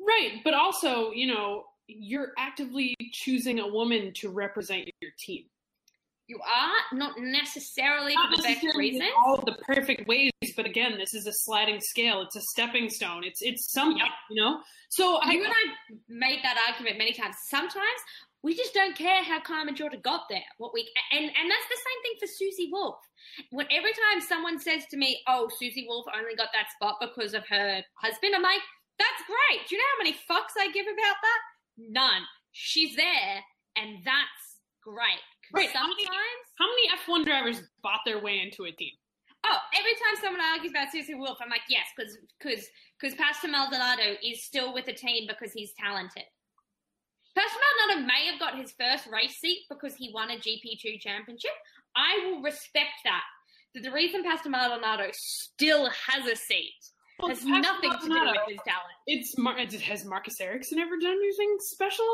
Right, 0.00 0.40
but 0.44 0.54
also, 0.54 1.12
you 1.12 1.26
know, 1.26 1.64
you're 1.86 2.32
actively 2.38 2.94
choosing 3.12 3.60
a 3.60 3.66
woman 3.68 4.12
to 4.16 4.30
represent 4.30 4.88
your 5.00 5.10
team. 5.18 5.44
You 6.26 6.40
are 6.40 6.96
not 6.96 7.18
necessarily 7.18 8.14
Not 8.14 8.30
for 8.30 8.36
the 8.38 8.42
best 8.44 8.62
necessarily 8.62 8.88
in 8.88 8.94
reasons. 8.94 9.12
all 9.26 9.36
the 9.44 9.56
perfect 9.62 10.08
ways, 10.08 10.30
but 10.56 10.64
again, 10.64 10.96
this 10.96 11.12
is 11.12 11.26
a 11.26 11.32
sliding 11.32 11.80
scale. 11.80 12.22
It's 12.22 12.36
a 12.36 12.40
stepping 12.40 12.88
stone. 12.88 13.24
It's 13.24 13.42
it's 13.42 13.70
something, 13.72 13.98
Yep. 13.98 14.08
you 14.30 14.42
know. 14.42 14.60
So 14.88 15.16
I, 15.16 15.32
you 15.32 15.44
and 15.44 15.52
I 15.52 15.94
made 16.08 16.38
that 16.42 16.56
argument 16.66 16.96
many 16.96 17.12
times. 17.12 17.36
Sometimes 17.50 18.00
we 18.42 18.54
just 18.54 18.72
don't 18.72 18.96
care 18.96 19.22
how 19.22 19.38
Carmen 19.40 19.74
Jorda 19.74 20.00
got 20.02 20.22
there. 20.30 20.44
What 20.56 20.72
we 20.72 20.90
and 21.12 21.24
and 21.24 21.50
that's 21.50 21.68
the 21.68 21.76
same 21.76 22.02
thing 22.02 22.14
for 22.20 22.26
Susie 22.26 22.70
Wolff. 22.72 22.96
When 23.50 23.66
every 23.70 23.92
time 23.92 24.22
someone 24.22 24.58
says 24.58 24.84
to 24.92 24.96
me, 24.96 25.20
"Oh, 25.28 25.50
Susie 25.58 25.84
Wolff 25.86 26.06
only 26.16 26.34
got 26.36 26.48
that 26.54 26.70
spot 26.74 26.96
because 27.02 27.34
of 27.34 27.44
her 27.48 27.82
husband," 28.00 28.34
I'm 28.34 28.40
like, 28.42 28.62
"That's 28.98 29.22
great." 29.26 29.68
Do 29.68 29.76
you 29.76 29.82
know 29.82 29.92
how 29.92 30.04
many 30.04 30.16
fucks 30.30 30.56
I 30.58 30.72
give 30.72 30.86
about 30.86 31.16
that? 31.20 31.40
None. 31.76 32.22
She's 32.52 32.94
there, 32.96 33.44
and 33.76 34.04
that's 34.04 34.60
great. 34.82 35.20
'Cause 35.44 35.52
Right, 35.52 35.70
how 35.72 35.86
many- 35.88 36.04
Sometimes. 36.04 36.46
how 36.58 36.66
many 36.68 36.88
F1 36.90 37.24
drivers 37.24 37.60
bought 37.82 38.00
their 38.04 38.18
way 38.18 38.40
into 38.40 38.64
a 38.64 38.72
team? 38.72 38.96
Oh, 39.46 39.60
every 39.74 39.94
time 39.96 40.16
someone 40.16 40.40
argues 40.40 40.70
about 40.72 40.90
Susie 40.90 41.14
Wolff, 41.14 41.38
I'm 41.40 41.50
like, 41.50 41.64
yes, 41.68 41.86
because 41.96 42.16
because 42.38 42.66
because 42.98 43.14
Pastor 43.16 43.48
Maldonado 43.48 44.16
is 44.22 44.42
still 44.44 44.72
with 44.72 44.86
the 44.86 44.94
team 44.94 45.26
because 45.26 45.52
he's 45.52 45.74
talented. 45.74 46.24
Pastor 47.34 47.58
Maldonado 47.60 48.06
may 48.06 48.26
have 48.26 48.38
got 48.38 48.56
his 48.56 48.72
first 48.72 49.06
race 49.06 49.36
seat 49.38 49.66
because 49.68 49.96
he 49.96 50.12
won 50.12 50.30
a 50.30 50.38
GP2 50.38 50.98
championship. 50.98 51.52
I 51.96 52.18
will 52.20 52.40
respect 52.40 53.02
that. 53.04 53.24
But 53.74 53.82
the 53.82 53.90
reason 53.92 54.22
Pastor 54.22 54.48
Maldonado 54.48 55.10
still 55.12 55.90
has 55.90 56.26
a 56.26 56.36
seat 56.36 56.74
Well, 57.18 57.28
has 57.28 57.44
nothing 57.44 57.92
to 57.92 57.98
do 58.08 58.08
with 58.08 58.36
his 58.48 58.58
talent. 58.66 58.92
It's 59.06 59.38
Mar- 59.38 59.58
uh, 59.58 59.66
has 59.66 60.04
Marcus 60.04 60.40
Ericsson 60.40 60.78
ever 60.78 60.96
done 60.98 61.12
anything 61.12 61.56
special, 61.60 62.06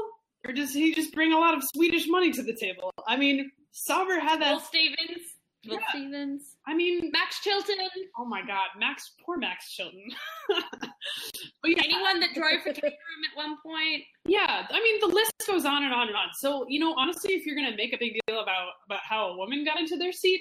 or 0.47 0.53
does 0.53 0.73
he 0.75 0.95
just 0.95 1.15
bring 1.15 1.33
a 1.33 1.39
lot 1.39 1.55
of 1.55 1.63
Swedish 1.75 2.07
money 2.07 2.31
to 2.33 2.43
the 2.43 2.55
table? 2.55 2.91
I 3.07 3.17
mean, 3.17 3.51
Sauber 3.73 4.19
had 4.19 4.41
that. 4.43 4.53
Will. 4.53 4.61
Stevens, 4.61 5.23
Will 5.67 5.75
Yeah. 5.75 5.89
Stevens, 5.91 6.57
I 6.67 6.75
mean, 6.75 7.11
Max 7.13 7.41
Chilton, 7.41 7.77
oh 8.19 8.25
my 8.25 8.41
God, 8.41 8.69
Max, 8.79 9.13
poor 9.25 9.37
Max 9.37 9.73
Chilton. 9.75 10.09
but 10.49 11.71
yeah, 11.71 11.83
anyone 11.85 12.21
that 12.21 12.35
drove 12.35 12.63
for 12.63 12.73
Caterham 12.73 12.93
at 13.31 13.37
one 13.37 13.57
point. 13.63 14.05
Yeah, 14.25 14.67
I 14.71 14.81
mean 14.81 15.01
the 15.01 15.15
list 15.15 15.33
goes 15.47 15.65
on 15.65 15.85
and 15.85 15.93
on 15.93 16.09
and 16.09 16.17
on. 16.17 16.29
So 16.35 16.67
you 16.69 16.79
know, 16.79 16.95
honestly, 16.97 17.35
if 17.35 17.47
you're 17.47 17.57
gonna 17.57 17.77
make 17.77 17.93
a 17.93 17.99
big 17.99 18.19
deal 18.27 18.41
about 18.41 18.73
about 18.87 19.01
how 19.03 19.29
a 19.29 19.37
woman 19.37 19.65
got 19.65 19.79
into 19.79 19.97
their 19.97 20.13
seat, 20.13 20.41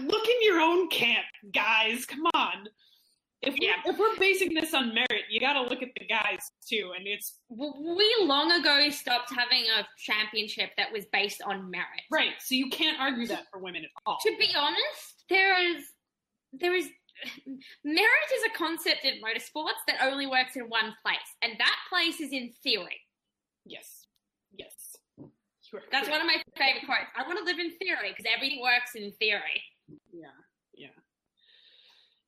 look 0.00 0.28
in 0.28 0.42
your 0.42 0.60
own 0.60 0.88
camp, 0.88 1.26
guys. 1.52 2.04
Come 2.04 2.26
on. 2.34 2.68
If 3.42 3.54
we're, 3.54 3.68
Yeah. 3.68 3.80
if 3.84 3.96
we're 3.98 4.16
basing 4.16 4.52
this 4.52 4.74
on 4.74 4.92
merit, 4.94 5.24
you 5.30 5.38
got 5.38 5.52
to 5.52 5.62
look 5.62 5.80
at 5.82 5.90
the 5.98 6.04
guys 6.06 6.40
too, 6.68 6.92
and 6.96 7.06
it's 7.06 7.38
We 7.48 8.16
long 8.22 8.50
ago 8.52 8.90
stopped 8.90 9.32
having 9.32 9.64
a 9.78 9.86
championship 9.96 10.70
that 10.76 10.90
was 10.92 11.04
based 11.12 11.40
on 11.42 11.70
merit. 11.70 12.02
right. 12.10 12.34
So 12.40 12.54
you 12.56 12.68
can't 12.68 12.98
argue 13.00 13.26
that 13.28 13.44
for 13.52 13.58
women 13.60 13.84
at 13.84 13.90
all. 14.06 14.18
To 14.22 14.36
be 14.38 14.48
honest, 14.56 15.24
there 15.28 15.56
is 15.60 15.84
there 16.52 16.74
is 16.74 16.90
merit 17.84 18.28
is 18.34 18.42
a 18.44 18.50
concept 18.56 19.04
in 19.04 19.20
motorsports 19.22 19.80
that 19.86 19.98
only 20.02 20.26
works 20.26 20.56
in 20.56 20.68
one 20.68 20.94
place, 21.04 21.18
and 21.42 21.52
that 21.58 21.76
place 21.88 22.20
is 22.20 22.32
in 22.32 22.50
theory. 22.62 23.00
Yes, 23.64 24.06
yes. 24.52 24.96
That's 25.92 26.08
one 26.08 26.20
of 26.20 26.26
my 26.26 26.42
favorite 26.56 26.86
quotes. 26.86 27.10
I 27.14 27.26
want 27.26 27.38
to 27.38 27.44
live 27.44 27.58
in 27.58 27.76
theory 27.78 28.08
because 28.16 28.24
everything 28.34 28.62
works 28.62 28.94
in 28.94 29.12
theory. 29.12 29.62
Yeah. 30.12 30.28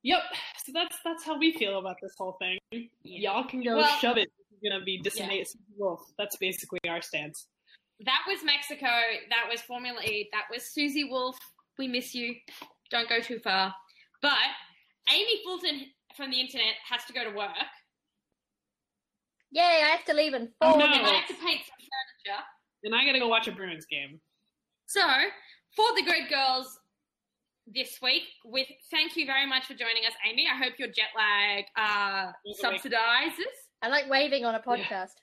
Yep. 0.02 0.20
So 0.64 0.72
that's 0.72 0.96
that's 1.04 1.24
how 1.24 1.38
we 1.38 1.52
feel 1.52 1.78
about 1.78 1.96
this 2.02 2.14
whole 2.16 2.36
thing. 2.40 2.58
Y'all 3.02 3.44
can 3.44 3.62
go 3.62 3.76
Well- 3.76 3.98
shove 3.98 4.16
it. 4.18 4.30
You're 4.62 4.72
gonna 4.72 4.84
be 4.84 4.98
disseminated 4.98 5.48
wolf. 5.76 6.02
That's 6.18 6.36
basically 6.36 6.78
our 6.88 7.00
stance. 7.00 7.46
That 8.04 8.22
was 8.26 8.42
Mexico. 8.44 8.86
That 9.30 9.46
was 9.50 9.60
Formula 9.62 10.02
E. 10.02 10.28
That 10.32 10.44
was 10.50 10.70
Susie 10.72 11.04
Wolff. 11.04 11.38
We 11.78 11.88
miss 11.88 12.14
you. 12.14 12.34
Don't 12.90 13.08
go 13.08 13.20
too 13.20 13.38
far. 13.40 13.74
But 14.22 14.36
Amy 15.10 15.42
Fulton 15.44 15.86
from 16.16 16.30
the 16.30 16.40
internet 16.40 16.74
has 16.88 17.04
to 17.06 17.12
go 17.12 17.24
to 17.24 17.30
work. 17.36 17.50
Yay, 19.52 19.62
I 19.62 19.88
have 19.96 20.04
to 20.06 20.14
leave 20.14 20.34
in 20.34 20.52
Oh, 20.60 20.72
four 20.72 20.78
no. 20.80 20.86
And 20.86 21.06
I 21.06 21.10
have 21.10 21.28
to 21.28 21.34
paint 21.34 21.60
some 21.66 21.76
furniture. 21.78 22.42
And 22.84 22.94
I 22.94 23.04
gotta 23.04 23.18
go 23.18 23.28
watch 23.28 23.48
a 23.48 23.52
Bruins 23.52 23.86
game. 23.86 24.20
So, 24.86 25.02
for 25.76 25.86
the 25.94 26.02
Grid 26.02 26.28
Girls 26.30 26.78
this 27.74 27.98
week, 28.02 28.24
with 28.44 28.66
thank 28.90 29.16
you 29.16 29.26
very 29.26 29.46
much 29.46 29.66
for 29.66 29.74
joining 29.74 30.04
us, 30.06 30.12
Amy. 30.28 30.46
I 30.52 30.56
hope 30.56 30.74
your 30.78 30.88
jet 30.88 31.10
lag 31.16 31.64
uh, 31.76 32.32
subsidizes. 32.62 33.54
I 33.82 33.88
like 33.88 34.08
waving 34.10 34.44
on 34.44 34.54
a 34.54 34.60
podcast. 34.60 35.14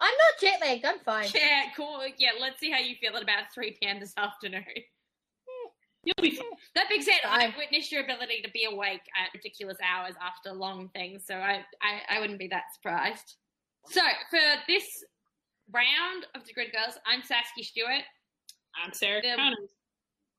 I'm 0.00 0.14
not 0.14 0.40
jet 0.40 0.58
lagged. 0.60 0.84
I'm 0.84 0.98
fine. 1.00 1.28
Yeah, 1.34 1.64
cool. 1.76 2.00
Yeah, 2.18 2.30
let's 2.40 2.58
see 2.58 2.70
how 2.70 2.78
you 2.78 2.96
feel 3.00 3.16
at 3.16 3.22
about 3.22 3.44
3 3.54 3.76
p.m. 3.80 4.00
this 4.00 4.14
afternoon. 4.16 4.64
You'll 6.04 6.14
be 6.20 6.32
fine. 6.32 6.46
That 6.74 6.88
being 6.88 7.02
said, 7.02 7.20
I've 7.24 7.56
witnessed 7.56 7.92
your 7.92 8.02
ability 8.02 8.42
to 8.42 8.50
be 8.50 8.64
awake 8.64 9.02
at 9.16 9.32
ridiculous 9.32 9.78
hours 9.84 10.14
after 10.20 10.52
long 10.52 10.88
things, 10.94 11.24
so 11.26 11.34
I, 11.36 11.60
I, 11.80 12.16
I 12.16 12.20
wouldn't 12.20 12.40
be 12.40 12.48
that 12.48 12.64
surprised. 12.74 13.36
So, 13.88 14.00
for 14.30 14.40
this 14.66 15.04
round 15.72 16.26
of 16.34 16.44
the 16.44 16.52
Grid 16.52 16.72
Girls, 16.72 16.98
I'm 17.06 17.22
Saskia 17.22 17.62
Stewart, 17.62 18.02
I'm 18.82 18.92
Sarah 18.92 19.20
The- 19.22 19.36
Connors. 19.36 19.70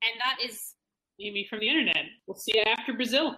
and 0.01 0.13
that 0.19 0.43
is 0.45 0.73
Amy 1.19 1.45
from 1.49 1.59
the 1.59 1.69
internet. 1.69 2.05
We'll 2.27 2.37
see 2.37 2.53
you 2.55 2.63
after 2.63 2.93
Brazil. 2.93 3.37